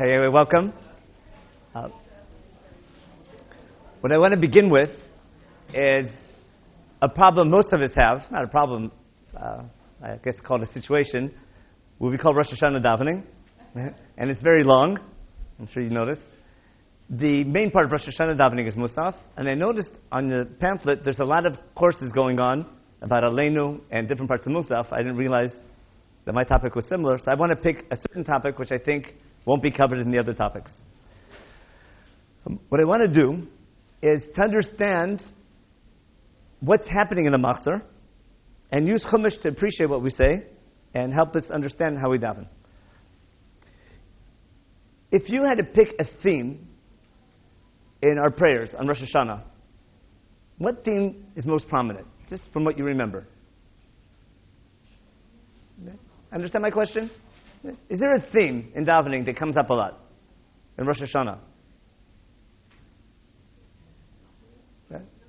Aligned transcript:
Hey, 0.00 0.16
welcome. 0.28 0.72
Uh, 1.74 1.88
what 4.00 4.10
I 4.10 4.16
want 4.16 4.32
to 4.32 4.40
begin 4.40 4.70
with 4.70 4.88
is 5.74 6.10
a 7.02 7.08
problem 7.10 7.50
most 7.50 7.70
of 7.74 7.82
us 7.82 7.90
have, 7.96 8.22
not 8.30 8.44
a 8.44 8.48
problem, 8.48 8.92
uh, 9.36 9.64
I 10.02 10.16
guess 10.24 10.36
called 10.42 10.62
a 10.62 10.72
situation, 10.72 11.34
what 11.98 12.12
we 12.12 12.16
call 12.16 12.32
Rosh 12.32 12.50
Hashanah 12.50 12.82
davening, 12.82 13.24
and 14.16 14.30
it's 14.30 14.40
very 14.40 14.64
long. 14.64 14.98
I'm 15.58 15.66
sure 15.66 15.82
you 15.82 15.90
noticed. 15.90 16.22
The 17.10 17.44
main 17.44 17.70
part 17.70 17.84
of 17.84 17.92
Rosh 17.92 18.08
Hashanah 18.08 18.38
davening 18.38 18.68
is 18.68 18.76
Musaf, 18.76 19.16
and 19.36 19.50
I 19.50 19.52
noticed 19.52 19.90
on 20.10 20.28
the 20.28 20.48
pamphlet 20.60 21.04
there's 21.04 21.20
a 21.20 21.26
lot 21.26 21.44
of 21.44 21.58
courses 21.74 22.10
going 22.10 22.38
on 22.38 22.64
about 23.02 23.22
Aleinu 23.22 23.82
and 23.90 24.08
different 24.08 24.30
parts 24.30 24.46
of 24.46 24.52
Musaf. 24.54 24.90
I 24.92 25.02
didn't 25.02 25.18
realize 25.18 25.50
that 26.24 26.34
my 26.34 26.44
topic 26.44 26.74
was 26.74 26.86
similar, 26.88 27.18
so 27.18 27.30
I 27.30 27.34
want 27.34 27.50
to 27.50 27.56
pick 27.56 27.84
a 27.90 27.96
certain 27.96 28.24
topic 28.24 28.58
which 28.58 28.72
I 28.72 28.78
think 28.78 29.14
won't 29.44 29.62
be 29.62 29.70
covered 29.70 29.98
in 29.98 30.10
the 30.10 30.18
other 30.18 30.34
topics. 30.34 30.72
Um, 32.46 32.60
what 32.68 32.80
I 32.80 32.84
want 32.84 33.02
to 33.12 33.20
do 33.20 33.46
is 34.02 34.22
to 34.34 34.42
understand 34.42 35.22
what's 36.60 36.88
happening 36.88 37.26
in 37.26 37.32
the 37.32 37.38
Machzor 37.38 37.82
and 38.70 38.86
use 38.86 39.04
Chumash 39.04 39.40
to 39.42 39.48
appreciate 39.48 39.88
what 39.88 40.02
we 40.02 40.10
say 40.10 40.46
and 40.94 41.12
help 41.12 41.36
us 41.36 41.44
understand 41.50 41.98
how 42.00 42.10
we 42.10 42.18
daven. 42.18 42.46
If 45.12 45.28
you 45.28 45.42
had 45.48 45.56
to 45.56 45.64
pick 45.64 45.94
a 45.98 46.04
theme 46.22 46.68
in 48.02 48.18
our 48.18 48.30
prayers 48.30 48.70
on 48.78 48.86
Rosh 48.86 49.02
Hashanah, 49.02 49.42
what 50.58 50.84
theme 50.84 51.26
is 51.36 51.44
most 51.46 51.68
prominent, 51.68 52.06
just 52.28 52.42
from 52.52 52.64
what 52.64 52.78
you 52.78 52.84
remember? 52.84 53.26
Understand 56.32 56.62
my 56.62 56.70
question? 56.70 57.10
Is 57.88 58.00
there 58.00 58.14
a 58.14 58.20
theme 58.32 58.72
in 58.74 58.86
davening 58.86 59.26
that 59.26 59.36
comes 59.36 59.56
up 59.56 59.70
a 59.70 59.74
lot 59.74 60.00
in 60.78 60.86
Rosh 60.86 61.00
Hashanah? 61.00 61.38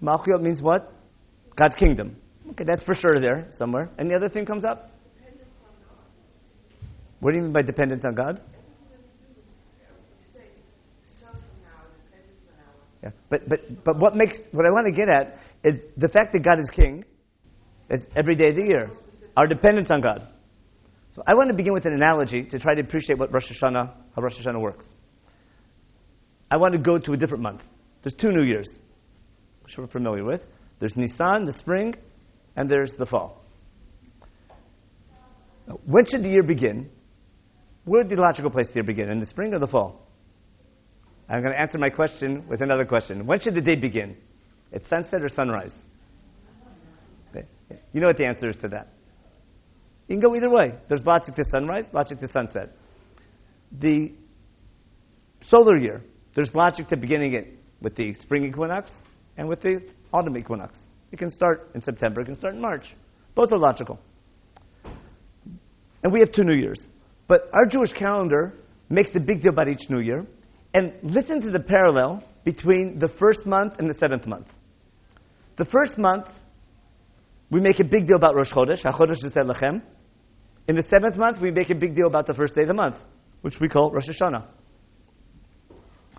Malchut 0.01 0.41
means 0.41 0.61
what? 0.61 0.91
God's 1.55 1.75
kingdom. 1.75 2.15
Okay, 2.51 2.63
that's 2.65 2.83
for 2.83 2.93
sure 2.93 3.19
there 3.19 3.49
somewhere. 3.57 3.89
Any 3.99 4.15
other 4.15 4.29
thing 4.29 4.45
comes 4.45 4.65
up? 4.65 4.89
What 7.19 7.31
do 7.31 7.37
you 7.37 7.43
mean 7.43 7.53
by 7.53 7.61
dependence 7.61 8.03
on 8.03 8.15
God? 8.15 8.41
Yeah, 13.03 13.09
but 13.29 13.47
but 13.47 13.83
but 13.83 13.99
what 13.99 14.15
makes 14.15 14.37
what 14.51 14.65
I 14.65 14.69
want 14.69 14.87
to 14.87 14.93
get 14.93 15.09
at 15.09 15.39
is 15.63 15.79
the 15.97 16.07
fact 16.07 16.33
that 16.33 16.43
God 16.43 16.59
is 16.59 16.69
King, 16.69 17.03
is 17.89 18.01
every 18.15 18.35
day 18.35 18.49
of 18.49 18.55
the 18.55 18.63
year, 18.63 18.89
our 19.37 19.47
dependence 19.47 19.89
on 19.91 20.01
God. 20.01 20.27
I 21.27 21.33
want 21.33 21.49
to 21.49 21.55
begin 21.55 21.73
with 21.73 21.85
an 21.85 21.93
analogy 21.93 22.43
to 22.43 22.59
try 22.59 22.73
to 22.75 22.81
appreciate 22.81 23.19
what 23.19 23.33
Rosh 23.33 23.51
Hashanah, 23.51 23.93
how 24.15 24.21
Rosh 24.21 24.39
Hashanah 24.39 24.59
works. 24.59 24.85
I 26.49 26.57
want 26.57 26.73
to 26.73 26.79
go 26.79 26.97
to 26.97 27.13
a 27.13 27.17
different 27.17 27.43
month. 27.43 27.61
There's 28.03 28.15
two 28.15 28.29
New 28.29 28.43
Years, 28.43 28.67
which 29.63 29.77
we're 29.77 29.87
familiar 29.87 30.23
with. 30.23 30.41
There's 30.79 30.95
Nisan, 30.95 31.45
the 31.45 31.53
spring, 31.53 31.95
and 32.55 32.69
there's 32.69 32.93
the 32.97 33.05
fall. 33.05 33.43
When 35.85 36.05
should 36.05 36.23
the 36.23 36.29
year 36.29 36.43
begin? 36.43 36.89
Where 37.85 38.03
would 38.03 38.09
the 38.09 38.19
logical 38.21 38.49
place 38.49 38.67
to 38.73 38.83
begin? 38.83 39.09
In 39.09 39.19
the 39.19 39.25
spring 39.25 39.53
or 39.53 39.59
the 39.59 39.67
fall? 39.67 40.07
I'm 41.29 41.41
going 41.41 41.53
to 41.53 41.59
answer 41.59 41.77
my 41.77 41.89
question 41.89 42.45
with 42.49 42.61
another 42.61 42.83
question. 42.83 43.25
When 43.25 43.39
should 43.39 43.55
the 43.55 43.61
day 43.61 43.75
begin? 43.75 44.17
At 44.73 44.81
sunset 44.89 45.21
or 45.21 45.29
sunrise? 45.29 45.71
You 47.93 48.01
know 48.01 48.07
what 48.07 48.17
the 48.17 48.25
answer 48.25 48.49
is 48.49 48.57
to 48.57 48.67
that. 48.69 48.89
You 50.11 50.19
can 50.19 50.29
go 50.29 50.35
either 50.35 50.49
way. 50.49 50.73
There's 50.89 51.05
logic 51.05 51.35
to 51.35 51.43
sunrise, 51.45 51.85
logic 51.93 52.19
to 52.19 52.27
sunset. 52.27 52.75
The 53.79 54.11
solar 55.47 55.77
year, 55.77 56.01
there's 56.35 56.53
logic 56.53 56.89
to 56.89 56.97
beginning 56.97 57.33
it 57.33 57.47
with 57.81 57.95
the 57.95 58.13
spring 58.15 58.43
equinox 58.43 58.91
and 59.37 59.47
with 59.47 59.61
the 59.61 59.81
autumn 60.11 60.37
equinox. 60.37 60.77
It 61.13 61.17
can 61.17 61.31
start 61.31 61.71
in 61.75 61.81
September, 61.81 62.19
it 62.19 62.25
can 62.25 62.35
start 62.35 62.55
in 62.55 62.61
March. 62.61 62.93
Both 63.35 63.53
are 63.53 63.57
logical. 63.57 64.01
And 66.03 66.11
we 66.11 66.19
have 66.19 66.33
two 66.33 66.43
New 66.43 66.57
Years. 66.57 66.85
But 67.29 67.49
our 67.53 67.65
Jewish 67.65 67.93
calendar 67.93 68.53
makes 68.89 69.11
a 69.15 69.19
big 69.21 69.41
deal 69.41 69.53
about 69.53 69.69
each 69.69 69.89
New 69.89 70.01
Year. 70.01 70.25
And 70.73 70.91
listen 71.03 71.39
to 71.39 71.51
the 71.51 71.61
parallel 71.61 72.21
between 72.43 72.99
the 72.99 73.07
first 73.17 73.45
month 73.45 73.75
and 73.79 73.89
the 73.89 73.97
seventh 73.97 74.27
month. 74.27 74.47
The 75.57 75.63
first 75.63 75.97
month, 75.97 76.25
we 77.49 77.61
make 77.61 77.79
a 77.79 77.85
big 77.85 78.07
deal 78.07 78.17
about 78.17 78.35
Rosh 78.35 78.51
Chodesh, 78.51 78.83
HaChodesh 78.83 79.23
Lechem. 79.37 79.81
In 80.67 80.75
the 80.75 80.83
seventh 80.83 81.17
month, 81.17 81.41
we 81.41 81.51
make 81.51 81.69
a 81.69 81.75
big 81.75 81.95
deal 81.95 82.07
about 82.07 82.27
the 82.27 82.33
first 82.33 82.55
day 82.55 82.61
of 82.61 82.67
the 82.67 82.73
month, 82.73 82.95
which 83.41 83.59
we 83.59 83.67
call 83.67 83.91
Rosh 83.91 84.07
Hashanah. 84.09 84.45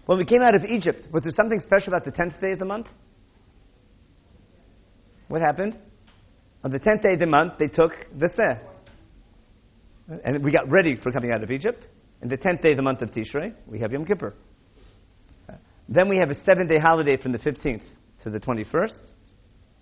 When 0.06 0.19
we 0.19 0.25
came 0.25 0.42
out 0.42 0.54
of 0.54 0.64
Egypt, 0.64 1.06
was 1.12 1.22
there 1.22 1.32
something 1.32 1.60
special 1.60 1.94
about 1.94 2.04
the 2.04 2.10
tenth 2.10 2.41
day 2.41 2.53
of 2.53 2.58
the 2.58 2.64
month? 2.64 2.86
What 5.28 5.41
happened? 5.41 5.78
On 6.64 6.70
the 6.70 6.78
tenth 6.78 7.03
day 7.03 7.14
of 7.14 7.20
the 7.20 7.26
month, 7.26 7.54
they 7.58 7.69
took 7.69 7.92
the 8.19 8.28
Seh. 8.28 8.58
And 10.25 10.44
we 10.44 10.50
got 10.53 10.69
ready 10.69 10.97
for 10.97 11.12
coming 11.12 11.30
out 11.32 11.42
of 11.42 11.50
Egypt. 11.50 11.86
And 12.20 12.30
the 12.30 12.36
tenth 12.36 12.62
day 12.62 12.72
of 12.72 12.76
the 12.76 12.82
month 12.82 13.03
of 13.03 13.10
Tishrei, 13.10 13.54
we 13.66 13.78
have 13.78 13.92
Yom 13.92 14.04
Kippur. 14.04 14.34
Then 15.88 16.09
we 16.09 16.19
have 16.19 16.30
a 16.30 16.44
seven 16.44 16.66
day 16.66 16.78
holiday 16.78 17.16
from 17.16 17.32
the 17.32 17.38
15th 17.38 17.82
to 18.22 18.30
the 18.30 18.38
21st, 18.38 18.98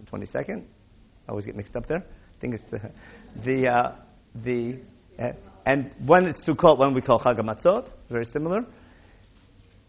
the 0.00 0.10
22nd. 0.10 0.62
I 1.28 1.31
always 1.31 1.44
get 1.44 1.56
mixed 1.56 1.77
up 1.77 1.87
there. 1.87 1.98
I 1.98 2.41
think 2.41 2.54
it's 2.54 2.65
the, 2.71 2.81
the 3.44 3.69
uh, 3.69 3.92
the 4.34 4.80
uh, 5.18 5.32
and 5.66 5.91
one 6.06 6.26
is 6.26 6.36
Sukkot, 6.46 6.78
one 6.78 6.94
we 6.94 7.00
call 7.00 7.20
Chag 7.20 7.38
Matzot, 7.38 7.91
very 8.08 8.24
similar. 8.24 8.60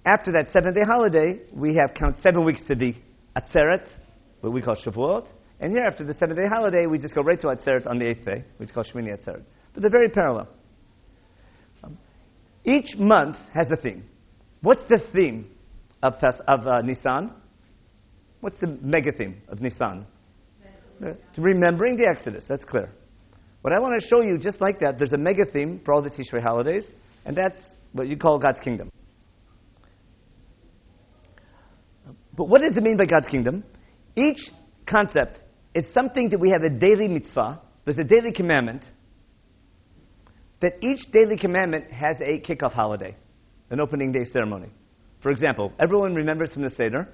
After 0.06 0.32
that 0.32 0.52
seven-day 0.52 0.82
holiday, 0.86 1.40
we 1.54 1.76
have 1.76 1.94
count 1.96 2.18
seven 2.22 2.44
weeks 2.44 2.62
to 2.68 2.76
the 2.76 2.94
Atzeret, 3.38 3.88
what 4.42 4.52
we 4.52 4.62
call 4.62 4.76
Shavuot. 4.76 5.28
And 5.60 5.72
here, 5.72 5.84
after 5.84 6.04
the 6.04 6.14
seven-day 6.16 6.48
holiday, 6.52 6.88
we 6.88 6.98
just 6.98 7.14
go 7.14 7.22
right 7.22 7.40
to 7.42 7.48
Atzeret 7.48 7.88
on 7.88 8.00
the 8.00 8.08
eighth 8.08 8.26
day, 8.26 8.44
which 8.58 8.70
is 8.70 8.74
called 8.74 8.88
Shmini 8.94 9.18
Atzeret. 9.18 9.44
But 9.74 9.82
they're 9.82 9.92
very 9.92 10.10
parallel. 10.10 10.50
Um, 11.84 11.98
each 12.66 12.98
month 12.98 13.38
has 13.54 13.68
a 13.72 13.76
theme. 13.76 14.04
What's 14.62 14.84
the 14.90 15.02
theme 15.14 15.50
of, 16.04 16.16
of 16.48 16.68
uh, 16.68 16.82
Nisan? 16.82 17.32
What's 18.42 18.60
the 18.60 18.78
mega 18.82 19.12
theme 19.12 19.42
of 19.48 19.62
Nisan? 19.62 20.06
Uh, 21.04 21.14
remembering 21.38 21.96
the 21.96 22.08
Exodus. 22.08 22.44
That's 22.48 22.66
clear. 22.66 22.92
What 23.62 23.74
I 23.74 23.80
want 23.80 24.02
to 24.02 24.08
show 24.08 24.22
you, 24.22 24.38
just 24.40 24.60
like 24.60 24.80
that, 24.80 24.98
there's 24.98 25.14
a 25.14 25.18
mega 25.18 25.46
theme 25.46 25.82
for 25.86 25.94
all 25.94 26.02
the 26.02 26.10
Tishrei 26.10 26.42
holidays, 26.42 26.84
and 27.26 27.36
that's 27.36 27.60
what 27.92 28.08
you 28.08 28.18
call 28.18 28.40
God's 28.40 28.60
kingdom. 28.60 28.92
But 32.36 32.46
what 32.46 32.62
does 32.62 32.76
it 32.76 32.82
mean 32.82 32.98
by 32.98 33.06
God's 33.06 33.28
kingdom? 33.28 33.64
Each 34.16 34.40
concept 34.86 35.40
is 35.76 35.86
something 35.94 36.30
that 36.30 36.40
we 36.40 36.50
have 36.50 36.64
a 36.64 36.70
daily 36.70 37.08
mitzvah, 37.08 37.62
there's 37.86 38.00
a 38.00 38.04
daily 38.04 38.32
commandment, 38.32 38.84
that 40.62 40.74
each 40.82 41.02
daily 41.12 41.38
commandment 41.38 41.92
has 41.92 42.16
a 42.20 42.40
kickoff 42.40 42.74
holiday, 42.74 43.16
an 43.70 43.80
opening 43.80 44.12
day 44.12 44.24
ceremony. 44.32 44.70
For 45.22 45.32
example, 45.32 45.72
everyone 45.80 46.16
remembers 46.16 46.52
from 46.52 46.64
the 46.64 46.72
Seder, 46.72 47.10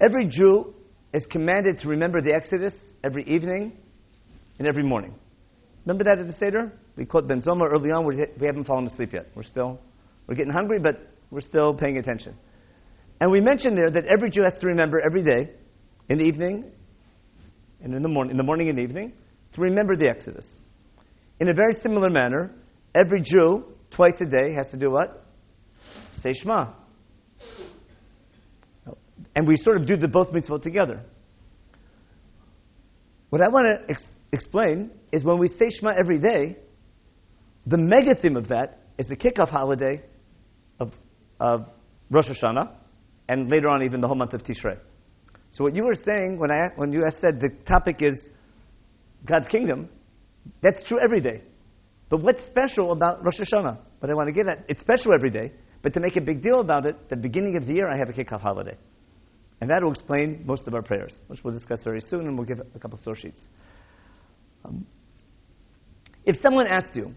every 0.00 0.26
Jew 0.26 0.74
is 1.14 1.24
commanded 1.26 1.78
to 1.80 1.88
remember 1.88 2.20
the 2.20 2.32
Exodus 2.34 2.72
every 3.04 3.24
evening 3.24 3.76
and 4.58 4.66
every 4.66 4.82
morning. 4.82 5.14
Remember 5.88 6.04
that 6.04 6.18
at 6.20 6.26
the 6.26 6.34
Seder? 6.34 6.70
We 6.96 7.06
quote 7.06 7.26
Ben 7.26 7.40
Zoma 7.40 7.66
early 7.66 7.90
on. 7.90 8.04
We 8.04 8.46
haven't 8.46 8.66
fallen 8.66 8.86
asleep 8.88 9.14
yet. 9.14 9.28
We're 9.34 9.42
still, 9.42 9.80
we're 10.26 10.34
getting 10.34 10.52
hungry, 10.52 10.78
but 10.78 11.00
we're 11.30 11.40
still 11.40 11.72
paying 11.72 11.96
attention. 11.96 12.36
And 13.22 13.32
we 13.32 13.40
mentioned 13.40 13.78
there 13.78 13.90
that 13.90 14.04
every 14.04 14.28
Jew 14.28 14.42
has 14.42 14.60
to 14.60 14.66
remember 14.66 15.00
every 15.00 15.22
day, 15.22 15.50
in 16.10 16.18
the 16.18 16.24
evening, 16.24 16.70
and 17.82 17.94
in 17.94 18.02
the 18.02 18.08
morning, 18.08 18.32
in 18.32 18.36
the 18.36 18.42
morning 18.42 18.68
and 18.68 18.78
evening, 18.78 19.14
to 19.54 19.62
remember 19.62 19.96
the 19.96 20.06
Exodus. 20.06 20.44
In 21.40 21.48
a 21.48 21.54
very 21.54 21.72
similar 21.82 22.10
manner, 22.10 22.50
every 22.94 23.22
Jew, 23.22 23.64
twice 23.90 24.20
a 24.20 24.26
day, 24.26 24.52
has 24.58 24.70
to 24.72 24.76
do 24.76 24.90
what? 24.90 25.24
Say 26.22 26.34
Shema. 26.34 26.66
And 29.34 29.48
we 29.48 29.56
sort 29.56 29.78
of 29.78 29.86
do 29.86 29.96
the 29.96 30.08
both 30.08 30.32
mitzvot 30.32 30.62
together. 30.62 31.02
What 33.30 33.40
I 33.40 33.48
want 33.48 33.64
to 33.70 33.90
ex- 33.90 34.02
explain 34.32 34.90
is 35.12 35.24
when 35.24 35.38
we 35.38 35.48
say 35.48 35.68
Shema 35.70 35.92
every 35.98 36.18
day, 36.18 36.56
the 37.66 37.76
mega 37.76 38.14
theme 38.14 38.36
of 38.36 38.48
that 38.48 38.80
is 38.98 39.06
the 39.06 39.16
kickoff 39.16 39.48
holiday 39.48 40.02
of, 40.80 40.92
of 41.40 41.66
Rosh 42.10 42.28
Hashanah, 42.28 42.70
and 43.28 43.50
later 43.50 43.68
on 43.68 43.82
even 43.82 44.00
the 44.00 44.06
whole 44.06 44.16
month 44.16 44.32
of 44.32 44.42
Tishrei. 44.42 44.78
So 45.52 45.64
what 45.64 45.74
you 45.74 45.84
were 45.84 45.94
saying 45.94 46.38
when 46.38 46.50
I 46.50 46.68
when 46.76 46.92
you 46.92 47.02
said 47.20 47.40
the 47.40 47.50
topic 47.66 47.98
is 48.00 48.20
God's 49.24 49.48
kingdom, 49.48 49.88
that's 50.62 50.82
true 50.84 50.98
every 51.02 51.20
day. 51.20 51.42
But 52.08 52.22
what's 52.22 52.44
special 52.46 52.92
about 52.92 53.24
Rosh 53.24 53.40
Hashanah? 53.40 53.78
What 54.00 54.10
I 54.10 54.14
want 54.14 54.28
to 54.28 54.32
get 54.32 54.48
at, 54.48 54.64
it's 54.68 54.80
special 54.80 55.12
every 55.12 55.30
day, 55.30 55.52
but 55.82 55.92
to 55.94 56.00
make 56.00 56.16
a 56.16 56.20
big 56.20 56.42
deal 56.42 56.60
about 56.60 56.86
it, 56.86 57.08
the 57.10 57.16
beginning 57.16 57.56
of 57.56 57.66
the 57.66 57.74
year 57.74 57.88
I 57.88 57.96
have 57.98 58.08
a 58.08 58.12
kickoff 58.12 58.40
holiday. 58.40 58.76
And 59.60 59.68
that 59.70 59.82
will 59.82 59.90
explain 59.90 60.44
most 60.46 60.66
of 60.66 60.74
our 60.74 60.82
prayers, 60.82 61.12
which 61.26 61.42
we'll 61.42 61.54
discuss 61.54 61.82
very 61.82 62.00
soon, 62.00 62.26
and 62.26 62.38
we'll 62.38 62.46
give 62.46 62.60
a 62.60 62.78
couple 62.78 62.96
of 62.96 63.04
source 63.04 63.18
sheets. 63.18 63.40
Um, 64.64 64.86
if 66.24 66.36
someone 66.42 66.66
asked 66.66 66.94
you, 66.94 67.14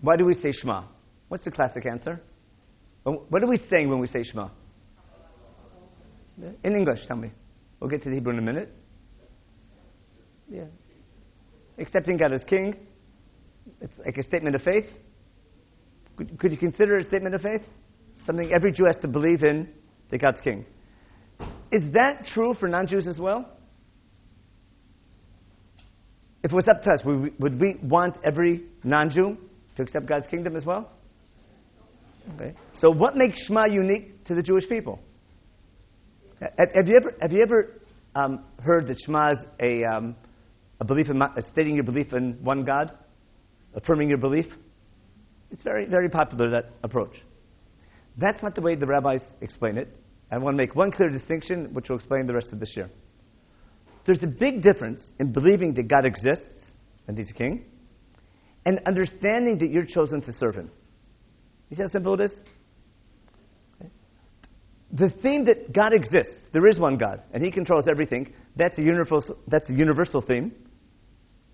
why 0.00 0.16
do 0.16 0.24
we 0.24 0.34
say 0.34 0.52
Shema? 0.52 0.84
What's 1.28 1.44
the 1.44 1.50
classic 1.50 1.86
answer? 1.86 2.20
What 3.04 3.42
are 3.42 3.46
we 3.46 3.56
saying 3.70 3.88
when 3.88 3.98
we 3.98 4.06
say 4.06 4.22
Shema? 4.22 4.48
In 6.62 6.74
English, 6.76 7.00
tell 7.06 7.16
me. 7.16 7.30
We'll 7.80 7.90
get 7.90 8.02
to 8.02 8.08
the 8.08 8.14
Hebrew 8.16 8.32
in 8.32 8.38
a 8.38 8.42
minute. 8.42 8.72
Yeah. 10.50 10.64
Accepting 11.78 12.16
God 12.16 12.32
as 12.32 12.42
King. 12.44 12.74
It's 13.80 13.92
like 14.04 14.16
a 14.18 14.22
statement 14.22 14.54
of 14.54 14.62
faith. 14.62 14.86
Could, 16.16 16.38
could 16.38 16.52
you 16.52 16.58
consider 16.58 16.98
it 16.98 17.06
a 17.06 17.08
statement 17.08 17.34
of 17.34 17.40
faith? 17.40 17.62
Something 18.26 18.52
every 18.54 18.72
Jew 18.72 18.84
has 18.86 18.96
to 19.02 19.08
believe 19.08 19.42
in 19.42 19.68
that 20.10 20.18
God's 20.18 20.40
King. 20.40 20.64
Is 21.72 21.82
that 21.92 22.26
true 22.26 22.54
for 22.54 22.68
non 22.68 22.86
Jews 22.86 23.06
as 23.06 23.18
well? 23.18 23.53
If 26.44 26.52
it 26.52 26.54
was 26.54 26.68
up 26.68 26.82
to 26.82 26.90
us, 26.90 27.02
would 27.06 27.22
we, 27.22 27.30
would 27.38 27.58
we 27.58 27.76
want 27.82 28.18
every 28.22 28.64
non 28.84 29.08
Jew 29.08 29.38
to 29.76 29.82
accept 29.82 30.06
God's 30.06 30.26
kingdom 30.28 30.56
as 30.56 30.66
well? 30.66 30.92
Okay. 32.34 32.52
So, 32.74 32.90
what 32.90 33.16
makes 33.16 33.42
Shema 33.46 33.64
unique 33.70 34.24
to 34.26 34.34
the 34.34 34.42
Jewish 34.42 34.68
people? 34.68 35.00
Have 36.40 36.86
you 36.86 36.96
ever, 36.96 37.16
have 37.22 37.32
you 37.32 37.42
ever 37.42 37.80
um, 38.14 38.44
heard 38.62 38.86
that 38.88 38.98
Shema 39.00 39.30
is 39.30 39.38
a, 39.58 39.84
um, 39.84 40.16
a 40.80 40.84
belief 40.84 41.08
in, 41.08 41.22
stating 41.50 41.76
your 41.76 41.84
belief 41.84 42.12
in 42.12 42.34
one 42.44 42.62
God, 42.62 42.92
affirming 43.74 44.10
your 44.10 44.18
belief? 44.18 44.46
It's 45.50 45.62
very, 45.62 45.86
very 45.86 46.10
popular, 46.10 46.50
that 46.50 46.72
approach. 46.82 47.22
That's 48.18 48.42
not 48.42 48.54
the 48.54 48.60
way 48.60 48.74
the 48.74 48.86
rabbis 48.86 49.22
explain 49.40 49.78
it. 49.78 49.88
I 50.30 50.36
want 50.36 50.54
to 50.54 50.58
make 50.58 50.74
one 50.74 50.90
clear 50.90 51.08
distinction, 51.08 51.72
which 51.72 51.88
will 51.88 51.96
explain 51.96 52.26
the 52.26 52.34
rest 52.34 52.52
of 52.52 52.60
this 52.60 52.76
year. 52.76 52.90
There's 54.06 54.22
a 54.22 54.28
big 54.28 54.62
difference 54.62 55.02
in 55.18 55.32
believing 55.32 55.74
that 55.74 55.88
God 55.88 56.04
exists 56.04 56.44
and 57.08 57.16
He's 57.18 57.32
King, 57.32 57.64
and 58.66 58.80
understanding 58.86 59.58
that 59.58 59.70
you're 59.70 59.84
chosen 59.84 60.22
to 60.22 60.32
serve 60.32 60.54
Him. 60.54 60.70
You 61.68 61.76
see 61.76 61.82
how 61.82 61.88
simple 61.88 62.14
it 62.14 62.24
is? 62.24 62.30
The 64.92 65.10
theme 65.22 65.44
that 65.46 65.72
God 65.72 65.92
exists, 65.92 66.32
there 66.52 66.66
is 66.66 66.78
one 66.78 66.96
God, 66.96 67.22
and 67.32 67.44
He 67.44 67.50
controls 67.50 67.84
everything, 67.90 68.32
that's 68.56 68.78
a 68.78 68.82
universal, 68.82 69.36
that's 69.48 69.68
a 69.68 69.72
universal 69.72 70.20
theme. 70.20 70.52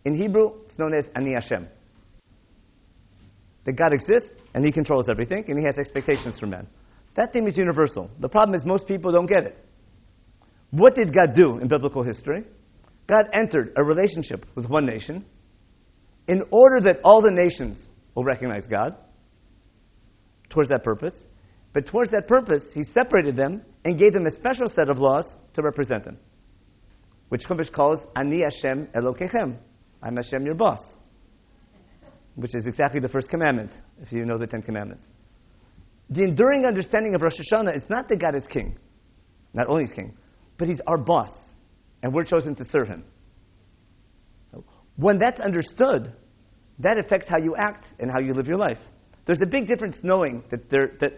In 0.04 0.16
Hebrew, 0.16 0.52
it's 0.66 0.78
known 0.78 0.94
as 0.94 1.06
Ani 1.16 1.32
Hashem. 1.34 1.66
That 3.64 3.72
God 3.72 3.92
exists, 3.92 4.28
and 4.54 4.64
He 4.64 4.70
controls 4.70 5.08
everything, 5.08 5.44
and 5.48 5.58
He 5.58 5.64
has 5.64 5.78
expectations 5.78 6.38
for 6.38 6.46
man. 6.46 6.66
That 7.16 7.32
theme 7.32 7.46
is 7.46 7.56
universal. 7.56 8.10
The 8.20 8.28
problem 8.28 8.54
is 8.54 8.64
most 8.64 8.86
people 8.86 9.10
don't 9.10 9.26
get 9.26 9.44
it. 9.44 9.58
What 10.70 10.94
did 10.94 11.14
God 11.14 11.34
do 11.34 11.58
in 11.58 11.68
biblical 11.68 12.02
history? 12.02 12.44
God 13.06 13.28
entered 13.32 13.72
a 13.76 13.82
relationship 13.82 14.46
with 14.54 14.66
one 14.66 14.86
nation 14.86 15.24
in 16.28 16.42
order 16.50 16.80
that 16.84 17.00
all 17.04 17.20
the 17.20 17.30
nations 17.30 17.76
will 18.14 18.24
recognize 18.24 18.66
God 18.68 18.94
towards 20.48 20.68
that 20.68 20.84
purpose. 20.84 21.14
But 21.72 21.86
towards 21.86 22.10
that 22.12 22.28
purpose, 22.28 22.62
he 22.74 22.82
separated 22.94 23.36
them 23.36 23.62
and 23.84 23.98
gave 23.98 24.12
them 24.12 24.26
a 24.26 24.30
special 24.30 24.68
set 24.68 24.88
of 24.88 24.98
laws 24.98 25.24
to 25.54 25.62
represent 25.62 26.04
them, 26.04 26.18
which 27.28 27.44
Chumash 27.44 27.72
calls 27.72 27.98
Ani 28.16 28.42
Hashem 28.42 28.88
Elokechem. 28.94 29.56
I'm 30.02 30.16
Hashem, 30.16 30.44
your 30.44 30.54
boss, 30.54 30.80
which 32.34 32.54
is 32.54 32.66
exactly 32.66 33.00
the 33.00 33.08
first 33.08 33.28
commandment, 33.28 33.70
if 34.00 34.12
you 34.12 34.24
know 34.24 34.38
the 34.38 34.46
Ten 34.46 34.62
Commandments. 34.62 35.04
The 36.10 36.22
enduring 36.22 36.64
understanding 36.64 37.14
of 37.14 37.22
Rosh 37.22 37.38
Hashanah 37.38 37.76
is 37.76 37.82
not 37.88 38.08
that 38.08 38.20
God 38.20 38.34
is 38.34 38.46
king, 38.48 38.76
not 39.54 39.68
only 39.68 39.84
is 39.84 39.92
king, 39.92 40.16
but 40.60 40.68
he's 40.68 40.80
our 40.86 40.98
boss, 40.98 41.30
and 42.02 42.12
we're 42.12 42.22
chosen 42.22 42.54
to 42.54 42.64
serve 42.66 42.86
him. 42.86 43.02
When 44.96 45.18
that's 45.18 45.40
understood, 45.40 46.12
that 46.80 46.98
affects 46.98 47.26
how 47.28 47.38
you 47.38 47.56
act 47.56 47.86
and 47.98 48.10
how 48.10 48.20
you 48.20 48.34
live 48.34 48.46
your 48.46 48.58
life. 48.58 48.76
There's 49.24 49.40
a 49.40 49.46
big 49.46 49.66
difference 49.66 49.96
knowing 50.02 50.44
that, 50.50 50.68
there, 50.68 50.92
that 51.00 51.12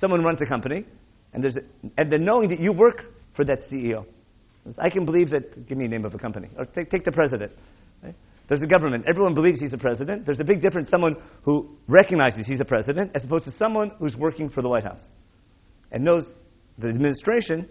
someone 0.00 0.24
runs 0.24 0.40
a 0.42 0.46
company, 0.46 0.84
and, 1.32 1.42
there's 1.42 1.56
a, 1.56 1.60
and 1.96 2.10
then 2.10 2.24
knowing 2.24 2.48
that 2.48 2.58
you 2.58 2.72
work 2.72 3.02
for 3.36 3.44
that 3.44 3.70
CEO. 3.70 4.06
I 4.76 4.90
can 4.90 5.04
believe 5.04 5.30
that, 5.30 5.68
give 5.68 5.78
me 5.78 5.84
a 5.84 5.88
name 5.88 6.04
of 6.04 6.12
a 6.12 6.18
company, 6.18 6.48
or 6.58 6.64
take, 6.64 6.90
take 6.90 7.04
the 7.04 7.12
president. 7.12 7.52
There's 8.48 8.60
a 8.60 8.66
government. 8.66 9.04
Everyone 9.08 9.34
believes 9.34 9.60
he's 9.60 9.72
a 9.72 9.78
president. 9.78 10.26
There's 10.26 10.40
a 10.40 10.44
big 10.44 10.60
difference 10.60 10.90
someone 10.90 11.16
who 11.42 11.76
recognizes 11.86 12.44
he's 12.46 12.60
a 12.60 12.64
president 12.64 13.12
as 13.14 13.24
opposed 13.24 13.44
to 13.44 13.56
someone 13.56 13.92
who's 14.00 14.16
working 14.16 14.50
for 14.50 14.62
the 14.62 14.68
White 14.68 14.84
House 14.84 15.00
and 15.92 16.04
knows 16.04 16.24
the 16.78 16.88
administration, 16.88 17.68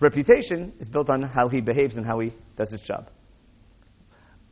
reputation 0.00 0.72
is 0.80 0.88
built 0.88 1.10
on 1.10 1.22
how 1.22 1.48
he 1.48 1.60
behaves 1.60 1.96
and 1.96 2.04
how 2.06 2.18
he 2.20 2.34
does 2.56 2.70
his 2.70 2.80
job. 2.82 3.10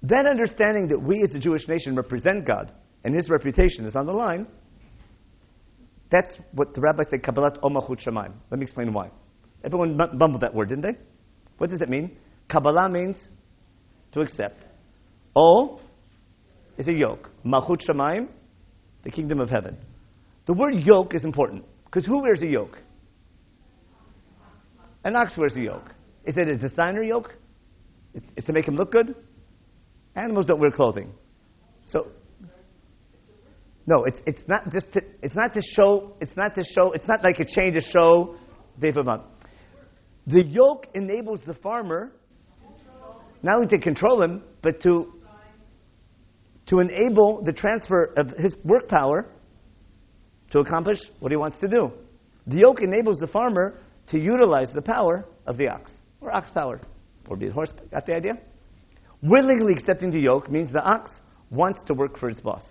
Then, 0.03 0.27
understanding 0.27 0.89
that 0.89 1.03
we 1.03 1.23
as 1.23 1.35
a 1.35 1.39
Jewish 1.39 1.67
nation 1.67 1.97
represent 1.97 2.47
God 2.47 2.73
and 3.05 3.15
his 3.15 3.29
reputation 3.29 3.85
is 3.85 3.97
on 3.97 4.07
the 4.07 4.13
line, 4.13 4.47
that's 6.11 6.37
what 6.53 6.75
the 6.75 6.81
rabbis 6.81 7.07
say, 7.11 7.19
Kabbalat 7.19 7.61
Omachut 7.61 8.01
Shamayim. 8.07 8.33
Let 8.51 8.59
me 8.59 8.63
explain 8.63 8.93
why. 8.93 9.11
Everyone 9.65 9.97
bumbled 9.97 10.43
that 10.43 10.55
word, 10.55 10.69
didn't 10.69 10.85
they? 10.85 10.99
What 11.59 11.71
does 11.71 11.81
it 11.81 11.89
mean? 11.89 12.17
Kabbalah 12.49 12.89
means 12.89 13.17
to 14.13 14.21
accept. 14.21 14.65
O 15.35 15.81
is 16.79 16.89
a 16.89 16.93
yoke. 16.93 17.29
Malchut 17.45 17.85
Shamayim, 17.87 18.29
the 19.03 19.11
kingdom 19.11 19.41
of 19.41 19.51
heaven. 19.51 19.77
The 20.47 20.55
word 20.55 20.75
yoke 20.77 21.15
is 21.15 21.25
important 21.25 21.65
because 21.85 22.07
who 22.07 22.23
wears 22.23 22.41
a 22.43 22.47
yoke? 22.47 22.79
An 25.09 25.17
ox 25.17 25.39
wears 25.39 25.57
a 25.57 25.61
yoke. 25.63 25.89
Is 26.27 26.37
it 26.37 26.51
a 26.51 26.55
designer 26.55 27.03
yoke? 27.03 27.35
It's 28.13 28.47
to 28.47 28.53
make 28.53 28.69
him 28.69 28.75
look 28.75 28.93
good? 28.93 29.15
Animals 30.15 30.45
don't 30.45 30.61
wear 30.61 30.71
clothing. 30.71 31.15
So, 31.87 32.09
no, 33.87 34.05
it's, 34.05 34.21
it's 34.27 34.43
not 34.47 34.71
just 34.71 34.93
to, 34.93 35.01
it's 35.23 35.35
not 35.35 35.55
to 35.55 35.63
show, 35.63 36.15
it's 36.21 36.37
not 36.37 36.55
to 36.57 36.63
show, 36.63 36.93
it's 36.93 37.09
not 37.09 37.25
like 37.25 37.41
a 37.41 37.47
chain 37.47 37.73
to 37.73 37.81
show. 37.81 38.37
The 38.83 40.45
yoke 40.45 40.89
enables 40.95 41.41
the 41.47 41.55
farmer 41.55 42.13
not 43.43 43.55
only 43.55 43.69
to 43.69 43.79
control 43.79 44.23
him, 44.23 44.43
but 44.61 44.83
to, 44.83 45.15
to 46.67 46.81
enable 46.81 47.43
the 47.47 47.53
transfer 47.53 48.13
of 48.19 48.35
his 48.37 48.55
work 48.63 48.89
power 48.89 49.31
to 50.51 50.59
accomplish 50.59 50.99
what 51.21 51.33
he 51.33 51.39
wants 51.39 51.57
to 51.61 51.67
do. 51.67 51.93
The 52.47 52.59
yoke 52.59 52.83
enables 52.83 53.21
the 53.21 53.27
farmer 53.27 53.81
to 54.11 54.19
utilize 54.19 54.69
the 54.73 54.83
power 54.83 55.25
of 55.47 55.57
the 55.57 55.69
ox, 55.69 55.91
or 56.21 56.35
ox 56.35 56.51
power, 56.51 56.81
or 57.29 57.37
be 57.37 57.49
a 57.49 57.53
horse. 57.53 57.73
Got 57.91 58.07
the 58.07 58.15
idea? 58.15 58.33
Willingly 59.23 59.73
accepting 59.73 60.11
the 60.11 60.21
yoke 60.21 60.51
means 60.51 60.73
the 60.73 60.83
ox 60.83 61.11
wants 61.51 61.81
to 61.87 61.95
work 61.95 62.19
for 62.19 62.31
its 62.31 62.41
boss. 62.41 62.63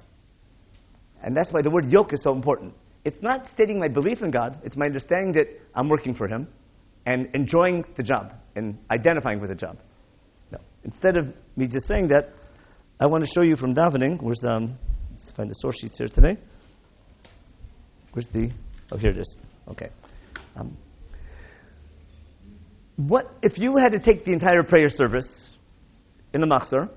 And 1.24 1.36
that's 1.36 1.52
why 1.52 1.62
the 1.62 1.70
word 1.70 1.92
yoke 1.92 2.14
is 2.14 2.22
so 2.24 2.32
important. 2.34 2.74
It's 3.04 3.22
not 3.22 3.48
stating 3.54 3.80
my 3.80 3.88
belief 3.88 4.22
in 4.22 4.32
God, 4.32 4.60
it's 4.64 4.76
my 4.76 4.86
understanding 4.86 5.34
that 5.34 5.48
I'm 5.76 5.90
working 5.90 6.14
for 6.14 6.28
Him 6.28 6.48
and 7.06 7.28
enjoying 7.34 7.86
the 7.96 8.04
job 8.04 8.34
and 8.56 8.78
identifying 8.92 9.40
with 9.40 9.50
the 9.50 9.56
job. 9.56 9.78
No. 10.52 10.60
Instead 10.84 11.18
of 11.18 11.28
me 11.56 11.68
just 11.68 11.88
saying 11.88 12.10
that, 12.10 12.34
I 13.00 13.06
want 13.06 13.24
to 13.24 13.30
show 13.34 13.44
you 13.44 13.56
from 13.56 13.76
davening. 13.76 14.22
Where's 14.22 14.44
um, 14.44 14.78
let's 15.24 15.36
find 15.36 15.50
the 15.50 15.54
source 15.54 15.78
sheets 15.80 15.98
here 15.98 16.08
today. 16.08 16.38
Where's 18.12 18.28
the? 18.34 18.50
Oh, 18.92 18.98
here 18.98 19.12
it 19.12 19.18
is. 19.18 19.38
Okay. 19.70 19.90
Um, 20.56 20.76
what 22.98 23.32
if 23.44 23.58
you 23.58 23.78
had 23.78 23.90
to 23.90 24.00
take 24.00 24.26
the 24.26 24.34
entire 24.34 24.64
prayer 24.64 24.90
service 24.90 25.28
in 26.34 26.42
the 26.42 26.48
Machzor, 26.48 26.90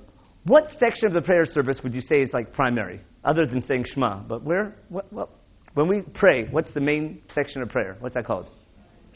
what 0.45 0.65
section 0.79 1.07
of 1.07 1.13
the 1.13 1.21
prayer 1.21 1.45
service 1.45 1.79
would 1.83 1.95
you 1.95 2.01
say 2.01 2.23
is 2.23 2.31
like 2.33 2.53
primary, 2.53 3.03
other 3.25 3.47
than 3.47 3.63
saying 3.63 3.85
Shema? 3.85 4.23
But 4.23 4.43
where, 4.43 4.77
what, 4.89 5.13
what, 5.13 5.29
when 5.75 5.87
we 5.87 6.01
pray, 6.01 6.49
what's 6.51 6.73
the 6.73 6.81
main 6.81 7.23
section 7.35 7.63
of 7.63 7.69
prayer? 7.69 7.97
What's 8.01 8.15
that 8.15 8.27
called? 8.27 8.49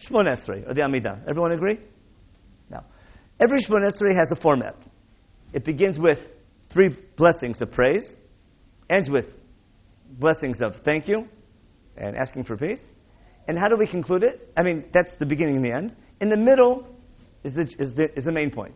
Shemoneh 0.06 0.36
Esrei, 0.38 0.68
or 0.68 0.74
the 0.74 0.82
Amidah. 0.82 1.26
Everyone 1.28 1.52
agree? 1.52 1.78
Now, 2.70 2.84
every 3.40 3.58
Shemoneh 3.58 3.90
Esrei 3.90 4.14
has 4.18 4.30
a 4.30 4.36
format. 4.36 4.76
It 5.54 5.64
begins 5.64 5.98
with 5.98 6.18
three 6.70 6.96
blessings 7.16 7.62
of 7.62 7.72
praise, 7.72 8.06
ends 8.90 9.08
with 9.08 9.26
blessings 10.18 10.58
of 10.60 10.74
thank 10.84 11.08
you 11.08 11.26
and 11.96 12.16
asking 12.16 12.44
for 12.44 12.56
peace. 12.56 12.80
And 13.48 13.58
how 13.58 13.68
do 13.68 13.76
we 13.76 13.86
conclude 13.86 14.22
it? 14.22 14.52
I 14.56 14.62
mean, 14.62 14.84
that's 14.92 15.14
the 15.18 15.26
beginning 15.26 15.56
and 15.56 15.64
the 15.64 15.72
end. 15.72 15.96
In 16.20 16.28
the 16.28 16.36
middle 16.36 16.86
is 17.42 17.54
the, 17.54 17.62
is 17.78 17.94
the, 17.94 18.06
is 18.16 18.24
the 18.24 18.32
main 18.32 18.50
point. 18.50 18.74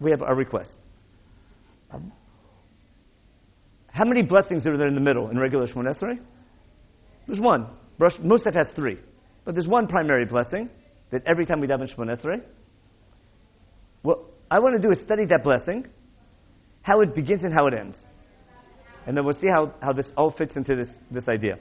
We 0.00 0.10
have 0.10 0.22
our 0.22 0.34
request. 0.34 0.72
How 3.90 4.04
many 4.04 4.22
blessings 4.22 4.66
are 4.66 4.76
there 4.76 4.86
in 4.86 4.94
the 4.94 5.00
middle 5.00 5.30
in 5.30 5.38
regular 5.38 5.66
Shemoneh 5.66 5.98
Esrei? 5.98 6.18
There's 7.26 7.40
one. 7.40 7.66
Musaf 8.00 8.54
has 8.54 8.68
three. 8.76 8.98
But 9.44 9.54
there's 9.54 9.66
one 9.66 9.86
primary 9.86 10.24
blessing 10.24 10.70
that 11.10 11.22
every 11.26 11.46
time 11.46 11.60
we 11.60 11.66
daven 11.66 11.92
Shemoneh 11.92 12.20
Esrei, 12.20 12.40
what 14.02 14.20
I 14.50 14.60
want 14.60 14.80
to 14.80 14.82
do 14.82 14.92
is 14.92 15.02
study 15.04 15.24
that 15.26 15.42
blessing, 15.42 15.86
how 16.82 17.00
it 17.00 17.14
begins 17.14 17.42
and 17.44 17.52
how 17.52 17.66
it 17.66 17.74
ends. 17.74 17.96
And 19.06 19.16
then 19.16 19.24
we'll 19.24 19.38
see 19.40 19.48
how, 19.48 19.74
how 19.80 19.92
this 19.92 20.10
all 20.16 20.30
fits 20.30 20.54
into 20.54 20.76
this, 20.76 20.88
this 21.10 21.28
idea. 21.28 21.58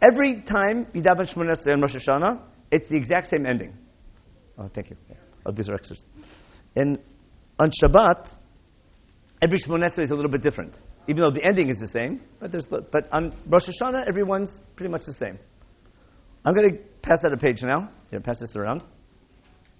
Every 0.00 0.42
time 0.42 0.86
you 0.94 1.02
daven 1.02 1.32
Shemoneh 1.32 1.56
Esrei 1.56 1.74
and 1.74 1.82
Rosh 1.82 1.96
Hashanah, 1.96 2.40
it's 2.70 2.88
the 2.88 2.96
exact 2.96 3.30
same 3.30 3.44
ending. 3.44 3.76
Oh, 4.58 4.68
thank 4.74 4.90
you. 4.90 4.96
Oh, 5.46 5.52
these 5.52 5.68
are 5.68 5.74
extras. 5.74 6.02
And 6.76 6.98
on 7.58 7.70
Shabbat, 7.82 8.28
every 9.42 9.58
Shemoneh 9.58 9.90
Esrei 9.90 10.04
is 10.04 10.10
a 10.10 10.14
little 10.14 10.30
bit 10.30 10.42
different. 10.42 10.74
even 11.08 11.22
though 11.22 11.30
the 11.30 11.44
ending 11.44 11.68
is 11.68 11.78
the 11.78 11.88
same. 11.88 12.20
But 12.40 12.52
there's 12.52 12.66
but 12.66 13.08
on 13.12 13.34
Rosh 13.46 13.68
Hashanah, 13.68 14.08
everyone's 14.08 14.50
pretty 14.76 14.90
much 14.90 15.02
the 15.06 15.14
same. 15.14 15.38
I'm 16.44 16.54
going 16.54 16.70
to 16.70 16.78
pass 17.02 17.18
out 17.24 17.32
a 17.32 17.36
page 17.36 17.62
now. 17.62 17.90
Here, 18.10 18.20
pass 18.20 18.38
this 18.40 18.56
around. 18.56 18.82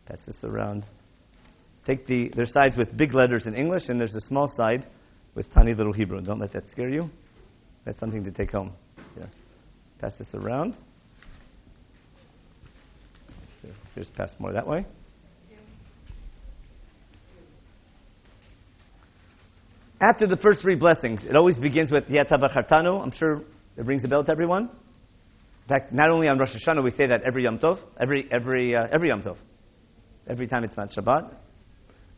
Pass 0.07 0.19
this 0.27 0.37
around. 0.45 0.85
Take 1.87 2.07
the 2.07 2.31
there's 2.35 2.53
sides 2.53 2.77
with 2.77 2.97
big 2.97 3.15
letters 3.15 3.47
in 3.47 3.55
English, 3.55 3.89
and 3.89 3.99
there's 3.99 4.15
a 4.15 4.21
small 4.21 4.49
side 4.49 4.87
with 5.35 5.53
tiny 5.53 5.75
little 5.75 5.93
Hebrew. 5.93 6.21
Don't 6.21 6.41
let 6.41 6.53
that 6.53 6.69
scare 6.71 6.89
you. 6.89 7.11
That's 7.85 7.99
something 7.99 8.23
to 8.25 8.31
take 8.31 8.53
home. 8.53 8.73
Yeah. 9.17 9.27
Pass 10.01 10.13
this 10.19 10.29
around. 10.35 10.77
Here's 13.95 14.11
pass 14.11 14.35
more 14.39 14.53
that 14.53 14.67
way. 14.67 14.87
After 20.01 20.27
the 20.27 20.37
first 20.37 20.63
three 20.63 20.75
blessings, 20.75 21.25
it 21.25 21.37
always 21.37 21.57
begins 21.57 21.93
with 21.93 22.05
Yatavachartanu. 22.09 23.03
I'm 23.03 23.13
sure 23.13 23.43
it 23.77 23.87
rings 23.87 24.03
a 24.05 24.09
bell 24.09 24.25
to 24.25 24.33
everyone. 24.33 24.65
In 24.65 25.69
fact, 25.69 25.93
not 25.93 26.11
only 26.11 26.27
on 26.27 26.39
Rosh 26.39 26.57
Hashanah, 26.57 26.83
we 26.83 26.91
say 26.91 27.07
that 27.07 27.23
every 27.25 27.45
Yom 27.45 27.59
Tov, 27.59 27.79
every, 28.01 28.29
every, 28.33 28.75
uh, 28.75 28.89
every 28.93 29.11
Yom 29.11 29.23
Tov. 29.23 29.37
Every 30.29 30.49
time 30.49 30.65
it's 30.65 30.77
not 30.77 30.91
Shabbat. 30.91 31.33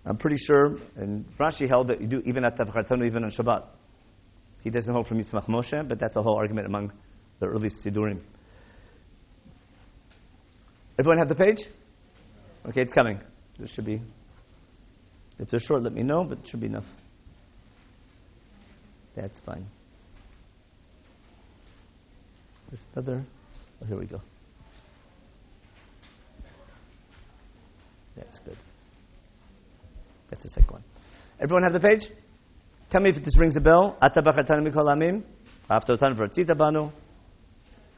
I'm 0.07 0.17
pretty 0.17 0.39
sure, 0.39 0.79
and 0.97 1.27
Rashi 1.39 1.69
held 1.69 1.89
that 1.89 2.01
you 2.01 2.07
do 2.07 2.23
even 2.25 2.45
at 2.45 2.57
Tavchartanu, 2.57 3.07
even 3.07 3.25
on 3.25 3.31
Shabbat. 3.31 3.65
He 4.63 4.71
doesn't 4.71 4.93
hold 4.93 5.07
from 5.07 5.23
Yitzchak 5.23 5.47
Moshe, 5.47 5.87
but 5.87 5.99
that's 6.01 6.17
a 6.17 6.23
whole 6.23 6.37
argument 6.37 6.67
among 6.67 6.91
the 7.41 7.47
early 7.47 7.69
Sidurim. 7.69 8.21
Everyone 10.99 11.19
have 11.19 11.29
the 11.29 11.35
page? 11.35 11.59
Okay, 12.69 12.83
it's 12.83 12.93
coming. 12.93 13.21
There 13.59 13.69
should 13.69 13.85
be. 13.85 14.01
If 15.39 15.51
they're 15.51 15.61
short, 15.61 15.83
let 15.83 15.93
me 15.93 16.03
know, 16.03 16.25
but 16.25 16.39
it 16.39 16.49
should 16.49 16.61
be 16.61 16.67
enough. 16.67 16.87
That's 19.17 19.39
fine. 19.45 19.67
There's 22.71 22.83
another. 22.95 23.25
Oh, 23.83 23.87
here 23.87 23.99
we 23.99 24.07
go. 24.07 24.21
That's 28.17 28.39
good. 28.41 28.57
That's 30.31 30.43
the 30.45 30.51
second 30.51 30.71
one. 30.71 30.85
Everyone 31.41 31.65
have 31.65 31.73
the 31.73 31.81
page? 31.81 32.09
Tell 32.91 33.01
me 33.01 33.11
if 33.11 33.25
this 33.25 33.37
rings 33.37 33.57
a 33.57 33.61
bell. 33.61 33.97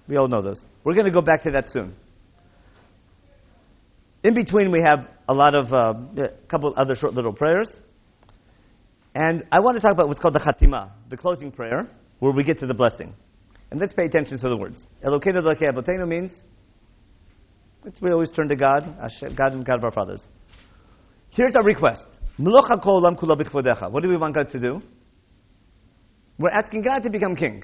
We 0.08 0.16
all 0.16 0.28
know 0.28 0.40
those. 0.42 0.64
We're 0.84 0.94
going 0.94 1.06
to 1.06 1.12
go 1.12 1.20
back 1.20 1.42
to 1.42 1.50
that 1.50 1.70
soon. 1.70 1.94
In 4.26 4.34
between, 4.34 4.72
we 4.72 4.82
have 4.84 5.06
a 5.28 5.32
lot 5.32 5.54
of, 5.54 5.72
uh, 5.72 5.94
a 6.20 6.30
couple 6.48 6.74
other 6.76 6.96
short 6.96 7.14
little 7.14 7.32
prayers. 7.32 7.70
And 9.14 9.44
I 9.52 9.60
want 9.60 9.76
to 9.76 9.80
talk 9.80 9.92
about 9.92 10.08
what's 10.08 10.18
called 10.18 10.34
the 10.34 10.40
Khatima, 10.40 10.90
the 11.08 11.16
closing 11.16 11.52
prayer, 11.52 11.88
where 12.18 12.32
we 12.32 12.42
get 12.42 12.58
to 12.58 12.66
the 12.66 12.74
blessing. 12.74 13.14
And 13.70 13.78
let's 13.78 13.92
pay 13.92 14.06
attention 14.06 14.36
to 14.40 14.48
the 14.48 14.56
words. 14.56 14.84
Elokeinu 15.04 15.40
Elokei 15.42 15.72
Avotenu 15.72 16.08
means 16.08 16.32
we 18.02 18.10
always 18.10 18.32
turn 18.32 18.48
to 18.48 18.56
God, 18.56 18.98
God 19.36 19.52
and 19.52 19.64
God 19.64 19.76
of 19.78 19.84
our 19.84 19.92
fathers. 19.92 20.24
Here's 21.30 21.54
our 21.54 21.62
request. 21.62 22.02
What 22.36 24.02
do 24.02 24.08
we 24.08 24.16
want 24.16 24.34
God 24.34 24.50
to 24.50 24.58
do? 24.58 24.82
We're 26.36 26.50
asking 26.50 26.82
God 26.82 27.04
to 27.04 27.10
become 27.10 27.36
king 27.36 27.62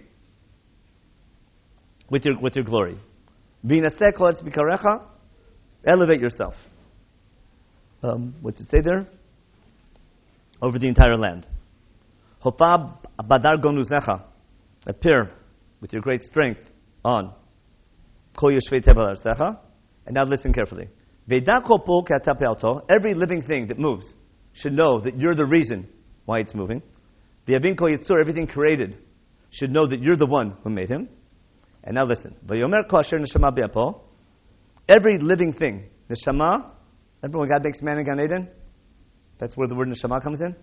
with 2.08 2.24
your, 2.24 2.38
with 2.38 2.54
your 2.54 2.64
glory. 2.64 3.00
Elevate 5.84 6.20
yourself. 6.20 6.54
Um, 8.02 8.34
what's 8.40 8.60
it 8.60 8.70
say 8.70 8.80
there? 8.82 9.06
over 10.62 10.78
the 10.78 10.86
entire 10.86 11.16
land. 11.16 11.44
Hofa 12.42 12.96
bahadar 13.20 14.22
appear 14.86 15.30
with 15.80 15.92
your 15.92 16.00
great 16.00 16.22
strength 16.22 16.60
on 17.04 17.34
kol 18.38 18.52
artzecha. 18.52 19.58
And 20.06 20.14
now 20.14 20.24
listen 20.24 20.52
carefully. 20.52 20.88
Every 21.28 23.14
living 23.14 23.42
thing 23.42 23.66
that 23.68 23.78
moves 23.78 24.06
should 24.54 24.72
know 24.72 25.00
that 25.00 25.18
you're 25.18 25.34
the 25.34 25.46
reason 25.46 25.88
why 26.24 26.38
it's 26.40 26.54
moving. 26.54 26.82
The 27.46 27.56
avin 27.56 27.76
kol 27.76 27.88
yetzur, 27.88 28.20
everything 28.20 28.46
created, 28.46 28.98
should 29.50 29.72
know 29.72 29.86
that 29.86 30.00
you're 30.00 30.16
the 30.16 30.26
one 30.26 30.56
who 30.62 30.70
made 30.70 30.88
him. 30.88 31.08
And 31.84 31.96
now 31.96 32.04
listen. 32.04 32.36
Every 34.88 35.18
living 35.18 35.52
thing, 35.52 35.88
neshama, 36.10 36.70
everyone 37.24 37.48
God 37.48 37.64
makes 37.64 37.80
man 37.82 37.98
in 37.98 38.04
Gan 38.04 38.20
Eden, 38.20 38.48
that's 39.38 39.56
where 39.56 39.68
the 39.68 39.74
word 39.74 39.88
neshama 39.88 40.22
comes 40.22 40.40
in. 40.40 40.54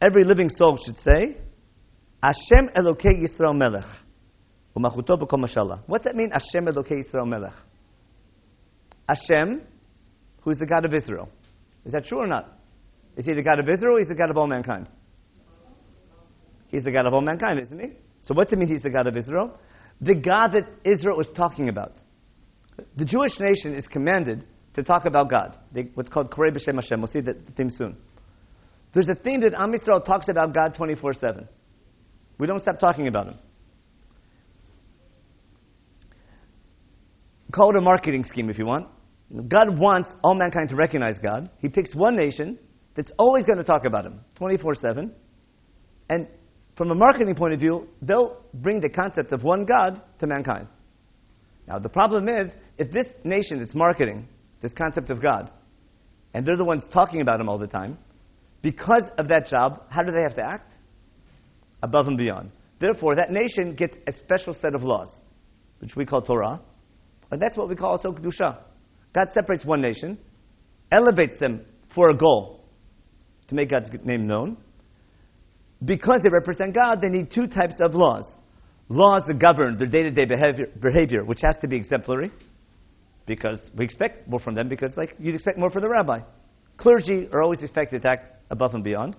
Every 0.00 0.24
living 0.24 0.50
soul 0.50 0.78
should 0.84 0.98
say, 1.00 1.38
Hashem 2.22 2.70
Elokei 2.76 3.22
Yisrael 3.22 3.56
Melech. 3.56 3.86
What's 4.74 6.04
that 6.04 6.14
mean, 6.14 6.30
Hashem 6.30 6.66
Elokei 6.66 7.04
Yisrael 7.04 7.26
Melech? 7.26 7.54
Hashem, 9.08 9.62
who 10.42 10.50
is 10.50 10.58
the 10.58 10.66
God 10.66 10.84
of 10.84 10.92
Israel. 10.92 11.28
Is 11.84 11.92
that 11.92 12.04
true 12.06 12.18
or 12.18 12.26
not? 12.26 12.58
Is 13.16 13.24
he 13.24 13.32
the 13.32 13.42
God 13.42 13.58
of 13.58 13.68
Israel 13.68 13.96
or 13.96 14.00
is 14.00 14.08
he 14.08 14.14
the 14.14 14.18
God 14.18 14.30
of 14.30 14.36
all 14.36 14.46
mankind? 14.46 14.88
He's 16.68 16.84
the 16.84 16.90
God 16.90 17.06
of 17.06 17.14
all 17.14 17.22
mankind, 17.22 17.60
isn't 17.60 17.78
he? 17.78 17.88
So 18.22 18.34
what 18.34 18.38
what's 18.38 18.52
it 18.52 18.58
mean 18.58 18.68
he's 18.68 18.82
the 18.82 18.90
God 18.90 19.06
of 19.06 19.16
Israel? 19.16 19.58
The 20.00 20.14
God 20.14 20.48
that 20.48 20.68
Israel 20.84 21.16
was 21.16 21.28
talking 21.34 21.68
about. 21.68 21.94
The 22.96 23.04
Jewish 23.04 23.38
nation 23.40 23.74
is 23.74 23.86
commanded 23.86 24.44
to 24.74 24.82
talk 24.82 25.06
about 25.06 25.30
God. 25.30 25.56
They, 25.72 25.88
what's 25.94 26.08
called 26.08 26.30
Korei 26.30 26.50
B'Shem 26.50 26.74
Hashem. 26.74 27.00
We'll 27.00 27.10
see 27.10 27.20
the, 27.20 27.32
the 27.32 27.52
theme 27.52 27.70
soon. 27.70 27.96
There's 28.92 29.08
a 29.08 29.14
theme 29.14 29.40
that 29.40 29.54
Am 29.54 29.72
Yisrael 29.72 30.04
talks 30.04 30.28
about 30.28 30.54
God 30.54 30.74
24 30.74 31.14
7. 31.14 31.48
We 32.38 32.46
don't 32.46 32.60
stop 32.60 32.78
talking 32.78 33.08
about 33.08 33.28
Him. 33.28 33.38
Call 37.52 37.70
it 37.70 37.76
a 37.76 37.80
marketing 37.80 38.24
scheme 38.24 38.50
if 38.50 38.58
you 38.58 38.66
want. 38.66 38.88
God 39.32 39.78
wants 39.78 40.10
all 40.22 40.34
mankind 40.34 40.68
to 40.68 40.76
recognize 40.76 41.18
God. 41.18 41.50
He 41.58 41.68
picks 41.68 41.94
one 41.94 42.16
nation 42.16 42.58
that's 42.94 43.10
always 43.18 43.44
going 43.44 43.58
to 43.58 43.64
talk 43.64 43.84
about 43.86 44.04
Him 44.04 44.20
24 44.36 44.74
7. 44.74 45.12
And 46.10 46.28
from 46.76 46.90
a 46.90 46.94
marketing 46.94 47.34
point 47.34 47.54
of 47.54 47.60
view, 47.60 47.88
they'll 48.02 48.42
bring 48.52 48.80
the 48.80 48.90
concept 48.90 49.32
of 49.32 49.42
one 49.42 49.64
God 49.64 50.02
to 50.20 50.26
mankind. 50.26 50.68
Now, 51.68 51.78
the 51.78 51.88
problem 51.88 52.28
is, 52.28 52.52
if 52.78 52.90
this 52.92 53.06
nation 53.24 53.58
that's 53.58 53.74
marketing 53.74 54.28
this 54.62 54.72
concept 54.72 55.10
of 55.10 55.22
God. 55.22 55.50
And 56.34 56.46
they're 56.46 56.56
the 56.56 56.64
ones 56.64 56.84
talking 56.92 57.20
about 57.20 57.40
Him 57.40 57.48
all 57.48 57.58
the 57.58 57.66
time. 57.66 57.98
Because 58.62 59.04
of 59.18 59.28
that 59.28 59.46
job, 59.48 59.82
how 59.90 60.02
do 60.02 60.12
they 60.12 60.22
have 60.22 60.34
to 60.36 60.42
act? 60.42 60.72
Above 61.82 62.08
and 62.08 62.18
beyond. 62.18 62.50
Therefore, 62.80 63.14
that 63.16 63.30
nation 63.30 63.74
gets 63.74 63.96
a 64.06 64.12
special 64.24 64.54
set 64.60 64.74
of 64.74 64.82
laws, 64.82 65.08
which 65.78 65.94
we 65.96 66.04
call 66.04 66.22
Torah. 66.22 66.60
And 67.30 67.40
that's 67.40 67.56
what 67.56 67.68
we 67.68 67.76
call 67.76 67.92
also 67.92 68.12
Kedusha. 68.12 68.58
God 69.14 69.28
separates 69.32 69.64
one 69.64 69.80
nation, 69.80 70.18
elevates 70.92 71.38
them 71.38 71.64
for 71.94 72.10
a 72.10 72.16
goal 72.16 72.64
to 73.48 73.54
make 73.54 73.70
God's 73.70 73.88
name 74.04 74.26
known. 74.26 74.56
Because 75.84 76.20
they 76.22 76.30
represent 76.30 76.74
God, 76.74 77.00
they 77.00 77.08
need 77.08 77.30
two 77.30 77.46
types 77.46 77.76
of 77.80 77.94
laws. 77.94 78.24
Laws 78.88 79.22
that 79.26 79.38
govern 79.38 79.78
their 79.78 79.88
day 79.88 80.02
to 80.02 80.10
day 80.10 80.24
behavior, 80.24 81.24
which 81.24 81.40
has 81.44 81.56
to 81.60 81.68
be 81.68 81.76
exemplary 81.76 82.30
because 83.26 83.58
we 83.74 83.84
expect 83.84 84.28
more 84.28 84.38
from 84.38 84.54
them 84.54 84.68
because 84.68 84.96
like 84.96 85.14
you'd 85.18 85.34
expect 85.34 85.58
more 85.58 85.70
from 85.70 85.82
the 85.82 85.88
rabbi. 85.88 86.20
Clergy 86.76 87.28
are 87.32 87.42
always 87.42 87.62
expected 87.62 88.02
to 88.02 88.08
act 88.08 88.44
above 88.50 88.74
and 88.74 88.84
beyond. 88.84 89.16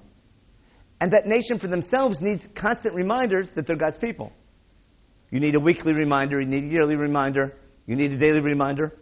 And 1.01 1.12
that 1.12 1.25
nation 1.25 1.59
for 1.59 1.67
themselves 1.67 2.17
needs 2.21 2.41
constant 2.55 2.95
reminders 2.95 3.47
that 3.55 3.67
they're 3.67 3.75
God's 3.75 3.97
people. 3.97 4.31
You 5.31 5.39
need 5.39 5.55
a 5.55 5.59
weekly 5.59 5.93
reminder, 5.93 6.39
you 6.39 6.47
need 6.47 6.63
a 6.63 6.67
yearly 6.67 6.95
reminder, 6.95 7.57
you 7.86 7.95
need 7.95 8.13
a 8.13 8.17
daily 8.17 8.41
reminder. 8.41 8.93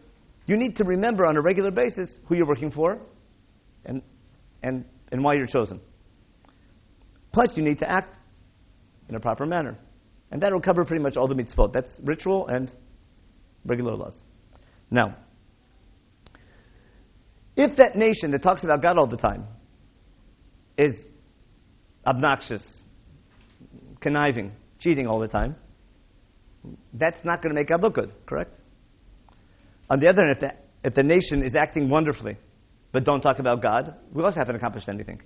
You 0.47 0.57
need 0.57 0.75
to 0.77 0.83
remember 0.83 1.25
on 1.25 1.37
a 1.37 1.41
regular 1.41 1.71
basis 1.71 2.09
who 2.25 2.35
you're 2.35 2.47
working 2.47 2.71
for 2.71 2.99
and, 3.85 4.01
and, 4.61 4.85
and 5.11 5.23
why 5.23 5.33
you're 5.33 5.47
chosen. 5.47 5.81
Plus, 7.31 7.55
you 7.55 7.63
need 7.63 7.79
to 7.79 7.89
act 7.89 8.15
in 9.09 9.15
a 9.15 9.19
proper 9.19 9.45
manner. 9.45 9.77
And 10.31 10.41
that 10.41 10.51
will 10.51 10.61
cover 10.61 10.85
pretty 10.85 11.03
much 11.03 11.17
all 11.17 11.27
the 11.27 11.35
mitzvot. 11.35 11.73
That's 11.73 11.89
ritual 12.03 12.47
and 12.47 12.71
regular 13.65 13.95
laws. 13.95 14.13
Now, 14.91 15.15
if 17.55 17.77
that 17.77 17.95
nation 17.95 18.31
that 18.31 18.43
talks 18.43 18.63
about 18.63 18.81
God 18.81 18.97
all 18.97 19.07
the 19.07 19.17
time 19.17 19.45
is 20.77 20.95
obnoxious, 22.05 22.63
conniving, 24.01 24.51
cheating 24.79 25.07
all 25.07 25.19
the 25.19 25.27
time, 25.27 25.55
that's 26.93 27.17
not 27.23 27.41
going 27.41 27.55
to 27.55 27.59
make 27.59 27.69
God 27.69 27.81
look 27.81 27.95
good, 27.95 28.11
correct? 28.25 28.51
On 29.89 29.99
the 29.99 30.09
other 30.09 30.23
hand, 30.23 30.33
if 30.33 30.39
the, 30.39 30.53
if 30.83 30.95
the 30.95 31.03
nation 31.03 31.43
is 31.43 31.55
acting 31.55 31.89
wonderfully, 31.89 32.37
but 32.91 33.03
don't 33.03 33.21
talk 33.21 33.39
about 33.39 33.61
God, 33.61 33.95
we 34.13 34.23
also 34.23 34.39
haven't 34.39 34.55
accomplished 34.55 34.89
anything. 34.89 35.21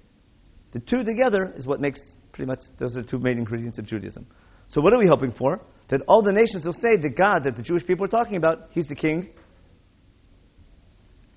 The 0.71 0.79
two 0.79 1.03
together 1.03 1.53
is 1.55 1.65
what 1.65 1.81
makes 1.81 1.99
pretty 2.31 2.47
much, 2.47 2.59
those 2.77 2.95
are 2.95 3.01
the 3.01 3.07
two 3.07 3.19
main 3.19 3.37
ingredients 3.37 3.77
of 3.77 3.85
Judaism. 3.85 4.27
So 4.69 4.81
what 4.81 4.93
are 4.93 4.99
we 4.99 5.07
hoping 5.07 5.33
for? 5.33 5.61
That 5.89 6.01
all 6.07 6.21
the 6.21 6.31
nations 6.31 6.65
will 6.65 6.73
say 6.73 6.97
that 7.01 7.15
God, 7.17 7.43
that 7.43 7.55
the 7.55 7.63
Jewish 7.63 7.85
people 7.85 8.05
are 8.05 8.09
talking 8.09 8.37
about, 8.37 8.69
He's 8.71 8.87
the 8.87 8.95
King, 8.95 9.29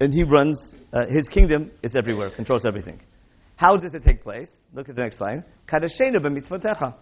and 0.03 0.13
he 0.13 0.25
runs, 0.25 0.61
uh, 0.93 1.07
his 1.09 1.29
kingdom 1.29 1.71
is 1.81 1.95
everywhere, 1.95 2.31
controls 2.31 2.65
everything. 2.65 3.01
How 3.55 3.77
does 3.77 3.95
it 3.95 4.03
take 4.03 4.25
place? 4.25 4.49
Look 4.75 4.89
at 4.89 4.97
the 4.97 5.01
next 5.01 5.21
line. 5.21 5.45
Kadashenu 5.69 6.17
b'mitzvotecha. 6.17 6.97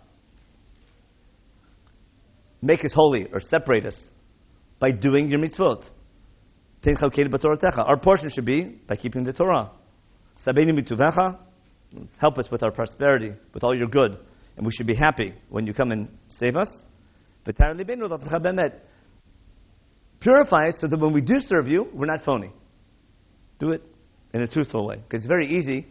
Make 2.61 2.85
us 2.85 2.93
holy 2.93 3.27
or 3.33 3.41
separate 3.41 3.87
us 3.87 3.97
by 4.79 4.91
doing 4.91 5.31
your 5.31 5.41
mitzvot. 5.41 5.85
Our 7.79 7.99
portion 7.99 8.29
should 8.29 8.45
be 8.45 8.65
by 8.87 8.97
keeping 8.97 9.25
the 9.25 9.33
Torah. 9.33 9.71
Sabeinu 10.47 10.79
mituvecha. 10.79 11.39
Help 12.19 12.39
us 12.39 12.51
with 12.51 12.63
our 12.63 12.71
prosperity, 12.71 13.33
with 13.55 13.65
all 13.65 13.75
your 13.75 13.89
good. 13.89 14.19
And 14.59 14.67
we 14.67 14.73
should 14.73 14.87
be 14.87 14.95
happy 14.95 15.33
when 15.49 15.67
you 15.67 15.73
come 15.73 15.91
and 15.91 16.09
save 16.41 16.57
us. 16.57 16.69
Purify 20.21 20.69
us 20.69 20.75
so 20.81 20.87
that 20.89 20.99
when 20.99 21.13
we 21.13 21.21
do 21.21 21.39
serve 21.41 21.69
you, 21.69 21.87
we're 21.95 22.07
not 22.07 22.25
phony. 22.25 22.53
Do 23.59 23.71
it 23.71 23.83
in 24.35 24.43
a 24.43 24.49
truthful 24.49 24.87
way. 24.87 24.97
Because 24.97 25.21
it's 25.23 25.29
very 25.29 25.47
easy 25.47 25.87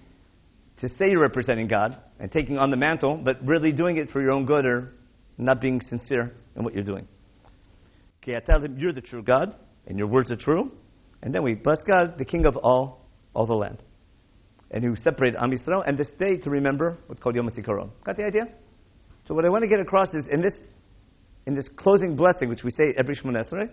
to 0.82 0.90
say 0.90 1.06
you're 1.10 1.22
representing 1.22 1.68
God 1.68 1.98
and 2.20 2.32
taking 2.32 2.58
on 2.58 2.70
the 2.70 2.78
mantle, 2.78 3.18
but 3.18 3.44
really 3.46 3.72
doing 3.72 3.98
it 3.98 4.12
for 4.12 4.22
your 4.22 4.32
own 4.32 4.46
good 4.46 4.66
or 4.66 4.94
not 5.38 5.62
being 5.62 5.82
sincere 5.82 6.34
in 6.56 6.64
what 6.64 6.74
you're 6.74 6.84
doing. 6.84 7.08
Okay, 8.22 8.36
I 8.36 8.40
tell 8.40 8.62
him 8.62 8.78
you're 8.78 8.94
the 8.94 9.02
true 9.02 9.24
God, 9.24 9.56
and 9.88 9.98
your 9.98 10.08
words 10.08 10.32
are 10.32 10.36
true. 10.36 10.72
And 11.22 11.34
then 11.34 11.44
we 11.44 11.54
bless 11.56 11.82
God, 11.84 12.18
the 12.18 12.26
King 12.26 12.46
of 12.46 12.58
all, 12.58 13.06
all 13.34 13.46
the 13.46 13.54
land. 13.54 13.82
And 14.72 14.84
who 14.84 14.96
separated 14.98 15.38
Am 15.42 15.52
Yisrael, 15.52 15.84
and 15.88 15.98
this 15.98 16.10
day 16.20 16.38
to 16.38 16.50
remember 16.50 16.98
what's 17.08 17.22
called 17.22 17.36
Yom 17.36 17.50
HaZikaron. 17.50 17.90
Got 18.06 18.18
the 18.18 18.26
idea? 18.26 18.44
So 19.30 19.36
what 19.36 19.46
I 19.46 19.50
want 19.50 19.62
to 19.62 19.70
get 19.70 19.80
across 19.80 20.12
is 20.16 20.26
in 20.28 20.42
this, 20.42 20.56
in 21.46 21.54
this 21.54 21.70
closing 21.76 22.16
blessing, 22.16 22.50
which 22.50 22.64
we 22.64 22.72
say 22.72 22.96
every 22.98 23.16
Shemoneh 23.16 23.48
Esrei, 23.48 23.70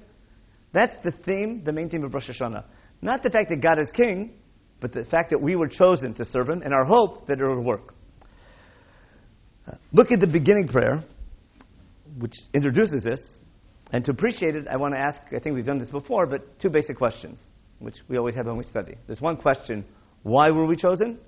that's 0.75 0.94
the 1.02 1.12
theme, 1.25 1.62
the 1.64 1.72
main 1.72 1.88
theme 1.88 2.04
of 2.04 2.12
Rosh 2.12 2.28
Hashanah. 2.28 2.62
Not 3.00 3.22
the 3.22 3.30
fact 3.30 3.48
that 3.48 3.62
God 3.62 3.78
is 3.78 3.90
king, 3.90 4.34
but 4.82 4.92
the 4.92 5.04
fact 5.06 5.30
that 5.30 5.40
we 5.40 5.56
were 5.56 5.66
chosen 5.66 6.12
to 6.16 6.26
serve 6.26 6.50
Him 6.50 6.60
and 6.60 6.75
our 6.75 6.84
hope 6.84 7.26
that 7.28 7.40
it 7.40 7.42
will 7.42 7.62
work. 7.62 7.94
look 9.94 10.12
at 10.12 10.20
the 10.20 10.26
beginning 10.26 10.68
prayer, 10.68 11.02
which 12.18 12.34
introduces 12.52 13.02
this. 13.02 13.20
And 13.92 14.04
to 14.04 14.10
appreciate 14.10 14.56
it, 14.56 14.66
I 14.70 14.76
want 14.76 14.92
to 14.92 15.00
ask 15.00 15.22
I 15.34 15.38
think 15.38 15.54
we've 15.54 15.64
done 15.64 15.78
this 15.78 15.88
before, 15.88 16.26
but 16.26 16.60
two 16.60 16.68
basic 16.68 16.98
questions, 16.98 17.38
which 17.78 17.96
we 18.08 18.18
always 18.18 18.34
have 18.34 18.44
when 18.44 18.58
we 18.58 18.64
study. 18.64 18.94
There's 19.06 19.22
one 19.22 19.38
question 19.38 19.86
why 20.22 20.50
were 20.50 20.66
we 20.66 20.76
chosen? 20.76 21.18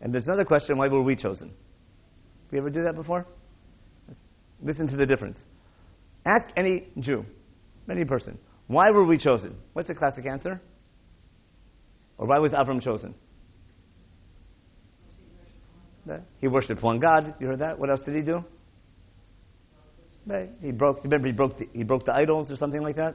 And 0.00 0.12
there's 0.12 0.26
another 0.26 0.44
question 0.44 0.78
why 0.78 0.88
were 0.88 1.02
we 1.02 1.14
chosen? 1.14 1.52
We 2.50 2.58
ever 2.58 2.68
do 2.68 2.82
that 2.82 2.96
before? 2.96 3.24
Listen 4.62 4.86
to 4.88 4.96
the 4.96 5.06
difference. 5.06 5.38
Ask 6.24 6.48
any 6.56 6.88
Jew, 7.00 7.24
any 7.90 8.04
person, 8.04 8.38
why 8.68 8.90
were 8.90 9.04
we 9.04 9.18
chosen? 9.18 9.56
What's 9.72 9.88
the 9.88 9.94
classic 9.94 10.24
answer? 10.26 10.60
Or 12.16 12.26
why 12.26 12.38
was 12.38 12.52
Avram 12.52 12.80
chosen? 12.80 13.14
He 16.40 16.48
worshipped 16.48 16.82
one 16.82 16.98
God. 16.98 17.34
You 17.40 17.46
heard 17.48 17.60
that? 17.60 17.78
What 17.78 17.90
else 17.90 18.00
did 18.04 18.14
he 18.14 18.22
do? 18.22 18.44
He 20.60 20.70
broke. 20.70 21.02
Remember, 21.04 21.26
he 21.26 21.32
broke 21.32 21.58
the, 21.58 21.68
he 21.72 21.82
broke 21.84 22.04
the 22.04 22.12
idols 22.12 22.50
or 22.50 22.56
something 22.56 22.82
like 22.82 22.96
that. 22.96 23.14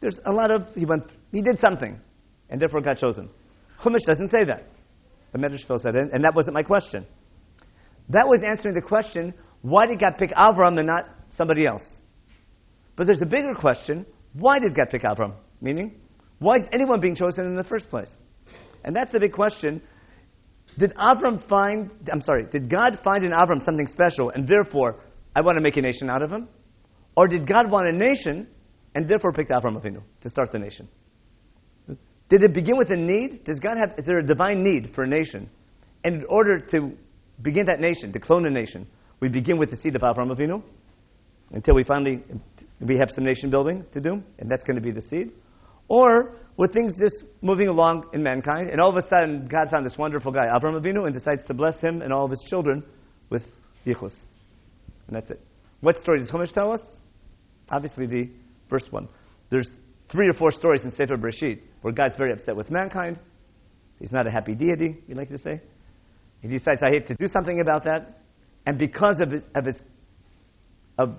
There's 0.00 0.18
a 0.26 0.32
lot 0.32 0.50
of 0.50 0.66
he 0.74 0.84
went. 0.84 1.04
He 1.30 1.42
did 1.42 1.58
something, 1.60 1.98
and 2.50 2.60
therefore 2.60 2.80
got 2.80 2.98
chosen. 2.98 3.28
Chumash 3.82 4.04
doesn't 4.06 4.30
say 4.30 4.44
that. 4.46 4.68
The 5.32 5.38
Medrash 5.38 5.66
fills 5.66 5.82
that 5.82 5.96
in, 5.96 6.10
and 6.12 6.24
that 6.24 6.34
wasn't 6.34 6.54
my 6.54 6.62
question. 6.62 7.06
That 8.08 8.26
was 8.26 8.42
answering 8.46 8.74
the 8.74 8.82
question: 8.82 9.32
Why 9.62 9.86
did 9.86 10.00
God 10.00 10.18
pick 10.18 10.30
Avram 10.30 10.78
and 10.78 10.86
not 10.86 11.08
somebody 11.36 11.66
else? 11.66 11.82
But 12.96 13.06
there's 13.06 13.22
a 13.22 13.26
bigger 13.26 13.54
question: 13.54 14.04
Why 14.34 14.58
did 14.58 14.76
God 14.76 14.88
pick 14.90 15.02
Avram? 15.02 15.34
Meaning, 15.60 16.00
why 16.38 16.56
is 16.56 16.66
anyone 16.72 17.00
being 17.00 17.14
chosen 17.14 17.46
in 17.46 17.54
the 17.54 17.64
first 17.64 17.88
place? 17.88 18.10
And 18.84 18.94
that's 18.94 19.12
the 19.12 19.20
big 19.20 19.32
question. 19.32 19.80
Did 20.78 20.92
Avram 20.94 21.46
find, 21.48 21.90
I'm 22.12 22.22
sorry, 22.22 22.46
did 22.50 22.68
God 22.68 22.98
find 23.04 23.24
in 23.24 23.30
Avram 23.30 23.64
something 23.64 23.86
special 23.86 24.30
and 24.30 24.48
therefore 24.48 25.00
I 25.36 25.40
want 25.42 25.56
to 25.56 25.62
make 25.62 25.76
a 25.76 25.82
nation 25.82 26.10
out 26.10 26.22
of 26.22 26.30
him? 26.30 26.48
Or 27.16 27.28
did 27.28 27.46
God 27.46 27.70
want 27.70 27.86
a 27.88 27.92
nation 27.92 28.48
and 28.94 29.06
therefore 29.06 29.32
picked 29.32 29.50
Avram 29.50 29.80
Avinu 29.80 30.02
to 30.22 30.28
start 30.28 30.50
the 30.50 30.58
nation? 30.58 30.88
Did 32.28 32.42
it 32.42 32.54
begin 32.54 32.78
with 32.78 32.90
a 32.90 32.96
need? 32.96 33.44
Does 33.44 33.60
God 33.60 33.76
have, 33.78 33.98
is 33.98 34.06
there 34.06 34.18
a 34.18 34.26
divine 34.26 34.62
need 34.62 34.94
for 34.94 35.04
a 35.04 35.08
nation? 35.08 35.50
And 36.04 36.16
in 36.16 36.24
order 36.28 36.58
to 36.58 36.92
begin 37.42 37.66
that 37.66 37.78
nation, 37.78 38.12
to 38.12 38.18
clone 38.18 38.46
a 38.46 38.50
nation, 38.50 38.88
we 39.22 39.28
begin 39.28 39.56
with 39.56 39.70
the 39.70 39.76
seed 39.76 39.94
of 39.94 40.02
Avram 40.02 40.36
Avinu 40.36 40.60
until 41.52 41.76
we 41.76 41.84
finally, 41.84 42.20
we 42.80 42.96
have 42.96 43.08
some 43.14 43.22
nation 43.22 43.50
building 43.50 43.84
to 43.94 44.00
do, 44.00 44.20
and 44.40 44.50
that's 44.50 44.64
going 44.64 44.74
to 44.74 44.82
be 44.82 44.90
the 44.90 45.00
seed. 45.02 45.30
Or 45.86 46.34
were 46.56 46.66
things 46.66 46.94
just 46.98 47.22
moving 47.40 47.68
along 47.68 48.06
in 48.12 48.22
mankind, 48.24 48.70
and 48.70 48.80
all 48.80 48.90
of 48.90 48.96
a 48.96 49.08
sudden 49.08 49.46
God 49.46 49.70
found 49.70 49.86
this 49.86 49.96
wonderful 49.96 50.32
guy, 50.32 50.46
Avram 50.46 50.74
Avinu, 50.74 51.06
and 51.06 51.14
decides 51.14 51.46
to 51.46 51.54
bless 51.54 51.78
him 51.78 52.02
and 52.02 52.12
all 52.12 52.24
of 52.24 52.32
his 52.32 52.44
children 52.50 52.82
with 53.30 53.42
yichus. 53.86 54.12
And 55.06 55.14
that's 55.14 55.30
it. 55.30 55.40
What 55.82 56.00
story 56.00 56.18
does 56.18 56.28
Chumash 56.28 56.52
tell 56.52 56.72
us? 56.72 56.80
Obviously 57.70 58.06
the 58.06 58.28
first 58.68 58.92
one. 58.92 59.08
There's 59.50 59.70
three 60.10 60.28
or 60.28 60.34
four 60.34 60.50
stories 60.50 60.80
in 60.82 60.90
Sefer 60.96 61.16
Bereshit 61.16 61.60
where 61.82 61.94
God's 61.94 62.16
very 62.16 62.32
upset 62.32 62.56
with 62.56 62.72
mankind. 62.72 63.20
He's 64.00 64.10
not 64.10 64.26
a 64.26 64.32
happy 64.32 64.56
deity, 64.56 64.96
you 65.06 65.14
like 65.14 65.28
to 65.28 65.38
say. 65.38 65.60
He 66.40 66.48
decides, 66.48 66.82
I 66.82 66.90
hate 66.90 67.06
to 67.06 67.14
do 67.14 67.28
something 67.32 67.60
about 67.60 67.84
that. 67.84 68.18
And 68.66 68.78
because 68.78 69.20
of 69.20 69.30
his, 69.30 69.42
of 69.54 69.64
his, 69.66 69.76
of 70.98 71.14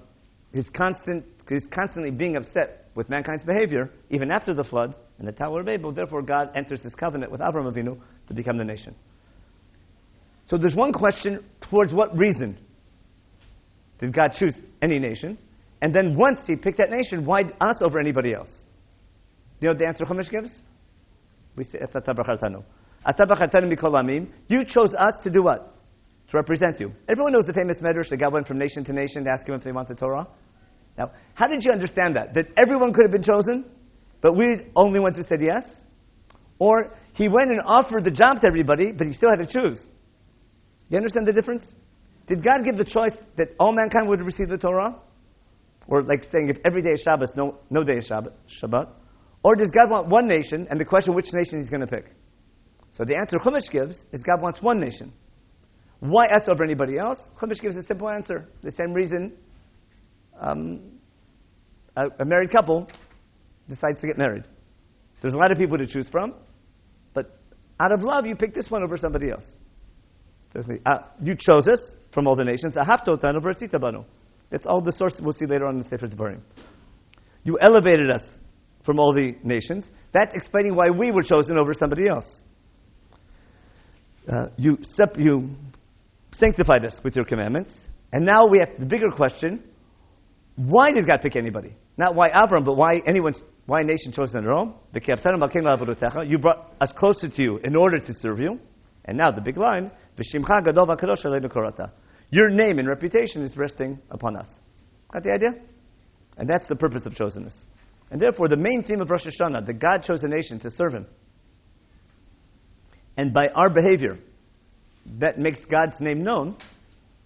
his 0.53 0.69
constant, 0.69 1.25
his 1.49 1.65
constantly 1.71 2.12
being 2.12 2.36
upset 2.36 2.89
with 2.95 3.10
mankind's 3.10 3.43
behavior, 3.43 3.89
even 4.10 4.32
after 4.32 4.53
the 4.53 4.63
flood 4.63 4.95
and 5.19 5.27
the 5.27 5.32
Tower 5.32 5.62
of 5.62 5.65
Babel. 5.65 5.91
Therefore, 5.91 6.21
God 6.21 6.49
enters 6.56 6.82
this 6.82 6.95
covenant 6.95 7.32
with 7.32 7.41
Avram 7.41 7.71
Avinu 7.71 7.99
to 8.27 8.34
become 8.34 8.58
the 8.58 8.63
nation. 8.63 8.95
So 10.49 10.58
there's 10.58 10.75
one 10.75 10.91
question 10.91 11.43
towards 11.62 11.93
what 11.93 12.15
reason 12.17 12.58
did 13.99 14.13
God 14.13 14.34
choose 14.34 14.53
any 14.82 14.99
nation? 14.99 15.38
And 15.82 15.93
then 15.93 16.15
once 16.17 16.39
he 16.45 16.56
picked 16.56 16.77
that 16.77 16.89
nation, 16.89 17.25
why 17.25 17.41
us 17.62 17.82
over 17.82 17.99
anybody 17.99 18.34
else? 18.34 18.49
You 19.60 19.67
know 19.67 19.71
what 19.71 19.79
the 19.79 19.88
answer 19.88 20.06
Chumash 20.06 20.29
gives? 20.29 20.49
We 21.56 21.63
say, 21.63 21.79
You 24.47 24.65
chose 24.65 24.93
us 24.95 25.23
to 25.23 25.29
do 25.29 25.43
what? 25.43 25.72
To 26.34 26.38
represent 26.38 26.80
you. 26.80 26.91
Everyone 27.08 27.32
knows 27.32 27.46
the 27.46 27.54
famous 27.54 27.78
medrash 27.78 28.10
that 28.10 28.17
God 28.17 28.34
went 28.34 28.48
from 28.48 28.58
nation 28.58 28.84
to 28.86 28.91
nation 28.91 29.24
to 29.26 29.30
ask 29.30 29.48
him 29.48 29.54
if 29.54 29.63
they 29.63 29.72
want 29.72 29.88
the 29.88 29.93
Torah. 29.93 30.26
Now, 30.98 31.12
how 31.36 31.46
did 31.46 31.63
you 31.63 31.72
understand 31.72 32.15
that? 32.15 32.34
That 32.34 32.46
everyone 32.58 32.91
could 32.91 33.04
have 33.04 33.12
been 33.12 33.22
chosen, 33.22 33.65
but 34.19 34.36
we're 34.36 34.65
only 34.76 35.00
ones 35.00 35.15
who 35.15 35.22
said 35.22 35.41
yes? 35.46 35.62
Or 36.58 36.98
he 37.13 37.28
went 37.28 37.52
and 37.52 37.62
offered 37.67 38.04
the 38.04 38.10
job 38.10 38.41
to 38.41 38.48
everybody, 38.48 38.91
but 38.91 39.06
he 39.06 39.13
still 39.13 39.30
had 39.30 39.48
to 39.48 39.62
choose. 39.62 39.80
You 40.89 40.98
understand 40.98 41.28
the 41.28 41.34
difference? 41.34 41.65
Did 42.26 42.43
God 42.43 42.65
give 42.65 42.78
the 42.78 42.84
choice 42.84 43.15
that 43.38 43.50
all 43.60 43.72
mankind 43.72 44.10
would 44.10 44.22
receive 44.22 44.50
the 44.50 44.58
Torah? 44.58 44.96
Or 45.88 46.02
like 46.02 46.24
saying 46.32 46.50
if 46.50 46.58
every 46.65 46.82
day 46.82 46.93
is 46.93 47.02
Shabbos, 47.02 47.30
no, 47.36 47.60
no 47.69 47.84
day 47.84 47.98
is 47.98 48.10
Shabbat, 48.10 48.34
Shabbat? 48.60 48.89
Or 49.43 49.54
does 49.54 49.69
God 49.69 49.91
want 49.91 50.08
one 50.08 50.28
nation, 50.28 50.65
and 50.72 50.80
the 50.80 50.86
question 50.86 51.13
which 51.13 51.32
nation 51.32 51.62
he's 51.62 51.69
going 51.69 51.82
to 51.82 51.88
pick? 51.88 52.06
So 52.98 53.04
the 53.06 53.15
answer 53.15 53.38
Chumash 53.38 53.69
gives 53.69 53.98
is 54.12 54.24
God 54.24 54.41
wants 54.41 54.63
one 54.63 54.80
nation. 54.80 55.13
Why 56.04 56.26
us 56.26 56.42
over 56.50 56.66
anybody 56.66 56.98
else? 56.98 57.18
Chumash 57.39 57.62
gives 57.62 57.78
a 57.78 57.84
simple 57.84 58.10
answer. 58.10 58.50
The 58.62 58.74
same 58.74 58.92
reason 58.92 59.32
um, 60.38 60.82
a, 61.96 62.08
a 62.20 62.26
married 62.26 62.52
couple 62.52 62.89
decides 63.70 64.02
to 64.02 64.08
get 64.08 64.18
married. 64.18 64.44
There's 65.22 65.34
a 65.34 65.38
lot 65.38 65.54
of 65.54 65.58
people 65.58 65.78
to 65.78 65.88
choose 65.88 66.10
from, 66.10 66.34
but 67.13 67.39
out 67.80 67.94
of 67.94 68.02
love, 68.02 68.26
you 68.26 68.36
pick 68.36 68.54
this 68.54 68.70
one 68.70 68.84
over 68.84 68.98
somebody 68.98 69.32
else. 69.32 69.46
Uh, 70.86 70.98
you 71.22 71.36
chose 71.39 71.70
us 71.70 71.80
from 72.13 72.28
all 72.28 72.36
the 72.36 72.44
nations. 72.44 72.76
A 72.76 72.84
haftothan 72.84 73.38
over 73.38 73.52
a 73.52 73.56
citabano. 73.56 74.04
It's 74.52 74.66
all 74.66 74.82
the 74.82 74.92
source 74.92 75.16
we'll 75.22 75.32
see 75.32 75.46
later 75.46 75.66
on 75.68 75.78
in 75.78 75.84
the 75.84 75.88
Sefer 75.88 76.08
Devarim. 76.08 76.42
You 77.46 77.58
elevated 77.62 78.12
us 78.12 78.24
from 78.86 79.00
all 79.00 79.13
the 79.13 79.36
nations. 79.42 79.86
That's 80.13 80.36
explaining 80.36 80.76
why 80.76 80.89
we 80.89 81.12
were 81.12 81.24
chosen 81.24 81.58
over 81.58 81.74
somebody 81.74 82.10
else. 82.10 82.30
Uh, 84.30 84.48
you, 84.58 84.78
sep- 84.82 85.18
you 85.18 85.56
sanctified 86.34 86.86
us 86.86 87.00
with 87.04 87.15
your 87.15 87.26
commandments. 87.26 87.72
And 88.12 88.26
now 88.26 88.46
we 88.48 88.60
have 88.60 88.80
the 88.80 88.86
bigger 88.86 89.10
question 89.12 89.63
why 90.56 90.91
did 90.91 91.08
God 91.08 91.22
pick 91.22 91.36
anybody? 91.36 91.76
Not 91.98 92.15
why 92.15 92.30
Avram, 92.30 92.63
but 92.63 92.76
why 92.76 93.02
anyone, 93.08 93.34
why 93.65 93.80
a 93.82 93.84
nation 93.84 94.12
chosen 94.12 94.39
in 94.39 94.46
Rome? 94.46 94.76
You 94.93 96.38
brought 96.38 96.74
us 96.80 96.91
closer 96.96 97.28
to 97.30 97.41
you 97.41 97.60
in 97.63 97.76
order 97.76 98.00
to 98.00 98.13
serve 98.13 98.39
you. 98.39 98.60
And 99.06 99.17
now 99.17 99.32
the 99.32 99.41
big 99.41 99.58
line, 99.58 99.91
your 102.30 102.50
name 102.50 102.80
and 102.80 102.88
reputation 102.88 103.41
is 103.41 103.58
resting 103.58 104.00
upon 104.12 104.38
us. 104.38 104.48
Got 105.12 105.24
the 105.24 105.32
idea? 105.32 105.50
And 106.38 106.50
that's 106.50 106.67
the 106.67 106.76
purpose 106.76 107.06
of 107.06 107.13
chosenness. 107.13 107.54
And 108.12 108.22
therefore, 108.22 108.48
the 108.48 108.58
main 108.58 108.84
theme 108.84 109.02
of 109.02 109.10
Rosh 109.10 109.26
Hashanah, 109.26 109.65
that 109.65 109.80
God 109.80 110.04
chose 110.04 110.24
a 110.24 110.28
nation 110.28 110.60
to 110.60 110.69
serve 110.72 110.93
Him. 110.93 111.08
And 113.17 113.34
by 113.34 113.48
our 113.56 113.69
behavior, 113.69 114.19
that 115.20 115.38
makes 115.38 115.60
God's 115.66 116.00
name 116.00 116.24
known. 116.24 116.58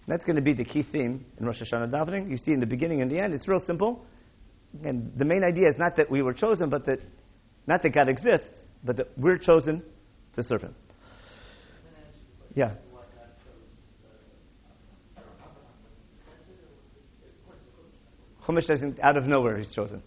That's 0.06 0.24
going 0.24 0.36
to 0.36 0.42
be 0.42 0.54
the 0.54 0.64
key 0.64 0.82
theme 0.82 1.26
in 1.38 1.46
Rosh 1.46 1.60
Hashanah 1.60 1.90
davening. 1.90 2.30
You 2.30 2.38
see, 2.38 2.52
in 2.52 2.60
the 2.60 2.66
beginning 2.66 3.02
and 3.02 3.10
the 3.10 3.18
end, 3.18 3.34
it's 3.34 3.46
real 3.46 3.60
simple. 3.66 4.04
And 4.84 5.12
the 5.16 5.24
main 5.24 5.44
idea 5.44 5.68
is 5.68 5.74
not 5.78 5.96
that 5.96 6.10
we 6.10 6.22
were 6.22 6.32
chosen, 6.32 6.70
but 6.70 6.86
that 6.86 7.00
not 7.66 7.82
that 7.82 7.90
God 7.90 8.08
exists, 8.08 8.48
but 8.82 8.96
that 8.96 9.08
we're 9.18 9.38
chosen 9.38 9.82
to 10.36 10.42
serve 10.42 10.62
Him. 10.62 10.74
Yeah. 12.54 12.72
Chumash 18.48 18.66
doesn't 18.66 18.98
out 19.00 19.18
of 19.18 19.26
nowhere 19.26 19.58
he's 19.58 19.70
chosen. 19.72 20.02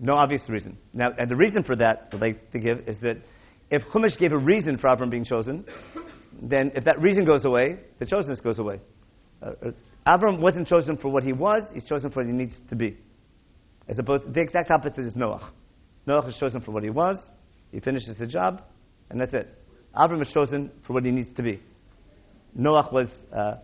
No 0.00 0.14
obvious 0.14 0.42
reason. 0.48 0.78
Now, 0.92 1.10
and 1.18 1.30
the 1.30 1.36
reason 1.36 1.62
for 1.62 1.76
that, 1.76 2.10
that 2.10 2.18
they 2.18 2.28
like 2.28 2.50
to 2.52 2.58
give 2.58 2.88
is 2.88 2.96
that 3.00 3.18
if 3.70 3.82
Chumash 3.92 4.18
gave 4.18 4.32
a 4.32 4.38
reason 4.38 4.78
for 4.78 4.88
Avram 4.88 5.10
being 5.10 5.24
chosen, 5.24 5.64
then 6.42 6.72
if 6.74 6.84
that 6.84 7.00
reason 7.00 7.24
goes 7.24 7.44
away, 7.44 7.76
the 7.98 8.06
chosenness 8.06 8.42
goes 8.42 8.58
away. 8.58 8.80
Uh, 9.42 9.50
uh, 9.66 9.70
Avram 10.06 10.40
wasn't 10.40 10.68
chosen 10.68 10.96
for 10.96 11.08
what 11.08 11.22
he 11.22 11.32
was, 11.32 11.62
he's 11.72 11.84
chosen 11.84 12.10
for 12.10 12.20
what 12.20 12.26
he 12.26 12.32
needs 12.32 12.54
to 12.68 12.76
be. 12.76 12.96
As 13.88 13.98
opposed, 13.98 14.24
to 14.24 14.30
the 14.30 14.40
exact 14.40 14.70
opposite 14.70 15.04
is 15.04 15.16
Noah. 15.16 15.52
Noah 16.06 16.26
is 16.28 16.36
chosen 16.36 16.60
for 16.60 16.72
what 16.72 16.82
he 16.82 16.90
was, 16.90 17.16
he 17.72 17.80
finishes 17.80 18.16
the 18.18 18.26
job, 18.26 18.62
and 19.10 19.20
that's 19.20 19.34
it. 19.34 19.48
Avram 19.96 20.20
is 20.22 20.32
chosen 20.32 20.70
for 20.86 20.92
what 20.92 21.04
he 21.04 21.10
needs 21.10 21.34
to 21.36 21.42
be. 21.42 21.60
Noah 22.54 22.88
was, 22.92 23.08
uh, 23.34 23.54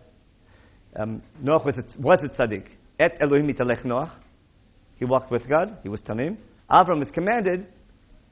um, 0.95 1.21
Noah 1.41 1.63
was 1.63 1.75
was 1.99 2.19
a 2.23 2.29
tzaddik. 2.29 2.65
Et 2.99 3.17
Elohim 3.19 3.47
Noach. 3.47 4.11
He 4.97 5.05
walked 5.05 5.31
with 5.31 5.47
God, 5.47 5.77
he 5.81 5.89
was 5.89 6.01
tamim. 6.01 6.37
Avram 6.69 7.01
is 7.01 7.09
commanded, 7.11 7.65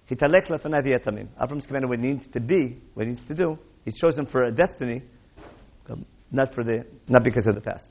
hitalech 0.09 0.47
lefanav 0.47 0.85
tamim. 1.05 1.27
Avram 1.41 1.59
is 1.59 1.65
commanded 1.65 1.89
what 1.89 1.99
needs 1.99 2.25
to 2.33 2.39
be, 2.39 2.77
what 2.93 3.07
needs 3.07 3.21
to 3.27 3.35
do. 3.35 3.57
He's 3.85 3.95
chosen 3.97 4.25
for 4.25 4.43
a 4.43 4.51
destiny, 4.51 5.03
um, 5.89 6.05
not 6.31 6.53
for 6.53 6.63
the, 6.63 6.85
not 7.07 7.23
because 7.23 7.47
of 7.47 7.55
the 7.55 7.61
past. 7.61 7.89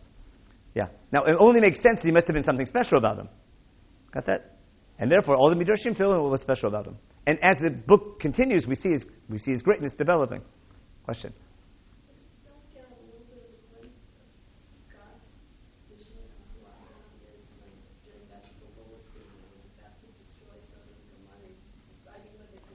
Yeah. 0.75 0.89
Now 1.13 1.25
it 1.25 1.37
only 1.39 1.61
makes 1.61 1.83
sense 1.83 2.01
he 2.03 2.13
must 2.13 2.27
have 2.27 2.35
been 2.35 2.45
something 2.45 2.67
special 2.67 2.99
about 2.99 3.19
him. 3.19 3.29
Got 4.13 4.27
that? 4.27 4.57
And 4.99 5.11
therefore, 5.11 5.37
all 5.37 5.49
the 5.51 5.57
midrashim 5.57 5.97
feel 5.97 6.11
what 6.11 6.31
was 6.31 6.41
special 6.41 6.69
about 6.69 6.87
him. 6.87 6.97
And 7.27 7.39
as 7.43 7.57
the 7.63 7.71
book 7.71 8.21
continues, 8.21 8.67
we 8.67 8.75
see 8.75 8.91
his, 8.91 9.05
we 9.29 9.39
see 9.39 9.53
his 9.53 9.63
greatness 9.63 9.93
developing. 9.97 10.41
Question. 11.05 11.33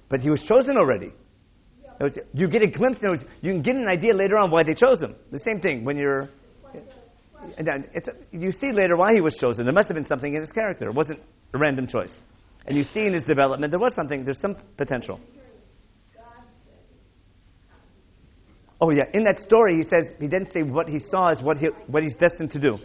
But 0.10 0.22
he 0.22 0.30
was 0.30 0.42
chosen 0.44 0.78
already. 0.78 1.12
Was, 2.00 2.14
you 2.34 2.48
get 2.48 2.62
a 2.62 2.68
glimpse, 2.68 3.00
was, 3.02 3.22
you 3.42 3.52
can 3.54 3.62
get 3.62 3.76
an 3.76 3.88
idea 3.88 4.14
later 4.14 4.38
on 4.38 4.52
why 4.52 4.64
they 4.64 4.74
chose 4.74 5.02
him. 5.02 5.16
The 5.32 5.40
same 5.40 5.62
thing 5.62 5.86
when 5.86 5.98
you're. 5.98 6.30
you 8.32 8.52
see 8.52 8.72
later 8.72 8.96
why 8.96 9.14
he 9.14 9.22
was 9.22 9.36
chosen. 9.36 9.66
There 9.66 9.74
must 9.74 9.88
have 9.88 9.96
been 9.96 10.08
something 10.08 10.34
in 10.34 10.42
his 10.42 10.52
character. 10.52 10.90
It 10.90 10.96
wasn't 10.96 11.20
a 11.54 11.58
random 11.58 11.88
choice. 11.88 12.12
And 12.66 12.78
you 12.78 12.84
see 12.94 13.02
in 13.02 13.14
his 13.14 13.24
development, 13.24 13.72
there 13.72 13.80
was 13.80 13.94
something, 13.94 14.24
there's 14.24 14.40
some 14.40 14.56
potential. 14.78 15.20
Oh, 18.82 18.92
yeah. 18.92 19.04
In 19.14 19.24
that 19.24 19.40
story, 19.40 19.78
he 19.78 19.84
says, 19.84 20.12
he 20.20 20.28
didn't 20.28 20.52
say 20.52 20.62
what 20.62 20.90
he 20.90 21.00
saw 21.10 21.30
is 21.30 21.42
what, 21.42 21.58
he, 21.58 21.68
what 21.88 22.04
he's 22.04 22.16
destined 22.16 22.52
to 22.52 22.60
do. 22.60 22.78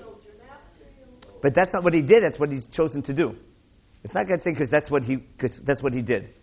But 1.42 1.54
that's 1.54 1.72
not 1.72 1.82
what 1.82 1.94
he 1.94 2.02
did, 2.02 2.22
that's 2.22 2.38
what 2.38 2.50
he's 2.50 2.66
chosen 2.66 3.02
to 3.02 3.12
do. 3.12 3.34
It's 4.04 4.14
not 4.14 4.28
God 4.28 4.40
saying 4.42 4.54
because 4.54 4.70
that's 4.70 4.90
what 4.90 5.02
he 5.02 5.16
because 5.16 5.58
that's 5.64 5.82
what 5.82 5.92
he 5.92 6.02
did. 6.02 6.34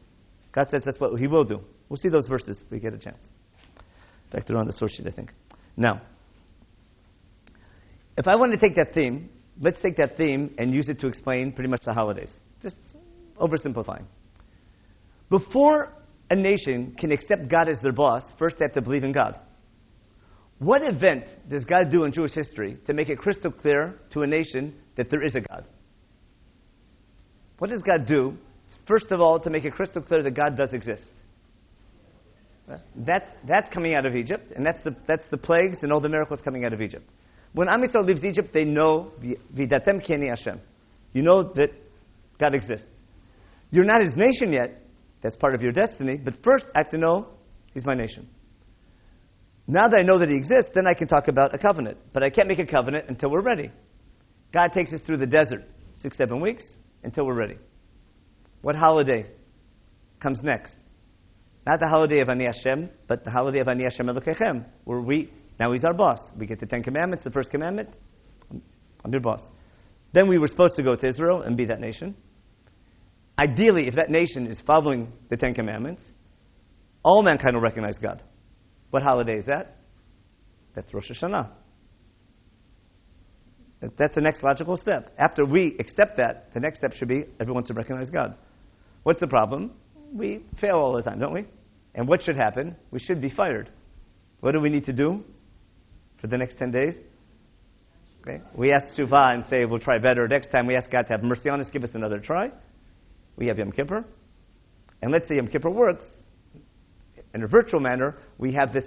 God 0.55 0.69
says 0.69 0.81
that's 0.85 0.99
what 0.99 1.19
He 1.19 1.27
will 1.27 1.43
do. 1.43 1.59
We'll 1.89 1.97
see 1.97 2.09
those 2.09 2.27
verses 2.27 2.57
if 2.63 2.71
we 2.71 2.79
get 2.79 2.93
a 2.93 2.97
chance. 2.97 3.21
In 3.77 4.31
fact, 4.31 4.47
they're 4.47 4.57
on 4.57 4.65
the 4.65 4.73
source 4.73 4.93
sheet, 4.93 5.05
I 5.05 5.11
think. 5.11 5.31
Now, 5.75 6.01
if 8.17 8.27
I 8.27 8.35
want 8.37 8.53
to 8.53 8.57
take 8.57 8.77
that 8.77 8.93
theme, 8.93 9.29
let's 9.59 9.77
take 9.81 9.97
that 9.97 10.15
theme 10.15 10.55
and 10.57 10.73
use 10.73 10.87
it 10.87 10.99
to 11.01 11.07
explain 11.07 11.51
pretty 11.51 11.69
much 11.69 11.81
the 11.85 11.93
holidays. 11.93 12.29
Just 12.63 12.77
oversimplifying. 13.37 14.05
Before 15.29 15.91
a 16.29 16.35
nation 16.35 16.95
can 16.97 17.11
accept 17.11 17.49
God 17.49 17.67
as 17.67 17.75
their 17.83 17.91
boss, 17.91 18.23
first 18.39 18.57
they 18.57 18.65
have 18.65 18.73
to 18.73 18.81
believe 18.81 19.03
in 19.03 19.11
God. 19.11 19.37
What 20.59 20.81
event 20.85 21.25
does 21.49 21.65
God 21.65 21.91
do 21.91 22.05
in 22.05 22.13
Jewish 22.13 22.33
history 22.33 22.77
to 22.87 22.93
make 22.93 23.09
it 23.09 23.17
crystal 23.17 23.51
clear 23.51 23.99
to 24.13 24.21
a 24.21 24.27
nation 24.27 24.73
that 24.95 25.09
there 25.09 25.21
is 25.21 25.35
a 25.35 25.41
God? 25.41 25.65
What 27.57 27.69
does 27.69 27.81
God 27.81 28.05
do 28.07 28.37
First 28.87 29.11
of 29.11 29.19
all, 29.19 29.39
to 29.39 29.49
make 29.49 29.65
it 29.65 29.73
crystal 29.73 30.01
clear 30.01 30.23
that 30.23 30.31
God 30.31 30.57
does 30.57 30.73
exist. 30.73 31.03
That's, 32.95 33.25
that's 33.47 33.73
coming 33.73 33.93
out 33.93 34.05
of 34.05 34.15
Egypt, 34.15 34.51
and 34.55 34.65
that's 34.65 34.83
the, 34.83 34.95
that's 35.07 35.23
the 35.29 35.37
plagues 35.37 35.79
and 35.81 35.91
all 35.91 35.99
the 35.99 36.09
miracles 36.09 36.39
coming 36.43 36.65
out 36.65 36.73
of 36.73 36.81
Egypt. 36.81 37.07
When 37.53 37.69
Am 37.69 37.81
Yisrael 37.81 38.05
leaves 38.05 38.23
Egypt, 38.23 38.49
they 38.53 38.63
know, 38.63 39.11
Vidatem 39.21 40.05
Kieni 40.05 40.29
Hashem. 40.29 40.59
You 41.13 41.21
know 41.21 41.53
that 41.53 41.69
God 42.39 42.53
exists. 42.53 42.85
You're 43.71 43.85
not 43.85 44.03
his 44.03 44.15
nation 44.15 44.51
yet. 44.51 44.81
That's 45.21 45.35
part 45.37 45.55
of 45.55 45.61
your 45.61 45.71
destiny. 45.71 46.17
But 46.17 46.35
first, 46.43 46.65
I 46.75 46.79
have 46.79 46.89
to 46.91 46.97
know 46.97 47.27
he's 47.73 47.85
my 47.85 47.95
nation. 47.95 48.27
Now 49.67 49.87
that 49.87 49.97
I 49.97 50.03
know 50.03 50.19
that 50.19 50.29
he 50.29 50.35
exists, 50.35 50.71
then 50.75 50.85
I 50.85 50.93
can 50.93 51.07
talk 51.07 51.27
about 51.27 51.55
a 51.55 51.57
covenant. 51.57 51.97
But 52.13 52.23
I 52.23 52.29
can't 52.29 52.47
make 52.47 52.59
a 52.59 52.65
covenant 52.65 53.05
until 53.09 53.31
we're 53.31 53.41
ready. 53.41 53.71
God 54.53 54.71
takes 54.73 54.93
us 54.93 55.01
through 55.05 55.17
the 55.17 55.25
desert 55.25 55.63
six, 56.01 56.17
seven 56.17 56.39
weeks 56.41 56.63
until 57.03 57.25
we're 57.25 57.35
ready. 57.35 57.57
What 58.65 58.75
holiday 58.75 59.27
comes 60.19 60.39
next? 60.41 60.73
Not 61.67 61.79
the 61.79 61.87
holiday 61.87 62.21
of 62.21 62.29
Ani 62.29 62.45
Hashem, 62.45 62.89
but 63.07 63.23
the 63.23 63.29
holiday 63.29 63.59
of 63.59 63.67
Ani 63.67 63.83
Hashem 63.83 64.07
Elokechem, 64.07 64.65
where 64.85 65.01
we, 65.01 65.31
now 65.59 65.71
he's 65.71 65.83
our 65.83 65.93
boss. 65.93 66.17
We 66.35 66.47
get 66.47 66.59
the 66.59 66.65
Ten 66.65 66.81
Commandments, 66.81 67.23
the 67.23 67.29
first 67.29 67.51
commandment, 67.51 67.89
I'm 68.51 69.11
your 69.11 69.21
boss. 69.21 69.41
Then 70.13 70.27
we 70.27 70.39
were 70.39 70.47
supposed 70.47 70.77
to 70.77 70.81
go 70.81 70.95
to 70.95 71.07
Israel 71.07 71.43
and 71.43 71.55
be 71.55 71.65
that 71.65 71.79
nation. 71.79 72.15
Ideally, 73.37 73.87
if 73.87 73.93
that 73.97 74.09
nation 74.09 74.47
is 74.47 74.57
following 74.65 75.13
the 75.29 75.37
Ten 75.37 75.53
Commandments, 75.53 76.01
all 77.03 77.21
mankind 77.21 77.53
will 77.53 77.61
recognize 77.61 77.99
God. 77.99 78.23
What 78.89 79.03
holiday 79.03 79.37
is 79.37 79.45
that? 79.45 79.77
That's 80.73 80.91
Rosh 80.91 81.11
Hashanah. 81.11 81.51
That's 83.99 84.15
the 84.15 84.21
next 84.21 84.41
logical 84.41 84.75
step. 84.75 85.13
After 85.19 85.45
we 85.45 85.75
accept 85.79 86.17
that, 86.17 86.51
the 86.55 86.59
next 86.59 86.79
step 86.79 86.93
should 86.93 87.09
be 87.09 87.25
everyone 87.39 87.63
to 87.65 87.75
recognize 87.75 88.09
God. 88.09 88.35
What's 89.05 89.19
the 89.19 89.27
problem? 89.27 89.69
We 90.11 90.43
fail 90.59 90.77
all 90.77 90.93
the 90.93 91.03
time, 91.03 91.19
don't 91.19 91.31
we? 91.31 91.45
And 91.93 92.07
what 92.07 92.23
should 92.23 92.35
happen? 92.35 92.75
We 92.89 92.99
should 92.99 93.21
be 93.21 93.29
fired. 93.29 93.69
What 94.39 94.53
do 94.53 94.59
we 94.59 94.69
need 94.69 94.85
to 94.85 94.93
do 94.93 95.23
for 96.19 96.25
the 96.25 96.39
next 96.39 96.57
10 96.57 96.71
days? 96.71 96.95
Okay. 98.21 98.41
We 98.55 98.73
ask 98.73 98.97
Tshuva 98.97 99.35
and 99.35 99.45
say, 99.47 99.65
we'll 99.65 99.77
try 99.77 99.99
better. 99.99 100.27
Next 100.27 100.49
time 100.51 100.65
we 100.65 100.75
ask 100.75 100.89
God 100.89 101.03
to 101.03 101.09
have 101.09 101.21
mercy 101.21 101.49
on 101.49 101.61
us, 101.61 101.67
give 101.71 101.83
us 101.83 101.91
another 101.93 102.17
try. 102.17 102.49
We 103.37 103.45
have 103.45 103.59
Yom 103.59 103.71
Kippur. 103.71 104.03
And 105.03 105.11
let's 105.11 105.27
say 105.27 105.35
Yom 105.35 105.49
Kippur 105.49 105.69
works. 105.69 106.05
In 107.35 107.43
a 107.43 107.47
virtual 107.47 107.81
manner, 107.81 108.17
we 108.39 108.53
have 108.53 108.73
this 108.73 108.85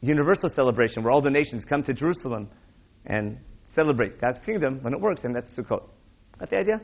universal 0.00 0.50
celebration 0.52 1.04
where 1.04 1.12
all 1.12 1.22
the 1.22 1.30
nations 1.30 1.64
come 1.64 1.84
to 1.84 1.94
Jerusalem 1.94 2.48
and 3.06 3.38
celebrate 3.76 4.20
God's 4.20 4.40
kingdom 4.44 4.80
when 4.82 4.94
it 4.94 5.00
works, 5.00 5.20
and 5.22 5.32
that's 5.32 5.48
Sukkot. 5.52 5.84
Got 6.40 6.50
the 6.50 6.56
idea? 6.56 6.80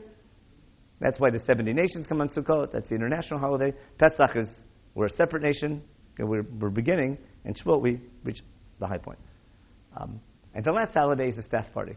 That's 0.99 1.19
why 1.19 1.29
the 1.29 1.39
70 1.39 1.73
nations 1.73 2.07
come 2.07 2.21
on 2.21 2.29
Sukkot. 2.29 2.71
That's 2.71 2.89
the 2.89 2.95
international 2.95 3.39
holiday. 3.39 3.73
Pesach 3.99 4.35
is, 4.35 4.47
we're 4.95 5.05
a 5.05 5.15
separate 5.15 5.43
nation. 5.43 5.83
We're, 6.17 6.45
we're 6.59 6.69
beginning. 6.69 7.17
And 7.45 7.55
Shavuot, 7.55 7.81
we 7.81 8.01
reach 8.23 8.39
the 8.79 8.87
high 8.87 8.97
point. 8.97 9.19
Um, 9.95 10.19
and 10.55 10.65
the 10.65 10.71
last 10.71 10.93
holiday 10.93 11.29
is 11.29 11.35
the 11.35 11.43
staff 11.43 11.65
party. 11.73 11.95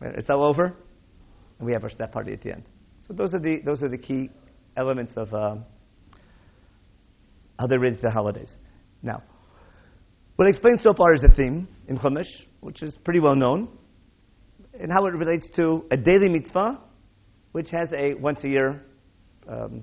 It's 0.00 0.30
all 0.30 0.44
over, 0.44 0.76
and 1.58 1.66
we 1.66 1.72
have 1.72 1.82
our 1.82 1.90
staff 1.90 2.12
party 2.12 2.32
at 2.32 2.42
the 2.42 2.52
end. 2.52 2.64
So 3.06 3.14
those 3.14 3.34
are 3.34 3.40
the, 3.40 3.60
those 3.64 3.82
are 3.82 3.88
the 3.88 3.98
key 3.98 4.30
elements 4.76 5.12
of 5.16 5.32
um, 5.34 5.64
how 7.58 7.66
they 7.66 7.76
relate 7.76 7.96
to 7.96 8.02
the 8.02 8.10
holidays. 8.10 8.50
Now, 9.02 9.22
what 10.36 10.46
I 10.46 10.50
explained 10.50 10.80
so 10.80 10.92
far 10.96 11.14
is 11.14 11.24
a 11.24 11.34
theme 11.34 11.66
in 11.88 11.98
Chumash, 11.98 12.28
which 12.60 12.82
is 12.82 12.96
pretty 13.04 13.20
well 13.20 13.34
known, 13.34 13.68
and 14.78 14.92
how 14.92 15.06
it 15.06 15.14
relates 15.14 15.48
to 15.56 15.84
a 15.90 15.96
daily 15.96 16.28
mitzvah 16.28 16.78
which 17.52 17.70
has 17.70 17.92
a 17.92 18.14
once 18.14 18.40
a 18.44 18.48
year, 18.48 18.82
um, 19.48 19.82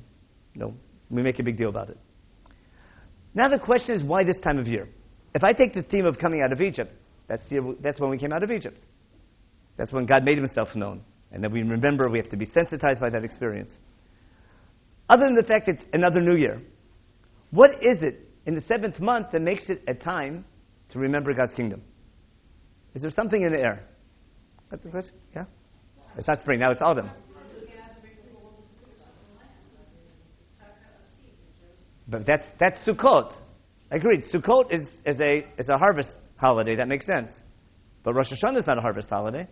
know, 0.56 0.74
we 1.10 1.22
make 1.22 1.40
a 1.40 1.44
big 1.44 1.58
deal 1.58 1.70
about 1.70 1.90
it. 1.90 1.98
Now 3.34 3.50
the 3.50 3.60
question 3.60 3.96
is, 3.96 4.04
why 4.04 4.24
this 4.24 4.40
time 4.40 4.58
of 4.58 4.68
year? 4.68 4.88
If 5.34 5.44
I 5.44 5.52
take 5.52 5.74
the 5.74 5.84
theme 5.84 6.06
of 6.06 6.18
coming 6.18 6.42
out 6.42 6.54
of 6.54 6.62
Egypt, 6.62 6.94
that's, 7.28 7.44
the, 7.50 7.76
that's 7.82 8.00
when 8.00 8.10
we 8.10 8.18
came 8.18 8.32
out 8.32 8.44
of 8.44 8.52
Egypt. 8.52 8.80
That's 9.78 9.92
when 9.92 10.06
God 10.06 10.24
made 10.24 10.38
himself 10.38 10.74
known. 10.76 11.02
And 11.32 11.44
then 11.44 11.52
we 11.52 11.64
remember 11.64 12.10
we 12.10 12.18
have 12.18 12.30
to 12.30 12.38
be 12.38 12.46
sensitized 12.46 13.02
by 13.02 13.10
that 13.10 13.26
experience. 13.26 13.72
Other 15.10 15.26
than 15.26 15.36
the 15.36 15.44
fact 15.44 15.68
it's 15.68 15.84
another 15.92 16.22
new 16.22 16.38
year, 16.38 16.62
what 17.52 17.72
is 17.82 18.02
it 18.02 18.30
in 18.46 18.56
the 18.56 18.62
seventh 18.62 19.00
month 19.00 19.28
that 19.34 19.42
makes 19.42 19.70
it 19.70 19.84
a 19.88 19.94
time 19.94 20.46
to 20.90 21.00
remember 21.00 21.34
God's 21.34 21.54
kingdom? 21.54 21.82
Is 22.94 23.02
there 23.02 23.12
something 23.12 23.42
in 23.42 23.52
the 23.52 23.60
air? 23.60 23.84
That's 24.72 24.84
the 24.84 24.90
question? 24.90 25.16
Yeah? 25.36 25.46
It's 26.18 26.28
not 26.28 26.40
spring, 26.40 26.60
now 26.60 26.72
it's 26.72 26.82
autumn. 26.82 27.10
But 32.08 32.26
that's, 32.26 32.46
that's 32.60 32.78
Sukkot. 32.88 33.34
Agreed. 33.92 34.26
Sukkot 34.26 34.74
is, 34.74 34.88
is, 35.06 35.20
a, 35.20 35.46
is 35.58 35.70
a 35.70 35.78
harvest 35.78 36.10
holiday. 36.38 36.76
That 36.76 36.88
makes 36.88 37.06
sense. 37.06 37.32
But 38.04 38.14
Rosh 38.14 38.32
Hashanah 38.32 38.60
is 38.60 38.68
not 38.68 38.78
a 38.78 38.82
harvest 38.82 39.10
holiday. 39.10 39.48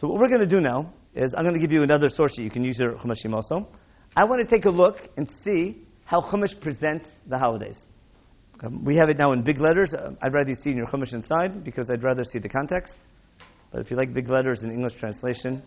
So 0.00 0.06
what 0.06 0.20
we're 0.20 0.28
going 0.28 0.40
to 0.40 0.46
do 0.46 0.60
now 0.60 0.92
is 1.14 1.34
I'm 1.36 1.42
going 1.42 1.54
to 1.54 1.60
give 1.60 1.72
you 1.72 1.82
another 1.82 2.08
source 2.08 2.36
that 2.36 2.42
you 2.42 2.50
can 2.50 2.62
use 2.62 2.78
your 2.78 2.94
Chumashim 2.94 3.34
also. 3.34 3.68
I 4.16 4.24
want 4.24 4.48
to 4.48 4.56
take 4.56 4.64
a 4.64 4.70
look 4.70 4.96
and 5.16 5.28
see 5.44 5.82
how 6.04 6.20
Chumash 6.20 6.58
presents 6.60 7.06
the 7.26 7.36
holidays. 7.36 7.78
Um, 8.64 8.84
we 8.84 8.96
have 8.96 9.08
it 9.08 9.18
now 9.18 9.32
in 9.32 9.42
big 9.42 9.60
letters. 9.60 9.92
Uh, 9.92 10.12
I'd 10.22 10.32
rather 10.32 10.50
you 10.50 10.56
see 10.56 10.70
in 10.70 10.76
your 10.76 10.86
Chumash 10.86 11.12
inside 11.12 11.64
because 11.64 11.90
I'd 11.90 12.02
rather 12.02 12.24
see 12.24 12.38
the 12.38 12.48
context. 12.48 12.94
But 13.70 13.80
if 13.80 13.90
you 13.90 13.96
like 13.96 14.14
big 14.14 14.28
letters 14.28 14.62
in 14.62 14.70
English 14.70 14.94
translation 14.98 15.62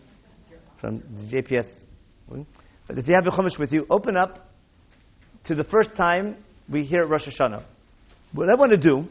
from 0.80 1.00
the 1.00 1.36
JPS, 1.36 1.68
but 2.86 2.98
if 2.98 3.06
you 3.06 3.14
have 3.14 3.24
the 3.24 3.30
Chumash 3.30 3.58
with 3.58 3.72
you, 3.72 3.86
open 3.90 4.16
up 4.16 4.51
to 5.44 5.54
the 5.54 5.64
first 5.64 5.90
time 5.96 6.36
we 6.68 6.84
hear 6.84 7.06
Rosh 7.06 7.26
Hashanah. 7.26 7.64
What 8.32 8.48
I 8.50 8.54
want 8.54 8.72
to 8.72 8.80
do 8.80 9.06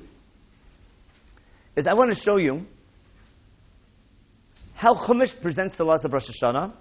is 1.75 1.85
I 1.87 1.93
want 1.93 2.13
to 2.13 2.19
show 2.19 2.37
you 2.37 2.65
how 4.73 4.95
Chumash 4.95 5.39
presents 5.41 5.77
the 5.77 5.83
laws 5.83 6.03
of 6.03 6.11
Rosh 6.11 6.27
Hashanah. 6.27 6.73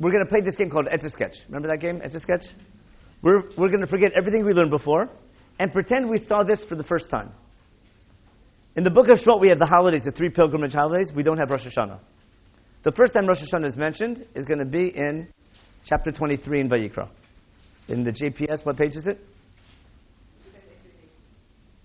We're 0.00 0.10
going 0.10 0.24
to 0.24 0.28
play 0.28 0.40
this 0.44 0.56
game 0.56 0.70
called 0.70 0.88
Etch 0.90 1.04
a 1.04 1.10
Sketch. 1.10 1.36
Remember 1.48 1.68
that 1.68 1.80
game, 1.80 2.00
Etch 2.02 2.14
a 2.14 2.20
Sketch? 2.20 2.44
We're, 3.22 3.42
we're 3.56 3.68
going 3.68 3.80
to 3.80 3.86
forget 3.86 4.10
everything 4.16 4.44
we 4.44 4.52
learned 4.52 4.70
before 4.70 5.08
and 5.58 5.72
pretend 5.72 6.10
we 6.10 6.18
saw 6.26 6.42
this 6.42 6.62
for 6.68 6.74
the 6.74 6.84
first 6.84 7.08
time. 7.08 7.30
In 8.76 8.84
the 8.84 8.90
book 8.90 9.08
of 9.08 9.18
Shemot, 9.18 9.40
we 9.40 9.48
have 9.48 9.58
the 9.58 9.66
holidays, 9.66 10.02
the 10.04 10.10
three 10.10 10.28
pilgrimage 10.28 10.74
holidays. 10.74 11.10
We 11.14 11.22
don't 11.22 11.38
have 11.38 11.50
Rosh 11.50 11.66
Hashanah. 11.66 11.98
The 12.82 12.92
first 12.92 13.14
time 13.14 13.26
Rosh 13.26 13.42
Hashanah 13.42 13.68
is 13.68 13.76
mentioned 13.76 14.26
is 14.34 14.44
going 14.44 14.58
to 14.58 14.66
be 14.66 14.92
in 14.94 15.28
chapter 15.86 16.12
23 16.12 16.60
in 16.60 16.68
Vayikra. 16.68 17.08
In 17.88 18.02
the 18.02 18.10
JPS, 18.10 18.64
what 18.64 18.76
page 18.76 18.96
is 18.96 19.06
it? 19.06 19.18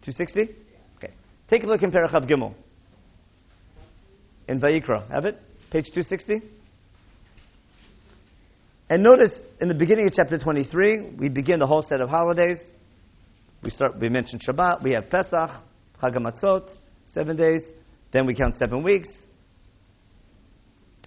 260? 0.03 0.41
Okay. 0.97 1.13
Take 1.49 1.63
a 1.63 1.67
look 1.67 1.83
in 1.83 1.91
Perek 1.91 2.11
Chaf 2.11 2.23
Gimel. 2.23 2.55
In 4.47 4.59
Vayikra. 4.59 5.09
Have 5.11 5.25
it? 5.25 5.37
Page 5.69 5.85
260? 5.93 6.41
And 8.89 9.03
notice 9.03 9.31
in 9.61 9.67
the 9.67 9.75
beginning 9.75 10.07
of 10.07 10.13
chapter 10.13 10.37
23, 10.37 11.13
we 11.17 11.29
begin 11.29 11.59
the 11.59 11.67
whole 11.67 11.83
set 11.83 12.01
of 12.01 12.09
holidays. 12.09 12.57
We 13.63 13.69
start, 13.69 13.99
we 13.99 14.09
mentioned 14.09 14.41
Shabbat, 14.41 14.81
we 14.81 14.93
have 14.93 15.09
Pesach, 15.09 15.49
Chag 16.01 16.15
HaMatzot, 16.15 16.69
seven 17.13 17.37
days. 17.37 17.61
Then 18.11 18.25
we 18.25 18.33
count 18.33 18.57
seven 18.57 18.83
weeks. 18.83 19.07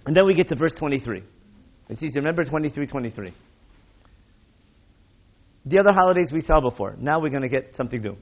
And 0.05 0.15
then 0.15 0.25
we 0.25 0.33
get 0.33 0.47
to 0.49 0.55
verse 0.55 0.73
23. 0.73 1.21
It's 1.89 2.01
easy. 2.01 2.19
Remember 2.19 2.43
23, 2.43 2.87
23. 2.87 3.33
The 5.65 5.79
other 5.79 5.91
holidays 5.91 6.31
we 6.31 6.41
saw 6.41 6.61
before. 6.61 6.95
Now 6.99 7.19
we're 7.19 7.29
going 7.29 7.41
to 7.41 7.49
get 7.49 7.75
something 7.75 8.01
new. 8.01 8.15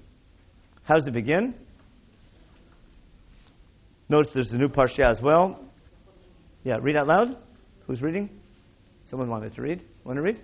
How 0.83 0.95
does 0.95 1.05
it 1.05 1.13
begin? 1.13 1.55
Notice 4.09 4.31
there's 4.33 4.51
a 4.51 4.57
new 4.57 4.69
parsha 4.69 5.09
as 5.09 5.21
well. 5.21 5.59
Yeah, 6.63 6.77
read 6.81 6.95
out 6.95 7.07
loud. 7.07 7.37
Who's 7.87 8.01
reading? 8.01 8.29
Someone 9.09 9.29
wanted 9.29 9.55
to 9.55 9.61
read. 9.61 9.81
Want 10.05 10.17
to 10.17 10.21
read? 10.21 10.39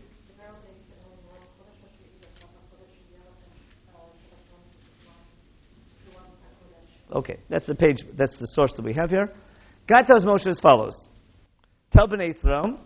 Okay, 7.12 7.38
that's 7.50 7.66
the 7.66 7.74
page, 7.74 7.98
that's 8.16 8.38
the 8.38 8.46
source 8.48 8.72
that 8.76 8.86
we 8.86 8.94
have 8.94 9.10
here. 9.10 9.34
God 9.88 10.04
tells 10.04 10.24
Moshe 10.26 10.48
as 10.48 10.60
follows. 10.60 10.94
Tell 11.92 12.08
Bnei 12.08 12.36
Israel, 12.36 12.80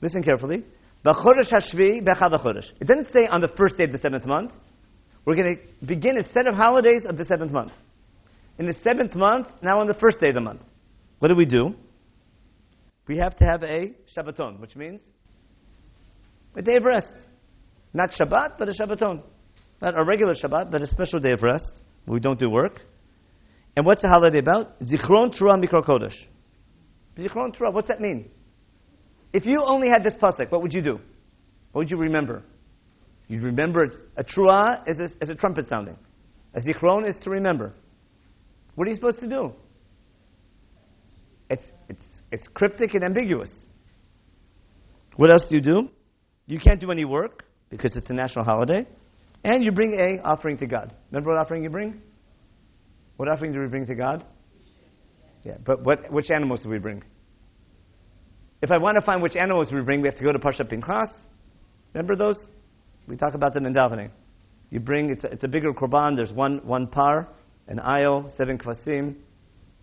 listen 0.00 0.22
carefully, 0.22 0.64
It 2.80 2.86
doesn't 2.86 3.12
say 3.12 3.26
on 3.30 3.40
the 3.40 3.48
first 3.56 3.76
day 3.76 3.84
of 3.84 3.92
the 3.92 3.98
seventh 3.98 4.26
month. 4.26 4.52
We're 5.24 5.36
going 5.36 5.56
to 5.56 5.86
begin 5.86 6.18
a 6.18 6.22
set 6.32 6.46
of 6.46 6.54
holidays 6.54 7.04
of 7.06 7.16
the 7.16 7.24
seventh 7.24 7.52
month. 7.52 7.72
In 8.58 8.66
the 8.66 8.74
seventh 8.82 9.14
month, 9.14 9.48
now 9.62 9.80
on 9.80 9.86
the 9.86 9.94
first 9.94 10.20
day 10.20 10.28
of 10.28 10.34
the 10.34 10.40
month. 10.40 10.62
What 11.18 11.28
do 11.28 11.34
we 11.34 11.44
do? 11.44 11.74
We 13.06 13.18
have 13.18 13.36
to 13.36 13.44
have 13.44 13.62
a 13.62 13.94
Shabbaton, 14.16 14.60
which 14.60 14.76
means 14.76 15.00
a 16.56 16.62
day 16.62 16.76
of 16.76 16.84
rest. 16.84 17.12
Not 17.94 18.10
Shabbat, 18.10 18.58
but 18.58 18.68
a 18.68 18.72
Shabbaton. 18.72 19.22
Not 19.80 19.98
a 19.98 20.04
regular 20.04 20.34
Shabbat, 20.34 20.70
but 20.70 20.82
a 20.82 20.86
special 20.86 21.20
day 21.20 21.32
of 21.32 21.42
rest. 21.42 21.72
We 22.06 22.20
don't 22.20 22.38
do 22.38 22.50
work. 22.50 22.80
And 23.76 23.86
what's 23.86 24.02
the 24.02 24.08
holiday 24.08 24.38
about? 24.38 24.80
Zichron 24.80 25.34
Trua 25.34 25.62
Mikra 25.62 25.84
Kodesh. 25.84 26.16
Zichron 27.16 27.56
Trua, 27.56 27.72
what's 27.72 27.88
that 27.88 28.00
mean? 28.00 28.30
If 29.32 29.44
you 29.44 29.62
only 29.64 29.88
had 29.88 30.04
this 30.04 30.14
pasuk, 30.20 30.50
what 30.50 30.62
would 30.62 30.72
you 30.72 30.82
do? 30.82 30.98
What 31.72 31.82
would 31.82 31.90
you 31.90 31.98
remember? 31.98 32.42
You'd 33.28 33.42
remember 33.42 33.84
a 34.16 34.24
Trua 34.24 34.82
is 34.86 34.98
a, 34.98 35.30
a 35.30 35.34
trumpet 35.34 35.68
sounding. 35.68 35.96
A 36.54 36.60
Zichron 36.60 37.08
is 37.08 37.16
to 37.24 37.30
remember. 37.30 37.74
What 38.74 38.86
are 38.86 38.90
you 38.90 38.96
supposed 38.96 39.20
to 39.20 39.28
do? 39.28 39.52
It's, 41.50 41.64
it's, 41.88 42.02
it's 42.32 42.48
cryptic 42.48 42.94
and 42.94 43.04
ambiguous. 43.04 43.50
What 45.16 45.30
else 45.30 45.46
do 45.48 45.56
you 45.56 45.62
do? 45.62 45.90
You 46.46 46.58
can't 46.58 46.80
do 46.80 46.90
any 46.90 47.04
work 47.04 47.44
because 47.68 47.96
it's 47.96 48.08
a 48.08 48.14
national 48.14 48.44
holiday. 48.44 48.86
And 49.44 49.62
you 49.62 49.72
bring 49.72 49.98
a 49.98 50.26
offering 50.26 50.56
to 50.58 50.66
God. 50.66 50.94
Remember 51.10 51.30
what 51.30 51.40
offering 51.40 51.62
you 51.62 51.70
bring? 51.70 52.00
What 53.16 53.28
offering 53.28 53.52
do 53.52 53.60
we 53.60 53.66
bring 53.66 53.86
to 53.86 53.94
God? 53.94 54.24
Yeah, 55.44 55.56
but 55.64 55.84
what, 55.84 56.10
which 56.10 56.30
animals 56.30 56.60
do 56.60 56.68
we 56.68 56.78
bring? 56.78 57.02
If 58.60 58.70
I 58.72 58.78
want 58.78 58.96
to 58.96 59.02
find 59.02 59.22
which 59.22 59.36
animals 59.36 59.72
we 59.72 59.80
bring, 59.82 60.02
we 60.02 60.08
have 60.08 60.18
to 60.18 60.24
go 60.24 60.32
to 60.32 60.38
Parshat 60.38 60.68
Pinchas. 60.68 61.10
Remember 61.94 62.16
those? 62.16 62.38
We 63.06 63.16
talk 63.16 63.34
about 63.34 63.54
them 63.54 63.66
in 63.66 63.72
davening. 63.72 64.10
You 64.70 64.80
bring, 64.80 65.10
it's 65.10 65.24
a, 65.24 65.28
it's 65.28 65.44
a 65.44 65.48
bigger 65.48 65.72
korban. 65.72 66.16
There's 66.16 66.32
one, 66.32 66.60
one 66.64 66.88
par, 66.88 67.28
an 67.68 67.78
ayil, 67.78 68.36
seven 68.36 68.58
kvasim, 68.58 69.14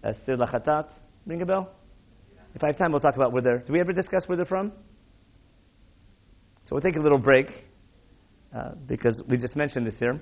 a 0.04 0.14
sir 0.26 0.36
lachatat. 0.36 0.90
Ring 1.26 1.42
a 1.42 1.46
bell? 1.46 1.72
If 2.54 2.64
I 2.64 2.68
have 2.68 2.78
time, 2.78 2.92
we'll 2.92 3.02
talk 3.02 3.16
about 3.16 3.32
where 3.32 3.42
they're. 3.42 3.60
Do 3.60 3.74
we 3.74 3.80
ever 3.80 3.94
discuss 3.94 4.28
where 4.28 4.36
they're 4.36 4.46
from? 4.46 4.72
So 6.66 6.76
we'll 6.76 6.82
take 6.82 6.98
a 6.98 7.02
little 7.02 7.18
break 7.18 7.48
uh, 8.56 8.72
because 8.88 9.22
we 9.28 9.38
just 9.38 9.56
mentioned 9.56 9.88
this 9.88 9.96
here. 10.00 10.22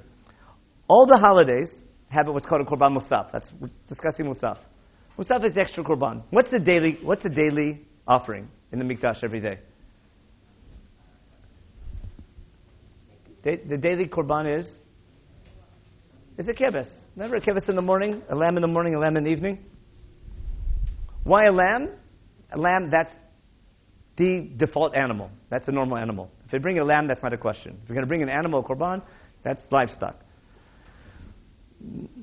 All 0.88 1.06
the 1.08 1.18
holidays 1.18 1.70
have 2.10 2.28
what's 2.28 2.46
called 2.46 2.62
a 2.62 2.66
korban 2.66 2.98
musaf. 2.98 3.32
That's 3.32 3.52
we're 3.60 3.70
discussing 3.90 4.26
musaf. 4.26 4.58
Musaf 5.18 5.46
is 5.46 5.54
the 5.54 5.62
extra 5.62 5.84
korban. 5.84 6.24
What's 6.30 6.52
the 6.52 6.60
daily? 6.60 7.00
What's 7.02 7.24
the 7.24 7.30
daily 7.30 7.86
offering 8.08 8.50
in 8.72 8.80
the 8.80 8.86
mikdash 8.86 9.24
every 9.24 9.40
day? 9.40 9.60
The, 13.44 13.78
daily 13.78 14.06
korban 14.06 14.60
is 14.60 14.68
is 16.38 16.48
a 16.48 16.54
keves. 16.54 16.88
Remember 17.16 17.36
a 17.36 17.42
keves 17.42 17.68
in 17.68 17.76
the 17.76 17.82
morning, 17.82 18.22
a 18.30 18.36
lamb 18.36 18.56
in 18.56 18.62
the 18.62 18.68
morning, 18.68 18.96
a 18.96 19.00
lamb 19.00 19.18
in 19.18 19.24
the 19.24 19.30
evening. 19.30 19.60
Why 21.24 21.46
a 21.46 21.52
lamb? 21.52 21.90
A 22.52 22.58
lamb 22.58 22.90
that's 22.90 23.12
the 24.18 24.50
default 24.58 24.96
animal. 24.96 25.30
That's 25.50 25.68
a 25.68 25.72
normal 25.72 25.98
animal. 25.98 26.30
If 26.46 26.52
they 26.52 26.58
bring 26.58 26.80
a 26.80 26.84
lamb, 26.84 27.08
that's 27.08 27.24
not 27.24 27.34
a 27.34 27.38
question. 27.38 27.80
If 27.84 27.90
you're 27.90 27.96
going 27.96 28.06
to 28.06 28.10
bring 28.10 28.22
an 28.22 28.30
animal 28.30 28.64
korban, 28.64 29.02
that's 29.44 29.62
livestock. 29.72 30.16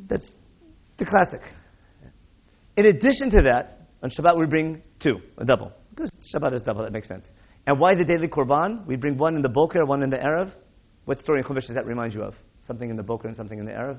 That's 0.08 0.30
the 0.98 1.04
classic. 1.04 1.42
In 2.76 2.86
addition 2.86 3.30
to 3.30 3.42
that, 3.42 3.79
on 4.02 4.10
Shabbat 4.10 4.38
we 4.38 4.46
bring 4.46 4.82
two, 4.98 5.20
a 5.38 5.44
double. 5.44 5.72
Because 5.90 6.10
Shabbat 6.34 6.54
is 6.54 6.62
double, 6.62 6.82
that 6.82 6.92
makes 6.92 7.08
sense. 7.08 7.26
And 7.66 7.78
why 7.78 7.94
the 7.94 8.04
daily 8.04 8.28
korban? 8.28 8.86
We 8.86 8.96
bring 8.96 9.18
one 9.18 9.36
in 9.36 9.42
the 9.42 9.48
Boker, 9.48 9.84
one 9.84 10.02
in 10.02 10.10
the 10.10 10.16
Erev. 10.16 10.52
What 11.04 11.20
story 11.20 11.40
in 11.40 11.44
Chumash 11.44 11.66
does 11.66 11.74
that 11.74 11.86
remind 11.86 12.14
you 12.14 12.22
of? 12.22 12.34
Something 12.66 12.90
in 12.90 12.96
the 12.96 13.02
Boker 13.02 13.28
and 13.28 13.36
something 13.36 13.58
in 13.58 13.66
the 13.66 13.72
Erev? 13.72 13.98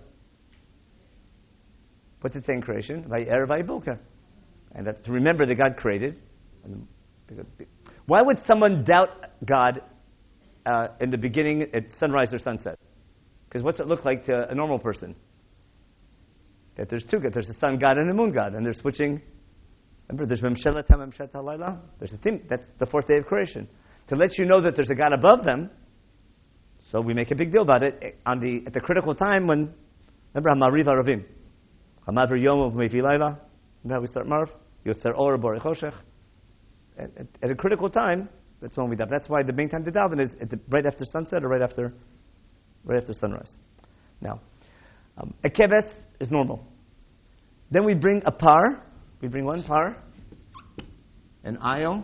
What's 2.21 2.35
it 2.35 2.45
say 2.45 2.53
in 2.53 2.61
creation? 2.61 3.05
By 3.07 3.23
Erev, 3.23 3.47
by 3.47 3.61
Boker. 3.61 3.99
And 4.73 4.85
to 4.85 5.11
remember 5.11 5.45
that 5.45 5.55
God 5.55 5.77
created. 5.77 6.17
Why 8.05 8.21
would 8.21 8.39
someone 8.47 8.83
doubt 8.83 9.09
God 9.45 9.81
uh, 10.65 10.87
in 10.99 11.11
the 11.11 11.17
beginning 11.17 11.67
at 11.73 11.83
sunrise 11.99 12.33
or 12.33 12.39
sunset? 12.39 12.77
Because 13.47 13.63
what's 13.63 13.79
it 13.79 13.87
look 13.87 14.05
like 14.05 14.25
to 14.27 14.49
a 14.49 14.55
normal 14.55 14.79
person? 14.79 15.15
that 16.77 16.89
there's 16.89 17.05
two 17.05 17.19
gods. 17.19 17.33
There's 17.33 17.49
a 17.49 17.59
sun 17.59 17.77
god 17.77 17.97
and 17.97 18.09
a 18.09 18.13
moon 18.13 18.31
god, 18.31 18.53
and 18.53 18.65
they're 18.65 18.73
switching. 18.73 19.21
Remember, 20.11 20.25
there's 20.25 20.41
Memshelet 20.41 20.87
Memshet 20.89 21.31
Halayla. 21.31 21.79
There's 21.99 22.11
a 22.11 22.17
theme. 22.17 22.41
That's 22.49 22.65
the 22.79 22.85
fourth 22.85 23.07
day 23.07 23.17
of 23.17 23.25
creation. 23.25 23.67
To 24.09 24.15
let 24.17 24.37
you 24.37 24.43
know 24.43 24.59
that 24.61 24.75
there's 24.75 24.89
a 24.89 24.95
God 24.95 25.13
above 25.13 25.45
them, 25.45 25.69
so 26.91 26.99
we 26.99 27.13
make 27.13 27.31
a 27.31 27.35
big 27.35 27.53
deal 27.53 27.61
about 27.61 27.81
it 27.81 28.19
on 28.25 28.41
the 28.41 28.61
at 28.67 28.73
the 28.73 28.81
critical 28.81 29.15
time 29.15 29.47
when 29.47 29.73
remember 30.33 30.65
HaMaariv 30.65 30.87
Aravim. 30.87 31.23
HaMaavir 32.05 32.43
Yom 32.43 32.59
of 32.59 32.73
Mevi 32.73 33.01
Laila. 33.01 33.39
Remember 33.83 33.95
how 33.95 34.01
we 34.01 34.07
start 34.07 34.27
Maariv? 34.27 34.49
Yotzer 34.85 35.17
Or 35.17 35.37
Bore 35.37 35.57
Choshech. 35.59 35.93
At, 36.97 37.09
at, 37.41 37.49
a 37.49 37.55
critical 37.55 37.87
time, 37.87 38.27
that's 38.61 38.75
when 38.75 38.89
we 38.89 38.97
daven. 38.97 39.11
That's 39.11 39.29
why 39.29 39.43
the 39.43 39.53
main 39.53 39.69
time 39.69 39.85
to 39.85 39.91
daven 39.91 40.19
is 40.19 40.29
the, 40.41 40.59
right 40.67 40.85
after 40.85 41.05
sunset 41.05 41.43
or 41.43 41.47
right 41.47 41.61
after, 41.61 41.93
right 42.83 42.99
after 42.99 43.13
sunrise. 43.13 43.51
Now, 44.19 44.41
um, 45.17 45.33
a 45.45 45.49
keves 45.49 45.89
is 46.19 46.29
normal. 46.29 46.65
Then 47.69 47.85
we 47.85 47.93
bring 47.93 48.21
a 48.25 48.31
par. 48.31 48.83
We 49.21 49.27
bring 49.27 49.45
one 49.45 49.63
par, 49.63 49.97
an 51.43 51.57
ayil, 51.57 52.03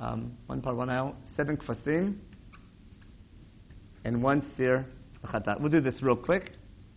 um, 0.00 0.32
one 0.46 0.62
par, 0.62 0.76
one 0.76 0.88
ayil, 0.88 1.16
seven 1.36 1.56
kvasim, 1.56 2.16
and 4.04 4.22
one 4.22 4.44
sir 4.56 4.86
chatat. 5.24 5.60
We'll 5.60 5.70
do 5.70 5.80
this 5.80 6.00
real 6.02 6.14
quick. 6.14 6.52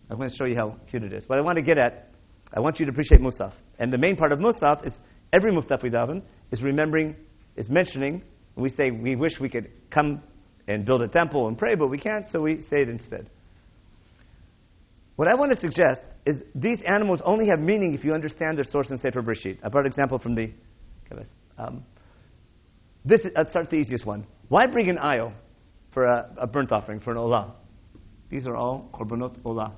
I'm 0.08 0.16
going 0.16 0.30
to 0.30 0.36
show 0.36 0.44
you 0.44 0.54
how 0.54 0.76
cute 0.88 1.02
it 1.02 1.12
is. 1.12 1.28
What 1.28 1.40
I 1.40 1.42
want 1.42 1.56
to 1.56 1.62
get 1.62 1.76
at, 1.76 2.10
I 2.54 2.60
want 2.60 2.78
you 2.78 2.86
to 2.86 2.92
appreciate 2.92 3.20
Musaf. 3.20 3.52
And 3.80 3.92
the 3.92 3.98
main 3.98 4.14
part 4.16 4.30
of 4.30 4.38
Musaf 4.38 4.86
is 4.86 4.92
every 5.32 5.52
Musaf 5.52 5.82
we 5.82 5.90
daven 5.90 6.22
is 6.52 6.62
remembering, 6.62 7.16
is 7.56 7.68
mentioning, 7.68 8.22
and 8.54 8.62
we 8.62 8.70
say 8.70 8.92
we 8.92 9.16
wish 9.16 9.32
we 9.40 9.48
could 9.48 9.70
come 9.90 10.22
and 10.68 10.84
build 10.84 11.02
a 11.02 11.08
temple 11.08 11.48
and 11.48 11.58
pray, 11.58 11.74
but 11.74 11.88
we 11.88 11.98
can't, 11.98 12.26
so 12.30 12.40
we 12.42 12.60
say 12.70 12.82
it 12.82 12.88
instead. 12.88 13.28
What 15.16 15.26
I 15.26 15.34
want 15.34 15.52
to 15.52 15.60
suggest 15.60 16.00
is 16.30 16.42
these 16.54 16.80
animals 16.86 17.20
only 17.24 17.46
have 17.48 17.60
meaning 17.60 17.94
if 17.94 18.04
you 18.04 18.12
understand 18.12 18.56
their 18.56 18.64
source 18.64 18.90
in 18.90 18.98
Sefer 18.98 19.22
Breshit. 19.22 19.58
I 19.64 19.68
brought 19.68 19.84
an 19.84 19.92
example 19.92 20.18
from 20.18 20.34
the. 20.34 20.52
Um, 21.58 21.84
this, 23.04 23.20
let's 23.36 23.50
start 23.50 23.70
the 23.70 23.76
easiest 23.76 24.06
one. 24.06 24.26
Why 24.48 24.66
bring 24.66 24.88
an 24.88 24.96
ayil 24.96 25.32
for 25.92 26.04
a, 26.04 26.30
a 26.42 26.46
burnt 26.46 26.72
offering, 26.72 27.00
for 27.00 27.12
an 27.12 27.16
olah? 27.16 27.52
These 28.30 28.46
are 28.46 28.56
all 28.56 28.88
korbanot 28.92 29.38
olah. 29.40 29.72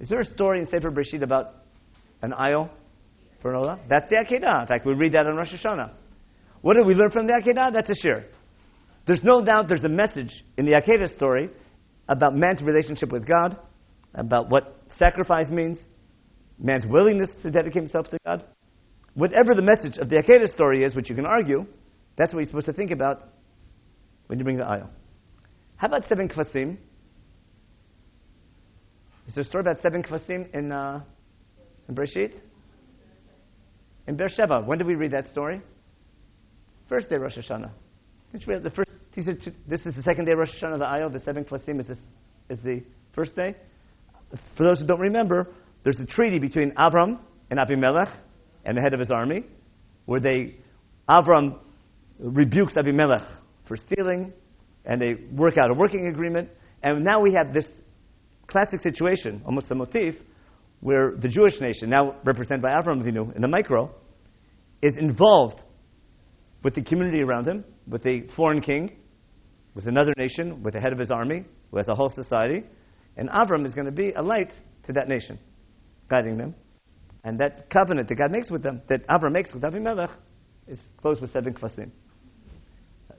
Is 0.00 0.08
there 0.08 0.20
a 0.20 0.24
story 0.24 0.60
in 0.60 0.66
Sefer 0.68 0.90
Breshit 0.90 1.22
about 1.22 1.64
an 2.22 2.32
ayil 2.32 2.70
for 3.40 3.54
an 3.54 3.60
olah? 3.60 3.78
That's 3.88 4.08
the 4.08 4.16
Akedah. 4.16 4.62
In 4.62 4.66
fact, 4.66 4.86
we 4.86 4.94
read 4.94 5.12
that 5.12 5.26
on 5.26 5.36
Rosh 5.36 5.52
Hashanah. 5.52 5.92
What 6.62 6.76
did 6.76 6.86
we 6.86 6.94
learn 6.94 7.10
from 7.10 7.26
the 7.26 7.32
Akedah? 7.32 7.72
That's 7.74 7.90
a 7.90 7.94
shir. 7.94 8.24
There's 9.06 9.22
no 9.22 9.44
doubt 9.44 9.68
there's 9.68 9.84
a 9.84 9.88
message 9.88 10.32
in 10.56 10.64
the 10.64 10.72
Akedah 10.72 11.14
story 11.16 11.50
about 12.08 12.34
man's 12.34 12.62
relationship 12.62 13.12
with 13.12 13.26
God, 13.26 13.58
about 14.14 14.48
what 14.50 14.83
sacrifice 14.98 15.48
means, 15.50 15.78
man's 16.58 16.86
willingness 16.86 17.30
to 17.42 17.50
dedicate 17.50 17.82
himself 17.82 18.08
to 18.10 18.18
God. 18.24 18.44
Whatever 19.14 19.54
the 19.54 19.62
message 19.62 19.98
of 19.98 20.08
the 20.08 20.16
Akedah 20.16 20.52
story 20.52 20.84
is, 20.84 20.94
which 20.94 21.08
you 21.08 21.14
can 21.14 21.26
argue, 21.26 21.66
that's 22.16 22.32
what 22.32 22.40
you're 22.40 22.48
supposed 22.48 22.66
to 22.66 22.72
think 22.72 22.90
about 22.90 23.28
when 24.26 24.38
you 24.38 24.44
bring 24.44 24.56
the 24.56 24.64
aisle. 24.64 24.90
How 25.76 25.88
about 25.88 26.08
seven 26.08 26.28
kvasim? 26.28 26.76
Is 29.26 29.34
there 29.34 29.42
a 29.42 29.44
story 29.44 29.62
about 29.62 29.80
seven 29.82 30.02
kvasim 30.02 30.54
in, 30.54 30.72
uh, 30.72 31.00
in 31.88 31.94
Breshit? 31.94 32.34
In 34.06 34.16
Beersheba. 34.16 34.62
When 34.64 34.78
did 34.78 34.86
we 34.86 34.94
read 34.94 35.12
that 35.12 35.28
story? 35.30 35.62
First 36.88 37.08
day 37.08 37.16
Rosh 37.16 37.36
Hashanah. 37.36 37.70
The 38.32 38.72
first, 38.74 38.90
these 39.14 39.28
are 39.28 39.34
two, 39.34 39.52
this 39.68 39.80
is 39.86 39.94
the 39.94 40.02
second 40.02 40.24
day 40.24 40.32
Rosh 40.32 40.50
Hashanah, 40.60 40.78
the 40.78 40.86
Ayah, 40.86 41.08
the 41.08 41.20
seven 41.20 41.44
Kvasim 41.44 41.80
is, 41.80 41.86
this, 41.86 41.98
is 42.50 42.58
the 42.64 42.82
first 43.14 43.36
day. 43.36 43.54
For 44.56 44.64
those 44.64 44.80
who 44.80 44.86
don't 44.86 45.00
remember, 45.00 45.52
there's 45.82 45.98
a 46.00 46.06
treaty 46.06 46.38
between 46.38 46.72
Avram 46.72 47.18
and 47.50 47.60
Abimelech 47.60 48.08
and 48.64 48.76
the 48.76 48.80
head 48.80 48.94
of 48.94 49.00
his 49.00 49.10
army, 49.10 49.44
where 50.06 50.20
they, 50.20 50.56
Avram 51.08 51.58
rebukes 52.18 52.76
Abimelech 52.76 53.26
for 53.66 53.76
stealing, 53.76 54.32
and 54.84 55.00
they 55.00 55.14
work 55.32 55.58
out 55.58 55.70
a 55.70 55.74
working 55.74 56.06
agreement. 56.08 56.48
And 56.82 57.04
now 57.04 57.20
we 57.20 57.32
have 57.32 57.52
this 57.52 57.66
classic 58.46 58.80
situation, 58.80 59.42
almost 59.44 59.70
a 59.70 59.74
motif, 59.74 60.14
where 60.80 61.14
the 61.16 61.28
Jewish 61.28 61.60
nation, 61.60 61.90
now 61.90 62.16
represented 62.24 62.62
by 62.62 62.70
Avram 62.70 63.02
Avinu 63.02 63.34
in 63.34 63.40
the 63.40 63.48
micro, 63.48 63.90
is 64.82 64.96
involved 64.98 65.60
with 66.62 66.74
the 66.74 66.82
community 66.82 67.22
around 67.22 67.46
him, 67.46 67.64
with 67.86 68.04
a 68.06 68.26
foreign 68.36 68.60
king, 68.60 68.96
with 69.74 69.86
another 69.86 70.12
nation, 70.18 70.62
with 70.62 70.74
the 70.74 70.80
head 70.80 70.92
of 70.92 70.98
his 70.98 71.10
army, 71.10 71.44
who 71.70 71.76
has 71.78 71.88
a 71.88 71.94
whole 71.94 72.10
society. 72.10 72.64
And 73.16 73.28
Avram 73.28 73.66
is 73.66 73.74
going 73.74 73.86
to 73.86 73.92
be 73.92 74.12
a 74.12 74.22
light 74.22 74.50
to 74.86 74.92
that 74.94 75.08
nation, 75.08 75.38
guiding 76.08 76.36
them. 76.36 76.54
And 77.22 77.38
that 77.40 77.70
covenant 77.70 78.08
that 78.08 78.16
God 78.16 78.30
makes 78.30 78.50
with 78.50 78.62
them, 78.62 78.82
that 78.88 79.06
Avram 79.08 79.32
makes 79.32 79.52
with 79.54 79.64
Abimelech, 79.64 80.10
is 80.66 80.78
closed 81.00 81.20
with 81.20 81.32
seven 81.32 81.54
kvasim. 81.54 81.90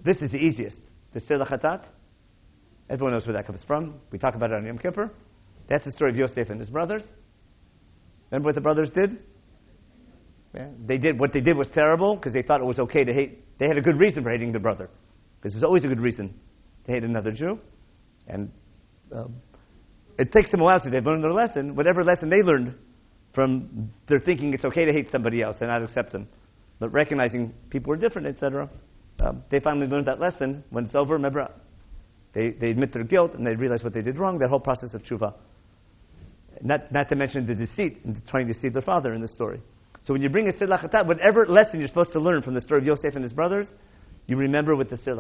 This 0.04 0.18
is 0.18 0.32
the 0.32 0.38
easiest. 0.38 0.78
The 1.14 1.22
Sir 1.22 1.38
Chatat. 1.40 1.86
Everyone 2.90 3.14
knows 3.14 3.26
where 3.26 3.36
that 3.36 3.48
comes 3.48 3.64
from. 3.66 3.96
We 4.12 4.20
talk 4.20 4.36
about 4.36 4.52
it 4.52 4.58
on 4.58 4.66
Yom 4.66 4.78
Kippur. 4.78 5.12
That's 5.68 5.84
the 5.84 5.92
story 5.92 6.12
of 6.12 6.18
Yosef 6.18 6.50
and 6.50 6.60
his 6.60 6.70
brothers. 6.70 7.02
Remember 8.30 8.48
what 8.50 8.56
the 8.56 8.62
brothers 8.62 8.92
did? 8.92 9.18
Yeah. 10.54 10.68
They 10.86 10.98
did 10.98 11.20
what 11.20 11.34
they 11.34 11.42
did 11.42 11.58
was 11.58 11.68
terrible 11.74 12.16
because 12.16 12.34
they 12.34 12.42
thought 12.42 12.62
it 12.62 12.66
was 12.66 12.80
okay 12.80 13.04
to 13.04 13.14
hate. 13.14 13.58
They 13.58 13.68
had 13.68 13.78
a 13.78 13.82
good 13.82 14.00
reason 14.00 14.24
for 14.24 14.30
hating 14.30 14.52
their 14.52 14.62
brother, 14.62 14.90
because 15.38 15.54
there's 15.54 15.64
always 15.64 15.84
a 15.84 15.88
good 15.88 16.00
reason 16.00 16.34
to 16.86 16.92
hate 16.92 17.04
another 17.04 17.32
Jew, 17.32 17.60
and 18.28 18.52
um, 19.12 19.36
it 20.18 20.32
takes 20.32 20.52
them 20.52 20.62
a 20.62 20.64
while 20.64 20.80
to 20.80 20.90
they've 20.90 21.06
learned 21.06 21.24
their 21.24 21.34
lesson. 21.34 21.76
Whatever 21.76 22.04
lesson 22.04 22.30
they 22.30 22.42
learned 22.42 22.76
from 23.34 23.92
their 24.08 24.20
thinking 24.20 24.54
it's 24.54 24.66
okay 24.66 24.86
to 24.86 24.94
hate 24.94 25.12
somebody 25.12 25.42
else 25.42 25.58
and 25.60 25.70
not 25.70 25.84
accept 25.84 26.12
them, 26.12 26.28
but 26.80 26.90
recognizing 26.90 27.54
people 27.70 27.92
are 27.92 27.98
different, 27.98 28.28
etc. 28.28 28.70
Um, 29.20 29.44
they 29.50 29.60
finally 29.60 29.88
learned 29.88 30.08
that 30.08 30.20
lesson. 30.20 30.64
When 30.70 30.86
it's 30.86 30.96
over, 30.96 31.14
remember, 31.14 31.52
they, 32.34 32.52
they 32.52 32.70
admit 32.70 32.94
their 32.94 33.04
guilt 33.04 33.34
and 33.34 33.46
they 33.46 33.56
realize 33.56 33.84
what 33.84 33.94
they 33.94 34.02
did 34.02 34.18
wrong. 34.18 34.40
That 34.40 34.50
whole 34.50 34.60
process 34.60 34.94
of 34.94 35.04
tshuva. 35.04 35.34
Not, 36.62 36.92
not 36.92 37.10
to 37.10 37.16
mention 37.16 37.46
the 37.46 37.56
deceit 37.56 38.00
and 38.06 38.22
trying 38.28 38.48
to 38.48 38.54
deceive 38.54 38.74
their 38.74 38.82
father 38.82 39.14
in 39.14 39.22
the 39.22 39.28
story. 39.28 39.62
So 40.06 40.14
when 40.14 40.22
you 40.22 40.30
bring 40.30 40.48
a 40.48 40.58
Sir 40.58 40.68
whatever 41.04 41.46
lesson 41.48 41.80
you're 41.80 41.88
supposed 41.88 42.12
to 42.14 42.20
learn 42.20 42.42
from 42.42 42.54
the 42.54 42.62
story 42.62 42.80
of 42.80 42.86
Yosef 42.86 43.16
and 43.16 43.24
his 43.24 43.34
brothers, 43.34 43.66
you 44.28 44.38
remember 44.38 44.76
with 44.76 44.90
the 44.90 44.98
Sir. 44.98 45.16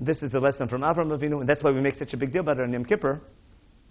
This 0.00 0.22
is 0.22 0.30
the 0.30 0.38
lesson 0.38 0.68
from 0.68 0.82
Avram 0.82 1.08
Avinu, 1.16 1.40
and 1.40 1.48
that's 1.48 1.62
why 1.62 1.70
we 1.72 1.80
make 1.80 1.98
such 1.98 2.12
a 2.12 2.16
big 2.16 2.32
deal 2.32 2.42
about 2.42 2.58
it 2.60 2.70
Yom 2.70 2.84
Kippur, 2.84 3.20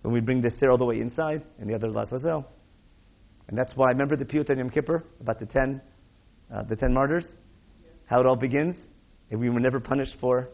when 0.04 0.14
we 0.14 0.22
bring 0.22 0.42
the 0.42 0.52
Sir 0.60 0.72
all 0.72 0.78
the 0.78 0.86
way 0.86 1.02
inside, 1.02 1.44
and 1.60 1.70
the 1.70 1.76
other 1.76 1.90
Lazazel. 1.90 2.46
And 3.50 3.58
that's 3.58 3.74
why, 3.76 3.90
remember 3.90 4.16
the 4.16 4.26
Piyut 4.26 4.50
on 4.50 4.58
Yom 4.58 4.70
Kippur, 4.70 5.04
about 5.20 5.40
the 5.40 5.46
ten, 5.46 5.82
uh, 6.54 6.64
the 6.64 6.76
ten 6.76 6.94
martyrs, 6.94 7.26
how 8.06 8.22
it 8.22 8.26
all 8.26 8.38
begins, 8.38 8.76
and 9.30 9.40
we 9.40 9.50
were 9.50 9.60
never 9.60 9.80
punished 9.80 10.16
for, 10.22 10.50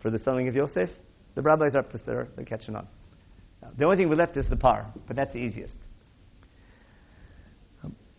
for 0.00 0.10
the 0.10 0.18
selling 0.18 0.48
of 0.48 0.54
Yosef. 0.56 0.90
The 1.36 1.42
rabbis 1.42 1.74
are 1.74 1.80
up 1.80 1.92
there, 2.04 2.28
they're 2.36 2.44
catching 2.44 2.74
on. 2.74 2.86
The 3.78 3.84
only 3.84 3.96
thing 3.96 4.08
we 4.08 4.16
left 4.16 4.36
is 4.36 4.46
the 4.48 4.56
par, 4.56 4.92
but 5.06 5.16
that's 5.16 5.32
the 5.32 5.38
easiest. 5.38 5.74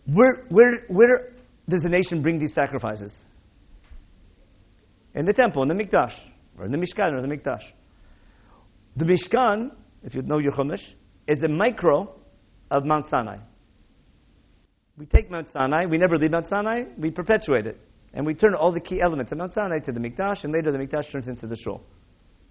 Where, 0.06 0.44
where, 0.48 0.84
where 0.88 1.32
does 1.68 1.82
the 1.82 1.88
nation 1.88 2.22
bring 2.22 2.38
these 2.38 2.54
sacrifices? 2.54 3.12
In 5.14 5.24
the 5.24 5.32
temple, 5.32 5.62
in 5.62 5.68
the 5.68 5.74
Mikdash, 5.74 6.12
or 6.58 6.64
in 6.64 6.72
the 6.72 6.78
Mishkan, 6.78 7.12
or 7.12 7.22
the 7.22 7.28
Mikdash. 7.28 7.62
The 8.96 9.04
Mishkan, 9.04 9.70
if 10.02 10.14
you 10.14 10.22
know 10.22 10.38
your 10.38 10.52
Chumash, 10.52 10.82
is 11.28 11.42
a 11.42 11.48
micro 11.48 12.14
of 12.70 12.84
Mount 12.84 13.08
Sinai. 13.10 13.38
We 14.96 15.06
take 15.06 15.30
Mount 15.30 15.48
Sinai, 15.52 15.86
we 15.86 15.98
never 15.98 16.16
leave 16.16 16.30
Mount 16.30 16.48
Sinai, 16.48 16.84
we 16.96 17.10
perpetuate 17.10 17.66
it. 17.66 17.78
And 18.14 18.24
we 18.24 18.34
turn 18.34 18.54
all 18.54 18.72
the 18.72 18.80
key 18.80 19.00
elements 19.02 19.30
of 19.32 19.38
Mount 19.38 19.52
Sinai 19.52 19.80
to 19.80 19.92
the 19.92 20.00
Mikdash, 20.00 20.44
and 20.44 20.52
later 20.52 20.72
the 20.72 20.78
Mikdash 20.78 21.12
turns 21.12 21.28
into 21.28 21.46
the 21.46 21.56
Shul. 21.56 21.82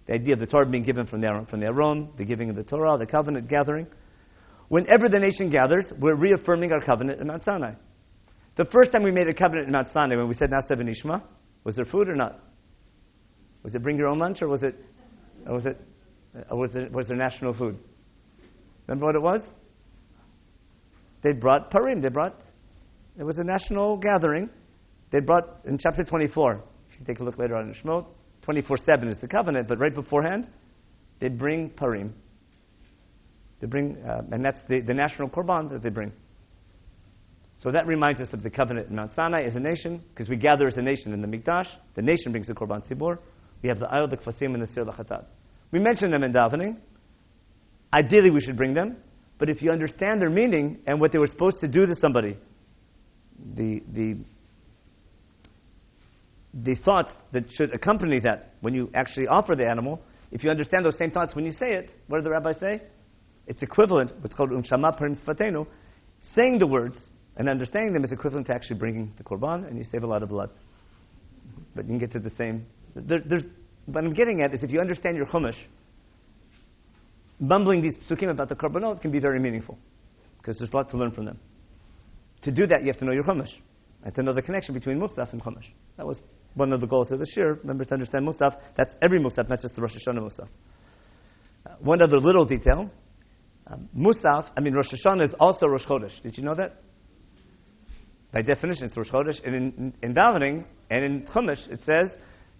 The 0.06 0.14
idea 0.14 0.34
of 0.34 0.40
the 0.40 0.46
Torah 0.46 0.66
being 0.66 0.84
given 0.84 1.06
from 1.06 1.20
the, 1.20 1.46
from 1.50 1.58
the 1.58 1.66
Aron, 1.66 2.10
the 2.16 2.24
giving 2.24 2.48
of 2.48 2.56
the 2.56 2.62
Torah, 2.62 2.96
the 2.96 3.06
covenant 3.06 3.48
gathering. 3.48 3.88
Whenever 4.68 5.08
the 5.08 5.18
nation 5.18 5.50
gathers, 5.50 5.84
we're 5.98 6.14
reaffirming 6.14 6.70
our 6.70 6.80
covenant 6.80 7.20
in 7.20 7.26
Mount 7.26 7.44
Sinai. 7.44 7.74
The 8.56 8.64
first 8.66 8.92
time 8.92 9.02
we 9.02 9.10
made 9.10 9.28
a 9.28 9.34
covenant 9.34 9.66
in 9.66 9.72
Mount 9.72 9.88
Sinai, 9.92 10.16
when 10.16 10.28
we 10.28 10.34
said 10.34 10.50
Na'aseh 10.50 10.78
V'nishma, 10.78 11.22
was 11.64 11.74
there 11.74 11.84
food 11.84 12.08
or 12.08 12.14
not? 12.14 12.40
Was 13.66 13.74
it 13.74 13.82
bring 13.82 13.98
your 13.98 14.06
own 14.06 14.18
lunch, 14.18 14.42
or 14.42 14.48
was 14.48 14.62
it, 14.62 14.76
or 15.44 15.54
was 15.54 15.66
it, 15.66 15.76
or 16.52 16.56
was 16.56 16.70
it, 16.76 16.92
was 16.92 17.08
there 17.08 17.16
national 17.16 17.52
food? 17.52 17.76
Remember 18.86 19.06
what 19.06 19.16
it 19.16 19.22
was? 19.22 19.42
They 21.24 21.32
brought 21.32 21.72
parim. 21.72 22.00
They 22.00 22.10
brought. 22.10 22.40
It 23.18 23.24
was 23.24 23.38
a 23.38 23.42
national 23.42 23.96
gathering. 23.96 24.48
They 25.10 25.18
brought 25.18 25.62
in 25.64 25.78
chapter 25.78 26.04
24. 26.04 26.62
If 26.92 27.00
you 27.00 27.06
take 27.06 27.18
a 27.18 27.24
look 27.24 27.38
later 27.38 27.56
on 27.56 27.66
in 27.66 27.74
Shemot, 27.74 28.06
24/7 28.46 29.10
is 29.10 29.18
the 29.18 29.26
covenant, 29.26 29.66
but 29.66 29.80
right 29.80 29.92
beforehand, 29.92 30.46
they 31.18 31.26
bring 31.26 31.68
parim. 31.70 32.12
They 33.60 33.66
bring, 33.66 33.96
uh, 34.08 34.22
and 34.30 34.44
that's 34.44 34.60
the, 34.68 34.80
the 34.80 34.94
national 34.94 35.28
korban 35.28 35.70
that 35.72 35.82
they 35.82 35.88
bring. 35.88 36.12
So 37.64 37.72
that 37.72 37.88
reminds 37.88 38.20
us 38.20 38.28
of 38.32 38.44
the 38.44 38.50
covenant 38.50 38.90
in 38.90 38.94
Mount 38.94 39.12
Sinai 39.16 39.42
as 39.42 39.56
a 39.56 39.60
nation, 39.60 40.04
because 40.10 40.28
we 40.28 40.36
gather 40.36 40.68
as 40.68 40.76
a 40.76 40.82
nation 40.82 41.12
in 41.12 41.20
the 41.20 41.26
Mikdash. 41.26 41.66
The 41.96 42.02
nation 42.02 42.30
brings 42.30 42.46
the 42.46 42.54
korban 42.54 42.86
tzibur. 42.86 43.18
We 43.62 43.68
have 43.68 43.78
the 43.78 43.86
ayot, 43.86 44.10
the 44.10 44.16
kvasim, 44.16 44.54
and 44.54 44.62
the 44.62 44.72
sir 44.72 44.84
lachatat. 44.84 45.24
We 45.72 45.78
mention 45.78 46.10
them 46.10 46.22
in 46.22 46.32
davening. 46.32 46.76
Ideally, 47.92 48.30
we 48.30 48.40
should 48.40 48.56
bring 48.56 48.74
them. 48.74 48.96
But 49.38 49.50
if 49.50 49.62
you 49.62 49.70
understand 49.70 50.20
their 50.20 50.30
meaning 50.30 50.78
and 50.86 51.00
what 51.00 51.12
they 51.12 51.18
were 51.18 51.26
supposed 51.26 51.60
to 51.60 51.68
do 51.68 51.84
to 51.86 51.94
somebody, 52.00 52.36
the, 53.54 53.82
the, 53.92 54.16
the 56.54 56.74
thoughts 56.76 57.12
that 57.32 57.44
should 57.52 57.74
accompany 57.74 58.20
that 58.20 58.54
when 58.60 58.74
you 58.74 58.90
actually 58.94 59.26
offer 59.26 59.54
the 59.54 59.68
animal, 59.68 60.00
if 60.30 60.42
you 60.42 60.50
understand 60.50 60.84
those 60.84 60.96
same 60.98 61.10
thoughts 61.10 61.34
when 61.34 61.44
you 61.44 61.52
say 61.52 61.68
it, 61.68 61.90
what 62.08 62.18
do 62.18 62.24
the 62.24 62.30
rabbis 62.30 62.58
say? 62.58 62.82
It's 63.46 63.62
equivalent, 63.62 64.12
what's 64.20 64.34
called 64.34 64.50
umshama 64.50 64.96
per 64.96 65.08
fatenu. 65.26 65.66
Saying 66.34 66.58
the 66.58 66.66
words 66.66 66.96
and 67.36 67.48
understanding 67.48 67.92
them 67.92 68.04
is 68.04 68.12
equivalent 68.12 68.46
to 68.48 68.54
actually 68.54 68.78
bringing 68.78 69.12
the 69.18 69.24
korban, 69.24 69.68
and 69.68 69.76
you 69.76 69.84
save 69.92 70.02
a 70.02 70.06
lot 70.06 70.22
of 70.22 70.30
blood. 70.30 70.50
But 71.74 71.84
you 71.84 71.90
can 71.90 71.98
get 71.98 72.12
to 72.12 72.18
the 72.18 72.32
same. 72.36 72.66
There, 73.04 73.20
there's, 73.24 73.44
what 73.86 74.04
I'm 74.04 74.12
getting 74.12 74.42
at 74.42 74.54
is 74.54 74.62
if 74.62 74.70
you 74.70 74.80
understand 74.80 75.16
your 75.16 75.26
chumash, 75.26 75.56
mumbling 77.38 77.82
these 77.82 77.96
psukim 78.08 78.30
about 78.30 78.48
the 78.48 78.54
korbanot 78.54 79.00
can 79.02 79.10
be 79.10 79.18
very 79.18 79.38
meaningful, 79.38 79.78
because 80.38 80.58
there's 80.58 80.70
a 80.70 80.76
lot 80.76 80.90
to 80.90 80.96
learn 80.96 81.12
from 81.12 81.26
them. 81.26 81.38
To 82.42 82.50
do 82.50 82.66
that, 82.66 82.82
you 82.82 82.88
have 82.88 82.98
to 82.98 83.04
know 83.04 83.12
your 83.12 83.24
chumash, 83.24 83.52
and 84.02 84.14
to 84.14 84.22
know 84.22 84.32
the 84.32 84.42
connection 84.42 84.74
between 84.74 84.98
musaf 84.98 85.32
and 85.32 85.42
chumash. 85.42 85.66
That 85.96 86.06
was 86.06 86.18
one 86.54 86.72
of 86.72 86.80
the 86.80 86.86
goals 86.86 87.10
of 87.10 87.18
this 87.18 87.36
year. 87.36 87.58
Remember 87.62 87.84
to 87.84 87.94
understand 87.94 88.26
musaf. 88.26 88.56
That's 88.76 88.94
every 89.02 89.18
musaf, 89.18 89.48
not 89.48 89.60
just 89.60 89.74
the 89.74 89.82
Rosh 89.82 89.94
Hashanah 89.94 90.20
musaf. 90.20 90.48
Uh, 91.66 91.74
one 91.80 92.00
other 92.02 92.18
little 92.18 92.44
detail 92.44 92.90
um, 93.68 93.88
Musaf, 93.96 94.46
I 94.56 94.60
mean, 94.60 94.74
Rosh 94.74 94.92
Hashanah 94.92 95.24
is 95.24 95.34
also 95.40 95.66
Rosh 95.66 95.84
Chodesh. 95.84 96.20
Did 96.22 96.36
you 96.38 96.44
know 96.44 96.54
that? 96.54 96.82
By 98.32 98.42
definition, 98.42 98.84
it's 98.84 98.96
Rosh 98.96 99.10
Chodesh. 99.10 99.44
And 99.44 99.54
in, 99.54 99.62
in, 99.76 99.94
in 100.02 100.14
davening 100.14 100.64
and 100.90 101.04
in 101.04 101.22
Chumash, 101.22 101.68
it 101.68 101.80
says 101.84 102.16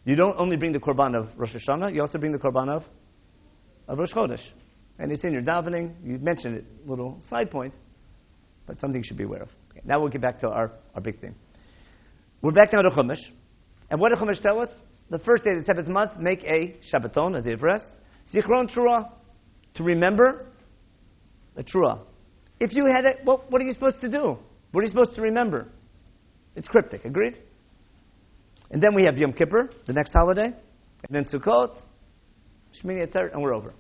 you 0.07 0.15
don't 0.15 0.39
only 0.39 0.57
bring 0.57 0.73
the 0.73 0.79
korban 0.79 1.15
of 1.19 1.29
Rosh 1.37 1.55
Hashanah, 1.55 1.93
you 1.93 2.01
also 2.01 2.17
bring 2.17 2.33
the 2.33 2.39
korban 2.39 2.71
of, 2.71 2.85
of 3.89 3.99
Rosh 3.99 4.13
Chodesh. 4.13 4.41
and 5.01 5.11
it's 5.11 5.25
in 5.25 5.33
your 5.33 5.43
davening. 5.43 5.95
You 6.05 6.19
mentioned 6.19 6.57
it, 6.57 6.65
little 6.87 7.21
side 7.29 7.51
point, 7.51 7.75
but 8.67 8.81
something 8.81 9.01
you 9.01 9.05
should 9.05 9.19
be 9.19 9.25
aware 9.25 9.43
of. 9.43 9.49
Okay, 9.71 9.81
now 9.85 10.01
we'll 10.01 10.09
get 10.09 10.23
back 10.23 10.41
to 10.41 10.49
our, 10.49 10.71
our 10.95 11.01
big 11.01 11.21
thing. 11.21 11.35
We're 12.41 12.53
back 12.53 12.73
now 12.73 12.83
to 12.83 12.91
Chumash. 12.91 13.21
And 13.91 14.01
what 14.01 14.11
did 14.11 14.19
Chumash 14.19 14.41
tell 14.41 14.61
us? 14.61 14.69
The 15.11 15.19
first 15.19 15.45
day 15.45 15.51
of 15.51 15.59
the 15.59 15.65
seventh 15.65 15.89
month, 15.89 16.13
make 16.19 16.45
a 16.45 16.77
Shabbaton, 16.93 17.37
a 17.39 17.43
day 17.43 17.53
of 17.53 17.63
rest. 17.63 17.87
Zichron 18.33 18.73
Trua, 18.73 19.11
to 19.75 19.83
remember 19.83 20.47
a 21.57 21.63
Trua. 21.65 22.01
If 22.61 22.73
you 22.75 22.87
had 22.87 23.05
it, 23.05 23.21
well, 23.25 23.45
what 23.49 23.61
are 23.61 23.65
you 23.65 23.73
supposed 23.73 24.01
to 24.01 24.09
do? 24.09 24.39
What 24.71 24.81
are 24.81 24.85
you 24.85 24.91
supposed 24.91 25.15
to 25.17 25.23
remember? 25.23 25.69
It's 26.55 26.69
cryptic, 26.69 27.05
agreed? 27.05 27.39
And 28.71 28.83
then 28.83 28.95
we 28.95 29.05
have 29.05 29.17
Yom 29.17 29.33
Kippur, 29.33 29.71
the 29.87 29.93
next 29.93 30.13
holiday, 30.13 30.47
and 30.47 31.11
then 31.11 31.25
Sukkot, 31.25 31.77
Shmini 32.83 33.07
Atzeret, 33.07 33.33
and 33.33 33.43
we're 33.43 33.55
over. 33.55 33.75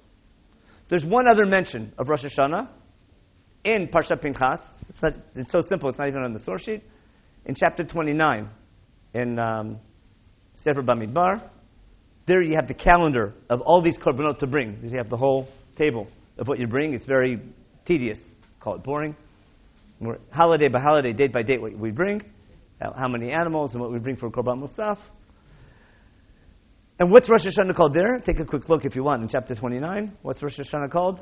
There's 0.89 1.05
one 1.05 1.26
other 1.28 1.45
mention 1.47 1.93
of 1.99 2.09
Rosh 2.09 2.24
Hashanah 2.24 2.68
in 3.64 3.89
Parshat 3.89 4.22
Pinchas. 4.22 4.61
It's, 4.89 5.03
not, 5.03 5.14
it's 5.34 5.51
so 5.51 5.61
simple, 5.61 5.89
it's 5.89 5.99
not 5.99 6.09
even 6.09 6.22
on 6.22 6.32
the 6.32 6.41
source 6.41 6.62
sheet. 6.62 6.82
In 7.45 7.55
chapter 7.55 7.84
29, 7.84 8.49
in 9.14 9.39
um, 9.39 9.78
Sefer 10.62 10.82
Bamidbar, 10.82 11.43
there 12.26 12.43
you 12.43 12.55
have 12.55 12.68
the 12.68 12.74
calendar 12.74 13.34
of 13.51 13.61
all 13.61 13.82
these 13.82 13.97
korbanot 13.99 14.39
to 14.41 14.47
bring. 14.47 14.78
You 14.82 14.97
have 14.99 15.11
the 15.11 15.16
whole 15.16 15.49
table 15.76 16.09
of 16.39 16.49
what 16.49 16.59
you 16.59 16.66
bring. 16.66 16.95
It's 16.95 17.07
very 17.07 17.41
tedious. 17.87 18.18
Call 18.61 18.76
it 18.76 18.82
boring. 18.82 19.16
We're 20.01 20.18
holiday 20.30 20.68
by 20.68 20.80
holiday, 20.80 21.12
date 21.12 21.32
by 21.32 21.43
date, 21.43 21.61
what 21.61 21.76
we 21.78 21.91
bring, 21.91 22.22
how 22.81 23.09
many 23.09 23.33
animals, 23.33 23.72
and 23.72 23.81
what 23.81 23.93
we 23.93 23.99
bring 23.99 24.16
for 24.16 24.31
korban 24.31 24.62
musaf. 24.62 24.99
And 26.99 27.11
what's 27.11 27.29
Rosh 27.29 27.47
Hashanah 27.47 27.77
called 27.77 27.95
there? 27.95 28.18
Take 28.18 28.41
a 28.41 28.45
quick 28.45 28.68
look 28.68 28.85
if 28.85 28.97
you 28.97 29.05
want 29.05 29.22
in 29.22 29.29
chapter 29.29 29.55
29. 29.55 30.16
What's 30.22 30.43
Rosh 30.43 30.59
Hashanah 30.59 30.91
called? 30.91 31.20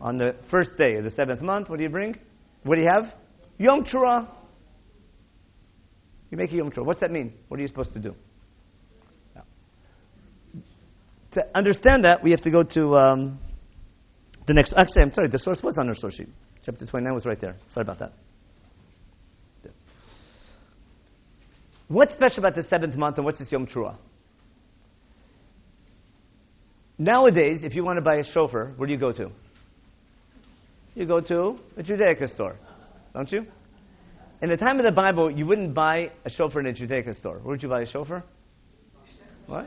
On 0.00 0.16
the 0.16 0.34
first 0.50 0.70
day 0.76 0.96
of 0.96 1.04
the 1.04 1.10
seventh 1.10 1.40
month, 1.40 1.68
what 1.68 1.78
do 1.78 1.82
you 1.82 1.90
bring? 1.90 2.14
What 2.62 2.76
do 2.76 2.82
you 2.82 2.88
have? 2.92 3.14
Yom 3.58 3.84
Teruah. 3.84 4.28
You 6.30 6.36
make 6.36 6.52
a 6.52 6.56
Yom 6.56 6.70
Teruah. 6.70 6.84
What's 6.84 7.00
that 7.00 7.10
mean? 7.10 7.32
What 7.48 7.58
are 7.58 7.62
you 7.62 7.68
supposed 7.68 7.92
to 7.94 7.98
do? 7.98 8.14
To 11.32 11.44
understand 11.54 12.04
that, 12.04 12.22
we 12.22 12.30
have 12.30 12.40
to 12.42 12.50
go 12.50 12.62
to 12.62 12.96
um, 12.96 13.38
the 14.46 14.54
next. 14.54 14.72
Actually, 14.76 15.02
I'm 15.02 15.12
sorry, 15.12 15.28
the 15.28 15.38
source 15.38 15.62
was 15.62 15.76
on 15.78 15.88
our 15.88 15.94
source 15.94 16.14
sheet. 16.16 16.28
Chapter 16.64 16.86
29 16.86 17.14
was 17.14 17.26
right 17.26 17.40
there. 17.40 17.56
Sorry 17.72 17.82
about 17.82 17.98
that. 17.98 18.12
What's 21.88 22.12
special 22.12 22.40
about 22.40 22.54
the 22.54 22.62
seventh 22.68 22.94
month 22.96 23.16
and 23.16 23.24
what's 23.24 23.38
this 23.38 23.50
Yom 23.50 23.66
Teruah? 23.66 23.96
Nowadays, 26.98 27.60
if 27.62 27.74
you 27.74 27.84
want 27.84 27.96
to 27.96 28.02
buy 28.02 28.16
a 28.16 28.24
shofar, 28.24 28.72
where 28.76 28.86
do 28.86 28.92
you 28.92 28.98
go 28.98 29.12
to? 29.12 29.30
You 30.94 31.06
go 31.06 31.20
to 31.20 31.58
a 31.76 31.82
Judaica 31.82 32.32
store, 32.34 32.56
don't 33.14 33.30
you? 33.30 33.46
In 34.42 34.50
the 34.50 34.56
time 34.56 34.78
of 34.78 34.84
the 34.84 34.92
Bible, 34.92 35.30
you 35.30 35.46
wouldn't 35.46 35.74
buy 35.74 36.10
a 36.24 36.30
shofar 36.30 36.60
in 36.60 36.66
a 36.66 36.72
Judaica 36.72 37.18
store. 37.18 37.38
Where 37.38 37.52
would 37.52 37.62
you 37.62 37.68
buy 37.68 37.82
a 37.82 37.86
shofar? 37.86 38.24
What? 39.46 39.66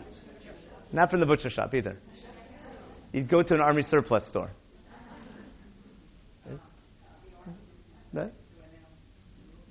Not 0.93 1.09
from 1.09 1.21
the 1.21 1.25
butcher 1.25 1.49
shop 1.49 1.73
either. 1.73 1.97
You'd 3.13 3.29
go 3.29 3.41
to 3.41 3.53
an 3.53 3.61
army 3.61 3.83
surplus 3.89 4.27
store. 4.29 4.51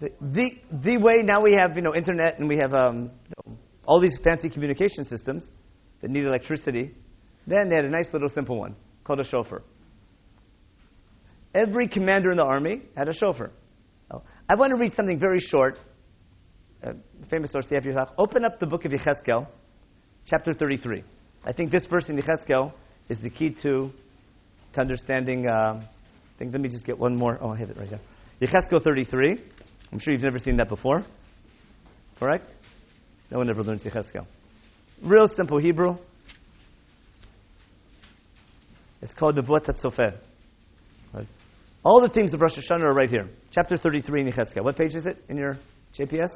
The, 0.01 0.51
the, 0.73 0.97
way 0.97 1.17
now 1.23 1.43
we 1.43 1.57
have 1.61 1.77
you 1.77 1.83
know 1.83 1.95
internet 1.95 2.39
and 2.39 2.49
we 2.49 2.57
have 2.57 2.73
um, 2.73 3.11
you 3.29 3.53
know, 3.53 3.59
all 3.85 4.01
these 4.01 4.19
fancy 4.25 4.49
communication 4.49 5.05
systems 5.05 5.43
that 6.01 6.11
need 6.11 6.25
electricity 6.25 6.95
then 7.47 7.69
they 7.69 7.77
had 7.77 7.85
a 7.85 7.91
nice 7.91 8.07
little 8.13 8.29
simple 8.29 8.59
one 8.59 8.77
called 9.05 9.21
a 9.21 9.25
shofar. 9.25 9.63
Every 11.55 11.89
commander 11.89 12.31
in 12.31 12.37
the 12.37 12.45
army 12.45 12.83
had 12.97 13.09
a 13.09 13.13
shofar. 13.13 13.51
Oh, 14.13 14.23
I 14.49 14.55
want 14.55 14.71
to 14.71 14.77
read 14.77 14.95
something 14.95 15.19
very 15.19 15.41
short. 15.41 15.79
Uh, 16.83 16.93
famous 17.29 17.51
source, 17.51 17.67
the 17.67 17.81
Talmud. 17.81 18.09
Open 18.19 18.45
up 18.45 18.61
the 18.61 18.67
book 18.67 18.85
of 18.85 18.93
Yecheskel, 18.93 19.47
chapter 20.27 20.53
33. 20.53 21.03
I 21.45 21.53
think 21.53 21.71
this 21.71 21.87
verse 21.87 22.09
in 22.09 22.17
Yecheskel 22.17 22.73
is 23.09 23.19
the 23.21 23.31
key 23.31 23.51
to, 23.63 23.91
to 24.75 24.81
understanding. 24.81 25.47
Uh, 25.49 25.81
I 25.81 26.39
think, 26.39 26.53
let 26.53 26.61
me 26.61 26.69
just 26.69 26.87
get 26.87 26.99
one 26.99 27.17
more. 27.17 27.39
Oh, 27.41 27.51
I 27.51 27.59
have 27.59 27.71
it 27.71 27.77
right 27.77 27.89
here. 27.89 28.01
Yecheskel 28.41 28.83
33. 28.83 29.43
I'm 29.93 29.99
sure 29.99 30.13
you've 30.13 30.23
never 30.23 30.39
seen 30.39 30.57
that 30.59 30.69
before. 30.69 31.05
Correct? 32.19 32.49
No 33.31 33.39
one 33.39 33.49
ever 33.49 33.63
learns 33.63 33.83
Yecheskel. 33.83 34.27
Real 35.03 35.27
simple 35.37 35.59
Hebrew. 35.59 35.97
It's 39.03 39.15
called 39.15 39.37
the 39.37 39.43
Nevuat 39.43 39.67
Sofer. 39.83 40.19
Right? 41.15 41.27
All 41.83 42.01
the 42.07 42.13
themes 42.13 42.35
of 42.35 42.41
Rosh 42.41 42.59
Hashanah 42.59 42.83
are 42.83 42.93
right 42.93 43.09
here. 43.09 43.29
Chapter 43.51 43.77
33 43.77 44.21
in 44.21 44.33
Yecheskel. 44.33 44.63
What 44.63 44.77
page 44.77 44.95
is 44.95 45.07
it 45.07 45.25
in 45.29 45.37
your 45.37 45.55
JPS? 45.99 46.31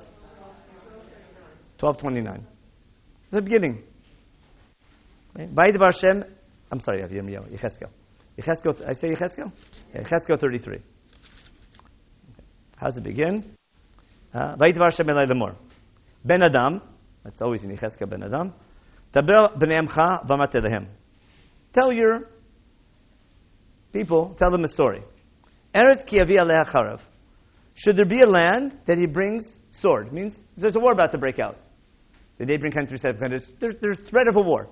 1229. 1.80 2.46
The 3.30 3.42
beginning. 3.42 3.82
By 5.34 5.46
Vayidvar 5.46 5.92
Hashem. 5.92 6.24
I'm 6.72 6.80
sorry. 6.80 7.02
Yecheskel. 7.02 7.90
Yecheskel. 8.38 8.88
I 8.88 8.92
say 8.94 9.08
Yecheskel? 9.08 9.52
Yecheskel 9.94 10.40
33. 10.40 10.78
How 12.84 12.90
does 12.90 12.98
it 12.98 13.04
begin? 13.04 13.56
Vayidvar 14.34 14.90
Hashem 14.90 15.06
Elay 15.06 15.26
Lemor. 15.26 15.54
Ben 16.22 16.42
Adam. 16.42 16.82
That's 17.24 17.40
always 17.40 17.62
in 17.62 17.74
Yecheskel 17.74 18.10
Ben 18.10 18.22
Adam. 18.22 18.52
Taber 19.14 19.48
Tell 21.72 21.92
your 21.94 22.28
people, 23.90 24.36
tell 24.38 24.50
them 24.50 24.64
a 24.64 24.68
story. 24.68 25.02
Eretz 25.74 26.06
kiavi 26.06 26.36
charav. 26.70 27.00
Should 27.74 27.96
there 27.96 28.04
be 28.04 28.20
a 28.20 28.26
land 28.26 28.76
that 28.86 28.98
he 28.98 29.06
brings 29.06 29.44
sword? 29.80 30.12
Means 30.12 30.34
there's 30.58 30.76
a 30.76 30.80
war 30.80 30.92
about 30.92 31.10
to 31.12 31.18
break 31.18 31.38
out. 31.38 31.56
The 32.36 32.44
neighboring 32.44 32.72
country 32.72 32.98
said, 32.98 33.16
there's, 33.18 33.48
there's, 33.60 33.76
there's 33.80 33.98
threat 34.10 34.28
of 34.28 34.36
a 34.36 34.42
war. 34.42 34.68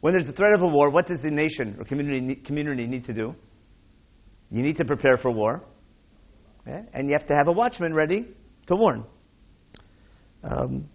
When 0.00 0.14
there's 0.14 0.26
a 0.26 0.32
threat 0.32 0.54
of 0.54 0.62
a 0.62 0.66
war, 0.66 0.88
what 0.88 1.06
does 1.06 1.20
the 1.20 1.30
nation 1.30 1.76
or 1.78 1.84
community, 1.84 2.36
community 2.36 2.86
need 2.86 3.04
to 3.04 3.12
do? 3.12 3.34
You 4.50 4.62
need 4.62 4.78
to 4.78 4.86
prepare 4.86 5.18
for 5.18 5.30
war. 5.30 5.62
And 6.92 7.08
you 7.08 7.16
have 7.18 7.26
to 7.28 7.34
have 7.34 7.48
a 7.48 7.52
watchman 7.52 7.94
ready 7.94 8.28
to 8.66 8.76
warn. 8.76 9.04
Um, 10.42 10.88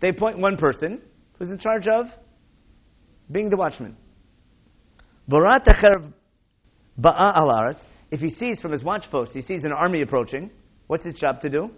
they 0.00 0.08
appoint 0.08 0.38
one 0.38 0.56
person 0.56 1.00
who's 1.38 1.50
in 1.50 1.58
charge 1.58 1.86
of 1.86 2.06
being 3.30 3.50
the 3.50 3.56
watchman. 3.56 3.96
If 8.10 8.20
he 8.20 8.30
sees 8.30 8.60
from 8.60 8.72
his 8.72 8.84
watch 8.84 9.10
post, 9.10 9.32
he 9.32 9.42
sees 9.42 9.64
an 9.64 9.72
army 9.72 10.02
approaching, 10.02 10.50
what's 10.86 11.04
his 11.04 11.14
job 11.14 11.40
to 11.40 11.48
do? 11.48 11.70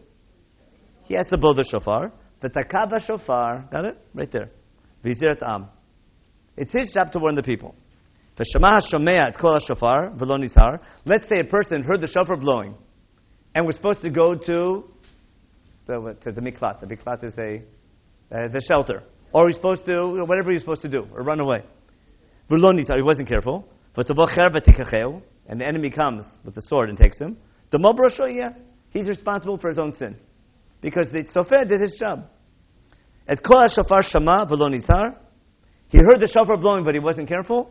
He 1.04 1.14
has 1.14 1.26
to 1.28 1.38
blow 1.38 1.54
the 1.54 1.64
shofar. 1.64 2.12
The 2.40 2.48
takava 2.48 3.00
shofar, 3.06 3.68
got 3.70 3.84
it? 3.84 3.98
Right 4.12 4.30
there. 4.30 4.50
Vizirat 5.04 5.42
am. 5.42 5.68
It's 6.56 6.72
his 6.72 6.92
job 6.92 7.12
to 7.12 7.18
warn 7.18 7.34
the 7.34 7.42
people. 7.42 7.74
Let's 8.38 8.52
say 11.28 11.40
a 11.40 11.44
person 11.44 11.82
heard 11.82 12.00
the 12.00 12.06
shofar 12.06 12.36
blowing 12.36 12.74
and 13.54 13.66
was 13.66 13.76
supposed 13.76 14.02
to 14.02 14.10
go 14.10 14.34
to 14.34 14.84
the, 15.86 16.16
to 16.22 16.32
the 16.32 16.40
miklat. 16.42 16.80
The 16.80 16.86
miklat 16.86 17.24
is 17.24 17.32
a, 17.38 17.62
uh, 18.34 18.48
the 18.52 18.60
shelter. 18.60 19.02
Or 19.32 19.46
he's 19.46 19.56
supposed 19.56 19.86
to, 19.86 19.92
you 19.92 20.18
know, 20.18 20.24
whatever 20.24 20.52
he's 20.52 20.60
supposed 20.60 20.82
to 20.82 20.88
do, 20.88 21.06
or 21.14 21.22
run 21.22 21.40
away. 21.40 21.62
He 22.48 23.02
wasn't 23.02 23.28
careful. 23.28 23.66
And 25.48 25.60
the 25.60 25.66
enemy 25.66 25.90
comes 25.90 26.26
with 26.44 26.54
the 26.54 26.62
sword 26.62 26.90
and 26.90 26.98
takes 26.98 27.18
him. 27.18 27.38
The 27.70 27.78
Mobrosho, 27.78 28.54
he's 28.90 29.08
responsible 29.08 29.58
for 29.58 29.68
his 29.68 29.78
own 29.78 29.96
sin. 29.96 30.16
Because 30.82 31.06
the 31.10 31.24
Sofer 31.34 31.66
did 31.68 31.80
his 31.80 31.96
job. 31.98 32.28
At 33.26 33.42
Kol 33.42 33.66
Shofar 33.66 34.02
Shama 34.02 34.46
Velonizar, 34.46 35.16
he 35.88 35.98
heard 35.98 36.20
the 36.20 36.26
shofar 36.26 36.56
blowing, 36.56 36.84
but 36.84 36.94
he 36.94 37.00
wasn't 37.00 37.28
careful. 37.28 37.70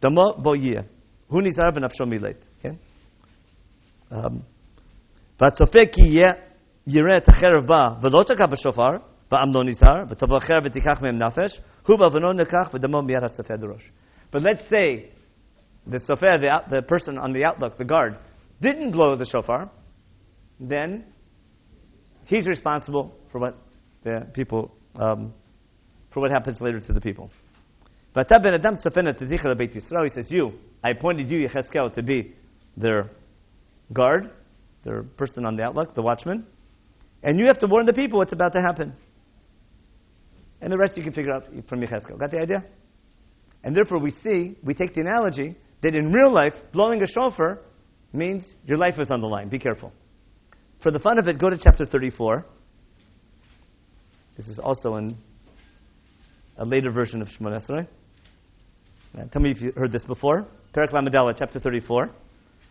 Damo 0.00 0.34
boyeh. 0.42 0.84
Hu 1.28 1.40
nizar 1.40 1.72
v'nafsho 1.72 2.06
milet. 2.06 2.36
Okay? 2.58 2.76
Um, 4.10 4.42
והצופה 5.40 5.78
כי 5.92 6.20
יראה 6.86 7.16
את 7.16 7.28
החרב 7.28 7.66
בא 7.66 7.88
ולא 8.02 8.22
תקע 8.22 8.46
בשופר, 8.46 8.96
but 9.32 9.48
let's 14.42 14.68
say 14.68 15.10
the 15.86 15.98
sofer, 16.00 16.38
the, 16.38 16.50
the 16.70 16.82
person 16.82 17.16
on 17.16 17.32
the 17.32 17.42
outlook, 17.42 17.78
the 17.78 17.84
guard, 17.84 18.18
didn't 18.60 18.90
blow 18.92 19.16
the 19.16 19.24
shofar, 19.24 19.70
then 20.60 21.04
he's 22.26 22.46
responsible 22.46 23.14
for 23.30 23.38
what 23.38 23.56
the 24.04 24.26
people, 24.34 24.70
um, 24.96 25.32
for 26.10 26.20
what 26.20 26.30
happens 26.30 26.60
later 26.60 26.80
to 26.80 26.92
the 26.92 27.00
people. 27.00 27.30
He 28.17 30.09
says, 30.13 30.31
you, 30.31 30.53
I 30.83 30.89
appointed 30.89 31.29
you, 31.29 31.47
Yecheskel, 31.47 31.93
to 31.95 32.01
be 32.01 32.33
their 32.75 33.11
guard, 33.93 34.31
their 34.83 35.03
person 35.03 35.45
on 35.45 35.55
the 35.55 35.63
outlook, 35.63 35.93
the 35.93 36.01
watchman, 36.01 36.45
and 37.21 37.39
you 37.39 37.45
have 37.45 37.59
to 37.59 37.67
warn 37.67 37.85
the 37.85 37.93
people 37.93 38.19
what's 38.19 38.33
about 38.33 38.53
to 38.53 38.61
happen. 38.61 38.93
And 40.61 40.71
the 40.71 40.77
rest 40.77 40.97
you 40.97 41.03
can 41.03 41.13
figure 41.13 41.31
out 41.31 41.45
from 41.69 41.81
Yechezkel. 41.81 42.17
Got 42.17 42.31
the 42.31 42.39
idea? 42.39 42.63
And 43.63 43.75
therefore 43.75 43.99
we 43.99 44.11
see, 44.23 44.55
we 44.63 44.73
take 44.73 44.95
the 44.95 45.01
analogy 45.01 45.55
that 45.81 45.93
in 45.93 46.11
real 46.11 46.31
life, 46.31 46.53
blowing 46.71 47.03
a 47.03 47.07
shofar 47.07 47.59
means 48.13 48.43
your 48.65 48.77
life 48.77 48.95
is 48.99 49.11
on 49.11 49.21
the 49.21 49.27
line. 49.27 49.49
Be 49.49 49.59
careful. 49.59 49.91
For 50.81 50.91
the 50.91 50.99
fun 50.99 51.19
of 51.19 51.27
it, 51.27 51.37
go 51.37 51.49
to 51.49 51.57
chapter 51.57 51.85
34. 51.85 52.45
This 54.37 54.47
is 54.47 54.57
also 54.59 54.95
in 54.95 55.17
a 56.57 56.65
later 56.65 56.91
version 56.91 57.21
of 57.21 57.27
Shemoneh 57.27 57.63
Esrei. 57.63 57.87
Tell 59.31 59.41
me 59.41 59.49
if 59.49 59.61
you 59.61 59.73
heard 59.75 59.91
this 59.91 60.03
before. 60.03 60.47
Perak 60.73 60.91
Lamadala, 60.91 61.35
chapter 61.37 61.59
34. 61.59 62.11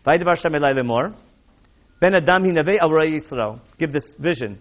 Vaidavar 0.05 0.41
Shemelai 0.41 0.73
Lemor. 0.73 1.13
Ben 1.99 2.15
Adam 2.15 2.43
Hinave 2.43 2.77
Al 2.79 2.89
Yisrael. 2.89 3.59
Give 3.77 3.91
this 3.91 4.05
vision 4.17 4.57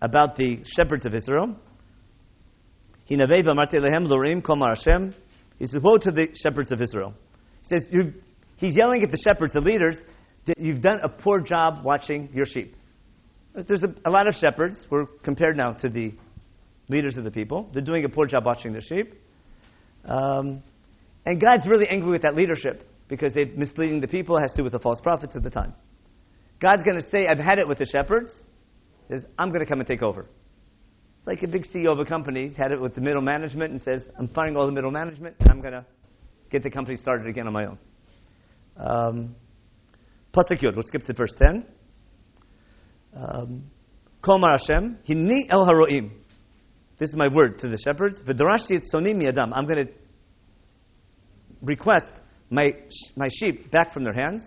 about 0.00 0.36
the 0.36 0.62
shepherds 0.76 1.04
of 1.04 1.14
Israel. 1.14 1.56
Hinave 3.10 3.44
V'amarte 3.44 3.74
Lehem 3.74 4.06
Lorim 4.06 4.40
Komar 4.40 4.76
Hashem. 4.76 5.14
He 5.58 5.66
says, 5.66 5.82
Woe 5.82 5.98
to 5.98 6.12
the 6.12 6.28
shepherds 6.40 6.70
of 6.70 6.80
Israel. 6.80 7.12
He 7.62 7.76
says, 7.76 7.88
he's 8.56 8.76
yelling 8.76 9.02
at 9.02 9.10
the 9.10 9.18
shepherds, 9.18 9.52
the 9.52 9.60
leaders, 9.60 9.96
that 10.46 10.58
you've 10.60 10.80
done 10.80 11.00
a 11.02 11.08
poor 11.08 11.40
job 11.40 11.84
watching 11.84 12.28
your 12.32 12.46
sheep. 12.46 12.76
There's 13.52 13.82
a, 13.82 14.08
a 14.08 14.10
lot 14.10 14.28
of 14.28 14.34
shepherds. 14.36 14.76
We're 14.90 15.06
compared 15.24 15.56
now 15.56 15.72
to 15.72 15.88
the 15.88 16.14
leaders 16.88 17.16
of 17.16 17.24
the 17.24 17.32
people. 17.32 17.68
They're 17.72 17.82
doing 17.82 18.04
a 18.04 18.08
poor 18.08 18.26
job 18.26 18.44
watching 18.44 18.72
their 18.72 18.82
sheep. 18.82 19.14
Um, 20.04 20.62
and 21.26 21.40
God's 21.40 21.66
really 21.66 21.86
angry 21.90 22.12
with 22.12 22.22
that 22.22 22.36
leadership 22.36 22.88
because 23.08 23.34
they're 23.34 23.50
misleading 23.54 24.00
the 24.00 24.06
people. 24.06 24.36
It 24.36 24.42
has 24.42 24.52
to 24.52 24.58
do 24.58 24.62
with 24.62 24.72
the 24.72 24.78
false 24.78 25.00
prophets 25.00 25.34
at 25.34 25.42
the 25.42 25.50
time. 25.50 25.74
God's 26.60 26.84
going 26.84 27.00
to 27.02 27.10
say, 27.10 27.26
I've 27.26 27.38
had 27.38 27.58
it 27.58 27.68
with 27.68 27.78
the 27.78 27.84
shepherds. 27.84 28.30
Says, 29.10 29.22
I'm 29.38 29.48
going 29.50 29.60
to 29.60 29.66
come 29.66 29.80
and 29.80 29.88
take 29.88 30.02
over. 30.02 30.22
It's 30.22 31.26
like 31.26 31.42
a 31.42 31.48
big 31.48 31.66
CEO 31.66 31.92
of 31.92 31.98
a 31.98 32.04
company 32.04 32.54
had 32.56 32.70
it 32.70 32.80
with 32.80 32.94
the 32.94 33.00
middle 33.00 33.20
management 33.20 33.72
and 33.72 33.82
says, 33.82 34.02
I'm 34.18 34.28
firing 34.28 34.56
all 34.56 34.66
the 34.66 34.72
middle 34.72 34.92
management 34.92 35.36
and 35.40 35.50
I'm 35.50 35.60
going 35.60 35.74
to 35.74 35.84
get 36.50 36.62
the 36.62 36.70
company 36.70 36.96
started 36.96 37.26
again 37.26 37.46
on 37.48 37.52
my 37.52 37.66
own. 37.66 37.78
Um, 38.76 39.36
Pasuk 40.32 40.60
Yud, 40.60 40.74
we'll 40.74 40.84
skip 40.86 41.02
to 41.04 41.12
verse 41.12 41.34
10. 41.38 41.66
Um, 43.16 43.64
Komar 44.22 44.58
Hashem, 44.58 44.98
Hinni 45.08 45.46
El 45.50 45.66
Haroim. 45.66 46.10
This 46.98 47.10
is 47.10 47.16
my 47.16 47.28
word 47.28 47.58
to 47.60 47.68
the 47.68 47.78
shepherds. 47.78 48.20
V'darashti. 48.20 48.80
I'm 48.94 49.66
going 49.66 49.86
to 49.86 49.92
request 51.62 52.06
my, 52.50 52.66
my 53.16 53.28
sheep 53.28 53.70
back 53.70 53.92
from 53.92 54.04
their 54.04 54.14
hands. 54.14 54.42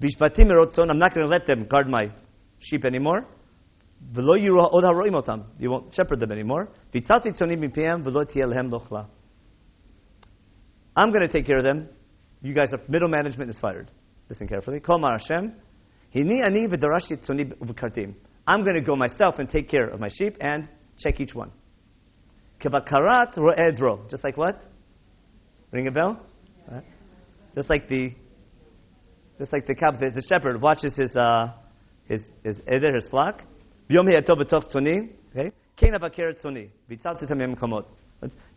Vishpatim 0.00 0.50
erotzon. 0.50 0.90
I'm 0.90 0.98
not 0.98 1.14
going 1.14 1.26
to 1.26 1.32
let 1.32 1.46
them 1.46 1.66
guard 1.66 1.88
my 1.88 2.10
sheep 2.58 2.84
anymore. 2.84 3.26
You 4.14 5.70
won't 5.70 5.94
shepherd 5.94 6.20
them 6.20 6.30
anymore. 6.32 6.68
I'm 10.96 11.10
going 11.10 11.26
to 11.26 11.28
take 11.28 11.46
care 11.46 11.56
of 11.56 11.64
them. 11.64 11.88
You 12.42 12.52
guys 12.54 12.72
are 12.72 12.80
middle 12.88 13.08
management 13.08 13.50
is 13.50 13.58
fired. 13.58 13.90
Listen 14.28 14.46
carefully. 14.46 14.80
I'm 18.46 18.62
going 18.62 18.74
to 18.74 18.82
go 18.82 18.94
myself 18.94 19.38
and 19.38 19.48
take 19.48 19.68
care 19.70 19.88
of 19.88 19.98
my 20.00 20.08
sheep 20.08 20.36
and 20.40 20.68
check 20.98 21.20
each 21.20 21.34
one. 21.34 21.50
Just 22.60 24.24
like 24.24 24.36
what? 24.36 24.62
Ring 25.74 25.88
a 25.88 25.90
bell? 25.90 26.20
Right. 26.70 26.84
Just 27.56 27.68
like 27.68 27.88
the, 27.88 28.12
just 29.40 29.52
like 29.52 29.66
the, 29.66 29.74
the, 29.74 30.10
the 30.14 30.22
shepherd 30.30 30.62
watches 30.62 30.92
his, 30.96 31.14
uh, 31.16 31.52
his, 32.08 32.20
his 32.44 32.54
his 32.94 33.08
flock. 33.08 33.42
Okay? 35.34 35.50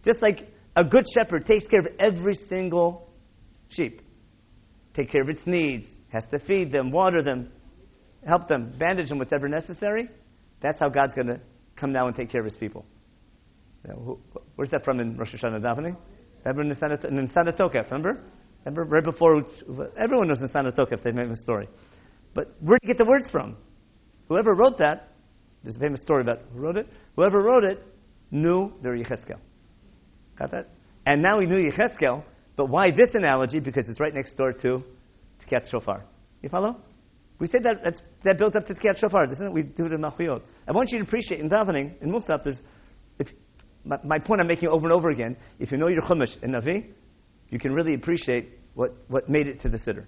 Just 0.05 0.21
like 0.21 0.47
a 0.75 0.83
good 0.83 1.05
shepherd 1.11 1.47
takes 1.47 1.65
care 1.65 1.79
of 1.79 1.87
every 1.99 2.35
single 2.47 3.09
sheep. 3.69 4.03
Take 4.93 5.11
care 5.11 5.23
of 5.23 5.29
its 5.29 5.41
needs. 5.47 5.87
Has 6.09 6.23
to 6.29 6.37
feed 6.37 6.71
them, 6.71 6.91
water 6.91 7.23
them, 7.23 7.49
help 8.27 8.47
them, 8.47 8.75
bandage 8.77 9.09
them, 9.09 9.17
whatever 9.17 9.47
necessary. 9.47 10.07
That's 10.61 10.79
how 10.79 10.89
God's 10.89 11.15
going 11.15 11.27
to 11.27 11.39
come 11.75 11.91
now 11.91 12.05
and 12.05 12.15
take 12.15 12.29
care 12.29 12.41
of 12.41 12.45
his 12.45 12.57
people. 12.57 12.85
where's 14.55 14.69
that 14.69 14.85
from 14.85 14.99
in 14.99 15.17
Rosh 15.17 15.33
Hashanah 15.33 15.61
davening? 15.61 15.97
Remember 16.47 16.73
in 16.73 17.27
Nissan 17.27 17.57
Tokef, 17.57 17.91
remember? 17.91 18.23
Remember 18.63 18.83
right 18.85 19.03
before, 19.03 19.43
everyone 19.97 20.27
knows 20.29 20.39
Nissan 20.39 20.71
Tokef, 20.73 21.03
they 21.03 21.11
made 21.11 21.29
a 21.29 21.35
story. 21.35 21.67
But 22.33 22.55
where 22.61 22.77
did 22.81 22.87
you 22.87 22.93
get 22.93 22.97
the 22.97 23.09
words 23.09 23.29
from? 23.29 23.57
Whoever 24.29 24.53
wrote 24.53 24.77
that, 24.77 25.09
there's 25.63 25.75
a 25.75 25.79
famous 25.79 26.01
story 26.01 26.21
about 26.21 26.39
who 26.53 26.59
wrote 26.59 26.77
it. 26.77 26.87
Whoever 27.15 27.41
wrote 27.41 27.63
it 27.63 27.83
knew 28.31 28.71
they 28.81 28.89
were 28.89 28.97
Yecheskel. 28.97 29.39
Got 30.37 30.51
that? 30.51 30.69
And 31.05 31.21
now 31.21 31.39
he 31.39 31.47
knew 31.47 31.69
Yecheskel, 31.69 32.23
but 32.55 32.69
why 32.69 32.91
this 32.91 33.09
analogy? 33.13 33.59
Because 33.59 33.89
it's 33.89 33.99
right 33.99 34.13
next 34.13 34.37
door 34.37 34.53
to 34.53 34.83
Tkiyat 35.45 35.69
Shofar. 35.69 36.05
You 36.41 36.49
follow? 36.49 36.77
We 37.39 37.47
said 37.47 37.63
that 37.63 38.01
that 38.23 38.37
builds 38.37 38.55
up 38.55 38.65
to 38.67 38.73
Tkiyat 38.73 38.97
Shofar, 38.99 39.27
doesn't 39.27 39.45
it? 39.45 39.51
We 39.51 39.63
do 39.63 39.85
it 39.85 39.91
in 39.91 40.01
Malchuyot. 40.01 40.41
I 40.67 40.71
want 40.71 40.91
you 40.91 40.99
to 40.99 41.05
appreciate 41.05 41.41
in 41.41 41.49
davening, 41.49 42.01
in 42.01 42.09
Musaf, 42.09 42.43
there's 42.43 42.61
my, 43.85 44.19
point 44.19 44.41
I'm 44.41 44.47
making 44.47 44.69
over 44.69 44.85
and 44.85 44.93
over 44.93 45.09
again, 45.09 45.37
if 45.59 45.71
you 45.71 45.77
know 45.77 45.87
your 45.87 46.01
Chumash 46.01 46.35
and 46.41 46.53
Navi, 46.53 46.87
you 47.49 47.59
can 47.59 47.73
really 47.73 47.93
appreciate 47.93 48.59
what, 48.73 48.91
what 49.07 49.29
made 49.29 49.47
it 49.47 49.61
to 49.61 49.69
the 49.69 49.77
Siddur. 49.77 50.05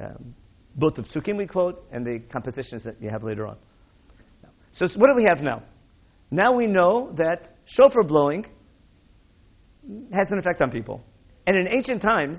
Um, 0.00 0.34
both 0.76 0.94
the 0.94 1.02
psukim 1.02 1.38
we 1.38 1.46
quote 1.46 1.86
and 1.92 2.04
the 2.04 2.18
compositions 2.32 2.82
that 2.84 3.00
you 3.00 3.08
have 3.10 3.22
later 3.22 3.46
on. 3.46 3.56
So, 4.72 4.86
so 4.86 4.94
what 4.96 5.08
do 5.08 5.14
we 5.16 5.24
have 5.28 5.40
now? 5.40 5.62
Now 6.30 6.52
we 6.52 6.66
know 6.66 7.12
that 7.16 7.56
shofar 7.66 8.02
blowing 8.02 8.44
has 10.12 10.30
an 10.30 10.38
effect 10.38 10.60
on 10.60 10.70
people. 10.70 11.04
And 11.46 11.56
in 11.56 11.68
ancient 11.68 12.02
times, 12.02 12.38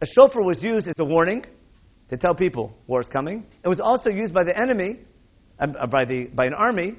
a 0.00 0.06
shofar 0.06 0.42
was 0.42 0.62
used 0.62 0.86
as 0.86 0.94
a 1.00 1.04
warning 1.04 1.44
to 2.10 2.16
tell 2.16 2.34
people 2.34 2.76
war 2.86 3.00
is 3.00 3.08
coming. 3.08 3.44
It 3.64 3.68
was 3.68 3.80
also 3.80 4.10
used 4.10 4.34
by 4.34 4.44
the 4.44 4.56
enemy, 4.56 5.00
uh, 5.58 5.86
by, 5.86 6.04
the, 6.04 6.26
by 6.34 6.46
an 6.46 6.54
army, 6.54 6.94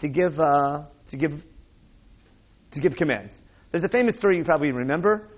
to 0.00 0.08
give, 0.08 0.38
uh, 0.38 0.82
to 1.10 1.16
give 1.16 1.32
to 2.72 2.80
give 2.80 2.94
commands. 2.96 3.32
There's 3.70 3.84
a 3.84 3.88
famous 3.88 4.16
story 4.16 4.38
you 4.38 4.44
probably 4.44 4.70
remember. 4.70 5.28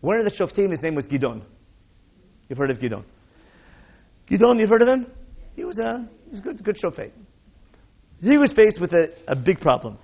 One 0.00 0.18
of 0.18 0.24
the 0.24 0.30
shoftim, 0.30 0.70
his 0.70 0.82
name 0.82 0.94
was 0.94 1.06
Gidon. 1.06 1.42
You've 2.48 2.58
heard 2.58 2.70
of 2.70 2.78
Gidon. 2.78 3.04
Gidon, 4.30 4.58
you've 4.58 4.70
heard 4.70 4.82
of 4.82 4.88
him? 4.88 5.06
He 5.56 5.64
was 5.64 5.78
a, 5.78 6.08
he 6.24 6.30
was 6.30 6.38
a 6.40 6.42
good, 6.42 6.64
good 6.64 6.76
shofet. 6.76 7.10
He 8.22 8.38
was 8.38 8.52
faced 8.52 8.80
with 8.80 8.92
a, 8.92 9.08
a 9.28 9.36
big 9.36 9.60
problem. 9.60 9.98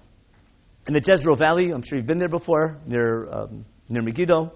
In 0.87 0.95
the 0.95 1.03
Jezreel 1.05 1.37
Valley, 1.37 1.70
I'm 1.70 1.83
sure 1.83 1.99
you've 1.99 2.07
been 2.07 2.18
there 2.18 2.29
before, 2.29 2.79
near, 2.87 3.31
um, 3.33 3.64
near 3.89 4.03
Megiddo, 4.03 4.53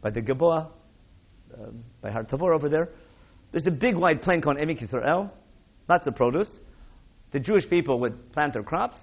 by 0.00 0.10
the 0.10 0.20
Gilboa, 0.20 0.70
um, 1.54 1.84
by 2.00 2.10
Har 2.10 2.24
Tavor 2.24 2.54
over 2.54 2.68
there. 2.68 2.88
There's 3.52 3.66
a 3.66 3.70
big 3.70 3.96
wide 3.96 4.22
plain 4.22 4.40
called 4.40 4.56
Emek 4.56 4.82
Yisrael, 4.82 5.30
lots 5.88 6.06
of 6.06 6.14
produce. 6.14 6.50
The 7.32 7.38
Jewish 7.38 7.68
people 7.68 8.00
would 8.00 8.32
plant 8.32 8.54
their 8.54 8.62
crops. 8.62 8.96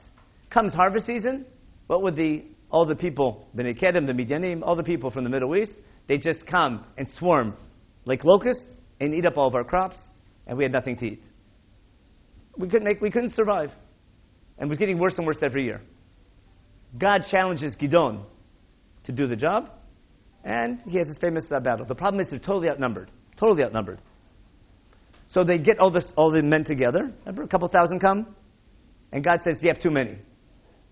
Comes 0.50 0.74
harvest 0.74 1.06
season, 1.06 1.46
what 1.88 2.02
would 2.02 2.16
the 2.16 2.44
all 2.72 2.86
the 2.86 2.96
people, 2.96 3.48
the 3.54 3.64
Nekedim, 3.64 4.06
the 4.06 4.14
Midianim, 4.14 4.64
all 4.64 4.76
the 4.76 4.84
people 4.84 5.12
from 5.12 5.24
the 5.24 5.30
Middle 5.30 5.56
East, 5.56 5.72
they 6.08 6.18
just 6.18 6.46
come 6.46 6.84
and 6.98 7.08
swarm 7.18 7.56
like 8.06 8.24
locusts 8.24 8.66
and 9.00 9.14
eat 9.14 9.26
up 9.26 9.38
all 9.38 9.48
of 9.48 9.56
our 9.56 9.64
crops, 9.64 9.98
and 10.48 10.58
we 10.58 10.64
had 10.64 10.72
nothing 10.72 10.98
to 10.98 11.06
eat. 11.06 11.24
We 12.58 12.68
couldn't 12.68 12.86
make, 12.86 13.02
we 13.02 13.12
couldn't 13.12 13.34
survive, 13.34 13.72
and 14.58 14.68
it 14.68 14.70
was 14.70 14.78
getting 14.78 15.00
worse 15.00 15.16
and 15.18 15.26
worse 15.26 15.38
every 15.42 15.64
year. 15.64 15.82
God 16.98 17.26
challenges 17.30 17.76
Gidon 17.76 18.24
to 19.04 19.12
do 19.12 19.28
the 19.28 19.36
job, 19.36 19.70
and 20.44 20.80
he 20.88 20.98
has 20.98 21.08
his 21.08 21.18
famous 21.18 21.44
uh, 21.52 21.60
battle. 21.60 21.86
The 21.86 21.96
problem 21.96 22.22
is 22.22 22.30
they're 22.30 22.40
totally 22.40 22.70
outnumbered, 22.70 23.12
totally 23.38 23.64
outnumbered. 23.64 24.00
So 25.28 25.44
they 25.44 25.58
get 25.58 25.80
all, 25.80 25.92
this, 25.92 26.06
all 26.16 26.32
the 26.32 26.42
men 26.42 26.64
together. 26.64 27.12
Remember, 27.26 27.44
a 27.44 27.48
couple 27.48 27.68
thousand 27.68 28.00
come, 28.00 28.36
and 29.12 29.24
God 29.24 29.40
says, 29.44 29.56
"You 29.62 29.70
have 29.70 29.82
too 29.82 29.92
many." 29.92 30.18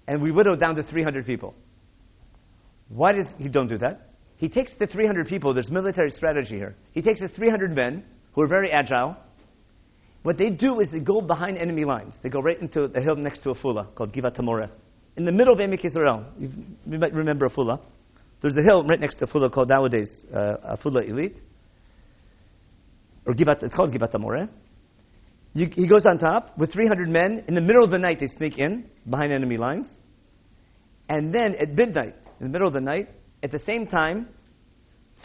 And 0.07 0.21
we 0.21 0.31
whittle 0.31 0.55
down 0.55 0.75
to 0.75 0.83
300 0.83 1.25
people. 1.25 1.55
Why 2.89 3.13
does 3.13 3.25
he 3.37 3.49
don't 3.49 3.67
do 3.67 3.77
that? 3.79 4.09
He 4.37 4.49
takes 4.49 4.71
the 4.77 4.87
300 4.87 5.27
people, 5.27 5.53
there's 5.53 5.71
military 5.71 6.09
strategy 6.09 6.55
here. 6.55 6.75
He 6.91 7.01
takes 7.01 7.21
the 7.21 7.29
300 7.29 7.73
men 7.73 8.03
who 8.33 8.41
are 8.41 8.47
very 8.47 8.71
agile. 8.71 9.15
What 10.23 10.37
they 10.37 10.49
do 10.49 10.79
is 10.79 10.89
they 10.91 10.99
go 10.99 11.21
behind 11.21 11.57
enemy 11.57 11.85
lines. 11.85 12.13
They 12.21 12.29
go 12.29 12.39
right 12.39 12.59
into 12.59 12.83
a 12.83 13.01
hill 13.01 13.15
next 13.15 13.39
to 13.43 13.53
Afula 13.53 13.93
called 13.95 14.13
Givat 14.13 14.35
HaMoreh. 14.37 14.69
In 15.15 15.25
the 15.25 15.31
middle 15.31 15.53
of 15.53 15.59
Emek 15.59 15.85
Israel, 15.85 16.25
you 16.39 16.51
might 16.97 17.13
remember 17.13 17.47
Afula. 17.47 17.79
There's 18.41 18.55
a 18.57 18.61
hill 18.61 18.83
right 18.83 18.99
next 18.99 19.15
to 19.19 19.27
Afula 19.27 19.51
called 19.51 19.69
nowadays 19.69 20.09
uh, 20.33 20.75
Afula 20.75 21.07
Illit. 21.09 21.35
Or 23.25 23.33
Givat, 23.33 23.63
it's 23.63 23.75
called 23.75 23.93
Givat 23.93 24.11
HaMoreh. 24.11 24.49
You, 25.53 25.69
he 25.71 25.87
goes 25.87 26.05
on 26.05 26.17
top 26.17 26.57
with 26.57 26.73
300 26.73 27.07
men. 27.09 27.43
In 27.47 27.53
the 27.53 27.61
middle 27.61 27.83
of 27.83 27.91
the 27.91 27.99
night, 27.99 28.19
they 28.19 28.27
sneak 28.27 28.57
in 28.57 28.89
behind 29.09 29.31
enemy 29.31 29.57
lines. 29.57 29.85
And 31.09 31.33
then 31.33 31.55
at 31.59 31.69
midnight, 31.69 32.15
in 32.39 32.47
the 32.47 32.51
middle 32.51 32.67
of 32.67 32.73
the 32.73 32.81
night, 32.81 33.09
at 33.43 33.51
the 33.51 33.59
same 33.59 33.85
time, 33.85 34.29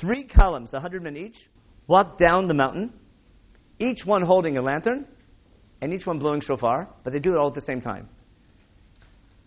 three 0.00 0.24
columns, 0.24 0.72
100 0.72 1.02
men 1.02 1.16
each, 1.16 1.36
walk 1.86 2.18
down 2.18 2.46
the 2.46 2.54
mountain, 2.54 2.92
each 3.78 4.04
one 4.04 4.22
holding 4.22 4.58
a 4.58 4.62
lantern, 4.62 5.06
and 5.80 5.94
each 5.94 6.06
one 6.06 6.18
blowing 6.18 6.40
shofar, 6.40 6.88
but 7.04 7.12
they 7.12 7.20
do 7.20 7.30
it 7.30 7.38
all 7.38 7.48
at 7.48 7.54
the 7.54 7.62
same 7.62 7.80
time. 7.80 8.08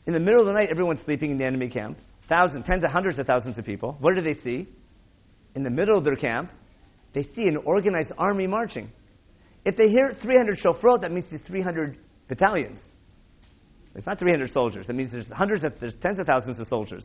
In 0.08 0.14
the 0.14 0.20
middle 0.20 0.42
of 0.42 0.48
the 0.48 0.54
night, 0.54 0.70
everyone's 0.72 1.02
sleeping 1.06 1.32
in 1.32 1.38
the 1.38 1.46
enemy 1.46 1.70
camp. 1.70 1.98
Thousands, 2.28 2.66
tens 2.66 2.84
of 2.84 2.90
hundreds 2.90 3.20
of 3.20 3.28
thousands 3.28 3.58
of 3.58 3.66
people. 3.66 3.98
What 4.00 4.16
do 4.16 4.22
they 4.22 4.40
see? 4.42 4.68
In 5.54 5.64
the 5.64 5.70
middle 5.70 5.98
of 5.98 6.04
their 6.04 6.16
camp, 6.16 6.50
they 7.14 7.24
see 7.36 7.44
an 7.44 7.58
organized 7.66 8.14
army 8.18 8.48
marching. 8.48 8.90
If 9.66 9.78
they 9.78 9.89
hear 9.89 10.16
300 10.22 10.59
shofarot, 10.59 11.01
that 11.01 11.12
means 11.12 11.26
there's 11.30 11.41
300 11.47 11.97
battalions. 12.28 12.80
It's 13.95 14.07
not 14.07 14.20
300 14.20 14.51
soldiers. 14.51 14.88
That 14.88 14.93
means 14.93 15.12
there's 15.12 15.28
hundreds 15.32 15.64
of, 15.64 15.74
there's 15.80 15.95
tens 16.01 16.20
of 16.20 16.26
thousands 16.26 16.59
of 16.59 16.68
soldiers. 16.68 17.03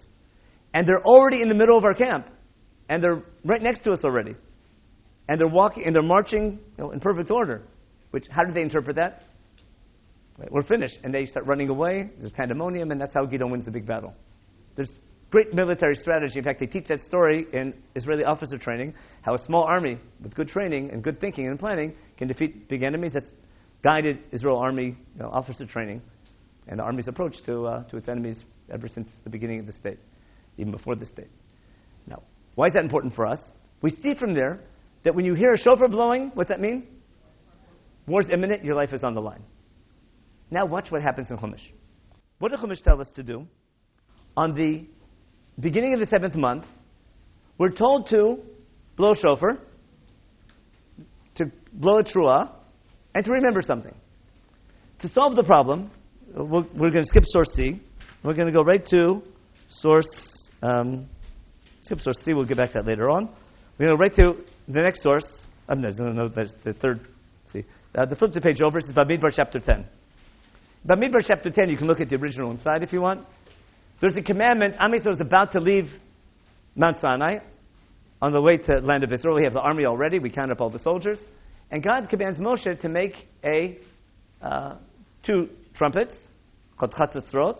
And 0.72 0.86
they're 0.86 1.02
already 1.04 1.42
in 1.42 1.48
the 1.48 1.54
middle 1.54 1.76
of 1.76 1.84
our 1.84 1.94
camp. 1.94 2.28
And 2.88 3.02
they're 3.02 3.22
right 3.44 3.62
next 3.62 3.82
to 3.84 3.92
us 3.92 4.04
already. 4.04 4.34
And 5.28 5.40
they're 5.40 5.48
walking, 5.48 5.84
and 5.84 5.94
they're 5.94 6.02
marching 6.02 6.60
you 6.78 6.84
know, 6.84 6.90
in 6.92 7.00
perfect 7.00 7.30
order. 7.30 7.62
Which, 8.12 8.26
how 8.30 8.44
do 8.44 8.52
they 8.52 8.62
interpret 8.62 8.96
that? 8.96 9.24
Right, 10.38 10.50
we're 10.52 10.62
finished. 10.62 10.98
And 11.02 11.12
they 11.12 11.26
start 11.26 11.46
running 11.46 11.68
away. 11.68 12.10
There's 12.18 12.32
pandemonium, 12.32 12.92
and 12.92 13.00
that's 13.00 13.14
how 13.14 13.26
Gideon 13.26 13.50
wins 13.50 13.64
the 13.64 13.72
big 13.72 13.86
battle. 13.86 14.14
There's 14.76 14.92
great 15.30 15.52
military 15.54 15.94
strategy. 15.96 16.38
In 16.38 16.44
fact, 16.44 16.60
they 16.60 16.66
teach 16.66 16.88
that 16.88 17.02
story 17.02 17.46
in 17.52 17.74
Israeli 17.94 18.24
officer 18.24 18.58
training, 18.58 18.94
how 19.22 19.34
a 19.34 19.44
small 19.44 19.64
army 19.64 19.98
with 20.22 20.34
good 20.34 20.48
training 20.48 20.90
and 20.92 21.02
good 21.02 21.20
thinking 21.20 21.46
and 21.46 21.58
planning 21.58 21.94
can 22.16 22.28
defeat 22.28 22.68
big 22.68 22.82
enemies. 22.82 23.12
That's 23.14 23.28
guided 23.82 24.18
Israel 24.32 24.58
army 24.58 24.96
you 25.14 25.22
know, 25.22 25.28
officer 25.28 25.66
training 25.66 26.02
and 26.68 26.78
the 26.78 26.82
army's 26.82 27.08
approach 27.08 27.36
to, 27.46 27.66
uh, 27.66 27.82
to 27.84 27.96
its 27.96 28.08
enemies 28.08 28.36
ever 28.72 28.88
since 28.88 29.08
the 29.24 29.30
beginning 29.30 29.60
of 29.60 29.66
the 29.66 29.72
state, 29.74 29.98
even 30.58 30.72
before 30.72 30.96
the 30.96 31.06
state. 31.06 31.30
Now, 32.06 32.22
why 32.54 32.66
is 32.66 32.72
that 32.72 32.82
important 32.82 33.14
for 33.14 33.26
us? 33.26 33.38
We 33.82 33.90
see 33.90 34.14
from 34.18 34.34
there 34.34 34.60
that 35.04 35.14
when 35.14 35.24
you 35.24 35.34
hear 35.34 35.52
a 35.52 35.58
shofar 35.58 35.88
blowing, 35.88 36.32
what's 36.34 36.48
that 36.48 36.60
mean? 36.60 36.86
War's 38.06 38.26
imminent, 38.32 38.64
your 38.64 38.74
life 38.74 38.92
is 38.92 39.02
on 39.04 39.14
the 39.14 39.20
line. 39.20 39.42
Now 40.50 40.64
watch 40.64 40.90
what 40.90 41.02
happens 41.02 41.30
in 41.30 41.36
Chumash. 41.36 41.62
What 42.38 42.50
did 42.50 42.60
Chumash 42.60 42.82
tell 42.82 43.00
us 43.00 43.08
to 43.16 43.22
do? 43.22 43.46
On 44.36 44.54
the 44.54 44.86
beginning 45.58 45.94
of 45.94 46.00
the 46.00 46.06
seventh 46.06 46.34
month, 46.34 46.64
we're 47.58 47.70
told 47.70 48.08
to 48.10 48.38
blow 48.96 49.12
shofar, 49.14 49.58
to 51.36 51.44
blow 51.72 51.98
a 51.98 52.02
trua, 52.02 52.50
and 53.14 53.24
to 53.24 53.30
remember 53.30 53.62
something. 53.62 53.94
To 55.00 55.08
solve 55.08 55.36
the 55.36 55.42
problem, 55.42 55.90
we're, 56.34 56.64
we're 56.74 56.90
going 56.90 57.04
to 57.04 57.06
skip 57.06 57.24
source 57.26 57.48
C. 57.54 57.80
We're 58.22 58.34
going 58.34 58.46
to 58.46 58.52
go 58.52 58.62
right 58.62 58.84
to 58.86 59.22
source, 59.68 60.50
um, 60.62 61.06
skip 61.82 62.00
source 62.00 62.18
C. 62.24 62.32
We'll 62.34 62.44
get 62.44 62.56
back 62.56 62.72
to 62.72 62.78
that 62.78 62.86
later 62.86 63.10
on. 63.10 63.28
We're 63.78 63.86
going 63.86 63.90
to 63.90 63.96
go 63.96 64.02
right 64.02 64.36
to 64.36 64.72
the 64.72 64.82
next 64.82 65.02
source. 65.02 65.26
Um, 65.68 65.80
no, 65.80 65.88
no, 65.90 66.12
no, 66.12 66.28
that's 66.28 66.52
the 66.64 66.72
third. 66.74 67.00
See, 67.52 67.64
uh, 67.94 68.06
the 68.06 68.16
flip 68.16 68.32
the 68.32 68.40
page 68.40 68.62
over 68.62 68.78
is 68.78 68.84
Bamidbar 68.86 69.32
chapter 69.34 69.60
10. 69.60 69.86
Bamidbar 70.88 71.24
chapter 71.26 71.50
10, 71.50 71.68
you 71.70 71.76
can 71.76 71.86
look 71.86 72.00
at 72.00 72.08
the 72.08 72.16
original 72.16 72.50
inside 72.50 72.82
if 72.82 72.92
you 72.92 73.00
want. 73.00 73.26
There's 74.00 74.16
a 74.16 74.22
commandment. 74.22 74.74
Am 74.78 74.92
is 74.94 75.20
about 75.20 75.52
to 75.52 75.60
leave 75.60 75.90
Mount 76.74 77.00
Sinai 77.00 77.38
on 78.20 78.32
the 78.32 78.40
way 78.40 78.58
to 78.58 78.78
land 78.80 79.04
of 79.04 79.12
Israel. 79.12 79.36
We 79.36 79.44
have 79.44 79.54
the 79.54 79.60
army 79.60 79.86
already. 79.86 80.18
We 80.18 80.30
count 80.30 80.50
up 80.50 80.60
all 80.60 80.70
the 80.70 80.78
soldiers. 80.78 81.18
And 81.70 81.82
God 81.82 82.08
commands 82.08 82.38
Moshe 82.38 82.80
to 82.80 82.88
make 82.88 83.26
a 83.44 83.78
uh, 84.42 84.76
two 85.24 85.48
trumpets, 85.74 86.14
called 86.78 86.92
chatzatzrot, 86.92 87.58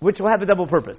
which 0.00 0.18
will 0.18 0.28
have 0.28 0.42
a 0.42 0.46
double 0.46 0.66
purpose. 0.66 0.98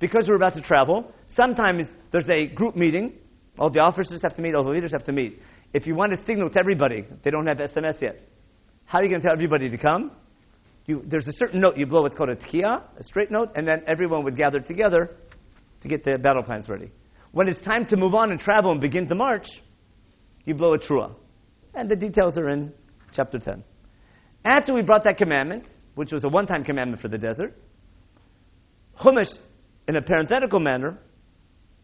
Because 0.00 0.26
we're 0.28 0.36
about 0.36 0.54
to 0.54 0.60
travel, 0.60 1.12
sometimes 1.36 1.86
there's 2.10 2.28
a 2.28 2.46
group 2.46 2.76
meeting. 2.76 3.12
All 3.58 3.70
the 3.70 3.80
officers 3.80 4.20
have 4.22 4.34
to 4.36 4.42
meet, 4.42 4.54
all 4.54 4.64
the 4.64 4.70
leaders 4.70 4.92
have 4.92 5.04
to 5.04 5.12
meet. 5.12 5.40
If 5.72 5.86
you 5.86 5.94
want 5.94 6.12
to 6.12 6.24
signal 6.24 6.50
to 6.50 6.58
everybody, 6.58 7.04
they 7.22 7.30
don't 7.30 7.46
have 7.46 7.58
SMS 7.58 8.00
yet. 8.00 8.20
How 8.84 8.98
are 8.98 9.04
you 9.04 9.08
going 9.08 9.20
to 9.20 9.26
tell 9.26 9.34
everybody 9.34 9.70
to 9.70 9.78
come? 9.78 10.10
You, 10.86 11.02
there's 11.04 11.26
a 11.26 11.32
certain 11.32 11.60
note 11.60 11.76
you 11.76 11.86
blow, 11.86 12.02
what's 12.02 12.14
called 12.14 12.30
a 12.30 12.36
tkiya, 12.36 12.82
a 12.96 13.02
straight 13.02 13.30
note, 13.30 13.50
and 13.56 13.66
then 13.66 13.82
everyone 13.88 14.24
would 14.24 14.36
gather 14.36 14.60
together 14.60 15.16
to 15.82 15.88
get 15.88 16.04
the 16.04 16.16
battle 16.16 16.42
plans 16.42 16.68
ready. 16.68 16.90
When 17.32 17.48
it's 17.48 17.60
time 17.62 17.86
to 17.86 17.96
move 17.96 18.14
on 18.14 18.30
and 18.30 18.40
travel 18.40 18.70
and 18.70 18.80
begin 18.80 19.08
to 19.08 19.14
march, 19.14 19.46
you 20.44 20.54
blow 20.54 20.74
a 20.74 20.78
trua. 20.78 21.12
And 21.74 21.90
the 21.90 21.96
details 21.96 22.38
are 22.38 22.48
in 22.48 22.72
chapter 23.12 23.38
10. 23.38 23.64
After 24.44 24.72
we 24.72 24.82
brought 24.82 25.04
that 25.04 25.18
commandment, 25.18 25.66
which 25.96 26.12
was 26.12 26.24
a 26.24 26.28
one 26.28 26.46
time 26.46 26.62
commandment 26.62 27.02
for 27.02 27.08
the 27.08 27.18
desert, 27.18 27.52
Chumash, 29.00 29.36
in 29.88 29.96
a 29.96 30.02
parenthetical 30.02 30.60
manner, 30.60 30.98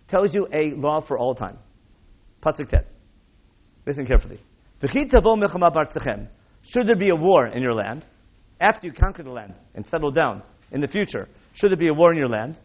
tells 0.09 0.33
you 0.33 0.47
a 0.53 0.71
law 0.77 1.01
for 1.01 1.19
all 1.19 1.35
time. 1.35 1.59
Pasuk 2.43 2.69
Tet. 2.69 2.87
Listen 3.87 4.07
carefully. 4.07 4.41
Should 4.81 5.11
there 6.87 6.97
be 6.97 7.11
a 7.11 7.17
war 7.17 7.47
in 7.47 7.63
your 7.63 7.75
land, 7.75 8.05
after 8.63 8.87
you 8.87 8.93
conquer 8.93 9.23
the 9.23 9.31
land 9.31 9.55
and 9.75 9.85
settle 9.87 10.11
down 10.11 10.43
in 10.71 10.81
the 10.81 10.89
future, 10.89 11.29
should 11.55 11.71
there 11.71 11.77
be 11.77 11.89
a 11.89 11.95
war 11.95 12.13
in 12.13 12.19
your 12.19 12.29
land, 12.29 12.59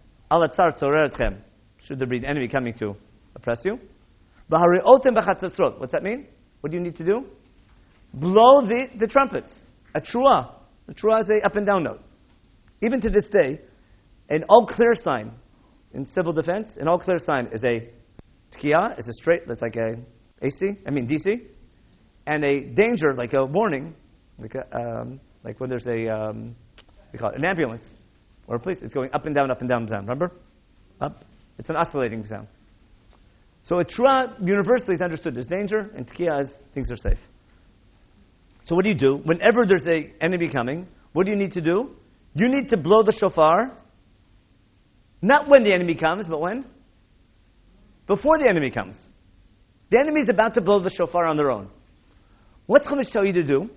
should 1.83 1.99
there 1.99 2.07
be 2.07 2.17
an 2.17 2.25
enemy 2.25 2.47
coming 2.47 2.73
to 2.75 2.95
oppress 3.35 3.59
you? 3.65 3.79
What's 4.49 5.91
that 5.91 6.03
mean? 6.03 6.27
What 6.61 6.71
do 6.71 6.77
you 6.77 6.83
need 6.83 6.95
to 6.97 7.03
do? 7.03 7.25
Blow 8.13 8.61
the, 8.61 8.87
the 8.97 9.07
trumpets 9.07 9.51
a 9.95 10.01
trua. 10.01 10.53
A 10.87 10.93
trua 10.93 11.21
is 11.21 11.29
a 11.29 11.45
up 11.45 11.55
and 11.55 11.65
down 11.65 11.83
note. 11.83 12.01
Even 12.81 13.01
to 13.01 13.09
this 13.09 13.27
day, 13.29 13.59
an 14.29 14.43
all 14.49 14.65
clear 14.67 14.93
sign 14.93 15.31
in 15.93 16.05
civil 16.05 16.31
defense, 16.31 16.67
an 16.79 16.87
all 16.87 16.99
clear 16.99 17.17
sign 17.17 17.49
is 17.51 17.63
a 17.63 17.89
tkiya, 18.55 18.99
is 18.99 19.07
a 19.07 19.13
straight, 19.13 19.47
that's 19.47 19.61
like 19.61 19.75
a 19.75 19.95
AC, 20.41 20.77
I 20.85 20.91
mean 20.91 21.07
DC, 21.07 21.41
and 22.27 22.43
a 22.43 22.59
danger, 22.59 23.15
like 23.15 23.33
a 23.33 23.45
warning, 23.45 23.95
like, 24.37 24.53
a, 24.55 24.77
um, 24.77 25.19
like 25.43 25.59
when 25.59 25.69
there's 25.69 25.87
a, 25.87 26.07
um, 26.07 26.55
we 27.11 27.19
call 27.19 27.29
it 27.29 27.37
an 27.37 27.45
ambulance 27.45 27.83
or 28.47 28.55
a 28.55 28.59
police, 28.59 28.79
it's 28.81 28.93
going 28.93 29.09
up 29.13 29.25
and 29.25 29.35
down, 29.35 29.51
up 29.51 29.61
and 29.61 29.69
down, 29.69 29.85
down. 29.85 30.01
Remember? 30.01 30.31
Up. 31.01 31.23
It's 31.59 31.69
an 31.69 31.75
oscillating 31.75 32.25
sound. 32.25 32.47
So 33.63 33.79
a 33.79 33.85
trua 33.85 34.33
universally 34.41 34.95
is 34.95 35.01
understood 35.01 35.37
as 35.37 35.45
danger, 35.45 35.91
and 35.95 36.07
tkiya 36.07 36.45
is 36.45 36.49
things 36.73 36.91
are 36.91 36.97
safe. 36.97 37.19
So 38.65 38.75
what 38.75 38.83
do 38.83 38.89
you 38.89 38.97
do? 38.97 39.17
Whenever 39.23 39.65
there's 39.65 39.85
an 39.85 40.13
enemy 40.21 40.49
coming, 40.49 40.87
what 41.13 41.25
do 41.25 41.31
you 41.31 41.37
need 41.37 41.53
to 41.53 41.61
do? 41.61 41.91
You 42.33 42.47
need 42.47 42.69
to 42.69 42.77
blow 42.77 43.03
the 43.03 43.11
shofar, 43.11 43.71
not 45.21 45.49
when 45.49 45.63
the 45.63 45.73
enemy 45.73 45.95
comes, 45.95 46.27
but 46.29 46.39
when? 46.39 46.65
Before 48.07 48.37
the 48.37 48.49
enemy 48.49 48.69
comes. 48.69 48.95
The 49.89 49.99
enemy 49.99 50.21
is 50.21 50.29
about 50.29 50.53
to 50.55 50.61
blow 50.61 50.79
the 50.79 50.89
shofar 50.89 51.25
on 51.25 51.37
their 51.37 51.49
own. 51.49 51.69
What's 52.67 52.87
Chumash 52.87 53.11
tell 53.11 53.25
you 53.25 53.33
to 53.33 53.43
do? 53.43 53.69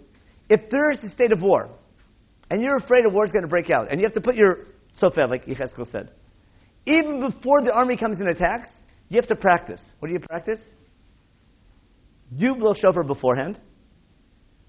If 0.50 0.68
there 0.68 0.90
is 0.90 0.98
a 1.04 1.08
state 1.08 1.32
of 1.32 1.40
war, 1.40 1.70
and 2.50 2.60
you're 2.60 2.76
afraid 2.76 3.06
a 3.06 3.08
war 3.08 3.24
is 3.24 3.32
going 3.32 3.44
to 3.44 3.48
break 3.48 3.70
out, 3.70 3.90
and 3.90 4.00
you 4.00 4.04
have 4.04 4.12
to 4.14 4.20
put 4.20 4.34
your 4.34 4.66
sofer, 5.00 5.30
like 5.30 5.46
Yecheskel 5.46 5.90
said, 5.90 6.10
even 6.84 7.20
before 7.20 7.62
the 7.62 7.70
army 7.70 7.96
comes 7.96 8.18
and 8.18 8.28
attacks, 8.28 8.68
you 9.08 9.16
have 9.16 9.28
to 9.28 9.36
practice. 9.36 9.80
What 10.00 10.08
do 10.08 10.14
you 10.14 10.20
practice? 10.20 10.58
You 12.36 12.56
blow 12.56 12.74
shofar 12.74 13.04
beforehand, 13.04 13.60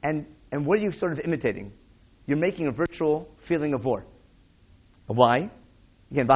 and, 0.04 0.28
and 0.52 0.66
what 0.66 0.80
are 0.80 0.84
you 0.84 0.92
sort 0.92 1.14
of 1.14 1.20
imitating? 1.26 1.74
You're 2.28 2.38
making 2.38 2.68
a 2.68 2.72
virtual 2.72 3.28
feeling 3.48 3.74
of 3.74 3.84
war. 3.84 4.06
Why? 5.08 5.50
Again, 6.12 6.28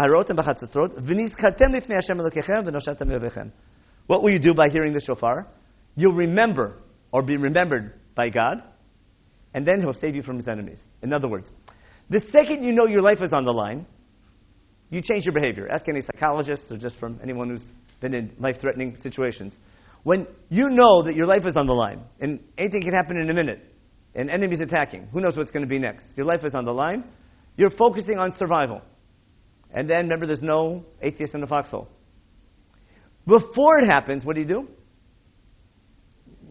what 4.07 4.23
will 4.23 4.31
you 4.31 4.39
do 4.39 4.53
by 4.53 4.69
hearing 4.71 4.93
the 4.93 5.01
shofar? 5.01 5.47
You'll 5.95 6.13
remember 6.13 6.81
or 7.11 7.21
be 7.21 7.37
remembered 7.37 7.93
by 8.15 8.29
God, 8.29 8.63
and 9.55 9.65
then 9.65 9.79
He'll 9.79 9.93
save 9.93 10.15
you 10.15 10.21
from 10.21 10.37
His 10.37 10.47
enemies. 10.47 10.77
In 11.01 11.13
other 11.13 11.27
words, 11.27 11.47
the 12.09 12.19
second 12.31 12.63
you 12.63 12.73
know 12.73 12.85
your 12.85 13.01
life 13.01 13.21
is 13.23 13.33
on 13.33 13.45
the 13.45 13.53
line, 13.53 13.87
you 14.91 15.01
change 15.01 15.25
your 15.25 15.33
behavior. 15.33 15.67
Ask 15.71 15.87
any 15.89 16.01
psychologist 16.01 16.63
or 16.69 16.77
just 16.77 16.99
from 16.99 17.19
anyone 17.23 17.49
who's 17.49 17.63
been 18.01 18.13
in 18.13 18.31
life 18.37 18.57
threatening 18.61 18.97
situations. 19.01 19.53
When 20.03 20.27
you 20.49 20.69
know 20.69 21.01
that 21.03 21.15
your 21.15 21.25
life 21.25 21.47
is 21.47 21.55
on 21.55 21.65
the 21.65 21.73
line, 21.73 22.03
and 22.19 22.39
anything 22.57 22.81
can 22.81 22.93
happen 22.93 23.17
in 23.17 23.29
a 23.29 23.33
minute, 23.33 23.65
and 24.13 24.29
enemies 24.29 24.61
attacking, 24.61 25.07
who 25.11 25.21
knows 25.21 25.35
what's 25.35 25.51
going 25.51 25.63
to 25.63 25.69
be 25.69 25.79
next? 25.79 26.05
Your 26.15 26.25
life 26.25 26.43
is 26.43 26.53
on 26.53 26.65
the 26.65 26.73
line. 26.73 27.05
You're 27.57 27.71
focusing 27.71 28.19
on 28.19 28.33
survival. 28.37 28.81
And 29.73 29.89
then 29.89 30.03
remember, 30.03 30.27
there's 30.27 30.43
no 30.43 30.83
atheist 31.01 31.33
in 31.33 31.41
the 31.41 31.47
foxhole. 31.47 31.87
Before 33.25 33.79
it 33.79 33.87
happens, 33.87 34.25
what 34.25 34.35
do 34.35 34.41
you 34.41 34.47
do? 34.47 34.67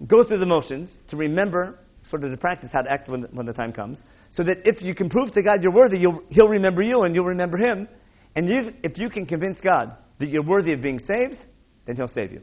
Go 0.07 0.25
through 0.25 0.41
the 0.41 0.47
motions 0.47 0.89
to 1.11 1.17
remember, 1.17 1.79
sort 2.09 2.25
of 2.25 2.31
to 2.31 2.37
practice 2.37 2.71
how 2.73 2.83
to 2.83 2.91
act 2.91 3.09
when 3.09 3.23
the, 3.23 3.29
when 3.29 3.47
the 3.47 3.53
time 3.53 3.73
comes, 3.73 3.99
so 4.31 4.43
that 4.43 4.59
if 4.65 4.83
you 4.83 4.95
can 4.95 5.09
prove 5.09 5.33
to 5.33 5.43
God 5.43 5.63
you're 5.63 5.73
worthy, 5.73 5.99
He'll 6.31 6.49
remember 6.49 6.83
you 6.83 7.03
and 7.03 7.15
you'll 7.15 7.25
remember 7.25 7.57
Him. 7.57 7.89
And 8.37 8.49
you, 8.49 8.73
if 8.83 8.99
you 8.99 9.09
can 9.09 9.27
convince 9.27 9.61
God 9.61 9.97
that 10.19 10.29
you're 10.29 10.45
worthy 10.45 10.73
of 10.73 10.83
being 10.83 10.99
saved, 10.99 11.39
then 11.87 11.97
He'll 11.97 12.09
save 12.09 12.33
you. 12.33 12.43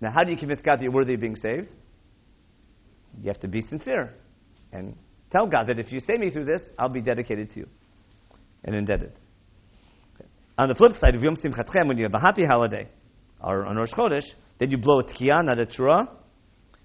Now, 0.00 0.12
how 0.12 0.22
do 0.22 0.30
you 0.30 0.38
convince 0.38 0.60
God 0.62 0.78
that 0.78 0.82
you're 0.82 0.92
worthy 0.92 1.14
of 1.14 1.20
being 1.20 1.36
saved? 1.36 1.68
You 3.20 3.28
have 3.28 3.40
to 3.40 3.48
be 3.48 3.62
sincere 3.62 4.14
and 4.72 4.94
tell 5.32 5.46
God 5.46 5.66
that 5.68 5.78
if 5.78 5.90
you 5.92 6.00
save 6.00 6.20
me 6.20 6.30
through 6.30 6.44
this, 6.44 6.62
I'll 6.78 6.88
be 6.88 7.00
dedicated 7.00 7.52
to 7.54 7.60
you 7.60 7.66
and 8.64 8.74
indebted. 8.74 9.12
Okay. 10.14 10.28
On 10.56 10.68
the 10.68 10.74
flip 10.74 10.92
side, 11.00 11.14
if 11.14 11.22
Yom 11.22 11.36
Simchatchem, 11.36 11.88
when 11.88 11.96
you 11.96 12.04
have 12.04 12.14
a 12.14 12.20
happy 12.20 12.44
holiday, 12.44 12.88
or 13.40 13.64
on 13.66 13.76
Rosh 13.76 13.92
Chodesh, 13.92 14.26
then 14.58 14.70
you 14.70 14.78
blow 14.78 15.00
a 15.00 15.04
tkiya, 15.04 15.44
not 15.44 15.58
a 15.58 15.66
trua, 15.66 16.08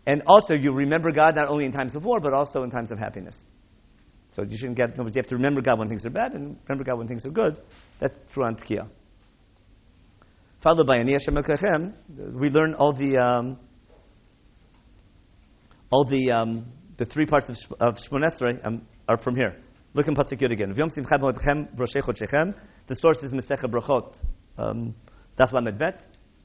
and 0.05 0.21
also 0.25 0.53
you 0.53 0.73
remember 0.73 1.11
God 1.11 1.35
not 1.35 1.47
only 1.47 1.65
in 1.65 1.71
times 1.71 1.95
of 1.95 2.03
war, 2.03 2.19
but 2.19 2.33
also 2.33 2.63
in 2.63 2.71
times 2.71 2.91
of 2.91 2.99
happiness. 2.99 3.35
So 4.35 4.43
you 4.43 4.57
shouldn't 4.57 4.77
get, 4.77 4.97
you 4.97 5.03
have 5.03 5.27
to 5.27 5.35
remember 5.35 5.61
God 5.61 5.79
when 5.79 5.89
things 5.89 6.05
are 6.05 6.09
bad 6.09 6.33
and 6.33 6.57
remember 6.67 6.83
God 6.83 6.97
when 6.97 7.07
things 7.07 7.25
are 7.25 7.31
good. 7.31 7.61
That's 7.99 8.15
true 8.33 8.43
on 8.43 8.55
Tkiya. 8.55 8.87
Followed 10.63 10.87
by 10.87 10.97
Ani 10.97 11.13
Hashem 11.13 11.93
we 12.39 12.49
learn 12.49 12.73
all 12.73 12.93
the, 12.93 13.17
um, 13.17 13.59
all 15.91 16.05
the, 16.05 16.31
um, 16.31 16.65
the 16.97 17.05
three 17.05 17.25
parts 17.25 17.47
of, 17.49 17.57
of 17.79 17.95
Shmonesrei 18.09 18.65
um, 18.65 18.87
are 19.07 19.17
from 19.17 19.35
here. 19.35 19.55
Look 19.93 20.07
in 20.07 20.15
Pasuk 20.15 20.41
Yud 20.41 20.51
again. 20.51 20.73
V'yom 20.73 20.91
simcha 20.91 21.19
b'moedchem 21.19 21.75
v'roshei 21.75 22.01
chodshechem. 22.01 22.55
The 22.87 22.95
source 22.95 23.19
is 23.19 23.31
Mesecha 23.31 23.65
Brachot, 23.65 24.15
um, 24.57 24.95
Daf 25.37 25.53
Lamed 25.53 25.79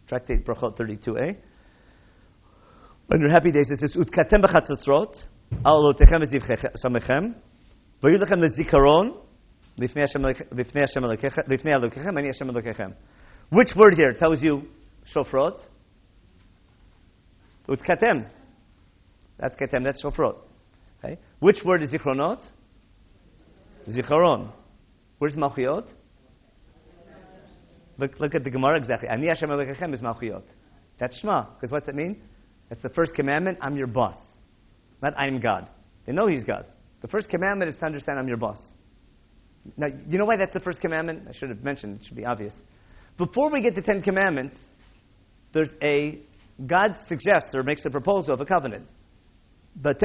Tractate 0.07 0.45
Brachot 0.45 0.79
32a. 0.79 1.37
On 3.11 3.21
your 3.21 3.31
happy 3.31 3.51
days, 3.51 3.71
it 3.71 3.81
says, 3.81 3.97
Utkatem 3.97 4.43
b'chatzatzrot, 4.45 5.17
alotechem 5.65 6.23
v'zivchamechem, 6.25 7.35
v'yu 8.03 8.19
lechem 8.19 8.43
lezikaron, 8.43 9.17
hashem 9.79 10.23
Elokechem, 11.03 12.19
ani 12.19 12.27
Hashem 12.27 12.49
Elokechem. 12.49 12.95
Which 13.49 13.75
word 13.75 13.95
here 13.95 14.13
tells 14.13 14.43
you 14.43 14.69
shofrot? 15.15 15.59
Utkatem. 17.67 18.29
That's 19.39 19.57
katem, 19.57 19.85
that's 19.85 20.03
shofrot. 20.03 20.37
Okay? 21.03 21.19
Which 21.39 21.63
word 21.65 21.83
is 21.83 21.91
zichronot? 21.91 22.43
Zikaron. 23.89 24.53
Where's 25.19 25.35
malchiot? 25.35 25.87
Look, 27.97 28.21
look 28.21 28.35
at 28.35 28.45
the 28.45 28.51
Gemara 28.51 28.77
exactly. 28.77 29.09
Ani 29.09 29.29
Hashem 29.29 29.49
Elokechem 29.49 29.95
is 29.95 30.01
malchiot. 30.01 30.43
That's 31.01 31.19
Shema, 31.21 31.45
because 31.55 31.73
what's 31.73 31.89
it 31.89 31.95
mean? 31.95 32.21
That's 32.69 32.83
the 32.83 32.91
first 32.91 33.15
commandment. 33.15 33.59
I'm 33.61 33.77
your 33.77 33.87
boss. 33.87 34.17
Not 35.03 35.19
I'm 35.19 35.41
God. 35.41 35.69
They 36.07 36.13
know 36.13 36.27
He's 36.27 36.45
God. 36.45 36.67
The 37.03 37.09
first 37.09 37.29
commandment 37.29 37.71
is 37.71 37.77
to 37.79 37.87
understand 37.87 38.19
I'm 38.19 38.29
your 38.29 38.37
boss. 38.37 38.59
Now, 39.77 39.89
you 40.09 40.19
know 40.19 40.25
why 40.25 40.37
that's 40.37 40.55
the 40.55 40.61
first 40.61 40.81
commandment? 40.81 41.27
I 41.29 41.33
should 41.33 41.51
have 41.51 41.63
mentioned. 41.63 42.01
It 42.01 42.07
should 42.07 42.17
be 42.17 42.25
obvious. 42.25 42.53
Before 43.17 43.51
we 43.51 43.61
get 43.61 43.75
to 43.75 43.83
Ten 43.83 44.03
Commandments, 44.03 44.57
there's 45.53 45.71
a 45.83 46.21
God 46.67 46.97
suggests 47.09 47.55
or 47.55 47.63
makes 47.63 47.85
a 47.85 47.91
proposal 47.91 48.35
of 48.35 48.41
a 48.41 48.45
covenant. 48.45 48.87
Before 49.81 50.03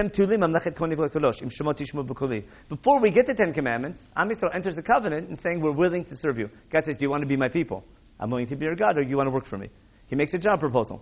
we 3.02 3.12
get 3.12 3.26
to 3.26 3.34
Ten 3.34 3.54
Commandments, 3.54 4.00
Am 4.16 4.30
Yisrael 4.30 4.54
enters 4.54 4.76
the 4.76 4.84
covenant 4.84 5.30
and 5.30 5.40
saying, 5.42 5.62
We're 5.62 5.72
willing 5.72 6.06
to 6.06 6.16
serve 6.18 6.38
you. 6.38 6.50
God 6.72 6.84
says, 6.86 6.96
Do 6.96 7.04
you 7.04 7.10
want 7.10 7.22
to 7.22 7.28
be 7.28 7.38
my 7.38 7.50
people? 7.50 7.84
I'm 8.20 8.30
willing 8.30 8.48
to 8.48 8.56
be 8.56 8.66
your 8.66 8.76
God, 8.76 8.98
or 8.98 9.04
do 9.04 9.10
you 9.10 9.18
want 9.18 9.28
to 9.28 9.32
work 9.32 9.48
for 9.48 9.58
me? 9.58 9.70
He 10.08 10.16
makes 10.16 10.34
a 10.34 10.38
job 10.38 10.60
proposal. 10.60 11.02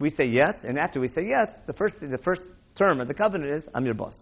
We 0.00 0.10
say 0.10 0.24
yes, 0.24 0.54
and 0.64 0.78
after 0.78 0.98
we 0.98 1.08
say 1.08 1.22
yes, 1.28 1.48
the 1.66 1.72
first, 1.74 1.94
the 2.00 2.18
first 2.18 2.42
term 2.76 3.00
of 3.00 3.06
the 3.06 3.14
covenant 3.14 3.52
is, 3.52 3.64
I'm 3.74 3.84
your 3.84 3.94
boss. 3.94 4.18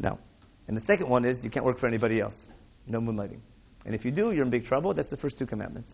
Now, 0.00 0.18
and 0.66 0.76
the 0.76 0.84
second 0.86 1.08
one 1.08 1.24
is, 1.24 1.36
you 1.44 1.50
can't 1.50 1.64
work 1.64 1.78
for 1.78 1.86
anybody 1.86 2.20
else. 2.20 2.34
No 2.86 2.98
moonlighting. 2.98 3.40
And 3.84 3.94
if 3.94 4.04
you 4.04 4.10
do, 4.10 4.32
you're 4.32 4.44
in 4.44 4.50
big 4.50 4.64
trouble. 4.64 4.94
That's 4.94 5.10
the 5.10 5.16
first 5.16 5.38
two 5.38 5.46
commandments. 5.46 5.92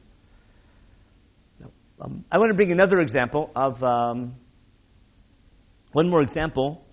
Now, 1.61 1.71
um, 2.01 2.25
I 2.33 2.39
want 2.39 2.51
to 2.51 2.57
bring 2.57 2.73
another 2.73 3.01
example 3.01 3.51
of. 3.55 3.83
Um, 3.83 4.35
one 5.93 6.09
more 6.09 6.23
example 6.23 6.85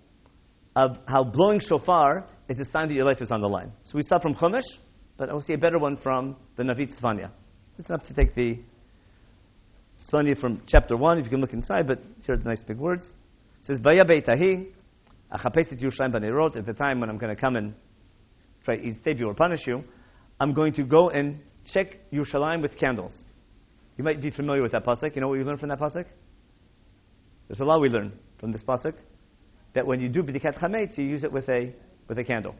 of 0.75 0.97
how 1.07 1.23
blowing 1.23 1.59
shofar 1.59 2.27
is 2.49 2.59
a 2.59 2.65
sign 2.71 2.87
that 2.87 2.93
your 2.93 3.05
life 3.05 3.21
is 3.21 3.31
on 3.31 3.41
the 3.41 3.47
line. 3.47 3.71
So 3.83 3.91
we 3.95 4.01
saw 4.03 4.19
from 4.19 4.35
Chumash, 4.35 4.63
but 5.17 5.29
I 5.29 5.33
will 5.33 5.41
see 5.41 5.53
a 5.53 5.57
better 5.57 5.79
one 5.79 5.97
from 5.97 6.35
the 6.55 6.63
Navi 6.63 6.93
Tzefanya. 6.93 7.31
It's 7.77 7.89
enough 7.89 8.05
to 8.07 8.13
take 8.13 8.35
the 8.35 8.59
Tzefanya 10.07 10.39
from 10.39 10.61
chapter 10.67 10.95
1, 10.95 11.17
if 11.17 11.25
you 11.25 11.29
can 11.29 11.41
look 11.41 11.53
inside, 11.53 11.87
but 11.87 11.99
here 12.25 12.35
are 12.35 12.37
the 12.37 12.43
nice 12.43 12.61
big 12.61 12.77
words. 12.77 13.03
It 13.03 13.67
says, 13.67 13.79
Baya 13.79 14.03
beitahi, 14.03 14.67
achapesit 15.33 15.81
Yerushalayim 15.81 16.13
b'neirot, 16.13 16.57
at 16.57 16.65
the 16.65 16.73
time 16.73 16.99
when 16.99 17.09
I'm 17.09 17.17
going 17.17 17.35
to 17.35 17.39
come 17.39 17.55
and 17.55 17.73
try 18.63 18.77
to 18.77 18.95
save 19.03 19.19
you 19.19 19.27
or 19.27 19.33
punish 19.33 19.65
you, 19.65 19.83
I'm 20.39 20.53
going 20.53 20.73
to 20.73 20.83
go 20.83 21.09
and 21.09 21.39
check 21.65 22.11
Yerushalayim 22.11 22.61
with 22.61 22.77
candles. 22.77 23.13
You 23.97 24.03
might 24.03 24.21
be 24.21 24.29
familiar 24.29 24.61
with 24.61 24.73
that 24.73 24.85
pasuk. 24.85 25.15
You 25.15 25.21
know 25.21 25.29
what 25.29 25.39
we 25.39 25.43
learn 25.43 25.57
from 25.57 25.69
that 25.69 25.79
pasuk? 25.79 26.05
There's 27.47 27.59
a 27.59 27.65
lot 27.65 27.81
we 27.81 27.89
learn 27.89 28.13
from 28.39 28.51
this 28.51 28.61
pasuk 28.61 28.93
that 29.73 29.87
when 29.87 29.99
you 29.99 30.09
do 30.09 30.21
b'dikat 30.21 30.59
chametz, 30.59 30.97
you 30.97 31.05
use 31.05 31.23
it 31.23 31.31
with 31.31 31.49
a 31.49 31.73
with 32.07 32.19
a 32.19 32.23
candle, 32.23 32.53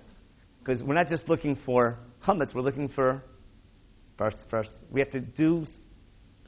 because 0.64 0.82
we're 0.82 0.96
not 0.96 1.08
just 1.08 1.30
looking 1.30 1.56
for 1.66 2.00
chametz, 2.26 2.56
we're 2.56 2.62
looking 2.62 2.88
for 2.88 3.24
first 4.18 4.38
first 4.50 4.72
we 4.92 5.00
have 5.00 5.12
to 5.12 5.20
do 5.20 5.66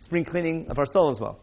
spring 0.07 0.23
cleaning 0.23 0.67
of 0.69 0.79
our 0.79 0.85
soul 0.85 1.11
as 1.11 1.19
well. 1.19 1.37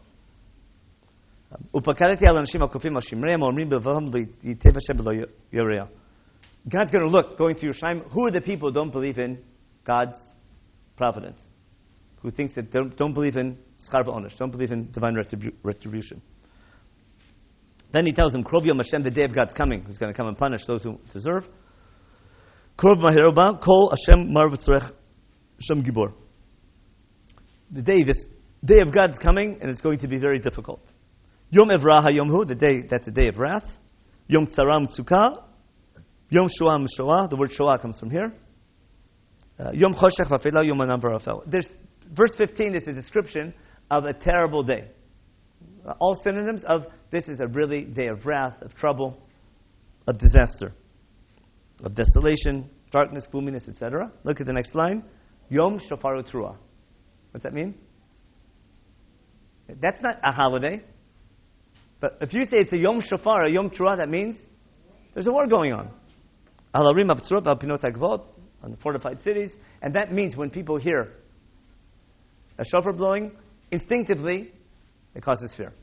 God's 6.67 6.91
going 6.91 7.05
to 7.05 7.11
look, 7.11 7.37
going 7.37 7.55
through 7.55 7.73
Yerushalayim, 7.73 8.11
who 8.11 8.25
are 8.25 8.31
the 8.31 8.41
people 8.41 8.69
who 8.69 8.73
don't 8.73 8.91
believe 8.91 9.19
in 9.19 9.37
God's 9.85 10.17
providence? 10.97 11.37
Who 12.23 12.31
thinks 12.31 12.55
that 12.55 12.71
don't, 12.71 12.97
don't 12.97 13.13
believe 13.13 13.37
in 13.37 13.59
schar 13.87 14.03
onish, 14.05 14.35
don't 14.37 14.49
believe 14.51 14.71
in 14.71 14.91
divine 14.91 15.13
retribu- 15.13 15.53
retribution. 15.61 16.23
Then 17.93 18.07
he 18.07 18.13
tells 18.13 18.33
him, 18.33 18.43
Krov 18.43 18.65
Yom 18.65 18.77
Hashem, 18.77 19.03
the 19.03 19.11
day 19.11 19.25
of 19.25 19.33
God's 19.35 19.53
coming, 19.53 19.83
who's 19.83 19.99
going 19.99 20.11
to 20.11 20.17
come 20.17 20.27
and 20.27 20.35
punish 20.35 20.65
those 20.65 20.81
who 20.81 20.99
deserve. 21.13 21.47
Krov 22.79 22.97
Mahiroba, 22.97 23.61
Kol 23.63 23.91
Hashem 23.91 24.33
Hashem 24.33 25.83
Gibor. 25.83 26.13
The 27.71 27.81
day, 27.83 28.03
this 28.03 28.17
day 28.65 28.79
of 28.79 28.91
God's 28.91 29.17
coming, 29.19 29.59
and 29.61 29.69
it's 29.69 29.81
going 29.81 29.99
to 29.99 30.07
be 30.07 30.17
very 30.17 30.39
difficult. 30.39 30.81
Yom 31.49 31.69
Evraha 31.69 32.13
Yom 32.13 32.29
Hu, 32.29 32.45
the 32.45 32.55
day, 32.55 32.81
that's 32.89 33.07
a 33.07 33.11
day 33.11 33.27
of 33.27 33.37
wrath. 33.37 33.65
Yom 34.27 34.47
Tzaram 34.47 34.87
Tzukah. 34.87 35.43
Yom 36.29 36.49
Shoah 36.57 36.79
Mishoah, 36.79 37.29
the 37.29 37.35
word 37.35 37.53
Shoah 37.53 37.77
comes 37.77 37.99
from 37.99 38.09
here. 38.09 38.33
Uh, 39.59 39.71
Yom 39.73 39.93
Choshech 39.93 40.27
Vafela 40.27 40.65
Yom 40.65 40.81
Anam 40.81 40.99
Barafel. 40.99 41.43
Verse 42.11 42.35
15 42.37 42.75
is 42.75 42.87
a 42.87 42.93
description 42.93 43.53
of 43.91 44.05
a 44.05 44.13
terrible 44.13 44.63
day. 44.63 44.89
All 45.99 46.19
synonyms 46.23 46.63
of 46.67 46.85
this 47.11 47.27
is 47.27 47.39
a 47.39 47.47
really 47.47 47.83
day 47.83 48.07
of 48.07 48.25
wrath, 48.25 48.59
of 48.61 48.73
trouble, 48.75 49.21
of 50.07 50.17
disaster, 50.17 50.73
of 51.83 51.93
desolation, 51.93 52.69
darkness, 52.91 53.25
gloominess, 53.31 53.63
etc. 53.67 54.11
Look 54.23 54.41
at 54.41 54.47
the 54.47 54.53
next 54.53 54.73
line. 54.75 55.03
Yom 55.49 55.79
Shofar 55.79 56.21
Trua. 56.23 56.57
What's 57.31 57.43
that 57.43 57.53
mean? 57.53 57.75
That's 59.67 60.01
not 60.01 60.17
a 60.23 60.31
holiday. 60.31 60.83
But 61.99 62.17
if 62.21 62.33
you 62.33 62.43
say 62.45 62.57
it's 62.57 62.73
a 62.73 62.77
Yom 62.77 63.01
Shofar, 63.01 63.45
a 63.45 63.51
Yom 63.51 63.69
Trua, 63.69 63.97
that 63.97 64.09
means 64.09 64.37
there's 65.13 65.27
a 65.27 65.31
war 65.31 65.47
going 65.47 65.73
on. 65.73 65.89
Alarim 66.73 67.09
on 68.61 68.71
the 68.71 68.77
fortified 68.77 69.23
cities. 69.23 69.49
And 69.81 69.95
that 69.95 70.11
means 70.11 70.35
when 70.35 70.49
people 70.49 70.77
hear 70.77 71.13
a 72.57 72.65
shofar 72.65 72.93
blowing, 72.93 73.31
instinctively, 73.71 74.51
it 75.13 75.23
causes 75.23 75.51
fear. 75.55 75.73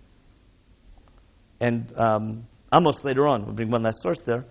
And 1.60 1.92
um, 1.96 2.46
Amos 2.74 3.02
later 3.04 3.26
on, 3.26 3.44
we'll 3.44 3.54
bring 3.54 3.70
one 3.70 3.82
last 3.82 4.02
source 4.02 4.20
there. 4.26 4.44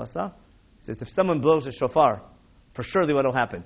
asa. 0.00 0.34
Says 0.84 0.96
if 1.00 1.08
someone 1.14 1.40
blows 1.40 1.66
a 1.66 1.72
shofar, 1.72 2.22
for 2.74 2.82
surely 2.82 3.14
what 3.14 3.24
will 3.24 3.32
happen? 3.32 3.64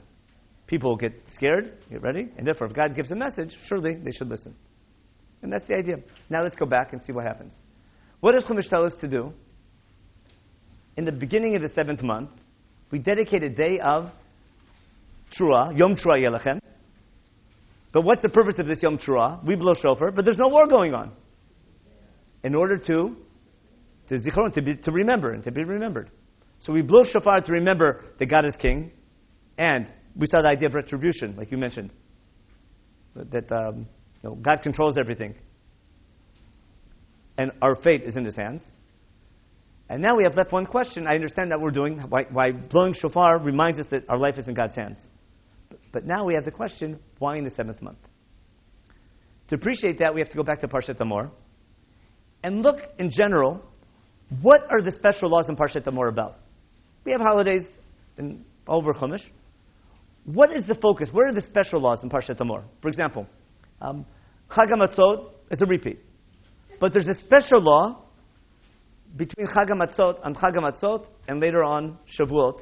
People 0.73 0.97
get 0.97 1.13
scared, 1.35 1.75
get 1.91 2.01
ready, 2.01 2.29
and 2.39 2.47
therefore 2.47 2.67
if 2.67 2.73
God 2.73 2.97
gives 2.97 3.11
a 3.11 3.15
message, 3.15 3.55
surely 3.67 3.95
they 3.95 4.11
should 4.11 4.31
listen. 4.31 4.55
And 5.43 5.53
that's 5.53 5.69
the 5.69 5.75
idea. 5.75 5.97
Now 6.31 6.43
let's 6.43 6.57
go 6.57 6.65
back 6.65 6.95
and 6.95 7.03
see 7.05 7.13
what 7.13 7.27
happens. 7.27 7.53
What 8.21 8.33
does 8.33 8.45
Chumash 8.45 8.71
tell 8.71 8.83
us 8.87 8.95
to 9.03 9.07
do? 9.07 9.35
In 10.97 11.05
the 11.05 11.13
beginning 11.13 11.57
of 11.57 11.61
the 11.61 11.69
seventh 11.75 12.03
month, 12.03 12.31
we 12.91 13.01
dedicate 13.01 13.43
a 13.43 13.51
day 13.51 13.81
of 13.85 14.13
Trua, 15.39 15.79
Yom 15.79 15.95
Trua 15.95 16.17
Yelachem, 16.17 16.59
but 17.93 18.01
what's 18.01 18.23
the 18.23 18.31
purpose 18.31 18.55
of 18.59 18.67
this 18.67 18.83
Yom 18.83 18.97
Teruah? 18.97 19.45
We 19.45 19.57
blow 19.57 19.75
shofar, 19.75 20.11
but 20.11 20.25
there's 20.25 20.39
no 20.39 20.49
war 20.49 20.67
going 20.69 20.95
on. 20.95 21.13
In 22.45 22.55
order 22.55 22.79
to 22.79 23.15
to 24.09 24.19
zichron, 24.21 24.55
to, 24.55 24.63
be, 24.63 24.77
to 24.77 24.91
remember 24.91 25.33
and 25.33 25.45
to 25.45 25.51
be 25.51 25.65
remembered. 25.65 26.11
So 26.61 26.73
we 26.73 26.81
blow 26.81 27.05
shofar 27.05 27.43
to 27.43 27.53
remember 27.53 28.07
that 28.19 28.27
God 28.27 28.47
is 28.47 28.57
king, 28.57 28.93
and 29.59 29.87
we 30.17 30.27
saw 30.27 30.43
the 30.43 30.49
idea 30.49 30.69
of 30.69 30.75
retribution, 30.75 31.35
like 31.37 31.51
you 31.51 31.59
mentioned, 31.59 31.93
that 33.15 33.51
um, 33.53 33.87
you 34.23 34.31
know, 34.31 34.35
God 34.37 34.63
controls 34.63 34.97
everything, 34.99 35.35
and 37.39 37.53
our 37.61 37.77
fate 37.77 38.03
is 38.03 38.17
in 38.17 38.25
His 38.25 38.35
hands. 38.35 38.63
And 39.89 40.01
now 40.01 40.17
we 40.17 40.25
have 40.25 40.37
left 40.37 40.53
one 40.53 40.65
question. 40.65 41.07
I 41.07 41.15
understand 41.15 41.51
that 41.51 41.61
we're 41.61 41.71
doing 41.71 42.01
why, 42.09 42.25
why 42.31 42.53
blowing 42.53 42.95
shofar 42.95 43.39
reminds 43.39 43.79
us 43.79 43.87
that 43.91 44.05
our 44.09 44.17
life 44.17 44.39
is 44.39 44.49
in 44.49 44.55
God's 44.55 44.75
hands. 44.75 44.97
But 45.93 46.07
now 46.07 46.25
we 46.25 46.35
have 46.35 46.45
the 46.45 46.51
question 46.51 46.99
why 47.19 47.37
in 47.37 47.45
the 47.45 47.51
seventh 47.51 47.83
month? 47.83 47.99
To 49.49 49.55
appreciate 49.55 49.99
that, 49.99 50.15
we 50.15 50.21
have 50.21 50.31
to 50.31 50.37
go 50.37 50.43
back 50.43 50.61
to 50.63 50.69
Parshat 50.69 50.97
Emor 50.97 51.31
and 52.43 52.63
look 52.63 52.79
in 52.99 53.11
general 53.11 53.63
what 54.41 54.63
are 54.71 54.81
the 54.81 54.93
special 54.93 55.29
laws 55.29 55.49
in 55.49 55.57
Parshat 55.57 55.85
Emor 55.85 56.09
about? 56.09 56.39
We 57.05 57.13
have 57.13 57.21
holidays 57.21 57.65
in, 58.17 58.45
over 58.67 58.93
Chumash. 58.93 59.25
What 60.25 60.57
is 60.57 60.67
the 60.67 60.75
focus? 60.75 61.09
What 61.13 61.27
are 61.27 61.33
the 61.33 61.43
special 61.43 61.81
laws 61.81 62.03
in 62.03 62.11
Parshat 62.11 62.39
Emor? 62.39 62.63
For 62.81 62.89
example, 62.89 63.27
um, 63.81 64.07
Chag 64.51 64.71
HaMatzot 64.71 65.31
is 65.51 65.63
a 65.63 65.67
repeat. 65.67 65.99
But 66.81 66.93
there's 66.93 67.09
a 67.09 67.15
special 67.15 67.61
law 67.61 68.05
between 69.17 69.47
Chag 69.47 69.69
HaMatzot 69.69 70.21
and 70.25 70.37
Chag 70.37 70.55
HaMatzot, 70.55 71.07
and 71.29 71.41
later 71.41 71.65
on 71.65 71.99
Shavuot, 72.19 72.61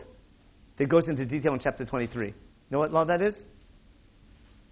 that 0.78 0.88
goes 0.88 1.08
into 1.08 1.26
detail 1.26 1.52
in 1.52 1.60
chapter 1.60 1.84
23. 1.84 2.28
You 2.28 2.34
know 2.70 2.78
what 2.78 2.92
law 2.92 3.04
that 3.04 3.20
is? 3.20 3.34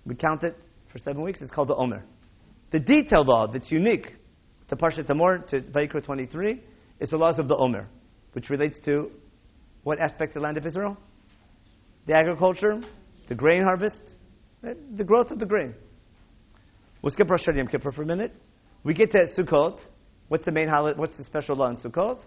We 0.07 0.14
count 0.14 0.43
it 0.43 0.57
for 0.91 0.99
seven 0.99 1.22
weeks. 1.22 1.43
It's 1.43 1.51
called 1.51 1.68
the 1.68 1.74
Omer. 1.74 2.05
The 2.70 2.80
detailed 2.80 3.26
law 3.26 3.47
that's 3.47 3.70
unique 3.70 4.14
to 4.68 4.76
Parshat 4.76 5.07
Emor, 5.07 5.47
to 5.49 5.61
Vayikra 5.61 6.05
23, 6.05 6.62
is 7.01 7.11
the 7.11 7.16
laws 7.16 7.39
of 7.39 7.49
the 7.49 7.57
Omer, 7.57 7.86
which 8.32 8.49
relates 8.49 8.78
to 8.86 9.11
what 9.82 10.01
aspect 10.01 10.34
of 10.36 10.41
the 10.41 10.47
land 10.47 10.57
of 10.57 10.66
Israel? 10.66 10.97
The 12.09 12.15
agriculture, 12.15 12.81
the 13.29 13.35
grain 13.35 13.63
harvest, 13.63 14.01
eh, 14.67 14.73
the 14.97 15.05
growth 15.05 15.31
of 15.31 15.39
the 15.39 15.45
grain. 15.45 15.75
We'll 17.03 17.11
skip 17.11 17.29
Rosh 17.29 17.47
Hashanah 17.47 17.59
Yom 17.59 17.67
Kippur 17.69 17.93
for 17.93 18.03
a 18.03 18.07
minute. 18.07 18.33
We 18.83 18.95
get 18.95 19.13
to 19.13 19.27
Sukkot. 19.37 19.79
What's 20.29 20.47
the 20.47 20.51
main 20.51 20.69
holiday? 20.69 20.99
What's 20.99 21.19
the 21.19 21.25
special 21.25 21.57
law 21.57 21.69
in 21.69 21.77
Sukkot? 21.77 22.19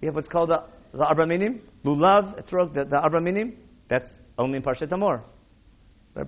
We 0.00 0.06
have 0.06 0.14
what's 0.14 0.28
called 0.28 0.50
the, 0.50 0.62
the 0.96 1.04
Arba 1.04 1.26
Minim, 1.26 1.62
Lulav, 1.84 2.40
Etrog, 2.40 2.74
the, 2.74 2.84
the 2.84 2.96
Arba 2.96 3.20
Minim. 3.20 3.56
That's 3.88 4.08
only 4.38 4.58
in 4.58 4.62
Parshat 4.62 4.88
Emor. 4.90 5.22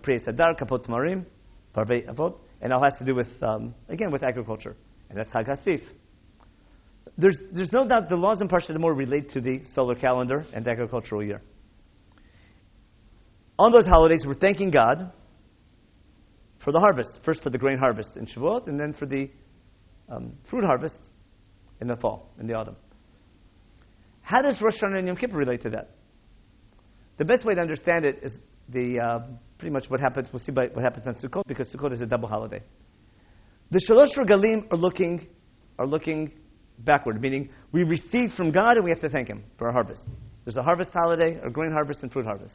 Priya 0.02 0.18
Sadar, 0.22 0.58
Kapot 0.58 0.84
Marim, 0.88 1.24
Parvei 1.72 2.08
Avot, 2.08 2.38
and 2.60 2.72
all 2.72 2.82
has 2.82 2.94
to 2.98 3.04
do 3.04 3.14
with, 3.14 3.28
um, 3.40 3.72
again, 3.88 4.10
with 4.10 4.24
agriculture. 4.24 4.74
And 5.08 5.16
that's 5.16 5.30
Chag 5.30 5.48
HaAsif. 5.48 5.82
There's, 7.16 7.38
there's 7.52 7.72
no 7.72 7.86
doubt 7.86 8.08
the 8.08 8.16
laws 8.16 8.40
in 8.40 8.48
Parshat 8.48 8.76
Emor 8.76 8.96
relate 8.96 9.30
to 9.30 9.40
the 9.40 9.62
solar 9.76 9.94
calendar 9.94 10.44
and 10.52 10.64
the 10.64 10.70
agricultural 10.72 11.22
year. 11.22 11.40
On 13.60 13.70
those 13.70 13.84
holidays, 13.84 14.24
we're 14.26 14.32
thanking 14.32 14.70
God 14.70 15.12
for 16.64 16.72
the 16.72 16.80
harvest. 16.80 17.20
First 17.26 17.42
for 17.42 17.50
the 17.50 17.58
grain 17.58 17.76
harvest 17.76 18.16
in 18.16 18.24
Shavuot, 18.24 18.68
and 18.68 18.80
then 18.80 18.94
for 18.94 19.04
the 19.04 19.28
um, 20.08 20.32
fruit 20.48 20.64
harvest 20.64 20.94
in 21.82 21.88
the 21.88 21.96
fall, 21.96 22.32
in 22.40 22.46
the 22.46 22.54
autumn. 22.54 22.76
How 24.22 24.40
does 24.40 24.58
Rosh 24.62 24.80
Hashanah 24.80 25.00
and 25.00 25.08
Yom 25.08 25.16
Kippur 25.18 25.36
relate 25.36 25.60
to 25.64 25.70
that? 25.70 25.90
The 27.18 27.26
best 27.26 27.44
way 27.44 27.54
to 27.54 27.60
understand 27.60 28.06
it 28.06 28.20
is 28.22 28.32
the 28.70 28.98
uh, 28.98 29.18
pretty 29.58 29.74
much 29.74 29.90
what 29.90 30.00
happens. 30.00 30.28
We'll 30.32 30.42
see 30.42 30.52
by 30.52 30.68
what 30.68 30.82
happens 30.82 31.06
on 31.06 31.16
Sukkot 31.16 31.42
because 31.46 31.68
Sukkot 31.68 31.92
is 31.92 32.00
a 32.00 32.06
double 32.06 32.28
holiday. 32.30 32.62
The 33.72 33.80
Shalosh 33.86 34.16
Regalim 34.16 34.72
are 34.72 34.78
looking 34.78 35.26
are 35.78 35.86
looking 35.86 36.32
backward, 36.78 37.20
meaning 37.20 37.50
we 37.72 37.84
receive 37.84 38.32
from 38.38 38.52
God 38.52 38.76
and 38.76 38.84
we 38.86 38.90
have 38.90 39.00
to 39.00 39.10
thank 39.10 39.28
Him 39.28 39.44
for 39.58 39.66
our 39.66 39.74
harvest. 39.74 40.00
There's 40.46 40.56
a 40.56 40.62
harvest 40.62 40.92
holiday, 40.94 41.38
a 41.44 41.50
grain 41.50 41.72
harvest, 41.72 42.02
and 42.02 42.10
fruit 42.10 42.24
harvest. 42.24 42.54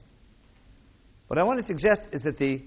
What 1.28 1.40
I 1.40 1.44
want 1.44 1.60
to 1.60 1.66
suggest 1.66 2.02
is 2.12 2.22
that 2.24 2.38
the 2.38 2.62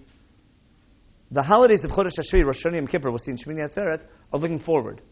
the 1.31 1.43
holidays 1.43 1.81
of 1.85 1.91
Chodesh 1.91 2.13
Hashvi, 2.19 2.45
Rosh 2.45 2.65
Hashanah, 2.65 2.77
Yom 2.77 2.87
Kippur, 2.87 3.11
we'll 3.11 3.19
see 3.19 3.33
in 3.33 3.37
Shemini 3.37 3.69
Atzeret, 3.69 4.01
are 4.33 4.39
looking 4.39 4.61
forward. 4.61 5.03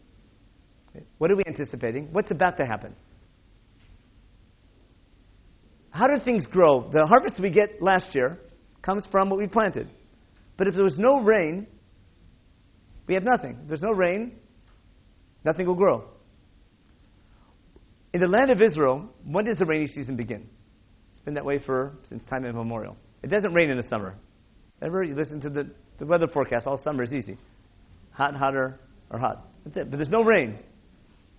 What 1.19 1.29
are 1.29 1.35
we 1.35 1.43
anticipating? 1.45 2.09
What's 2.11 2.31
about 2.31 2.57
to 2.57 2.65
happen? 2.65 2.95
How 5.91 6.07
do 6.07 6.19
things 6.23 6.45
grow? 6.47 6.89
The 6.91 7.05
harvest 7.05 7.39
we 7.39 7.51
get 7.51 7.81
last 7.81 8.15
year 8.15 8.39
comes 8.81 9.05
from 9.11 9.29
what 9.29 9.37
we 9.37 9.47
planted. 9.47 9.89
But 10.57 10.67
if 10.67 10.73
there 10.73 10.83
was 10.83 10.97
no 10.97 11.19
rain, 11.19 11.67
we 13.05 13.13
have 13.13 13.23
nothing. 13.23 13.59
If 13.61 13.67
there's 13.67 13.83
no 13.83 13.91
rain, 13.91 14.37
nothing 15.45 15.67
will 15.67 15.75
grow. 15.75 16.05
In 18.13 18.21
the 18.21 18.27
land 18.27 18.49
of 18.49 18.61
Israel, 18.61 19.07
when 19.23 19.45
does 19.45 19.59
the 19.59 19.65
rainy 19.65 19.85
season 19.85 20.15
begin? 20.15 20.47
It's 21.13 21.23
been 21.23 21.35
that 21.35 21.45
way 21.45 21.59
for 21.59 21.93
since 22.09 22.23
time 22.27 22.45
immemorial. 22.45 22.97
It 23.23 23.27
doesn't 23.27 23.53
rain 23.53 23.69
in 23.69 23.77
the 23.77 23.87
summer. 23.89 24.15
Ever 24.81 25.03
you 25.03 25.15
listen 25.15 25.41
to 25.41 25.49
the, 25.49 25.69
the 25.97 26.05
weather 26.05 26.27
forecast 26.27 26.67
all 26.67 26.77
summer 26.77 27.03
is 27.03 27.11
easy. 27.11 27.37
Hot, 28.11 28.35
hotter, 28.35 28.79
or 29.09 29.19
hot. 29.19 29.47
That's 29.65 29.77
it. 29.77 29.89
But 29.89 29.97
there's 29.97 30.09
no 30.09 30.23
rain. 30.23 30.59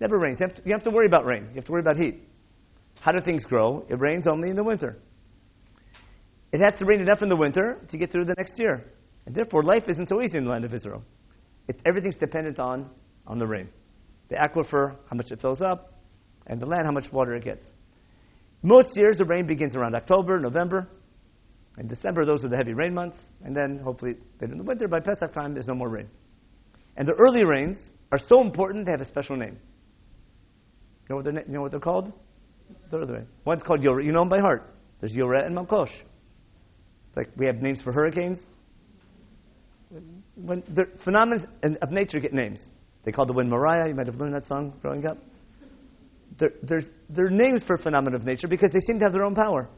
Never 0.00 0.18
rains. 0.18 0.38
You 0.40 0.46
have, 0.46 0.56
to, 0.56 0.62
you 0.64 0.72
have 0.72 0.84
to 0.84 0.90
worry 0.90 1.06
about 1.06 1.24
rain. 1.24 1.46
You 1.50 1.56
have 1.56 1.64
to 1.66 1.72
worry 1.72 1.80
about 1.80 1.96
heat. 1.96 2.22
How 3.00 3.12
do 3.12 3.20
things 3.20 3.44
grow? 3.44 3.84
It 3.88 3.98
rains 4.00 4.26
only 4.26 4.50
in 4.50 4.56
the 4.56 4.64
winter. 4.64 4.96
It 6.52 6.60
has 6.60 6.78
to 6.78 6.84
rain 6.86 7.00
enough 7.00 7.22
in 7.22 7.28
the 7.28 7.36
winter 7.36 7.78
to 7.90 7.98
get 7.98 8.10
through 8.10 8.24
the 8.24 8.34
next 8.36 8.58
year. 8.58 8.84
And 9.26 9.34
therefore, 9.34 9.62
life 9.62 9.84
isn't 9.88 10.08
so 10.08 10.22
easy 10.22 10.38
in 10.38 10.44
the 10.44 10.50
land 10.50 10.64
of 10.64 10.72
Israel. 10.72 11.02
Everything's 11.84 12.16
dependent 12.16 12.58
on, 12.58 12.88
on 13.26 13.38
the 13.38 13.46
rain. 13.46 13.68
The 14.30 14.36
aquifer, 14.36 14.96
how 15.08 15.16
much 15.16 15.30
it 15.30 15.40
fills 15.40 15.60
up, 15.60 15.92
and 16.46 16.60
the 16.60 16.66
land, 16.66 16.84
how 16.86 16.92
much 16.92 17.12
water 17.12 17.34
it 17.34 17.44
gets. 17.44 17.64
Most 18.62 18.96
years, 18.96 19.18
the 19.18 19.24
rain 19.24 19.46
begins 19.46 19.76
around 19.76 19.94
October, 19.94 20.40
November. 20.40 20.88
In 21.78 21.86
December, 21.86 22.24
those 22.24 22.44
are 22.44 22.48
the 22.48 22.56
heavy 22.56 22.74
rain 22.74 22.92
months. 22.92 23.18
And 23.44 23.56
then, 23.56 23.80
hopefully, 23.82 24.14
in 24.40 24.56
the 24.56 24.64
winter, 24.64 24.88
by 24.88 25.00
Pesach 25.00 25.32
time, 25.32 25.54
there's 25.54 25.68
no 25.68 25.74
more 25.74 25.88
rain. 25.88 26.08
And 26.96 27.06
the 27.06 27.14
early 27.14 27.44
rains 27.44 27.78
are 28.10 28.18
so 28.18 28.40
important, 28.40 28.86
they 28.86 28.90
have 28.90 29.00
a 29.00 29.08
special 29.08 29.36
name. 29.36 29.58
You 31.08 31.14
know 31.14 31.16
what 31.16 31.24
they're, 31.24 31.46
you 31.46 31.52
know 31.52 31.62
what 31.62 31.70
they're 31.70 31.80
called? 31.80 32.12
The 32.90 32.98
early 32.98 33.12
rain. 33.12 33.26
One's 33.44 33.62
called 33.62 33.80
Yoreh. 33.80 34.04
You 34.04 34.12
know 34.12 34.20
them 34.20 34.28
by 34.28 34.40
heart. 34.40 34.74
There's 35.00 35.12
Yoreh 35.12 35.46
and 35.46 35.56
Malkosh. 35.56 35.92
Like 37.16 37.30
we 37.36 37.46
have 37.46 37.56
names 37.56 37.80
for 37.82 37.92
hurricanes. 37.92 38.38
When 40.34 40.62
the 40.74 40.84
phenomena 41.04 41.46
of 41.80 41.90
nature 41.90 42.20
get 42.20 42.34
names. 42.34 42.60
They 43.04 43.12
call 43.12 43.24
the 43.26 43.32
wind 43.32 43.48
Mariah. 43.48 43.88
You 43.88 43.94
might 43.94 44.06
have 44.06 44.16
learned 44.16 44.34
that 44.34 44.46
song 44.46 44.74
growing 44.82 45.06
up. 45.06 45.16
They're, 46.38 46.82
they're 47.08 47.30
names 47.30 47.64
for 47.64 47.78
phenomena 47.78 48.16
of 48.16 48.24
nature 48.24 48.48
because 48.48 48.70
they 48.72 48.80
seem 48.80 48.98
to 48.98 49.04
have 49.04 49.12
their 49.12 49.24
own 49.24 49.34
power. 49.34 49.68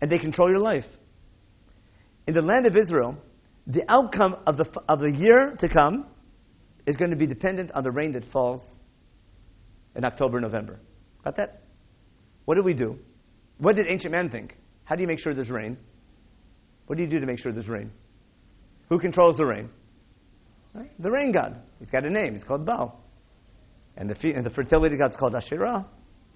And 0.00 0.10
they 0.10 0.18
control 0.18 0.48
your 0.48 0.58
life. 0.58 0.86
In 2.30 2.34
the 2.34 2.42
land 2.42 2.64
of 2.64 2.76
Israel, 2.76 3.16
the 3.66 3.82
outcome 3.88 4.36
of 4.46 4.56
the, 4.56 4.64
of 4.88 5.00
the 5.00 5.10
year 5.10 5.56
to 5.58 5.68
come 5.68 6.06
is 6.86 6.96
going 6.96 7.10
to 7.10 7.16
be 7.16 7.26
dependent 7.26 7.72
on 7.74 7.82
the 7.82 7.90
rain 7.90 8.12
that 8.12 8.22
falls 8.30 8.60
in 9.96 10.04
October, 10.04 10.40
November. 10.40 10.78
Got 11.24 11.38
that? 11.38 11.62
What 12.44 12.54
do 12.54 12.62
we 12.62 12.72
do? 12.72 12.96
What 13.58 13.74
did 13.74 13.88
ancient 13.88 14.12
man 14.12 14.30
think? 14.30 14.54
How 14.84 14.94
do 14.94 15.02
you 15.02 15.08
make 15.08 15.18
sure 15.18 15.34
there's 15.34 15.50
rain? 15.50 15.76
What 16.86 16.98
do 16.98 17.02
you 17.02 17.10
do 17.10 17.18
to 17.18 17.26
make 17.26 17.40
sure 17.40 17.50
there's 17.50 17.66
rain? 17.66 17.90
Who 18.90 19.00
controls 19.00 19.36
the 19.36 19.46
rain? 19.46 19.68
Right? 20.72 20.92
The 21.02 21.10
rain 21.10 21.32
god. 21.32 21.60
He's 21.80 21.90
got 21.90 22.04
a 22.04 22.10
name. 22.10 22.34
He's 22.34 22.44
called 22.44 22.64
Baal. 22.64 23.02
And 23.96 24.08
the, 24.08 24.32
and 24.34 24.46
the 24.46 24.50
fertility 24.50 24.96
god's 24.96 25.16
called 25.16 25.34
Asherah. 25.34 25.84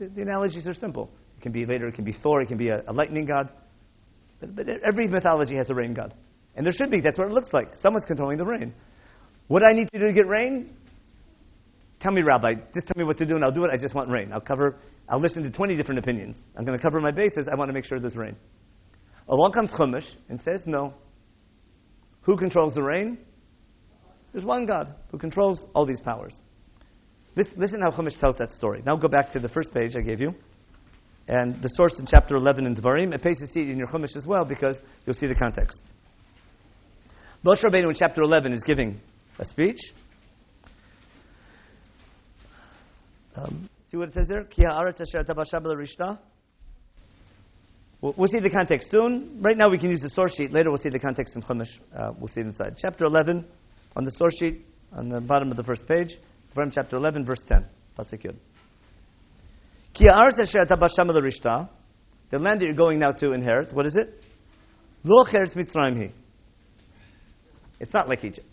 The, 0.00 0.08
the, 0.08 0.22
analogies 0.22 0.66
are 0.66 0.74
simple. 0.74 1.08
It 1.38 1.42
can 1.42 1.52
be 1.52 1.64
later, 1.64 1.86
it 1.86 1.94
can 1.94 2.04
be 2.04 2.16
Thor, 2.20 2.42
it 2.42 2.48
can 2.48 2.58
be 2.58 2.70
a, 2.70 2.82
a 2.88 2.92
lightning 2.92 3.26
god. 3.26 3.48
But, 4.40 4.54
but, 4.56 4.66
every 4.86 5.08
mythology 5.08 5.56
has 5.56 5.70
a 5.70 5.74
rain 5.74 5.94
god. 5.94 6.14
And 6.56 6.64
there 6.64 6.72
should 6.72 6.90
be. 6.90 7.00
That's 7.00 7.18
what 7.18 7.28
it 7.28 7.32
looks 7.32 7.52
like. 7.52 7.74
Someone's 7.82 8.06
controlling 8.06 8.38
the 8.38 8.44
rain. 8.44 8.74
What 9.48 9.60
do 9.60 9.66
I 9.68 9.74
need 9.74 9.88
to 9.92 9.98
do 9.98 10.06
to 10.06 10.12
get 10.12 10.28
rain? 10.28 10.74
Tell 12.00 12.12
me, 12.12 12.22
Rabbi. 12.22 12.54
Just 12.74 12.86
tell 12.86 12.96
me 12.96 13.04
what 13.04 13.18
to 13.18 13.26
do 13.26 13.34
and 13.34 13.44
I'll 13.44 13.52
do 13.52 13.64
it. 13.64 13.70
I 13.72 13.76
just 13.76 13.94
want 13.94 14.10
rain. 14.10 14.32
I'll 14.32 14.40
cover, 14.40 14.76
I'll 15.08 15.20
listen 15.20 15.42
to 15.42 15.50
20 15.50 15.76
different 15.76 15.98
opinions. 15.98 16.36
I'm 16.56 16.64
going 16.64 16.78
to 16.78 16.82
cover 16.82 17.00
my 17.00 17.10
bases. 17.10 17.48
I 17.50 17.56
want 17.56 17.68
to 17.70 17.72
make 17.72 17.84
sure 17.84 17.98
there's 17.98 18.16
rain. 18.16 18.36
Along 19.28 19.52
comes 19.52 19.70
Chumash 19.70 20.06
and 20.28 20.40
says, 20.42 20.60
no. 20.66 20.94
Who 22.22 22.36
controls 22.36 22.74
the 22.74 22.82
rain? 22.82 23.18
There's 24.32 24.44
one 24.44 24.66
God 24.66 24.94
who 25.10 25.18
controls 25.18 25.66
all 25.74 25.86
these 25.86 26.00
powers. 26.00 26.34
listen 27.36 27.80
how 27.80 27.90
Chumash 27.90 28.18
tells 28.18 28.36
that 28.38 28.52
story. 28.52 28.82
Now 28.84 28.96
go 28.96 29.08
back 29.08 29.32
to 29.32 29.38
the 29.38 29.48
first 29.48 29.72
page 29.72 29.96
I 29.96 30.00
gave 30.00 30.20
you. 30.20 30.34
And 31.26 31.60
the 31.62 31.68
source 31.68 31.98
in 31.98 32.06
chapter 32.06 32.36
11 32.36 32.66
in 32.66 32.74
Dvarim. 32.74 33.14
It 33.14 33.22
pays 33.22 33.38
to 33.38 33.46
see 33.48 33.60
it 33.60 33.70
in 33.70 33.78
your 33.78 33.88
Chumash 33.88 34.16
as 34.16 34.26
well 34.26 34.44
because 34.44 34.76
you'll 35.06 35.14
see 35.14 35.26
the 35.26 35.34
context. 35.34 35.80
Moshe 37.44 37.62
Rabbeinu 37.64 37.88
in 37.88 37.94
chapter 37.94 38.22
11 38.22 38.52
is 38.52 38.62
giving 38.62 39.00
a 39.38 39.44
speech. 39.44 39.78
Um, 43.36 43.68
see 43.90 43.96
what 43.96 44.08
it 44.08 44.14
says 44.14 44.28
there? 44.28 44.46
We'll, 48.00 48.14
we'll, 48.16 48.28
see 48.28 48.38
the 48.38 48.50
context 48.50 48.90
soon. 48.90 49.38
Right 49.40 49.56
now, 49.56 49.70
we 49.70 49.78
can 49.78 49.90
use 49.90 50.00
the 50.00 50.10
source 50.10 50.34
sheet. 50.34 50.52
Later, 50.52 50.70
we'll 50.70 50.78
see 50.78 50.90
the 50.90 50.98
context 50.98 51.36
in 51.36 51.42
Chumash. 51.42 51.78
Uh, 51.96 52.12
we'll 52.18 52.28
see 52.28 52.40
it 52.40 52.46
inside. 52.46 52.76
Chapter 52.78 53.06
11, 53.06 53.44
on 53.96 54.04
the 54.04 54.10
source 54.10 54.36
sheet, 54.38 54.66
on 54.92 55.08
the 55.08 55.20
bottom 55.20 55.50
of 55.50 55.56
the 55.56 55.64
first 55.64 55.86
page, 55.88 56.16
from 56.54 56.70
chapter 56.70 56.96
11, 56.96 57.24
verse 57.24 57.42
10. 57.48 57.64
Pasuk. 57.98 58.34
The 62.30 62.38
land 62.38 62.60
that 62.60 62.64
you're 62.66 62.74
going 62.74 62.98
now 62.98 63.12
to 63.12 63.32
inherit, 63.32 63.72
what 63.72 63.86
is 63.86 63.96
it? 63.96 64.22
It's 67.80 67.92
not 67.92 68.08
like 68.08 68.24
Egypt. 68.24 68.48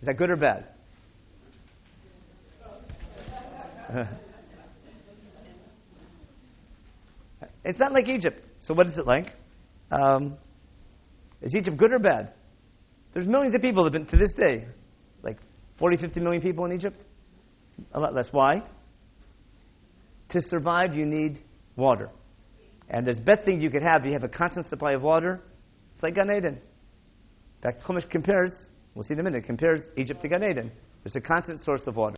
Is 0.00 0.06
that 0.06 0.16
good 0.16 0.30
or 0.30 0.36
bad? 0.36 0.66
It's 7.66 7.80
not 7.80 7.92
like 7.92 8.08
Egypt. 8.08 8.42
So 8.60 8.74
what 8.74 8.86
is 8.86 8.96
it 8.96 9.06
like? 9.06 9.32
Um, 9.90 10.36
is 11.42 11.54
Egypt 11.54 11.76
good 11.76 11.92
or 11.92 11.98
bad? 11.98 12.32
There's 13.12 13.26
millions 13.26 13.56
of 13.56 13.60
people 13.60 13.82
that 13.82 13.92
have 13.92 14.06
been 14.06 14.10
to 14.10 14.24
this 14.24 14.32
day, 14.34 14.66
like 15.24 15.38
40, 15.78 15.96
50 15.96 16.20
million 16.20 16.40
people 16.40 16.64
in 16.64 16.72
Egypt. 16.72 16.96
A 17.92 17.98
lot 17.98 18.14
less. 18.14 18.28
Why? 18.30 18.62
To 20.30 20.40
survive, 20.40 20.94
you 20.94 21.06
need 21.06 21.40
water. 21.76 22.10
And 22.88 23.06
the 23.06 23.14
best 23.14 23.44
thing 23.44 23.60
you 23.60 23.70
could 23.70 23.82
have, 23.82 24.04
you 24.04 24.12
have 24.12 24.24
a 24.24 24.28
constant 24.28 24.68
supply 24.68 24.92
of 24.92 25.02
water. 25.02 25.40
It's 25.94 26.02
like 26.02 26.14
Gan 26.14 26.30
Eden. 26.30 26.58
Fact, 27.62 27.82
Chumash 27.82 28.08
compares, 28.10 28.54
we'll 28.94 29.02
see 29.02 29.14
in 29.14 29.20
a 29.20 29.22
minute, 29.22 29.44
compares 29.44 29.82
Egypt 29.96 30.22
to 30.22 30.28
Gan 30.28 30.44
Eden. 30.44 30.70
There's 31.02 31.16
a 31.16 31.20
constant 31.20 31.60
source 31.62 31.82
of 31.86 31.96
water. 31.96 32.16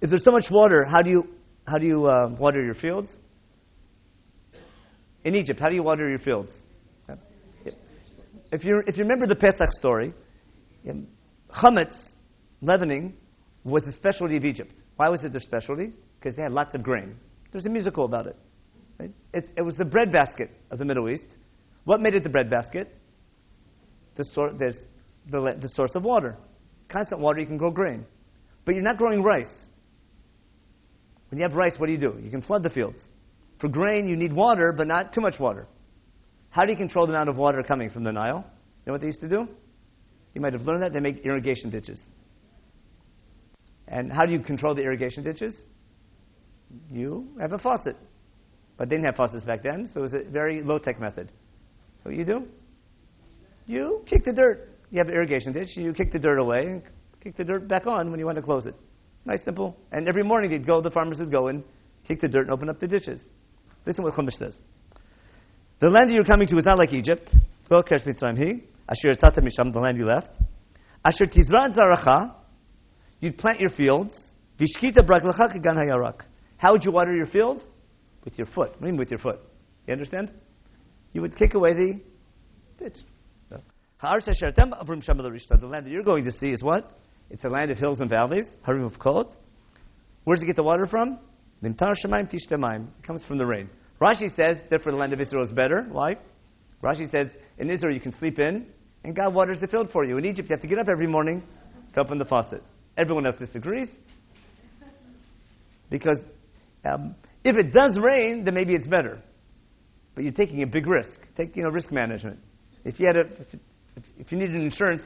if 0.00 0.10
there's 0.10 0.24
so 0.24 0.30
much 0.30 0.50
water, 0.50 0.84
how 0.84 1.02
do 1.02 1.10
you, 1.10 1.28
how 1.66 1.78
do 1.78 1.86
you 1.86 2.06
uh, 2.06 2.28
water 2.38 2.64
your 2.64 2.74
fields? 2.74 3.10
In 5.24 5.34
Egypt, 5.34 5.58
how 5.60 5.68
do 5.68 5.74
you 5.74 5.82
water 5.82 6.08
your 6.08 6.18
fields? 6.18 6.50
If 8.50 8.64
you, 8.64 8.82
if 8.86 8.96
you 8.96 9.02
remember 9.02 9.26
the 9.26 9.34
Pesach 9.34 9.70
story, 9.72 10.14
chametz, 11.50 11.94
leavening, 12.62 13.14
was 13.64 13.86
a 13.86 13.92
specialty 13.92 14.36
of 14.38 14.44
Egypt. 14.44 14.72
Why 14.96 15.10
was 15.10 15.22
it 15.22 15.32
their 15.32 15.40
specialty? 15.40 15.92
Because 16.18 16.36
they 16.36 16.42
had 16.42 16.52
lots 16.52 16.74
of 16.74 16.82
grain. 16.82 17.16
There's 17.52 17.66
a 17.66 17.70
musical 17.70 18.04
about 18.04 18.26
it. 18.26 18.36
Right? 18.98 19.12
It, 19.32 19.50
it 19.56 19.62
was 19.62 19.76
the 19.76 19.84
breadbasket 19.84 20.50
of 20.70 20.78
the 20.78 20.84
Middle 20.84 21.08
East. 21.08 21.24
What 21.84 22.00
made 22.00 22.14
it 22.14 22.22
the 22.22 22.28
breadbasket? 22.28 22.94
The, 24.16 24.24
sor- 24.24 24.52
the, 24.52 24.74
the 25.30 25.68
source 25.68 25.94
of 25.94 26.02
water. 26.02 26.36
Constant 26.88 27.20
water, 27.20 27.40
you 27.40 27.46
can 27.46 27.56
grow 27.56 27.70
grain. 27.70 28.04
But 28.64 28.74
you're 28.74 28.84
not 28.84 28.98
growing 28.98 29.22
rice. 29.22 29.48
When 31.30 31.38
you 31.38 31.46
have 31.46 31.54
rice, 31.54 31.74
what 31.78 31.86
do 31.86 31.92
you 31.92 31.98
do? 31.98 32.18
You 32.22 32.30
can 32.30 32.42
flood 32.42 32.62
the 32.62 32.70
fields. 32.70 32.98
For 33.60 33.68
grain, 33.68 34.08
you 34.08 34.16
need 34.16 34.32
water, 34.32 34.72
but 34.76 34.86
not 34.86 35.12
too 35.12 35.20
much 35.20 35.38
water. 35.38 35.66
How 36.50 36.64
do 36.64 36.70
you 36.72 36.76
control 36.76 37.06
the 37.06 37.12
amount 37.12 37.28
of 37.28 37.36
water 37.36 37.62
coming 37.62 37.90
from 37.90 38.04
the 38.04 38.12
Nile? 38.12 38.44
You 38.46 38.86
know 38.86 38.92
what 38.92 39.00
they 39.00 39.08
used 39.08 39.20
to 39.20 39.28
do? 39.28 39.46
You 40.34 40.40
might 40.40 40.52
have 40.52 40.62
learned 40.62 40.82
that. 40.82 40.92
They 40.92 41.00
make 41.00 41.24
irrigation 41.24 41.70
ditches. 41.70 42.00
And 43.86 44.12
how 44.12 44.24
do 44.26 44.32
you 44.32 44.40
control 44.40 44.74
the 44.74 44.82
irrigation 44.82 45.22
ditches? 45.22 45.54
You 46.90 47.28
have 47.40 47.52
a 47.52 47.58
faucet. 47.58 47.96
But 48.76 48.88
they 48.88 48.96
didn't 48.96 49.06
have 49.06 49.16
faucets 49.16 49.44
back 49.44 49.62
then, 49.62 49.90
so 49.92 50.00
it 50.00 50.02
was 50.02 50.14
a 50.14 50.22
very 50.30 50.62
low 50.62 50.78
tech 50.78 51.00
method. 51.00 51.32
So 52.02 52.10
what 52.10 52.16
you 52.16 52.24
do? 52.24 52.46
You 53.66 54.02
kick 54.06 54.24
the 54.24 54.32
dirt. 54.32 54.70
You 54.90 54.98
have 54.98 55.08
an 55.08 55.14
irrigation 55.14 55.52
ditch, 55.52 55.76
you 55.76 55.92
kick 55.92 56.12
the 56.12 56.18
dirt 56.18 56.38
away 56.38 56.62
and 56.62 56.82
kick 57.22 57.36
the 57.36 57.44
dirt 57.44 57.68
back 57.68 57.86
on 57.86 58.10
when 58.10 58.18
you 58.18 58.24
want 58.24 58.36
to 58.36 58.42
close 58.42 58.64
it. 58.66 58.74
Nice, 59.26 59.44
simple. 59.44 59.76
And 59.92 60.08
every 60.08 60.22
morning 60.22 60.50
they'd 60.50 60.66
go, 60.66 60.80
the 60.80 60.90
farmers 60.90 61.18
would 61.18 61.30
go 61.30 61.48
and 61.48 61.62
kick 62.06 62.20
the 62.20 62.28
dirt 62.28 62.42
and 62.42 62.50
open 62.50 62.70
up 62.70 62.80
the 62.80 62.86
ditches. 62.86 63.20
Listen 63.84 64.04
what 64.04 64.14
Chumash 64.14 64.38
says. 64.38 64.54
The 65.80 65.90
land 65.90 66.08
that 66.08 66.14
you're 66.14 66.24
coming 66.24 66.48
to 66.48 66.56
is 66.56 66.64
not 66.64 66.78
like 66.78 66.94
Egypt. 66.94 67.30
The 67.68 67.84
land 69.74 69.98
you 69.98 70.06
left. 70.06 70.30
Asher 71.04 71.26
tizran 71.26 71.76
zaracha, 71.76 72.34
you'd 73.20 73.36
plant 73.36 73.60
your 73.60 73.70
fields. 73.70 74.18
How 76.58 76.72
would 76.72 76.84
you 76.84 76.92
water 76.92 77.12
your 77.16 77.26
field? 77.26 77.64
With 78.24 78.36
your 78.36 78.46
foot. 78.48 78.70
What 78.72 78.80
do 78.80 78.86
you 78.86 78.92
mean 78.92 78.98
with 78.98 79.10
your 79.10 79.20
foot? 79.20 79.40
You 79.86 79.92
understand? 79.94 80.30
You 81.12 81.22
would 81.22 81.34
kick 81.36 81.54
away 81.54 81.72
the 81.72 82.00
ditch. 82.78 82.98
The 83.50 83.58
land 85.66 85.86
that 85.86 85.90
you're 85.90 86.02
going 86.02 86.24
to 86.24 86.32
see 86.32 86.48
is 86.48 86.62
what? 86.62 86.92
It's 87.30 87.44
a 87.44 87.48
land 87.48 87.70
of 87.70 87.78
hills 87.78 88.00
and 88.00 88.10
valleys. 88.10 88.46
Harim 88.62 88.84
of 88.84 88.98
Kot. 88.98 89.34
Where 90.24 90.36
does 90.36 90.42
it 90.42 90.46
get 90.46 90.56
the 90.56 90.62
water 90.62 90.86
from? 90.86 91.18
It 91.62 91.76
comes 91.78 92.00
from 93.24 93.38
the 93.38 93.46
rain. 93.46 93.70
Rashi 94.00 94.28
says, 94.36 94.58
therefore 94.70 94.92
the 94.92 94.98
land 94.98 95.12
of 95.12 95.20
Israel 95.20 95.44
is 95.44 95.52
better. 95.52 95.86
Why? 95.90 96.16
Rashi 96.82 97.10
says, 97.10 97.28
in 97.58 97.70
Israel 97.70 97.92
you 97.94 98.00
can 98.00 98.16
sleep 98.18 98.38
in, 98.38 98.66
and 99.04 99.16
God 99.16 99.34
waters 99.34 99.58
the 99.60 99.66
field 99.66 99.90
for 99.92 100.04
you. 100.04 100.18
In 100.18 100.24
Egypt 100.24 100.48
you 100.48 100.54
have 100.54 100.62
to 100.62 100.68
get 100.68 100.78
up 100.78 100.88
every 100.88 101.06
morning 101.08 101.42
to 101.94 102.00
open 102.00 102.18
the 102.18 102.24
faucet. 102.24 102.62
Everyone 102.96 103.26
else 103.26 103.36
disagrees. 103.38 103.88
Because 105.90 106.18
um, 106.84 107.14
if 107.44 107.56
it 107.56 107.72
does 107.72 107.98
rain, 107.98 108.44
then 108.44 108.54
maybe 108.54 108.74
it's 108.74 108.86
better. 108.86 109.22
But 110.14 110.24
you're 110.24 110.32
taking 110.32 110.62
a 110.62 110.66
big 110.66 110.86
risk. 110.86 111.20
Take, 111.36 111.56
you 111.56 111.62
know, 111.62 111.70
risk 111.70 111.92
management. 111.92 112.38
If 112.84 112.98
you 112.98 113.06
had 113.06 113.16
a, 113.16 113.20
if, 113.96 114.04
if, 114.18 114.32
you 114.32 114.38
needed 114.38 114.56
insurance, 114.56 115.02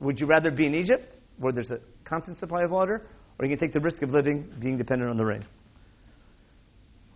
would 0.00 0.18
you 0.20 0.26
rather 0.26 0.50
be 0.50 0.66
in 0.66 0.74
Egypt, 0.74 1.14
where 1.38 1.52
there's 1.52 1.70
a 1.70 1.78
constant 2.04 2.38
supply 2.38 2.62
of 2.62 2.70
water, 2.70 3.06
or 3.38 3.46
you 3.46 3.56
can 3.56 3.66
take 3.66 3.74
the 3.74 3.80
risk 3.80 4.02
of 4.02 4.10
living, 4.10 4.50
being 4.60 4.78
dependent 4.78 5.10
on 5.10 5.16
the 5.16 5.24
rain? 5.24 5.44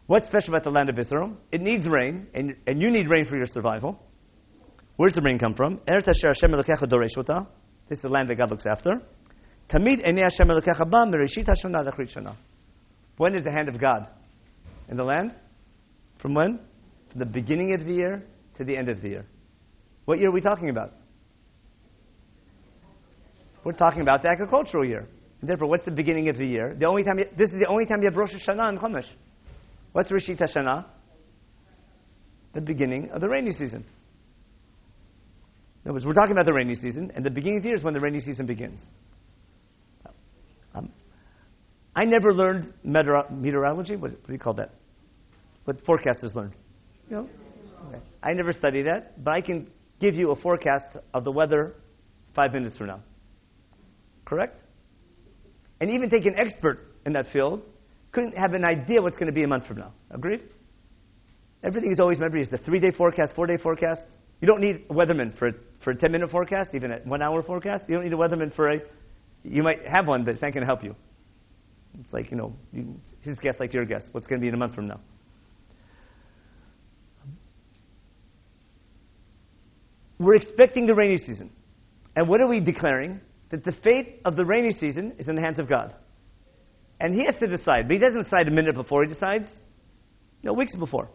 What's 0.07 0.27
special 0.27 0.55
about 0.55 0.65
the 0.65 0.71
land 0.71 0.91
of 0.91 0.99
Israel? 0.99 1.37
It 1.51 1.61
needs 1.61 1.89
rain, 1.89 2.27
and, 2.35 2.55
and 2.67 2.83
you 2.83 2.91
need 2.91 3.09
rain 3.09 3.25
for 3.25 3.37
your 3.37 3.47
survival. 3.47 3.99
Where's 4.97 5.15
the 5.15 5.23
rain 5.23 5.39
come 5.39 5.55
from? 5.55 5.81
This 5.87 6.05
is 7.99 8.03
the 8.03 8.09
land 8.09 8.29
that 8.29 8.35
God 8.37 8.51
looks 8.51 8.67
after. 8.67 9.01
Tamid 9.69 10.05
Hashem. 10.05 10.49
When 13.17 13.35
is 13.35 13.45
the 13.45 13.53
hand 13.53 13.69
of 13.69 13.79
God 13.79 14.07
in 14.89 14.97
the 14.97 15.05
land? 15.05 15.35
From 16.19 16.35
when? 16.35 16.61
From 17.11 17.19
the 17.19 17.27
beginning 17.27 17.75
of 17.75 17.85
the 17.85 17.93
year 17.93 18.25
to 18.59 18.65
the 18.65 18.77
end 18.77 18.89
of 18.89 19.03
the 19.03 19.09
year. 19.09 19.27
What 20.05 20.19
year 20.19 20.29
are 20.29 20.33
we 20.33 20.41
talking 20.41 20.71
about? 20.71 20.93
We're 23.65 23.73
talking 23.73 24.03
about 24.03 24.23
the 24.23 24.29
agricultural 24.29 24.85
year. 24.85 25.07
And 25.41 25.49
therefore, 25.49 25.69
what's 25.69 25.85
the 25.85 25.91
beginning 25.91 26.29
of 26.29 26.37
the 26.37 26.47
year? 26.47 26.75
The 26.79 26.87
only 26.87 27.03
time 27.03 27.19
you, 27.19 27.25
this 27.37 27.49
is 27.49 27.59
the 27.59 27.67
only 27.67 27.85
time 27.87 28.01
you 28.01 28.09
have 28.09 28.17
Rosh 28.17 28.35
Hashanah 28.35 28.69
and 28.69 28.79
Chumash. 28.79 29.07
What's 29.93 30.11
Reishit 30.11 30.39
Hashanah? 30.39 30.85
The 32.55 32.61
beginning 32.61 33.11
of 33.13 33.21
the 33.21 33.29
rainy 33.29 33.51
season. 33.51 33.85
In 35.85 35.89
other 35.89 35.95
words, 35.95 36.07
we're 36.07 36.13
talking 36.13 36.33
about 36.33 36.47
the 36.47 36.53
rainy 36.53 36.75
season, 36.75 37.11
and 37.15 37.25
the 37.25 37.31
beginning 37.31 37.59
of 37.59 37.63
the 37.65 37.71
year 37.71 37.77
is 37.77 37.85
when 37.85 37.95
the 37.95 38.01
rainy 38.01 38.21
season 38.21 38.47
begins. 38.47 38.81
I 41.95 42.05
never 42.05 42.33
learned 42.33 42.73
meteorology. 42.85 43.97
What, 43.97 44.13
what, 44.13 44.27
do 44.27 44.33
you 44.33 44.39
call 44.39 44.55
that? 44.55 44.73
What 45.65 45.85
forecasters 45.85 46.35
learn? 46.35 46.55
You 47.09 47.17
know? 47.17 47.29
Okay. 47.89 47.99
I 48.23 48.33
never 48.33 48.53
studied 48.53 48.87
that, 48.87 49.23
but 49.23 49.35
I 49.35 49.41
can 49.41 49.71
give 50.01 50.15
you 50.15 50.31
a 50.31 50.37
forecast 50.37 50.97
of 51.13 51.25
the 51.25 51.31
weather 51.31 51.75
five 52.35 52.53
minutes 52.53 52.77
from 52.77 52.89
now. 52.89 53.01
Correct? 54.25 54.61
And 55.81 55.91
even 55.91 56.09
take 56.09 56.25
an 56.27 56.35
expert 56.39 56.93
in 57.05 57.13
that 57.13 57.27
field 57.33 57.63
couldn't 58.13 58.37
have 58.37 58.55
an 58.55 58.65
idea 58.65 59.01
what's 59.01 59.17
going 59.17 59.27
to 59.27 59.33
be 59.33 59.43
a 59.43 59.49
month 59.49 59.67
from 59.67 59.79
now. 59.79 59.93
Agreed? 60.11 60.43
Everything 61.65 61.91
is 61.91 62.01
always, 62.01 62.19
remember, 62.19 62.39
is 62.39 62.49
the 62.49 62.59
three 62.59 62.79
day 62.79 62.91
forecast, 62.91 63.35
four 63.35 63.47
day 63.47 63.57
forecast. 63.57 64.01
You 64.41 64.49
don't 64.49 64.61
need 64.61 64.85
a 64.91 64.95
weatherman 64.95 65.37
for, 65.39 65.51
for 65.83 65.93
a 65.93 65.97
10 65.97 66.11
minute 66.11 66.31
forecast, 66.31 66.71
even 66.75 66.93
a 66.93 66.99
one 67.05 67.23
hour 67.23 67.43
forecast. 67.43 67.85
You 67.89 67.95
don't 67.95 68.05
need 68.05 68.13
a 68.13 68.17
weatherman 68.17 68.55
for 68.55 68.69
a, 68.69 68.79
you 69.45 69.63
might 69.63 69.87
have 69.87 70.07
one, 70.07 70.25
but 70.25 70.35
it's 70.35 70.43
not 70.43 70.53
going 70.53 70.63
to 70.63 70.67
help 70.67 70.83
you. 70.83 70.95
It's 72.01 72.13
like, 72.13 72.31
you 72.31 72.37
know, 72.37 72.55
you, 72.73 72.99
his 73.21 73.39
guess 73.39 73.55
like 73.61 73.73
your 73.73 73.85
guess. 73.85 74.03
What's 74.13 74.27
going 74.27 74.41
to 74.41 74.43
be 74.43 74.49
in 74.49 74.55
a 74.55 74.59
month 74.59 74.75
from 74.75 74.89
now? 74.89 75.01
We're 80.19 80.37
expecting 80.37 80.87
the 80.87 80.95
rainy 80.95 81.19
season. 81.19 81.51
And 82.17 82.29
what 82.29 82.41
are 82.41 82.49
we 82.49 82.61
declaring? 82.61 83.21
That 83.51 83.65
the 83.65 83.73
fate 83.73 84.21
of 84.25 84.37
the 84.37 84.45
rainy 84.45 84.71
season 84.71 85.13
is 85.19 85.29
in 85.29 85.35
the 85.35 85.43
hands 85.43 85.59
of 85.59 85.69
God. 85.69 85.95
And 87.01 87.15
he 87.15 87.25
has 87.25 87.35
to 87.41 87.47
decide. 87.47 87.89
But 87.89 87.95
he 87.95 87.99
doesn't 87.99 88.25
decide 88.25 88.49
a 88.49 88.51
minute 88.51 88.75
before, 88.75 89.05
he 89.05 89.13
decides, 89.13 89.47
No, 90.43 90.53
weeks 90.53 90.75
before. 90.77 91.11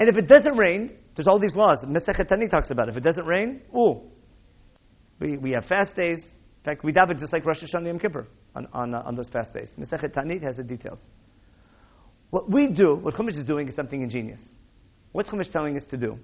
And 0.00 0.08
if 0.08 0.16
it 0.16 0.26
doesn't 0.26 0.56
rain, 0.56 0.96
there's 1.14 1.28
all 1.28 1.38
these 1.38 1.54
laws. 1.54 1.78
Masechet 1.84 2.28
Tanit 2.28 2.50
talks 2.50 2.70
about 2.70 2.88
it. 2.88 2.92
If 2.92 2.96
it 2.96 3.04
doesn't 3.04 3.26
rain, 3.26 3.60
ooh, 3.76 4.00
we, 5.20 5.36
we 5.36 5.50
have 5.52 5.66
fast 5.66 5.94
days. 5.94 6.18
In 6.18 6.64
fact, 6.64 6.82
we 6.82 6.92
daven 6.92 7.20
just 7.20 7.32
like 7.32 7.44
Rosh 7.46 7.62
Hashanah 7.62 7.86
Yom 7.86 7.98
Kippur 8.00 8.26
on, 8.54 8.68
on, 8.72 8.94
uh, 8.94 9.02
on 9.04 9.14
those 9.14 9.28
fast 9.28 9.52
days. 9.52 9.68
Masechet 9.78 10.14
Tanit 10.14 10.42
has 10.42 10.56
the 10.56 10.62
details. 10.62 10.98
What 12.30 12.50
we 12.50 12.68
do, 12.68 12.96
what 12.96 13.14
Chumash 13.14 13.38
is 13.38 13.46
doing, 13.46 13.68
is 13.68 13.76
something 13.76 14.02
ingenious. 14.02 14.40
What's 15.12 15.28
Chumash 15.30 15.50
telling 15.52 15.76
us 15.76 15.84
to 15.90 15.96
do? 15.96 16.18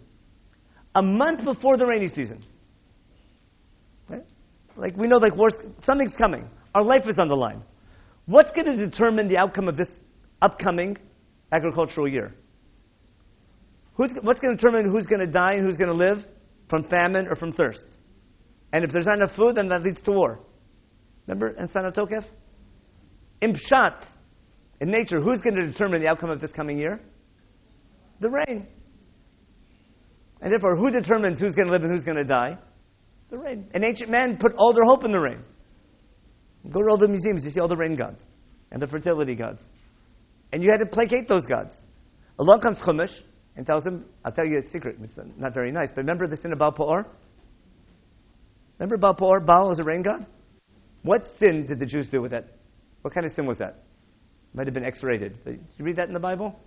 A 0.95 1.03
month 1.03 1.45
before 1.45 1.77
the 1.77 1.87
rainy 1.87 2.09
season, 2.09 2.45
right? 4.09 4.25
like 4.77 4.97
we 4.97 5.07
know, 5.07 5.19
like 5.19 5.33
something's 5.85 6.15
coming. 6.17 6.49
Our 6.75 6.83
life 6.83 7.03
is 7.09 7.19
on 7.19 7.29
the 7.29 7.37
line. 7.37 7.63
What's 8.27 8.51
going 8.53 8.67
to 8.67 8.77
determine 8.77 9.29
the 9.29 9.37
outcome 9.37 9.69
of 9.69 9.77
this 9.77 9.89
upcoming 10.43 10.97
agricultural 11.53 12.09
year? 12.09 12.35
Who's, 13.95 14.11
what's 14.23 14.41
going 14.41 14.57
to 14.57 14.61
determine 14.61 14.91
who's 14.91 15.07
going 15.07 15.21
to 15.21 15.31
die 15.31 15.55
and 15.55 15.65
who's 15.65 15.77
going 15.77 15.91
to 15.91 15.97
live 15.97 16.25
from 16.69 16.89
famine 16.89 17.27
or 17.29 17.37
from 17.37 17.53
thirst? 17.53 17.85
And 18.73 18.85
if 18.85 18.91
there's 18.93 19.07
not 19.07 19.17
enough 19.19 19.37
food, 19.37 19.57
then 19.57 19.69
that 19.69 19.83
leads 19.83 20.01
to 20.03 20.13
war. 20.13 20.41
Remember 21.31 21.57
in 21.57 21.69
Sanatokef? 21.69 22.25
In 23.41 23.55
Pshat, 23.55 24.03
in 24.81 24.91
nature, 24.91 25.21
who's 25.21 25.41
going 25.41 25.55
to 25.55 25.67
determine 25.67 26.03
the 26.03 26.09
outcome 26.09 26.29
of 26.29 26.41
this 26.41 26.51
coming 26.51 26.77
year? 26.77 27.01
The 28.19 28.29
rain. 28.29 28.67
And 30.43 30.51
therefore, 30.53 30.77
who 30.77 30.91
determines 30.91 31.39
who's 31.39 31.55
going 31.55 31.69
to 31.69 31.73
live 31.73 31.85
and 31.85 31.93
who's 31.93 32.03
going 32.03 32.17
to 32.17 32.25
die? 32.25 32.59
The 33.31 33.39
rain. 33.39 33.69
And 33.73 33.85
ancient 33.85 34.11
men 34.11 34.39
put 34.41 34.55
all 34.59 34.73
their 34.73 34.85
hope 34.85 35.05
in 35.05 35.13
the 35.13 35.21
rain. 35.21 35.39
Go 36.69 36.81
to 36.83 36.89
all 36.91 36.99
the 36.99 37.07
museums, 37.07 37.45
you 37.45 37.53
see 37.53 37.61
all 37.61 37.69
the 37.69 37.77
rain 37.77 37.95
gods 37.95 38.21
and 38.73 38.83
the 38.83 38.89
fertility 38.89 39.37
gods. 39.37 39.61
And 40.53 40.65
you 40.65 40.69
had 40.71 40.85
to 40.85 40.87
placate 40.87 41.29
those 41.29 41.47
gods. 41.47 41.73
Along 42.41 42.61
comes 42.61 42.79
Chumash 42.79 43.15
and 43.57 43.65
tells 43.65 43.87
him, 43.87 44.05
I'll 44.25 44.33
tell 44.33 44.47
you 44.47 44.59
a 44.67 44.71
secret. 44.71 44.97
It's 45.01 45.15
not 45.39 45.55
very 45.55 45.71
nice, 45.71 45.91
but 45.91 45.99
remember 45.99 46.27
the 46.27 46.37
sin 46.39 46.53
of 46.53 46.59
Baal? 46.59 47.05
Remember 48.79 48.97
Baal 48.97 49.15
Peor? 49.15 49.41
Baal 49.41 49.69
was 49.69 49.79
a 49.79 49.85
rain 49.85 50.03
god? 50.03 50.27
What 51.03 51.25
sin 51.39 51.67
did 51.67 51.79
the 51.79 51.87
Jews 51.87 52.09
do 52.09 52.21
with 52.21 52.33
that? 52.33 52.49
What 53.03 53.15
kind 53.15 53.27
of 53.27 53.33
sin 53.35 53.47
was 53.47 53.59
that? 53.59 53.83
Might 54.53 54.67
have 54.67 54.75
been 54.75 54.85
X-rated. 54.85 55.45
Did 55.45 55.61
you 55.79 55.85
read 55.85 55.97
that 55.97 56.09
in 56.09 56.15
the 56.15 56.21
Bible? 56.21 56.59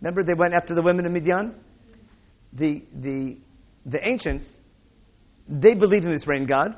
Remember 0.00 0.22
they 0.22 0.34
went 0.34 0.54
after 0.54 0.74
the 0.74 0.82
women 0.82 1.06
of 1.06 1.12
Midian? 1.12 1.54
The, 2.52 2.82
the, 2.94 3.36
the 3.84 3.98
ancients, 4.08 4.46
they 5.48 5.74
believed 5.74 6.04
in 6.04 6.10
this 6.10 6.26
rain 6.26 6.46
god, 6.46 6.76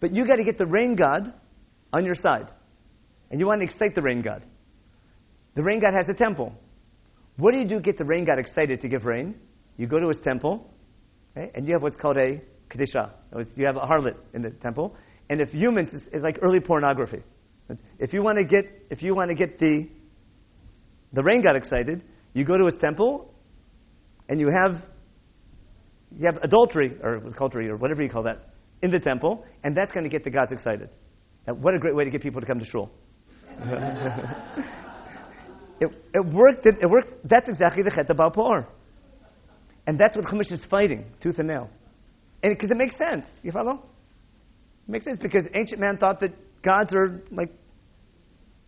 but 0.00 0.14
you 0.14 0.26
got 0.26 0.36
to 0.36 0.44
get 0.44 0.58
the 0.58 0.66
rain 0.66 0.94
god 0.94 1.32
on 1.92 2.04
your 2.04 2.14
side, 2.14 2.50
and 3.30 3.40
you 3.40 3.46
want 3.46 3.60
to 3.60 3.64
excite 3.64 3.94
the 3.94 4.02
rain 4.02 4.22
god. 4.22 4.44
The 5.54 5.62
rain 5.62 5.80
god 5.80 5.94
has 5.96 6.08
a 6.08 6.14
temple. 6.14 6.52
What 7.36 7.52
do 7.52 7.58
you 7.58 7.68
do 7.68 7.76
to 7.76 7.80
get 7.80 7.98
the 7.98 8.04
rain 8.04 8.24
god 8.24 8.38
excited 8.38 8.80
to 8.82 8.88
give 8.88 9.04
rain? 9.04 9.34
You 9.76 9.86
go 9.86 9.98
to 9.98 10.08
his 10.08 10.18
temple, 10.22 10.70
okay, 11.36 11.50
and 11.54 11.66
you 11.66 11.74
have 11.74 11.82
what's 11.82 11.96
called 11.96 12.16
a 12.16 12.40
kedisha. 12.70 13.10
You 13.56 13.66
have 13.66 13.76
a 13.76 13.80
harlot 13.80 14.16
in 14.34 14.42
the 14.42 14.50
temple, 14.50 14.94
and 15.28 15.40
if 15.40 15.50
humans, 15.50 15.90
it's, 15.92 16.04
it's 16.12 16.22
like 16.22 16.38
early 16.42 16.60
pornography. 16.60 17.22
If 17.98 18.12
you 18.12 18.22
want 18.22 18.38
to 18.38 18.44
get, 18.44 18.66
if 18.90 19.02
you 19.02 19.14
want 19.14 19.30
to 19.30 19.34
get 19.34 19.58
the, 19.58 19.88
the 21.12 21.22
rain 21.22 21.42
god 21.42 21.56
excited, 21.56 22.04
you 22.34 22.44
go 22.44 22.58
to 22.58 22.66
his 22.66 22.76
temple, 22.76 23.32
and 24.28 24.40
you 24.40 24.50
have, 24.54 24.82
you 26.16 26.26
have 26.26 26.36
adultery 26.42 26.96
or 27.02 27.16
adultery 27.16 27.68
or 27.68 27.76
whatever 27.76 28.02
you 28.02 28.10
call 28.10 28.24
that 28.24 28.50
in 28.82 28.90
the 28.90 28.98
temple, 28.98 29.44
and 29.62 29.74
that's 29.74 29.92
going 29.92 30.04
to 30.04 30.10
get 30.10 30.24
the 30.24 30.30
gods 30.30 30.52
excited. 30.52 30.90
And 31.46 31.62
what 31.62 31.74
a 31.74 31.78
great 31.78 31.94
way 31.94 32.04
to 32.04 32.10
get 32.10 32.22
people 32.22 32.40
to 32.40 32.46
come 32.46 32.58
to 32.58 32.64
shul. 32.64 32.90
it, 35.80 35.90
it 36.14 36.26
worked. 36.32 36.66
It, 36.66 36.90
worked. 36.90 37.28
That's 37.28 37.48
exactly 37.48 37.82
the 37.82 37.90
chet 37.90 38.10
about 38.10 38.34
And 39.86 39.98
that's 39.98 40.16
what 40.16 40.24
Chumash 40.26 40.52
is 40.52 40.64
fighting, 40.70 41.04
tooth 41.22 41.38
and 41.38 41.48
nail. 41.48 41.70
And 42.42 42.52
because 42.52 42.70
it 42.70 42.76
makes 42.76 42.96
sense. 42.98 43.26
You 43.42 43.52
follow? 43.52 43.82
Makes 44.86 45.06
sense 45.06 45.18
because 45.20 45.44
ancient 45.54 45.80
man 45.80 45.96
thought 45.96 46.20
that 46.20 46.32
gods 46.62 46.94
are 46.94 47.22
like, 47.30 47.50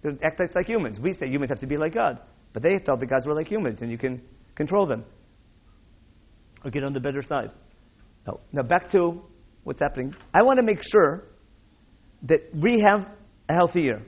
they 0.03 0.11
act 0.23 0.41
like 0.55 0.67
humans. 0.67 0.99
We 0.99 1.13
say 1.13 1.27
humans 1.27 1.51
have 1.51 1.61
to 1.61 1.67
be 1.67 1.77
like 1.77 1.95
God. 1.95 2.19
But 2.53 2.63
they 2.63 2.79
thought 2.79 3.01
that 3.01 3.07
gods 3.07 3.27
were 3.27 3.35
like 3.35 3.49
humans 3.49 3.81
and 3.83 3.91
you 3.91 3.99
can 3.99 4.23
control 4.55 4.87
them 4.87 5.05
or 6.65 6.71
get 6.71 6.85
on 6.85 6.93
the 6.93 7.01
better 7.01 7.23
side. 7.23 7.51
Now, 8.27 8.41
now 8.53 8.63
back 8.63 8.91
to 8.93 9.23
what's 9.65 9.81
happening. 9.81 10.15
I 10.33 10.43
want 10.43 10.59
to 10.59 10.63
make 10.63 10.83
sure 10.83 11.25
that 12.23 12.41
we 12.55 12.81
have 12.81 13.07
a 13.49 13.55
healthy 13.55 13.83
year. 13.83 14.03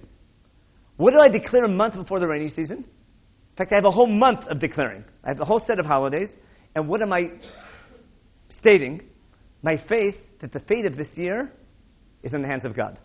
What 0.96 1.12
do 1.12 1.20
I 1.20 1.28
declare 1.28 1.64
a 1.64 1.68
month 1.68 1.94
before 1.94 2.20
the 2.20 2.26
rainy 2.26 2.48
season? 2.48 2.78
In 2.78 3.56
fact, 3.56 3.72
I 3.72 3.76
have 3.76 3.84
a 3.84 3.90
whole 3.90 4.06
month 4.06 4.46
of 4.48 4.61
declaring. 4.61 5.04
I 5.24 5.28
have 5.28 5.40
a 5.40 5.44
whole 5.44 5.61
set 5.66 5.78
of 5.78 5.86
holidays. 5.86 6.28
And 6.74 6.88
what 6.88 7.02
am 7.02 7.12
I 7.12 7.22
stating? 8.59 9.02
My 9.62 9.76
faith 9.88 10.16
that 10.40 10.52
the 10.52 10.61
fate 10.61 10.86
of 10.86 10.96
this 10.96 11.09
year 11.14 11.52
is 12.23 12.35
in 12.35 12.43
the 12.43 12.49
hands 12.49 12.64
of 12.64 12.75
God. 12.75 12.99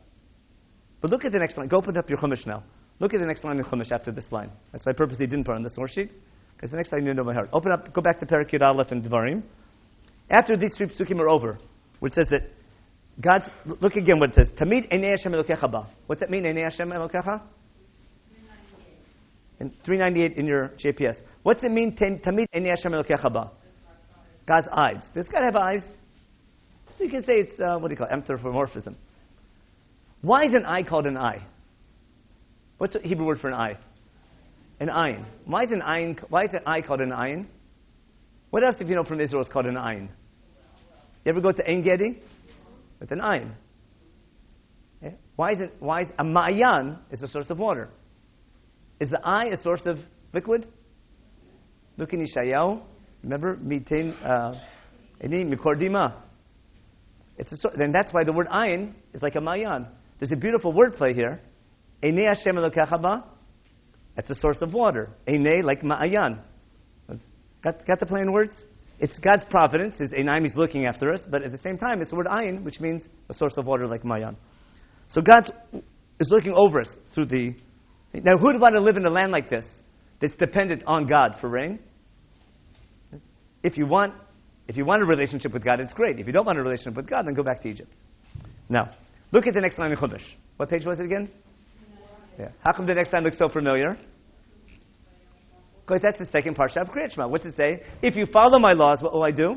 But 1.01 1.11
look 1.11 1.25
at 1.25 1.31
the 1.31 1.39
next 1.39 1.57
line. 1.57 1.67
Go 1.67 1.77
open 1.77 1.97
up 1.97 2.09
your 2.09 2.17
Chumash 2.17 2.45
now. 2.45 2.63
Look 2.99 3.13
at 3.13 3.19
the 3.19 3.25
next 3.25 3.43
line 3.43 3.57
in 3.57 3.63
Chumash 3.65 3.91
after 3.91 4.11
this 4.11 4.25
line. 4.31 4.49
That's 4.71 4.85
why 4.85 4.91
I 4.91 4.95
purposely 4.95 5.27
didn't 5.27 5.45
put 5.45 5.55
on 5.55 5.63
the 5.63 5.69
source 5.69 5.91
sheet, 5.91 6.11
because 6.55 6.71
the 6.71 6.77
next 6.77 6.91
line 6.91 7.05
you 7.05 7.13
know 7.13 7.23
by 7.23 7.33
heart. 7.33 7.49
Open 7.51 7.71
up, 7.71 7.93
go 7.93 8.01
back 8.01 8.19
to 8.19 8.25
Parakut 8.25 8.61
Aleph 8.61 8.91
and 8.91 9.03
Devarim. 9.03 9.43
After 10.29 10.55
these 10.55 10.75
three 10.77 10.87
psukim 10.87 11.19
are 11.19 11.29
over, 11.29 11.59
which 11.99 12.13
says 12.13 12.27
that 12.29 12.49
God's, 13.19 13.45
look 13.81 13.95
again 13.95 14.19
what 14.19 14.29
it 14.29 14.35
says. 14.35 14.51
Tamid 14.57 14.91
Enei 14.91 15.09
Hashem 15.09 15.31
Elokecha 15.33 15.69
Ba. 15.71 15.87
What's 16.07 16.21
that 16.21 16.29
mean, 16.29 16.43
Enei 16.43 16.63
Hashem 16.63 16.89
Elokecha? 16.89 17.41
In 19.59 19.69
398 19.85 20.37
in 20.37 20.47
your 20.47 20.69
JPS. 20.83 21.17
What's 21.43 21.63
it 21.63 21.71
mean, 21.71 21.95
Tamid 21.95 22.47
Enei 22.55 22.69
Hashem 22.69 22.91
Elokecha 22.91 23.31
Ba? 23.31 23.51
God's 24.47 24.67
eyes. 24.71 25.03
Does 25.13 25.27
God 25.27 25.43
have 25.43 25.55
eyes? 25.55 25.83
So 26.97 27.03
you 27.03 27.09
can 27.09 27.23
say 27.23 27.33
it's, 27.33 27.59
uh, 27.59 27.77
what 27.77 27.87
do 27.87 27.93
you 27.93 27.97
call 27.97 28.07
it, 28.07 28.13
anthropomorphism. 28.13 28.95
Why 30.21 30.43
is 30.45 30.53
an 30.53 30.65
eye 30.65 30.83
called 30.83 31.05
an 31.05 31.17
eye? 31.17 31.45
What's 32.77 32.93
the 32.93 32.99
Hebrew 32.99 33.25
word 33.25 33.39
for 33.39 33.49
an 33.49 33.55
eye? 33.55 33.77
An 34.79 34.89
ayin. 34.89 35.25
Why 35.45 35.63
is 35.63 35.71
an 35.71 35.81
ayin, 35.81 36.19
why 36.29 36.43
is 36.43 36.49
an 36.53 36.61
eye 36.65 36.81
called 36.81 37.01
an 37.01 37.09
ayin? 37.09 37.47
What 38.49 38.63
else, 38.63 38.75
if 38.79 38.87
you 38.87 38.95
know 38.95 39.03
from 39.03 39.19
Israel, 39.19 39.41
is 39.41 39.49
called 39.49 39.65
an 39.65 39.75
ayin? 39.75 40.09
You 41.25 41.31
ever 41.31 41.41
go 41.41 41.51
to 41.51 41.67
Ein 41.67 41.81
Gedi? 41.81 42.21
An 43.09 43.19
ayin. 43.19 43.51
Yeah? 45.01 45.11
Why 45.35 45.51
is 45.51 45.59
it, 45.59 45.73
why 45.79 46.01
is, 46.01 46.07
a 46.17 46.23
ma'ayan 46.23 46.99
is 47.11 47.21
a 47.21 47.27
source 47.27 47.49
of 47.49 47.57
water. 47.57 47.89
Is 48.99 49.09
the 49.09 49.19
eye 49.23 49.47
a 49.51 49.57
source 49.61 49.81
of 49.85 49.97
liquid? 50.33 50.67
Look 51.97 52.13
in 52.13 52.25
Ishayahu. 52.25 52.81
Remember? 53.23 53.57
Mitin, 53.57 54.13
uh, 54.25 54.59
mikordima. 55.21 56.13
It's 57.37 57.51
a, 57.51 57.57
then 57.77 57.91
that's 57.91 58.13
why 58.13 58.23
the 58.23 58.33
word 58.33 58.47
ayin 58.47 58.93
is 59.13 59.21
like 59.21 59.35
a 59.35 59.41
mayan. 59.41 59.87
There's 60.19 60.31
a 60.31 60.35
beautiful 60.35 60.73
wordplay 60.73 61.13
here. 61.13 61.41
Einei 62.03 62.25
Hashem 62.27 62.55
That's 64.15 64.27
the 64.27 64.35
source 64.35 64.57
of 64.61 64.73
water. 64.73 65.09
Einei, 65.27 65.63
like 65.63 65.81
ma'ayan. 65.81 66.39
Got, 67.63 67.85
got 67.85 67.99
the 67.99 68.05
plain 68.05 68.31
words? 68.31 68.53
It's 68.99 69.17
God's 69.19 69.45
providence. 69.49 69.95
His 69.97 70.11
Einaim 70.11 70.45
is 70.45 70.55
looking 70.55 70.85
after 70.85 71.11
us, 71.13 71.21
but 71.29 71.43
at 71.43 71.51
the 71.51 71.57
same 71.57 71.77
time, 71.77 72.01
it's 72.01 72.11
the 72.11 72.15
word 72.15 72.27
ayin, 72.27 72.63
which 72.63 72.79
means 72.79 73.03
a 73.29 73.33
source 73.33 73.57
of 73.57 73.65
water 73.65 73.87
like 73.87 74.05
mayan. 74.05 74.37
So 75.07 75.21
God 75.21 75.51
is 76.19 76.29
looking 76.29 76.53
over 76.53 76.81
us 76.81 76.89
through 77.13 77.25
the. 77.25 77.55
Now, 78.13 78.37
who'd 78.37 78.59
want 78.59 78.75
to 78.75 78.81
live 78.81 78.97
in 78.97 79.05
a 79.05 79.09
land 79.09 79.31
like 79.31 79.49
this 79.49 79.65
that's 80.21 80.35
dependent 80.35 80.83
on 80.85 81.07
God 81.07 81.35
for 81.41 81.49
rain? 81.49 81.79
If 83.63 83.77
you 83.77 83.87
want 83.87 84.13
if 84.67 84.77
you 84.77 84.85
want 84.85 85.01
a 85.01 85.05
relationship 85.05 85.53
with 85.53 85.63
God, 85.63 85.79
it's 85.79 85.93
great. 85.93 86.19
If 86.19 86.27
you 86.27 86.33
don't 86.33 86.45
want 86.45 86.57
a 86.57 86.63
relationship 86.63 86.95
with 86.95 87.09
God, 87.09 87.25
then 87.25 87.33
go 87.33 87.43
back 87.43 87.61
to 87.63 87.69
Egypt. 87.69 87.91
Now, 88.69 88.91
look 89.31 89.45
at 89.47 89.53
the 89.53 89.61
next 89.61 89.77
line 89.77 89.91
in 89.91 89.97
Chumash. 89.97 90.23
What 90.57 90.69
page 90.69 90.85
was 90.85 90.99
it 90.99 91.05
again? 91.05 91.29
Yeah. 92.39 92.49
How 92.63 92.71
come 92.71 92.85
the 92.85 92.93
next 92.93 93.13
line 93.13 93.23
looks 93.23 93.37
so 93.37 93.49
familiar? 93.49 93.97
Because 95.85 96.01
that's 96.01 96.17
the 96.17 96.27
second 96.31 96.55
parsha 96.55 96.77
of 96.77 96.87
Kriyat 96.87 97.13
Shema. 97.13 97.27
What's 97.27 97.45
it 97.45 97.55
say? 97.57 97.83
If 98.01 98.15
you 98.15 98.25
follow 98.25 98.57
my 98.57 98.71
laws, 98.71 99.01
what 99.01 99.13
will 99.13 99.23
I 99.23 99.31
do? 99.31 99.55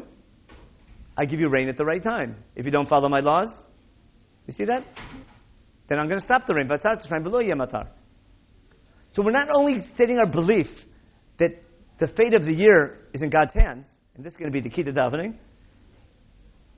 I 1.16 1.24
give 1.24 1.40
you 1.40 1.48
rain 1.48 1.68
at 1.68 1.76
the 1.76 1.84
right 1.84 2.02
time. 2.02 2.36
If 2.56 2.64
you 2.64 2.72
don't 2.72 2.88
follow 2.88 3.08
my 3.08 3.20
laws, 3.20 3.48
you 4.46 4.54
see 4.54 4.64
that? 4.64 4.84
Then 5.88 5.98
I'm 5.98 6.08
going 6.08 6.18
to 6.18 6.24
stop 6.26 6.46
the 6.46 6.54
rain. 6.54 6.68
So 9.14 9.22
we're 9.22 9.30
not 9.30 9.48
only 9.50 9.84
stating 9.94 10.18
our 10.18 10.26
belief 10.26 10.66
that 11.38 11.62
the 12.00 12.08
fate 12.08 12.34
of 12.34 12.44
the 12.44 12.52
year 12.52 12.98
is 13.14 13.22
in 13.22 13.30
God's 13.30 13.54
hands, 13.54 13.86
and 14.16 14.24
this 14.24 14.32
is 14.32 14.36
going 14.38 14.50
to 14.50 14.52
be 14.52 14.66
the 14.66 14.74
key 14.74 14.82
to 14.82 14.92
davening. 14.92 15.34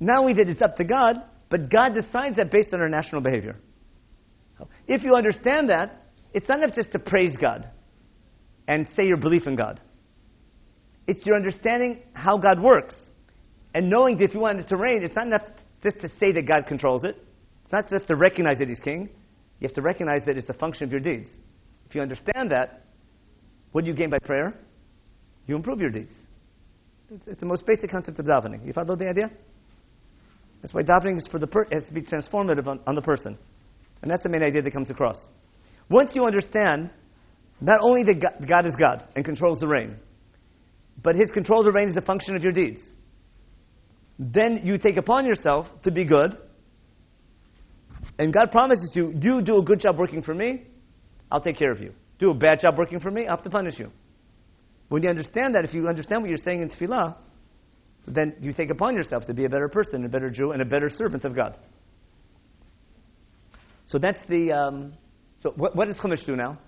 Not 0.00 0.18
only 0.18 0.34
that 0.34 0.48
it's 0.48 0.62
up 0.62 0.76
to 0.76 0.84
God, 0.84 1.16
but 1.48 1.70
God 1.70 1.94
decides 1.94 2.36
that 2.36 2.50
based 2.50 2.74
on 2.74 2.80
our 2.80 2.88
national 2.88 3.20
behavior. 3.20 3.56
If 4.86 5.04
you 5.04 5.14
understand 5.14 5.70
that, 5.70 6.04
it's 6.34 6.48
not 6.48 6.58
enough 6.58 6.74
just 6.74 6.92
to 6.92 6.98
praise 6.98 7.36
God 7.40 7.68
and 8.66 8.86
say 8.96 9.06
your 9.06 9.16
belief 9.16 9.46
in 9.46 9.56
God. 9.56 9.80
It's 11.06 11.24
your 11.24 11.36
understanding 11.36 12.02
how 12.12 12.36
God 12.36 12.60
works. 12.60 12.94
And 13.74 13.88
knowing 13.88 14.18
that 14.18 14.24
if 14.24 14.34
you 14.34 14.40
want 14.40 14.58
it 14.58 14.68
to 14.68 14.76
rain, 14.76 15.02
it's 15.02 15.14
not 15.14 15.26
enough 15.26 15.42
just 15.82 16.00
to 16.00 16.08
say 16.20 16.32
that 16.32 16.46
God 16.46 16.66
controls 16.66 17.04
it. 17.04 17.16
It's 17.64 17.72
not 17.72 17.88
just 17.88 18.08
to 18.08 18.16
recognize 18.16 18.58
that 18.58 18.68
He's 18.68 18.80
king. 18.80 19.08
You 19.60 19.68
have 19.68 19.74
to 19.74 19.82
recognize 19.82 20.22
that 20.26 20.36
it's 20.36 20.48
a 20.48 20.54
function 20.54 20.84
of 20.84 20.90
your 20.90 21.00
deeds. 21.00 21.30
If 21.88 21.94
you 21.94 22.02
understand 22.02 22.50
that, 22.50 22.84
what 23.72 23.84
do 23.84 23.90
you 23.90 23.96
gain 23.96 24.10
by 24.10 24.18
prayer? 24.18 24.54
You 25.46 25.56
improve 25.56 25.80
your 25.80 25.90
deeds. 25.90 26.12
It's, 27.10 27.40
the 27.40 27.46
most 27.46 27.64
basic 27.66 27.90
concept 27.90 28.18
of 28.18 28.26
davening. 28.26 28.66
You 28.66 28.72
follow 28.72 28.94
the 28.96 29.08
idea? 29.08 29.30
That's 30.60 30.74
why 30.74 30.82
davening 30.82 31.16
is 31.16 31.26
for 31.28 31.38
the 31.38 31.46
per- 31.46 31.66
has 31.72 31.86
to 31.86 31.92
be 31.92 32.02
transformative 32.02 32.66
on, 32.66 32.80
on 32.86 32.94
the 32.94 33.02
person. 33.02 33.38
And 34.02 34.10
that's 34.10 34.22
the 34.22 34.28
main 34.28 34.42
idea 34.42 34.62
that 34.62 34.72
comes 34.72 34.90
across. 34.90 35.16
Once 35.88 36.10
you 36.14 36.24
understand 36.24 36.92
not 37.60 37.78
only 37.80 38.04
that 38.04 38.46
God 38.46 38.66
is 38.66 38.76
God 38.76 39.04
and 39.16 39.24
controls 39.24 39.60
the 39.60 39.66
rain, 39.66 39.96
but 41.02 41.16
His 41.16 41.30
control 41.30 41.60
of 41.60 41.64
the 41.64 41.72
rain 41.72 41.88
is 41.88 41.96
a 41.96 42.02
function 42.02 42.36
of 42.36 42.42
your 42.42 42.52
deeds, 42.52 42.80
then 44.18 44.60
you 44.64 44.78
take 44.78 44.96
upon 44.96 45.24
yourself 45.24 45.66
to 45.84 45.90
be 45.90 46.04
good. 46.04 46.36
And 48.18 48.32
God 48.32 48.50
promises 48.50 48.92
you, 48.94 49.12
you 49.20 49.42
do 49.42 49.58
a 49.58 49.62
good 49.62 49.80
job 49.80 49.96
working 49.98 50.22
for 50.22 50.34
me, 50.34 50.64
I'll 51.30 51.40
take 51.40 51.56
care 51.56 51.72
of 51.72 51.80
you. 51.80 51.92
Do 52.18 52.30
a 52.30 52.34
bad 52.34 52.60
job 52.60 52.76
working 52.76 53.00
for 53.00 53.10
me, 53.10 53.26
I'll 53.26 53.36
have 53.36 53.44
to 53.44 53.50
punish 53.50 53.78
you. 53.78 53.90
When 54.88 55.02
you 55.02 55.10
understand 55.10 55.54
that, 55.54 55.64
if 55.64 55.74
you 55.74 55.86
understand 55.88 56.22
what 56.22 56.28
you're 56.28 56.38
saying 56.38 56.62
in 56.62 56.70
tefillah, 56.70 57.16
then 58.06 58.34
you 58.40 58.52
take 58.52 58.70
upon 58.70 58.94
yourself 58.94 59.26
to 59.26 59.34
be 59.34 59.44
a 59.44 59.48
better 59.48 59.68
person, 59.68 60.04
a 60.04 60.08
better 60.08 60.30
Jew, 60.30 60.52
and 60.52 60.62
a 60.62 60.64
better 60.64 60.88
servant 60.88 61.24
of 61.24 61.34
God. 61.36 61.56
So 63.86 63.98
that's 63.98 64.20
the. 64.28 64.52
Um, 64.52 64.94
so 65.42 65.52
what, 65.56 65.76
what 65.76 65.88
does 65.88 65.98
Chumash 65.98 66.24
do 66.24 66.36
now? 66.36 66.58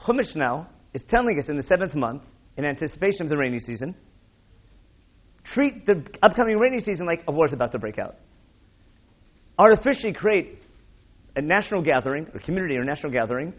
Chumash 0.00 0.34
now 0.36 0.68
is 0.92 1.02
telling 1.08 1.38
us 1.38 1.48
in 1.48 1.56
the 1.56 1.62
seventh 1.64 1.94
month, 1.94 2.22
in 2.56 2.64
anticipation 2.64 3.22
of 3.22 3.28
the 3.28 3.36
rainy 3.36 3.58
season, 3.58 3.94
treat 5.44 5.86
the 5.86 6.04
upcoming 6.22 6.58
rainy 6.58 6.78
season 6.78 7.06
like 7.06 7.22
a 7.26 7.32
war 7.32 7.46
is 7.46 7.52
about 7.52 7.72
to 7.72 7.78
break 7.78 7.98
out. 7.98 8.16
Artificially 9.58 10.12
create 10.12 10.62
a 11.36 11.42
national 11.42 11.82
gathering, 11.82 12.28
or 12.32 12.40
community 12.40 12.76
or 12.76 12.84
national 12.84 13.12
gathering, 13.12 13.52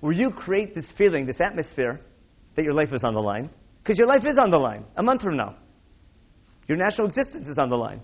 where 0.00 0.12
you 0.12 0.30
create 0.30 0.74
this 0.74 0.86
feeling, 0.98 1.26
this 1.26 1.40
atmosphere 1.40 2.00
that 2.56 2.64
your 2.64 2.74
life 2.74 2.92
is 2.92 3.02
on 3.04 3.14
the 3.14 3.20
line, 3.20 3.50
because 3.82 3.98
your 3.98 4.08
life 4.08 4.24
is 4.26 4.38
on 4.42 4.50
the 4.50 4.58
line 4.58 4.84
a 4.96 5.02
month 5.02 5.22
from 5.22 5.36
now. 5.36 5.56
Your 6.68 6.78
national 6.78 7.08
existence 7.08 7.48
is 7.48 7.58
on 7.58 7.70
the 7.70 7.76
line. 7.76 8.00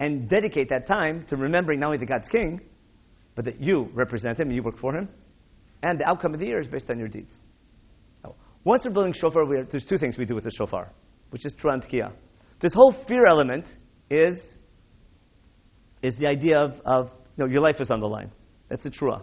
And 0.00 0.28
dedicate 0.28 0.68
that 0.70 0.86
time 0.86 1.26
to 1.28 1.36
remembering 1.36 1.80
not 1.80 1.86
only 1.86 1.98
that 1.98 2.06
God's 2.06 2.28
king, 2.28 2.60
but 3.34 3.44
that 3.44 3.60
you 3.60 3.88
represent 3.94 4.38
him 4.38 4.48
and 4.48 4.56
you 4.56 4.62
work 4.62 4.78
for 4.78 4.96
him. 4.96 5.08
And 5.82 5.98
the 5.98 6.04
outcome 6.08 6.34
of 6.34 6.40
the 6.40 6.46
year 6.46 6.60
is 6.60 6.68
based 6.68 6.90
on 6.90 6.98
your 6.98 7.08
deeds. 7.08 7.30
Now, 8.22 8.34
once 8.64 8.82
we're 8.84 8.92
building 8.92 9.12
shofar, 9.12 9.44
we 9.44 9.58
are, 9.58 9.64
there's 9.64 9.86
two 9.86 9.98
things 9.98 10.18
we 10.18 10.24
do 10.24 10.34
with 10.34 10.44
the 10.44 10.50
shofar, 10.50 10.90
which 11.30 11.44
is 11.46 11.54
Turan 11.60 11.80
Tkiya. 11.80 12.12
This 12.60 12.74
whole 12.74 12.94
fear 13.06 13.26
element 13.28 13.64
is, 14.10 14.38
is 16.02 16.16
the 16.18 16.26
idea 16.26 16.58
of, 16.58 16.72
of 16.84 17.10
you 17.36 17.44
know, 17.44 17.50
your 17.50 17.60
life 17.60 17.76
is 17.80 17.90
on 17.90 18.00
the 18.00 18.08
line. 18.08 18.30
That's 18.68 18.82
the 18.82 18.90
trua. 18.90 19.22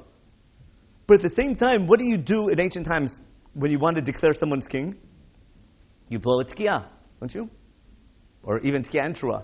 But 1.07 1.17
at 1.17 1.23
the 1.23 1.41
same 1.41 1.55
time, 1.55 1.87
what 1.87 1.99
do 1.99 2.05
you 2.05 2.17
do 2.17 2.49
in 2.49 2.59
ancient 2.59 2.87
times 2.87 3.11
when 3.55 3.71
you 3.71 3.79
want 3.79 3.95
to 3.95 4.01
declare 4.01 4.33
someone's 4.39 4.67
king? 4.67 4.95
You 6.09 6.19
blow 6.19 6.41
a 6.41 6.45
tkiah, 6.45 6.85
don't 7.19 7.33
you? 7.33 7.49
Or 8.43 8.59
even 8.59 8.83
tkiah 8.83 9.05
and 9.05 9.15
trua. 9.15 9.43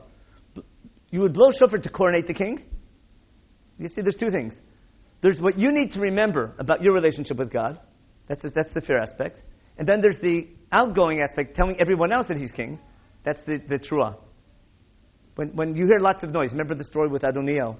You 1.10 1.22
would 1.22 1.34
blow 1.34 1.50
shofar 1.52 1.80
to 1.80 1.90
coronate 1.90 2.28
the 2.28 2.34
king. 2.34 2.64
You 3.80 3.90
see, 3.90 4.02
there's 4.02 4.16
two 4.16 4.30
things. 4.30 4.54
There's 5.22 5.40
what 5.40 5.58
you 5.58 5.72
need 5.72 5.92
to 5.94 6.00
remember 6.00 6.56
about 6.60 6.84
your 6.84 6.94
relationship 6.94 7.38
with 7.38 7.52
God. 7.52 7.80
That's, 8.28 8.42
that's 8.56 8.74
the 8.74 8.82
fair 8.82 8.98
aspect. 8.98 9.40
And 9.78 9.88
then 9.88 10.02
there's 10.02 10.20
the 10.22 10.48
outgoing 10.72 11.22
aspect, 11.22 11.56
telling 11.56 11.80
everyone 11.80 12.12
else 12.12 12.28
that 12.28 12.38
he's 12.38 12.52
king. 12.52 12.80
That's 13.26 13.40
the, 13.46 13.60
the 13.68 13.76
trua. 13.76 14.18
When, 15.36 15.50
when 15.56 15.76
you 15.76 15.86
hear 15.86 16.00
lots 16.00 16.24
of 16.24 16.32
noise, 16.32 16.52
remember 16.52 16.76
the 16.76 16.84
story 16.84 17.10
with 17.10 17.24
Adoniel? 17.24 17.78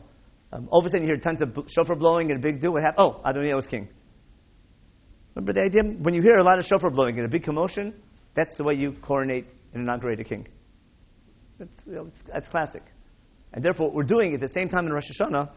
Um, 0.54 0.68
all 0.72 0.80
of 0.80 0.86
a 0.86 0.90
sudden 0.90 1.04
you 1.04 1.14
hear 1.14 1.18
tons 1.18 1.42
of 1.42 1.56
shofar 1.70 1.96
blowing 1.96 2.32
and 2.32 2.40
a 2.40 2.42
big 2.42 2.62
do. 2.62 2.72
What 2.72 2.84
happened? 2.84 3.06
Oh, 3.06 3.22
Adoniel 3.26 3.58
was 3.58 3.68
king. 3.68 3.90
Remember 5.36 5.54
the 5.54 5.62
idea? 5.62 5.82
When 5.84 6.14
you 6.14 6.22
hear 6.22 6.38
a 6.38 6.44
lot 6.44 6.60
of 6.60 6.66
shofar 6.66 6.90
blowing 6.90 7.18
and 7.18 7.26
a 7.26 7.30
big 7.30 7.44
commotion, 7.44 7.94
that's 8.36 8.56
the 8.58 8.64
way 8.64 8.74
you 8.76 8.94
coronate 9.02 9.46
and 9.74 9.84
inaugurate 9.84 10.20
a 10.20 10.24
king. 10.24 10.48
That's, 11.58 11.72
you 11.86 11.94
know, 11.94 12.12
that's 12.32 12.48
classic. 12.50 12.84
And 13.54 13.64
therefore, 13.64 13.88
what 13.88 13.96
we're 13.96 14.04
doing 14.04 14.34
at 14.34 14.42
the 14.42 14.50
same 14.50 14.70
time 14.70 14.86
in 14.86 14.94
Rosh 14.94 15.10
Hashanah, 15.20 15.50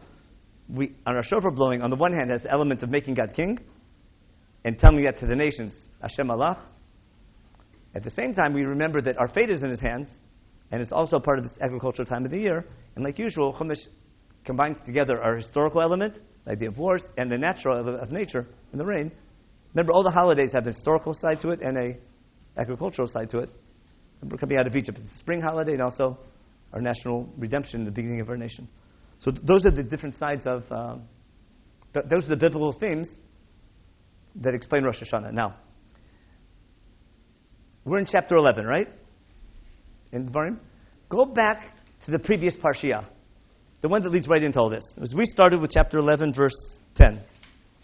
we, 0.69 0.93
on 1.05 1.15
our 1.15 1.23
shofar 1.23 1.51
blowing, 1.51 1.81
on 1.81 1.89
the 1.89 1.95
one 1.95 2.13
hand, 2.13 2.31
has 2.31 2.41
the 2.41 2.51
element 2.51 2.83
of 2.83 2.89
making 2.89 3.15
God 3.15 3.33
king 3.33 3.59
and 4.63 4.79
telling 4.79 5.03
that 5.03 5.19
to 5.19 5.27
the 5.27 5.35
nations, 5.35 5.73
Hashem 6.01 6.29
Allah. 6.29 6.57
At 7.93 8.03
the 8.03 8.09
same 8.11 8.33
time, 8.33 8.53
we 8.53 8.63
remember 8.63 9.01
that 9.01 9.17
our 9.17 9.27
fate 9.29 9.49
is 9.49 9.61
in 9.61 9.69
His 9.69 9.79
hands, 9.79 10.09
and 10.71 10.81
it's 10.81 10.91
also 10.91 11.19
part 11.19 11.39
of 11.39 11.45
this 11.45 11.53
agricultural 11.61 12.05
time 12.05 12.25
of 12.25 12.31
the 12.31 12.39
year. 12.39 12.65
And 12.95 13.03
like 13.03 13.19
usual, 13.19 13.53
Chumash 13.53 13.87
combines 14.43 14.77
together 14.85 15.21
our 15.21 15.37
historical 15.37 15.81
element, 15.81 16.15
the 16.45 16.51
idea 16.51 16.69
of 16.69 16.77
wars, 16.77 17.03
and 17.17 17.31
the 17.31 17.37
natural 17.37 17.79
of, 17.79 17.87
of 17.87 18.11
nature 18.11 18.47
and 18.71 18.81
the 18.81 18.85
rain. 18.85 19.11
Remember, 19.75 19.91
all 19.91 20.03
the 20.03 20.11
holidays 20.11 20.51
have 20.53 20.65
a 20.65 20.71
historical 20.71 21.13
side 21.13 21.41
to 21.41 21.49
it 21.49 21.61
and 21.61 21.77
a 21.77 21.97
agricultural 22.57 23.09
side 23.09 23.29
to 23.31 23.39
it. 23.39 23.49
We're 24.23 24.37
coming 24.37 24.57
out 24.57 24.67
of 24.67 24.75
Egypt. 24.75 24.97
It's 25.03 25.13
a 25.13 25.17
spring 25.17 25.41
holiday 25.41 25.73
and 25.73 25.81
also 25.81 26.17
our 26.73 26.81
national 26.81 27.29
redemption, 27.37 27.83
the 27.83 27.91
beginning 27.91 28.21
of 28.21 28.29
our 28.29 28.37
nation. 28.37 28.69
So 29.19 29.31
th- 29.31 29.45
those 29.45 29.65
are 29.65 29.71
the 29.71 29.83
different 29.83 30.17
sides 30.17 30.47
of, 30.47 30.63
um, 30.71 31.03
th- 31.93 32.05
those 32.09 32.23
are 32.25 32.29
the 32.29 32.37
biblical 32.37 32.71
themes 32.71 33.09
that 34.35 34.53
explain 34.53 34.83
Rosh 34.83 35.03
Hashanah. 35.03 35.33
Now, 35.33 35.55
we're 37.83 37.99
in 37.99 38.05
chapter 38.05 38.37
11, 38.37 38.65
right? 38.65 38.87
In 40.13 40.29
Dvarim. 40.29 40.57
Go 41.09 41.25
back 41.25 41.75
to 42.05 42.11
the 42.11 42.19
previous 42.19 42.55
Parshiah, 42.55 43.05
the 43.81 43.89
one 43.89 44.01
that 44.03 44.09
leads 44.09 44.27
right 44.27 44.41
into 44.41 44.59
all 44.59 44.69
this. 44.69 44.83
As 45.01 45.13
we 45.13 45.25
started 45.25 45.61
with 45.61 45.71
chapter 45.71 45.97
11, 45.97 46.33
verse 46.33 46.55
10, 46.95 47.21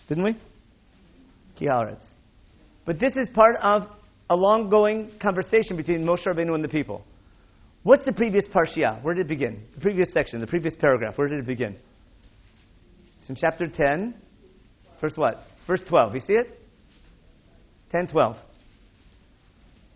didn't 0.07 0.23
we? 0.23 0.37
Kiharetz. 1.59 2.03
But 2.85 2.99
this 2.99 3.15
is 3.15 3.29
part 3.33 3.55
of 3.61 3.83
a 4.29 4.35
long 4.35 4.69
going 4.69 5.11
conversation 5.19 5.75
between 5.75 6.03
Moshe 6.03 6.25
Rabbeinu 6.25 6.55
and 6.55 6.63
the 6.63 6.69
people. 6.69 7.03
What's 7.83 8.05
the 8.05 8.13
previous 8.13 8.45
Parshiah? 8.47 9.01
Where 9.01 9.13
did 9.13 9.25
it 9.25 9.29
begin? 9.29 9.63
The 9.73 9.81
previous 9.81 10.11
section, 10.13 10.39
the 10.39 10.47
previous 10.47 10.75
paragraph. 10.75 11.17
Where 11.17 11.27
did 11.27 11.39
it 11.39 11.47
begin? 11.47 11.75
It's 13.19 13.29
in 13.29 13.35
chapter 13.35 13.67
10, 13.67 14.15
verse 14.99 15.13
what? 15.15 15.43
Verse 15.67 15.81
12. 15.87 16.15
You 16.15 16.19
see 16.21 16.33
it? 16.33 16.59
10, 17.91 18.07
12. 18.07 18.37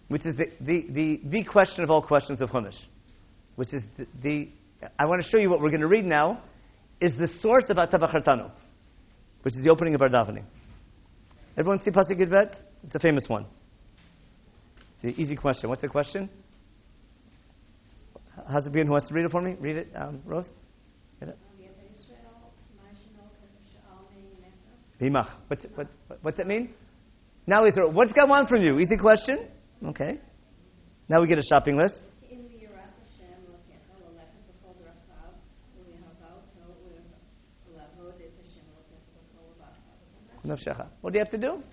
Which 0.07 0.25
is 0.25 0.35
the, 0.35 0.45
the, 0.61 0.85
the, 0.89 1.21
the 1.25 1.43
question 1.43 1.83
of 1.83 1.89
all 1.89 2.01
questions 2.01 2.41
of 2.41 2.49
Chumash. 2.49 2.77
Which 3.55 3.73
is 3.73 3.81
the, 3.97 4.07
the, 4.21 4.49
I 4.99 5.05
want 5.05 5.23
to 5.23 5.29
show 5.29 5.37
you 5.37 5.49
what 5.49 5.61
we're 5.61 5.69
going 5.69 5.81
to 5.81 5.87
read 5.87 6.05
now, 6.05 6.41
is 6.99 7.13
the 7.17 7.29
source 7.39 7.65
of 7.69 7.77
Atah 7.77 7.99
Bechartanu, 7.99 8.51
which 9.43 9.55
is 9.55 9.63
the 9.63 9.69
opening 9.69 9.95
of 9.95 10.01
our 10.01 10.09
davening. 10.09 10.43
Everyone 11.57 11.81
see 11.83 11.91
Pasuk 11.91 12.19
Yudbet? 12.19 12.55
It's 12.83 12.95
a 12.95 12.99
famous 12.99 13.23
one. 13.27 13.45
It's 14.95 15.15
an 15.15 15.21
easy 15.21 15.35
question. 15.35 15.69
What's 15.69 15.81
the 15.81 15.87
question? 15.87 16.29
How's 18.51 18.67
it 18.67 18.73
begin? 18.73 18.87
Who 18.87 18.93
wants 18.93 19.07
to 19.07 19.13
read 19.13 19.25
it 19.25 19.31
for 19.31 19.41
me? 19.41 19.55
Read 19.59 19.77
it, 19.77 19.87
um, 19.95 20.21
Rose. 20.25 20.45
Get 21.19 21.29
it. 21.29 21.37
Bimach. 24.99 25.29
What's, 25.47 25.65
what, 25.75 25.87
what's 26.21 26.39
it 26.39 26.47
mean? 26.47 26.73
Now, 27.47 27.65
Israel, 27.65 27.91
what's 27.91 28.13
God 28.13 28.29
want 28.29 28.49
from 28.49 28.61
you? 28.63 28.79
Easy 28.79 28.97
question. 28.97 29.47
Okay. 29.85 30.19
Now 31.07 31.21
we 31.21 31.27
get 31.27 31.37
a 31.37 31.43
shopping 31.43 31.77
list. 31.77 31.99
What 41.01 41.13
do 41.13 41.19
you 41.19 41.23
have 41.23 41.31
to 41.31 41.37
do? 41.37 41.63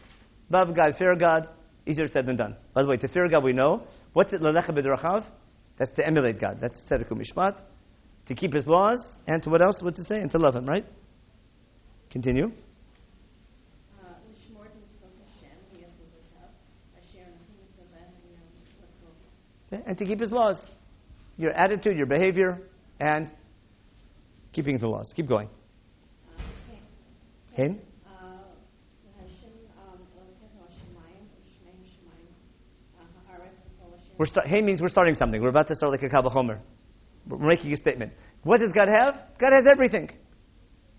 Love 0.51 0.75
God, 0.75 0.95
fear 0.99 1.15
God. 1.17 1.49
Easier 1.87 2.07
said 2.07 2.27
than 2.27 2.37
done. 2.37 2.57
By 2.75 2.83
the 2.83 2.89
way, 2.89 2.97
to 2.99 3.09
fear 3.09 3.29
God 3.29 3.43
we 3.43 3.53
know. 3.53 3.83
What's 4.13 4.33
it? 4.33 4.41
Lalecha 4.41 4.71
b'drachav. 4.71 5.25
That's 5.79 5.91
to 5.97 6.07
emulate 6.07 6.41
God. 6.41 6.59
That's 6.61 6.79
tzedek 6.89 7.09
mishpat. 7.09 7.57
To 8.29 8.35
keep 8.35 8.55
His 8.55 8.67
laws 8.67 9.01
and 9.27 9.43
to 9.43 9.51
what 9.51 9.63
else? 9.63 9.77
What's 9.81 9.99
it 9.99 10.07
say? 10.07 10.21
And 10.21 10.31
to 10.31 10.39
love 10.39 10.55
Him, 10.55 10.67
right? 10.67 10.85
Continue. 12.11 12.53
Uh, 19.73 19.77
and 19.87 19.99
to 19.99 20.05
keep 20.05 20.21
His 20.21 20.31
laws. 20.31 20.59
Your 21.37 21.53
attitude, 21.53 21.97
your 21.97 22.07
behavior, 22.07 22.61
and 23.01 23.31
keeping 24.53 24.79
the 24.79 24.87
laws. 24.87 25.13
Keep 25.17 25.29
going. 25.29 25.49
Uh, 26.39 26.43
hein? 27.57 27.81
We're 34.23 34.27
start, 34.27 34.47
hey 34.47 34.61
means 34.61 34.81
we're 34.81 34.89
starting 34.89 35.17
something. 35.17 35.43
We're 35.43 35.49
about 35.49 35.67
to 35.67 35.75
start 35.75 35.91
like 35.91 36.05
a 36.05 36.09
kal 36.09 36.23
vachomer. 36.23 36.61
We're 37.27 37.39
making 37.39 37.73
a 37.73 37.77
statement. 37.77 38.13
What 38.45 38.61
does 38.61 38.71
God 38.71 38.87
have? 38.87 39.17
God 39.41 39.51
has 39.53 39.67
everything. 39.69 40.11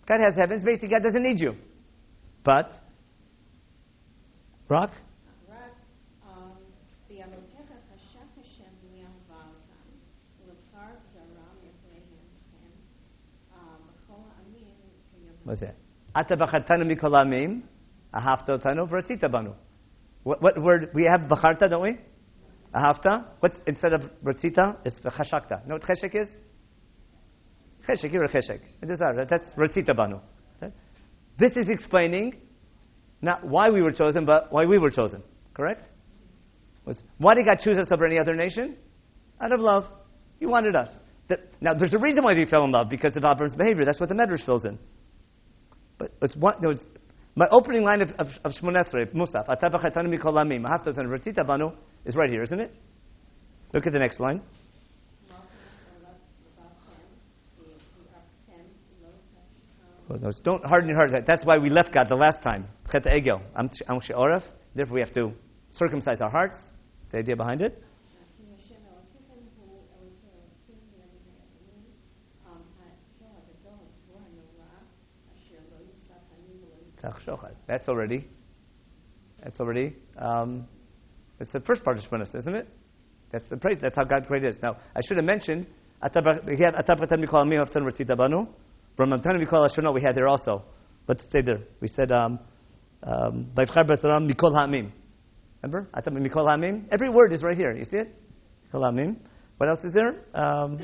God 0.06 0.20
has 0.26 0.36
heavens. 0.38 0.62
Basically, 0.62 0.90
God 0.90 1.04
doesn't 1.04 1.24
need 1.24 1.40
you. 1.40 1.56
But, 2.44 2.70
Rak? 4.68 4.90
What's 15.45 15.62
that? 15.62 15.78
Ata 16.14 16.36
b'chartanu 16.36 16.91
mikol 16.91 17.14
amim, 17.14 17.62
ahafta 18.14 18.60
otanu 18.62 18.86
v'ratzita 18.90 19.32
banu. 19.32 19.54
What 20.24 20.62
word? 20.62 20.90
We 20.94 21.08
have 21.10 21.30
b'charta, 21.30 21.70
don't 21.70 21.84
we? 21.84 22.00
Ahafta. 22.74 23.26
What's 23.40 23.58
instead 23.68 23.94
of 23.94 24.02
ratzita? 24.24 24.78
It's 24.86 25.00
v'chashakta. 25.00 25.68
Know 25.68 25.76
what 25.76 25.84
cheshek 25.84 26.16
is? 26.20 26.28
Cheshek, 27.88 28.12
you're 28.12 28.24
a 28.24 28.30
cheshek. 28.30 28.62
Is 28.82 29.00
that. 29.00 29.28
That's 29.30 29.54
ratzita 29.56 29.95
banu. 29.95 30.20
This 31.38 31.52
is 31.56 31.70
explaining 31.70 32.36
not 33.22 33.45
why 33.45 33.70
we 33.70 33.82
were 33.82 33.91
chosen, 33.91 34.26
but 34.26 34.52
why 34.52 34.66
we 34.66 34.78
were 34.78 34.91
chosen. 34.91 35.24
Correct? 35.54 35.88
Why 37.18 37.34
did 37.34 37.45
God 37.45 37.60
choose 37.64 37.78
us 37.78 37.91
over 37.91 38.06
any 38.06 38.20
other 38.20 38.36
nation? 38.36 38.76
Out 39.41 39.54
of 39.54 39.60
love. 39.60 39.86
He 40.40 40.45
wanted 40.45 40.76
us. 40.76 40.90
Now, 41.62 41.74
there's 41.74 41.94
a 41.94 41.98
reason 41.98 42.24
why 42.24 42.34
we 42.34 42.45
fell 42.45 42.66
in 42.66 42.72
love, 42.72 42.90
because 42.90 43.16
of 43.16 43.24
Avram's 43.24 43.56
behavior. 43.56 43.86
That's 43.86 44.00
what 44.00 44.10
the 44.10 44.16
Medrash 44.16 44.45
fills 44.45 44.66
in. 44.66 44.78
But 45.98 46.12
it's 46.22 46.36
one, 46.36 46.56
no, 46.62 46.72
it's, 46.72 46.84
my 47.36 47.48
opening 47.50 47.84
line 47.84 48.02
of, 48.02 48.10
of, 48.20 48.28
of 48.44 48.52
Shemoneh 48.52 48.84
Esrei, 48.86 49.12
Musaf, 49.14 49.48
Atah 49.48 49.72
Vechartanu 49.72 50.14
mikol 50.14 50.34
amim, 50.34 50.62
Mahaftas 50.62 50.98
and 50.98 51.48
banu, 51.48 51.72
is 52.05 52.15
right 52.15 52.30
here, 52.30 52.43
isn't 52.43 52.59
it? 52.59 52.73
Look 53.73 53.88
at 53.88 53.93
the 53.93 53.99
next 53.99 54.19
line. 54.19 54.41
Well, 60.09 60.19
no, 60.19 60.31
don't 60.43 60.65
harden 60.65 60.89
your 60.89 60.97
heart. 60.97 61.25
That's 61.25 61.45
why 61.45 61.57
we 61.57 61.69
left 61.69 61.93
God 61.93 62.07
the 62.09 62.15
last 62.15 62.43
time. 62.43 62.67
Therefore, 64.75 64.93
we 64.93 64.99
have 64.99 65.13
to 65.13 65.31
circumcise 65.71 66.21
our 66.21 66.30
hearts. 66.30 66.59
The 67.11 67.19
idea 67.19 67.35
behind 67.35 67.61
it. 67.61 67.81
That's 77.67 77.88
already, 77.89 78.27
that's 79.41 79.59
already, 79.59 79.95
um, 80.17 80.67
it's 81.39 81.51
the 81.51 81.60
first 81.61 81.84
part 81.84 81.97
of 81.97 82.03
Shmonis, 82.03 82.35
isn't 82.35 82.55
it? 82.55 82.68
That's 83.31 83.47
the 83.49 83.57
praise. 83.57 83.77
That's 83.81 83.95
how 83.95 84.03
God 84.03 84.27
created 84.27 84.55
us. 84.55 84.61
Now, 84.61 84.77
I 84.95 85.01
should 85.07 85.18
have 85.18 85.26
mentioned, 85.26 85.65
we 86.03 86.57
had 86.57 86.76
Atapatan 86.76 87.23
Mikol 87.23 87.43
Amim 87.45 87.65
Haftan 87.65 87.84
Ratzita 87.84 88.15
Banu. 88.15 88.45
Brahmatan 88.97 89.43
Mikol 89.43 89.68
Ashonot 89.68 89.93
we 89.93 90.01
had 90.01 90.15
there 90.15 90.27
also. 90.27 90.64
Let's 91.07 91.23
stay 91.23 91.41
there. 91.41 91.60
We 91.81 91.88
said, 91.88 92.11
um, 92.11 92.39
um, 93.01 93.49
Mikol 93.55 94.53
Ha'amim. 94.53 94.91
Remember? 95.61 95.89
Atapatan 95.95 96.27
Mikol 96.27 96.47
Ha'amim. 96.47 96.85
Every 96.91 97.10
word 97.10 97.34
is 97.34 97.41
right 97.41 97.57
here. 97.57 97.76
You 97.76 97.85
see 97.85 97.97
it? 97.97 98.15
Mikol 98.72 98.84
Ha'amim. 98.84 99.18
What 99.57 99.69
else 99.69 99.84
is 99.84 99.93
there? 99.93 100.15
Um, 100.35 100.80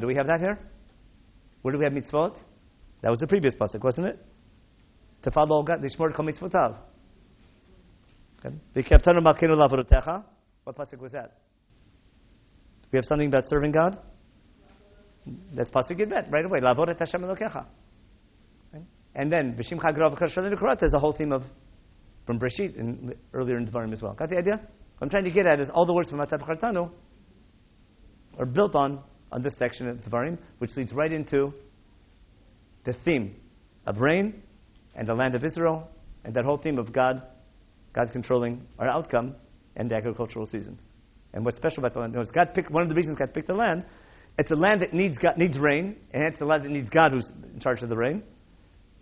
Do 0.00 0.06
we 0.06 0.14
have 0.14 0.26
that 0.26 0.40
here? 0.40 0.58
Where 1.62 1.72
do 1.72 1.78
we 1.78 1.84
have 1.84 1.92
mitzvot? 1.92 2.36
That 3.02 3.10
was 3.10 3.18
the 3.20 3.26
previous 3.26 3.54
pasuk, 3.56 3.82
wasn't 3.82 4.06
it? 4.06 4.24
To 5.22 5.30
follow 5.30 5.62
God, 5.62 5.82
the 5.82 5.88
Shmor 5.88 6.14
Kol 6.14 6.26
Mitzvotav. 6.26 6.76
What 10.64 10.76
pasuk 10.76 11.00
was 11.00 11.12
that? 11.12 11.38
We 12.92 12.96
have 12.96 13.04
something 13.04 13.28
about 13.28 13.48
serving 13.48 13.72
God. 13.72 13.98
That's 15.54 15.70
pasuk 15.70 15.98
Yudbet 15.98 16.30
right 16.30 16.44
away. 16.44 16.60
Lavod 16.60 16.90
et 16.90 16.98
Hashem 16.98 17.22
Elokecha. 17.22 17.66
And 19.14 19.32
then 19.32 19.56
B'Shim 19.56 19.80
Chagrav 19.80 20.78
there's 20.78 20.92
a 20.92 20.98
whole 20.98 21.12
theme 21.12 21.32
of 21.32 21.42
from 22.26 22.38
Breshit 22.38 22.78
and 22.78 23.14
earlier 23.32 23.56
in 23.56 23.66
Devarim 23.66 23.92
as 23.92 24.02
well. 24.02 24.12
Got 24.12 24.30
the 24.30 24.36
idea? 24.36 24.56
What 24.56 25.02
I'm 25.02 25.08
trying 25.08 25.24
to 25.24 25.30
get 25.30 25.46
at 25.46 25.60
is 25.60 25.70
all 25.70 25.86
the 25.86 25.94
words 25.94 26.10
from 26.10 26.18
Matzah 26.18 26.38
Chartanu 26.40 26.90
are 28.38 28.46
built 28.46 28.74
on 28.74 29.02
on 29.32 29.42
this 29.42 29.54
section 29.58 29.88
of 29.88 29.98
Devarim, 29.98 30.38
which 30.58 30.76
leads 30.76 30.92
right 30.92 31.12
into 31.12 31.52
the 32.84 32.92
theme 33.04 33.36
of 33.86 33.98
rain 33.98 34.42
and 34.96 35.06
the 35.06 35.14
land 35.14 35.34
of 35.34 35.44
Israel 35.44 35.88
and 36.24 36.34
that 36.34 36.44
whole 36.44 36.58
theme 36.58 36.78
of 36.78 36.92
God, 36.92 37.22
God 37.92 38.10
controlling 38.12 38.66
our 38.78 38.88
outcome 38.88 39.36
and 39.76 39.90
the 39.90 39.94
agricultural 39.94 40.46
seasons. 40.46 40.80
And 41.32 41.44
what's 41.44 41.58
special 41.58 41.80
about 41.80 41.94
the 41.94 42.00
land 42.00 42.16
is 42.16 42.30
God 42.30 42.54
picked 42.54 42.70
one 42.70 42.82
of 42.82 42.88
the 42.88 42.94
reasons 42.94 43.18
God 43.18 43.32
picked 43.32 43.46
the 43.46 43.54
land. 43.54 43.84
It's 44.38 44.50
a 44.50 44.56
land 44.56 44.82
that 44.82 44.92
needs 44.92 45.16
God, 45.18 45.38
needs 45.38 45.58
rain, 45.58 45.96
and 46.12 46.22
it's 46.24 46.40
a 46.40 46.44
land 46.44 46.64
that 46.64 46.70
needs 46.70 46.90
God 46.90 47.12
who's 47.12 47.28
in 47.54 47.60
charge 47.60 47.82
of 47.82 47.88
the 47.88 47.96
rain. 47.96 48.22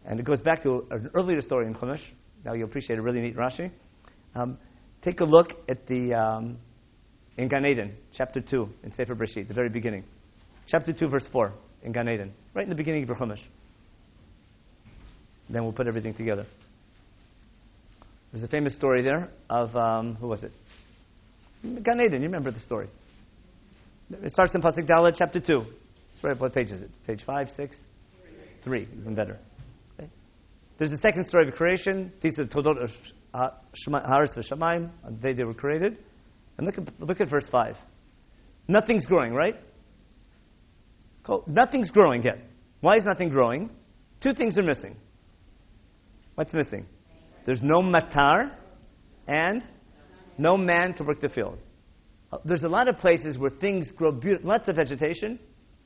And 0.04 0.20
it 0.20 0.26
goes 0.26 0.40
back 0.40 0.62
to 0.64 0.86
an 0.90 1.10
earlier 1.14 1.40
story 1.40 1.66
in 1.66 1.74
Chumash. 1.74 2.02
Now 2.44 2.52
you'll 2.52 2.68
appreciate 2.68 2.98
a 2.98 3.02
really 3.02 3.20
neat 3.20 3.36
Rashi. 3.36 3.70
Um, 4.34 4.58
take 5.02 5.20
a 5.20 5.24
look 5.24 5.52
at 5.68 5.86
the 5.86 6.12
um, 6.14 6.58
in 7.36 7.48
Gan 7.48 7.66
Eden, 7.66 7.96
chapter 8.16 8.40
two 8.40 8.68
in 8.82 8.92
Sefer 8.94 9.14
Breshit, 9.14 9.48
the 9.48 9.54
very 9.54 9.68
beginning, 9.68 10.04
chapter 10.66 10.92
two, 10.92 11.08
verse 11.08 11.26
four 11.32 11.52
in 11.82 11.92
Gan 11.92 12.08
Eden, 12.08 12.32
right 12.54 12.64
in 12.64 12.70
the 12.70 12.76
beginning 12.76 13.02
of 13.02 13.08
your 13.08 13.16
Chumash. 13.18 13.40
Then 15.48 15.62
we'll 15.62 15.72
put 15.72 15.86
everything 15.86 16.14
together. 16.14 16.46
There's 18.32 18.44
a 18.44 18.48
famous 18.48 18.74
story 18.74 19.02
there 19.02 19.30
of 19.48 19.74
um, 19.76 20.16
who 20.16 20.26
was 20.26 20.42
it? 20.42 20.52
Gan 21.62 22.00
Eden. 22.00 22.20
You 22.20 22.28
remember 22.28 22.50
the 22.50 22.60
story? 22.60 22.88
It 24.10 24.32
starts 24.32 24.54
in 24.54 24.60
Pasuk 24.60 24.86
Dalet, 24.86 25.14
chapter 25.16 25.40
two. 25.40 25.64
Sorry, 26.20 26.34
what 26.34 26.52
page 26.54 26.70
is 26.70 26.82
it? 26.82 26.90
Page 27.06 27.22
five, 27.24 27.48
six, 27.56 27.76
three. 28.62 28.88
Even 29.00 29.14
better. 29.14 29.38
Okay. 29.98 30.10
There's 30.78 30.90
the 30.90 30.98
second 30.98 31.26
story 31.26 31.48
of 31.48 31.54
creation. 31.54 32.12
These 32.22 32.38
are 32.38 32.44
Toldot 32.44 32.90
Haaretz 33.34 34.36
v'Shamayim, 34.36 34.90
on 35.04 35.14
the 35.14 35.20
day 35.20 35.32
they 35.32 35.44
were 35.44 35.54
created. 35.54 35.98
And 36.58 36.66
look 36.66 36.78
at, 36.78 37.00
look 37.00 37.20
at 37.20 37.30
verse 37.30 37.48
five. 37.50 37.76
Nothing's 38.68 39.06
growing, 39.06 39.32
right? 39.32 39.56
Nothing's 41.46 41.90
growing 41.90 42.22
yet. 42.22 42.38
Why 42.80 42.96
is 42.96 43.04
nothing 43.04 43.28
growing? 43.30 43.70
Two 44.20 44.34
things 44.34 44.58
are 44.58 44.62
missing. 44.62 44.96
What's 46.35 46.52
missing? 46.52 46.86
There's 47.47 47.62
no 47.62 47.81
matar 47.81 48.52
and 49.28 49.62
no 50.39 50.56
man 50.56 50.94
to 50.94 51.05
work 51.05 51.20
the 51.20 51.28
field. 51.28 51.59
Uh, 52.32 52.39
there's 52.44 52.62
a 52.62 52.69
lot 52.69 52.89
of 52.89 52.98
places 52.98 53.39
where 53.39 53.51
things 53.51 53.90
grow 53.93 54.11
beautiful, 54.11 54.48
lots 54.48 54.69
of 54.69 54.77
vegetation, 54.77 55.39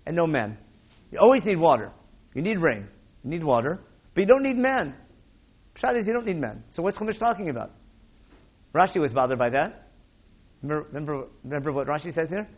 and 0.07 0.17
no 0.17 0.27
man. 0.27 0.57
You 1.11 1.19
always 1.19 1.45
need 1.45 1.59
water. 1.59 1.93
You 2.35 2.43
need 2.43 2.59
rain. 2.59 2.89
You 3.25 3.31
need 3.31 3.45
water, 3.45 3.81
but 4.15 4.21
you 4.23 4.27
don't 4.27 4.43
need 4.43 4.57
man. 4.57 4.95
Pshat 5.77 5.99
is 5.99 6.07
you 6.07 6.13
don't 6.13 6.27
need 6.27 6.41
man. 6.41 6.63
So 6.75 6.83
what's 6.83 6.97
Chumash 6.97 7.19
talking 7.19 7.51
about? 7.51 7.73
Rashi 8.75 9.01
was 9.01 9.13
bothered 9.13 9.39
by 9.39 9.51
that. 9.51 9.89
Remember, 10.63 10.87
remember, 10.89 11.25
remember 11.45 11.73
what 11.73 11.87
Rashi 11.87 12.15
says 12.15 12.29
here? 12.29 12.49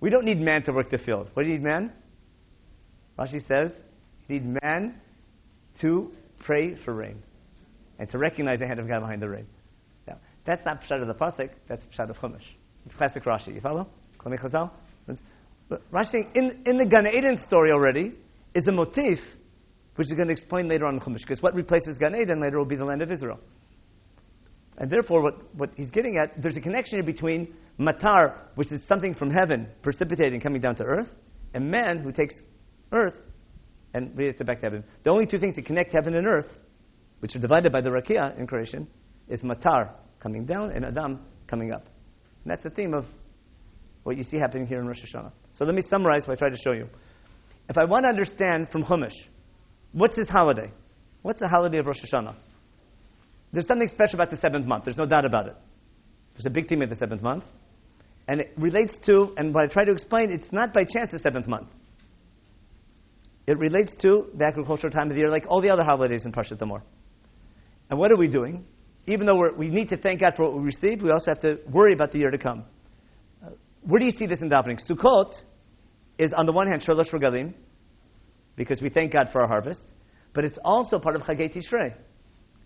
We 0.00 0.10
don't 0.10 0.24
need 0.24 0.40
man 0.40 0.62
to 0.64 0.72
work 0.72 0.90
the 0.90 0.98
field. 0.98 1.28
What 1.34 1.44
do 1.44 1.48
you 1.48 1.54
need 1.54 1.64
man? 1.64 1.92
Rashi 3.18 3.46
says, 3.46 3.70
you 4.28 4.40
need 4.40 4.58
man 4.62 5.00
to 5.80 6.12
pray 6.44 6.76
for 6.84 6.94
rain 6.94 7.22
and 7.98 8.08
to 8.10 8.18
recognize 8.18 8.58
the 8.60 8.66
hand 8.66 8.78
of 8.78 8.88
God 8.88 9.00
behind 9.00 9.20
the 9.20 9.28
rain. 9.28 9.46
Now, 10.06 10.18
that's 10.46 10.64
not 10.64 10.82
Pshat 10.82 11.00
of 11.00 11.08
the 11.08 11.14
Pasuk, 11.14 11.50
that's 11.68 11.84
Pshat 11.86 12.10
of 12.10 12.16
Chumash. 12.16 12.44
It's 12.86 12.94
classic 12.94 13.24
Rashi. 13.24 13.54
You 13.54 13.60
follow? 13.60 13.88
Rashi 15.92 16.26
in, 16.34 16.62
in 16.66 16.76
the 16.76 16.86
Gan 16.86 17.06
Eden 17.06 17.38
story 17.46 17.72
already 17.72 18.12
is 18.54 18.66
a 18.68 18.72
motif 18.72 19.18
which 19.96 20.08
is 20.08 20.14
going 20.14 20.28
to 20.28 20.32
explain 20.32 20.68
later 20.68 20.86
on 20.86 20.94
in 20.94 21.00
Chumash, 21.00 21.20
because 21.20 21.42
what 21.42 21.54
replaces 21.54 21.98
Gan 21.98 22.14
Eden 22.16 22.40
later 22.40 22.58
will 22.58 22.66
be 22.66 22.76
the 22.76 22.84
land 22.84 23.00
of 23.02 23.10
Israel. 23.10 23.38
And 24.76 24.90
therefore, 24.90 25.22
what, 25.22 25.54
what 25.54 25.70
he's 25.76 25.90
getting 25.90 26.18
at, 26.18 26.42
there's 26.42 26.56
a 26.56 26.60
connection 26.60 27.04
between 27.06 27.54
matar, 27.78 28.34
which 28.56 28.72
is 28.72 28.82
something 28.88 29.14
from 29.14 29.30
heaven 29.30 29.68
precipitating, 29.82 30.40
coming 30.40 30.60
down 30.60 30.74
to 30.76 30.82
earth, 30.82 31.08
and 31.54 31.70
man 31.70 31.98
who 31.98 32.10
takes 32.10 32.34
earth 32.92 33.14
and 33.94 34.16
relates 34.16 34.40
it 34.40 34.46
back 34.46 34.60
to 34.60 34.66
heaven. 34.66 34.84
The 35.04 35.10
only 35.10 35.26
two 35.26 35.38
things 35.38 35.54
that 35.56 35.64
connect 35.64 35.92
heaven 35.92 36.14
and 36.16 36.26
earth, 36.26 36.50
which 37.20 37.34
are 37.34 37.38
divided 37.38 37.72
by 37.72 37.80
the 37.80 37.90
rakia 37.90 38.38
in 38.38 38.46
creation, 38.46 38.86
is 39.28 39.40
matar 39.40 39.92
coming 40.20 40.44
down 40.44 40.72
and 40.72 40.84
Adam 40.84 41.20
coming 41.46 41.72
up. 41.72 41.86
And 42.44 42.50
that's 42.50 42.62
the 42.62 42.70
theme 42.70 42.92
of 42.92 43.06
what 44.02 44.18
you 44.18 44.24
see 44.24 44.36
happening 44.36 44.66
here 44.66 44.80
in 44.80 44.86
Rosh 44.86 45.00
Hashanah. 45.00 45.32
So 45.56 45.64
let 45.64 45.74
me 45.74 45.82
summarize 45.88 46.26
what 46.26 46.36
I 46.36 46.38
tried 46.38 46.50
to 46.50 46.58
show 46.62 46.72
you. 46.72 46.88
If 47.68 47.78
I 47.78 47.84
want 47.84 48.04
to 48.04 48.08
understand 48.08 48.68
from 48.70 48.84
Chumash, 48.84 49.14
what's 49.92 50.16
his 50.16 50.28
holiday? 50.28 50.70
What's 51.22 51.40
the 51.40 51.48
holiday 51.48 51.78
of 51.78 51.86
Rosh 51.86 52.04
Hashanah? 52.04 52.34
There's 53.52 53.66
something 53.66 53.88
special 53.88 54.16
about 54.16 54.30
the 54.30 54.36
seventh 54.38 54.66
month. 54.66 54.84
There's 54.84 54.98
no 54.98 55.06
doubt 55.06 55.24
about 55.24 55.46
it. 55.46 55.56
There's 56.34 56.46
a 56.46 56.50
big 56.50 56.68
theme 56.68 56.82
of 56.82 56.90
the 56.90 56.96
seventh 56.96 57.22
month. 57.22 57.44
And 58.26 58.40
it 58.40 58.52
relates 58.56 58.96
to, 59.06 59.32
and 59.36 59.54
what 59.54 59.64
I 59.64 59.66
try 59.68 59.84
to 59.84 59.92
explain, 59.92 60.30
it's 60.30 60.52
not 60.52 60.74
by 60.74 60.82
chance 60.82 61.12
the 61.12 61.18
seventh 61.20 61.46
month. 61.46 61.68
It 63.46 63.58
relates 63.58 63.94
to 63.96 64.30
the 64.34 64.46
agricultural 64.46 64.92
time 64.92 65.10
of 65.10 65.14
the 65.14 65.20
year, 65.20 65.28
like 65.28 65.46
all 65.48 65.60
the 65.60 65.70
other 65.70 65.82
holidays 65.82 66.24
in 66.24 66.32
Parshat 66.32 66.58
Emor. 66.58 66.80
And 67.90 67.98
what 67.98 68.10
are 68.10 68.16
we 68.16 68.28
doing? 68.28 68.64
Even 69.06 69.26
though 69.26 69.50
we 69.56 69.68
need 69.68 69.90
to 69.90 69.98
thank 69.98 70.20
God 70.20 70.32
for 70.36 70.44
what 70.44 70.56
we 70.56 70.64
received, 70.64 71.02
we 71.02 71.10
also 71.10 71.30
have 71.30 71.40
to 71.40 71.58
worry 71.70 71.92
about 71.92 72.12
the 72.12 72.18
year 72.18 72.30
to 72.30 72.38
come. 72.38 72.64
Uh, 73.44 73.50
where 73.82 73.98
do 73.98 74.06
you 74.06 74.12
see 74.12 74.26
this 74.26 74.40
in 74.40 74.48
davening? 74.48 74.80
Sukkot 74.90 75.34
is, 76.16 76.32
on 76.32 76.46
the 76.46 76.52
one 76.52 76.68
hand, 76.68 76.82
Shalosh 76.82 77.10
Regalim, 77.10 77.52
because 78.56 78.80
we 78.80 78.88
thank 78.88 79.12
God 79.12 79.28
for 79.30 79.42
our 79.42 79.48
harvest, 79.48 79.80
but 80.32 80.44
it's 80.44 80.58
also 80.64 80.98
part 80.98 81.16
of 81.16 81.22
Chagei 81.22 81.54
Tishrei. 81.54 81.94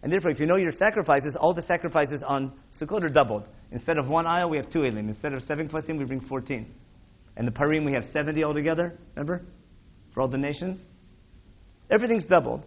And 0.02 0.12
therefore, 0.12 0.30
if 0.30 0.38
you 0.38 0.46
know 0.46 0.56
your 0.56 0.70
sacrifices, 0.70 1.36
all 1.40 1.52
the 1.52 1.62
sacrifices 1.62 2.22
on 2.24 2.52
Sukkot 2.80 3.02
are 3.02 3.08
doubled. 3.08 3.48
Instead 3.72 3.98
of 3.98 4.08
one 4.08 4.26
ayil, 4.26 4.48
we 4.48 4.56
have 4.56 4.70
two 4.70 4.84
elim. 4.84 5.08
Instead 5.08 5.32
of 5.32 5.42
seven 5.42 5.68
kvasim, 5.68 5.98
we 5.98 6.04
bring 6.04 6.20
14. 6.20 6.72
And 7.36 7.46
the 7.46 7.52
parim, 7.52 7.84
we 7.84 7.92
have 7.94 8.04
70 8.12 8.44
altogether, 8.44 8.96
remember? 9.16 9.44
For 10.18 10.22
all 10.22 10.28
the 10.28 10.36
nations? 10.36 10.80
Everything's 11.92 12.24
doubled 12.24 12.64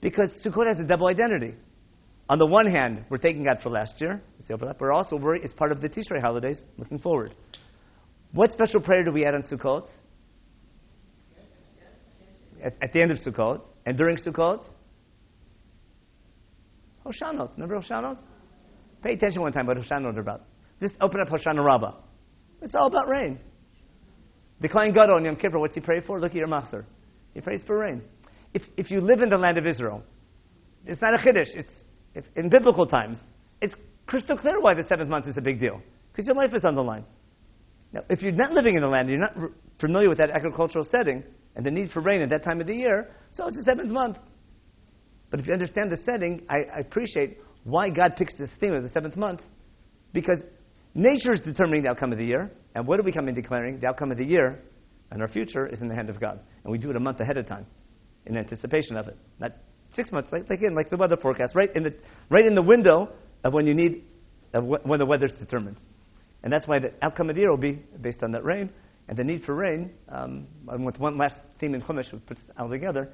because 0.00 0.28
Sukkot 0.44 0.66
has 0.66 0.80
a 0.80 0.82
double 0.82 1.06
identity. 1.06 1.54
On 2.28 2.36
the 2.36 2.46
one 2.46 2.66
hand, 2.66 3.04
we're 3.08 3.18
thanking 3.18 3.44
God 3.44 3.58
for 3.62 3.70
last 3.70 4.00
year, 4.00 4.20
it's 4.40 4.50
overlap. 4.50 4.80
We're 4.80 4.90
also 4.90 5.14
worried 5.14 5.42
it's 5.44 5.54
part 5.54 5.70
of 5.70 5.80
the 5.80 5.88
Tishrei 5.88 6.20
holidays, 6.20 6.58
looking 6.78 6.98
forward. 6.98 7.36
What 8.32 8.50
special 8.50 8.80
prayer 8.80 9.04
do 9.04 9.12
we 9.12 9.24
add 9.24 9.36
on 9.36 9.42
Sukkot? 9.44 9.86
At, 12.60 12.74
at 12.82 12.92
the 12.92 13.00
end 13.00 13.12
of 13.12 13.18
Sukkot 13.18 13.60
and 13.86 13.96
during 13.96 14.16
Sukkot? 14.16 14.64
Hoshanot. 17.06 17.52
Remember 17.52 17.78
Hoshanot? 17.78 18.18
Pay 19.00 19.12
attention 19.12 19.42
one 19.42 19.52
time 19.52 19.68
what 19.68 19.76
Hoshanot 19.76 20.16
are 20.16 20.20
about. 20.20 20.42
Just 20.80 20.94
open 21.00 21.20
up 21.20 21.28
Hoshana 21.28 21.64
Rabbah. 21.64 21.92
It's 22.62 22.74
all 22.74 22.88
about 22.88 23.08
rain. 23.08 23.38
The 24.60 24.68
Kohen 24.68 24.92
Gadol 24.92 25.16
on 25.16 25.24
Yom 25.24 25.36
Kippur, 25.36 25.58
what's 25.58 25.74
he 25.74 25.80
pray 25.80 26.00
for? 26.00 26.20
Look 26.20 26.32
at 26.32 26.36
your 26.36 26.46
master. 26.46 26.84
He 27.34 27.40
prays 27.40 27.60
for 27.66 27.78
rain. 27.78 28.02
If, 28.52 28.62
if 28.76 28.90
you 28.90 29.00
live 29.00 29.20
in 29.22 29.28
the 29.28 29.38
land 29.38 29.58
of 29.58 29.66
Israel, 29.66 30.02
it's 30.84 31.00
not 31.00 31.14
a 31.14 31.18
chiddush. 31.18 31.54
It's, 31.54 31.70
if, 32.14 32.24
in 32.36 32.48
biblical 32.48 32.86
times, 32.86 33.18
it's 33.62 33.74
crystal 34.06 34.36
clear 34.36 34.60
why 34.60 34.74
the 34.74 34.82
seventh 34.88 35.08
month 35.08 35.28
is 35.28 35.36
a 35.36 35.40
big 35.40 35.60
deal. 35.60 35.80
Because 36.12 36.26
your 36.26 36.36
life 36.36 36.52
is 36.54 36.64
on 36.64 36.74
the 36.74 36.82
line. 36.82 37.04
Now, 37.92 38.02
if 38.08 38.22
you're 38.22 38.32
not 38.32 38.52
living 38.52 38.74
in 38.74 38.82
the 38.82 38.88
land, 38.88 39.08
you're 39.08 39.18
not 39.18 39.36
r- 39.36 39.50
familiar 39.80 40.08
with 40.08 40.18
that 40.18 40.30
agricultural 40.30 40.84
setting 40.90 41.22
and 41.56 41.64
the 41.64 41.70
need 41.70 41.90
for 41.90 42.00
rain 42.00 42.20
at 42.20 42.30
that 42.30 42.44
time 42.44 42.60
of 42.60 42.66
the 42.66 42.74
year, 42.74 43.10
so 43.32 43.46
it's 43.46 43.56
the 43.56 43.64
seventh 43.64 43.90
month. 43.90 44.18
But 45.30 45.40
if 45.40 45.46
you 45.46 45.52
understand 45.52 45.90
the 45.90 45.96
setting, 46.04 46.42
I, 46.48 46.76
I 46.76 46.80
appreciate 46.80 47.38
why 47.64 47.88
God 47.88 48.16
picks 48.16 48.34
this 48.34 48.50
theme 48.60 48.74
of 48.74 48.82
the 48.82 48.90
seventh 48.90 49.16
month, 49.16 49.40
because 50.12 50.38
nature 50.94 51.32
is 51.32 51.40
determining 51.40 51.84
the 51.84 51.90
outcome 51.90 52.12
of 52.12 52.18
the 52.18 52.24
year, 52.24 52.50
and 52.74 52.86
what 52.86 53.00
are 53.00 53.02
we 53.02 53.12
coming 53.12 53.34
declaring? 53.34 53.80
The 53.80 53.86
outcome 53.86 54.12
of 54.12 54.18
the 54.18 54.24
year 54.24 54.60
and 55.10 55.20
our 55.22 55.28
future 55.28 55.66
is 55.66 55.80
in 55.80 55.88
the 55.88 55.94
hand 55.94 56.08
of 56.08 56.20
God. 56.20 56.40
And 56.64 56.70
we 56.70 56.78
do 56.78 56.90
it 56.90 56.96
a 56.96 57.00
month 57.00 57.20
ahead 57.20 57.36
of 57.36 57.46
time 57.46 57.66
in 58.26 58.36
anticipation 58.36 58.96
of 58.96 59.08
it. 59.08 59.16
Not 59.38 59.52
six 59.96 60.12
months, 60.12 60.30
like, 60.32 60.48
again, 60.50 60.74
like 60.74 60.90
the 60.90 60.96
weather 60.96 61.16
forecast, 61.16 61.54
right 61.54 61.74
in 61.74 61.82
the, 61.82 61.94
right 62.28 62.46
in 62.46 62.54
the 62.54 62.62
window 62.62 63.08
of 63.42 63.52
when 63.52 63.66
you 63.66 63.74
need, 63.74 64.04
of 64.54 64.64
wh- 64.64 64.86
when 64.86 64.98
the 65.00 65.06
weather's 65.06 65.32
determined. 65.32 65.76
And 66.42 66.52
that's 66.52 66.66
why 66.66 66.78
the 66.78 66.92
outcome 67.02 67.28
of 67.28 67.34
the 67.34 67.42
year 67.42 67.50
will 67.50 67.58
be 67.58 67.82
based 68.00 68.22
on 68.22 68.32
that 68.32 68.44
rain. 68.44 68.70
And 69.08 69.18
the 69.18 69.24
need 69.24 69.44
for 69.44 69.54
rain, 69.54 69.90
um, 70.08 70.46
with 70.84 70.98
one 71.00 71.18
last 71.18 71.34
theme 71.58 71.74
in 71.74 71.82
Chumash, 71.82 72.12
which 72.12 72.24
puts 72.26 72.40
it 72.40 72.54
all 72.56 72.68
together, 72.68 73.10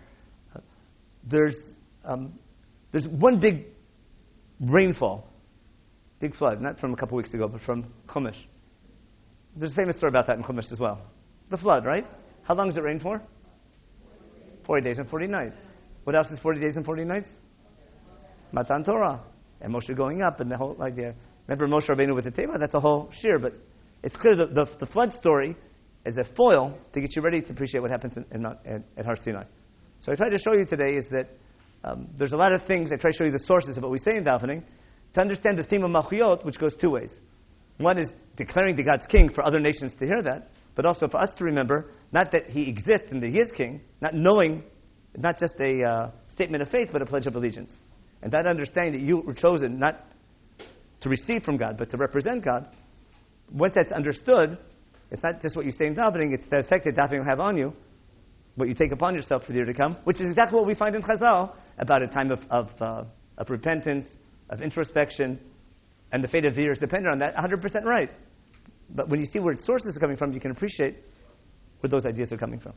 there's, 1.25 1.57
um, 2.05 2.39
there's 2.93 3.09
one 3.09 3.41
big 3.41 3.65
rainfall, 4.61 5.27
big 6.21 6.37
flood, 6.37 6.61
not 6.61 6.79
from 6.79 6.93
a 6.93 6.97
couple 6.97 7.17
weeks 7.17 7.33
ago, 7.33 7.49
but 7.49 7.63
from 7.63 7.87
Chumash 8.09 8.37
There's 9.57 9.73
a 9.73 9.75
famous 9.75 9.97
story 9.97 10.11
about 10.11 10.27
that 10.27 10.37
in 10.37 10.43
Chumash 10.43 10.71
as 10.71 10.79
well. 10.79 11.01
The 11.51 11.57
flood, 11.57 11.85
right? 11.85 12.07
How 12.43 12.55
long 12.55 12.69
does 12.69 12.77
it 12.77 12.83
rain 12.83 13.01
for? 13.01 13.23
40 14.67 14.85
days 14.85 14.99
and 14.99 15.09
40 15.09 15.27
nights. 15.29 15.57
What 16.05 16.15
else 16.15 16.29
is 16.31 16.39
40 16.41 16.61
days 16.61 16.77
and 16.77 16.85
40 16.85 17.05
nights? 17.05 17.29
Matan 18.53 18.85
Torah. 18.85 19.21
And 19.61 19.75
Moshe 19.75 19.97
going 19.97 20.23
up 20.23 20.41
and 20.41 20.51
the 20.51 20.57
whole 20.57 20.77
idea. 20.83 21.15
Remember 21.47 21.67
Moshe 21.67 21.89
Rabbeinu 21.89 22.15
with 22.15 22.25
the 22.25 22.31
table? 22.31 22.55
That's 22.59 22.75
a 22.75 22.81
whole 22.81 23.11
shiur, 23.23 23.41
but 23.41 23.55
it's 24.03 24.17
clear 24.17 24.37
that 24.37 24.55
the, 24.55 24.67
the 24.79 24.87
flood 24.87 25.13
story 25.15 25.57
is 26.05 26.17
a 26.19 26.25
foil 26.35 26.79
to 26.93 27.01
get 27.01 27.17
you 27.17 27.23
ready 27.23 27.41
to 27.41 27.51
appreciate 27.51 27.81
what 27.81 27.91
happens 27.91 28.15
in, 28.17 28.25
in, 28.33 28.47
in, 28.65 28.85
at 28.97 29.07
Har 29.07 29.17
Sinai. 29.25 29.45
So 30.01 30.13
I 30.13 30.15
try 30.15 30.29
to 30.29 30.39
show 30.39 30.53
you 30.53 30.67
today 30.67 30.97
is 30.97 31.05
that 31.11 31.31
um, 31.83 32.09
there's 32.19 32.33
a 32.33 32.37
lot 32.37 32.53
of 32.53 32.63
things. 32.67 32.91
I 32.93 32.97
try 32.97 33.11
to 33.11 33.17
show 33.17 33.25
you 33.25 33.33
the 33.33 33.45
sources 33.47 33.77
of 33.77 33.83
what 33.83 33.91
we 33.93 33.99
say 33.99 34.17
in 34.17 34.25
davening 34.25 34.63
to 35.15 35.21
understand 35.21 35.59
the 35.59 35.65
theme 35.65 35.83
of 35.85 35.91
Malchuyot, 35.91 36.45
which 36.45 36.59
goes 36.59 36.77
two 36.77 36.91
ways. 36.91 37.11
One 37.79 37.99
is 37.99 38.09
declaring 38.37 38.77
the 38.77 38.83
God's 38.83 39.07
king 39.07 39.31
for 39.33 39.45
other 39.45 39.61
nations 39.61 39.93
to 39.99 40.07
hear 40.07 40.23
that, 40.23 40.51
but 40.75 40.85
also 40.85 41.09
for 41.09 41.21
us 41.21 41.31
to 41.39 41.45
remember 41.45 41.93
not 42.13 42.31
that 42.33 42.51
he 42.51 42.69
exists 42.69 43.07
and 43.11 43.23
that 43.23 43.31
he 43.31 43.39
is 43.39 43.51
king, 43.53 43.81
not 44.01 44.15
knowing, 44.15 44.63
not 45.17 45.39
just 45.39 45.55
a 45.61 45.83
uh, 45.83 46.11
statement 46.35 46.63
of 46.63 46.69
faith, 46.69 46.91
but 46.93 47.03
a 47.03 47.07
pledge 47.07 47.27
of 47.27 47.35
allegiance. 47.35 47.71
And 48.23 48.33
that 48.33 48.47
understanding 48.47 48.93
that 48.93 49.01
you 49.01 49.19
were 49.19 49.35
chosen 49.35 49.79
not 49.79 50.05
to 51.01 51.09
receive 51.09 51.43
from 51.43 51.57
God, 51.57 51.77
but 51.79 51.91
to 51.91 51.97
represent 51.97 52.45
God, 52.45 52.69
once 53.53 53.75
that's 53.75 53.93
understood, 53.93 54.59
it's 55.11 55.23
not 55.23 55.41
just 55.41 55.57
what 55.57 55.65
you 55.65 55.73
say 55.73 55.87
in 55.87 55.95
davening, 55.95 56.35
it's 56.35 56.49
the 56.51 56.59
effect 56.59 56.85
that 56.85 56.97
davening 56.97 57.21
will 57.21 57.29
have 57.29 57.41
on 57.41 57.57
you, 57.57 57.73
what 58.57 58.69
you 58.69 58.75
take 58.75 58.93
upon 58.93 59.15
yourself 59.15 59.45
for 59.45 59.53
the 59.53 59.59
year 59.59 59.67
to 59.67 59.75
come, 59.75 59.97
which 60.05 60.21
is 60.21 60.29
exactly 60.29 60.59
what 60.59 60.67
we 60.67 60.75
find 60.75 60.95
in 60.95 61.03
Chazal 61.03 61.53
about 61.79 62.03
a 62.03 62.09
time 62.09 62.31
of, 62.31 62.41
of, 62.51 62.69
uh, 62.81 63.05
of 63.39 63.51
repentance, 63.51 64.09
of 64.51 64.63
introspection, 64.63 65.39
and 66.13 66.23
the 66.23 66.29
fate 66.29 66.45
of 66.45 66.55
the 66.55 66.63
year 66.63 66.73
is 66.73 66.79
dependent 66.79 67.13
on 67.13 67.19
that. 67.19 67.35
100% 67.37 67.85
right. 67.85 68.11
But 68.95 69.09
when 69.09 69.21
you 69.21 69.27
see 69.27 69.39
where 69.39 69.53
its 69.53 69.65
sources 69.65 69.97
are 69.97 70.01
coming 70.01 70.17
from, 70.17 70.33
you 70.33 70.41
can 70.41 70.51
appreciate 70.51 70.97
where 71.81 71.89
those 71.89 72.07
ideas 72.07 72.33
are 72.33 72.37
coming 72.37 72.61
from. 72.61 72.73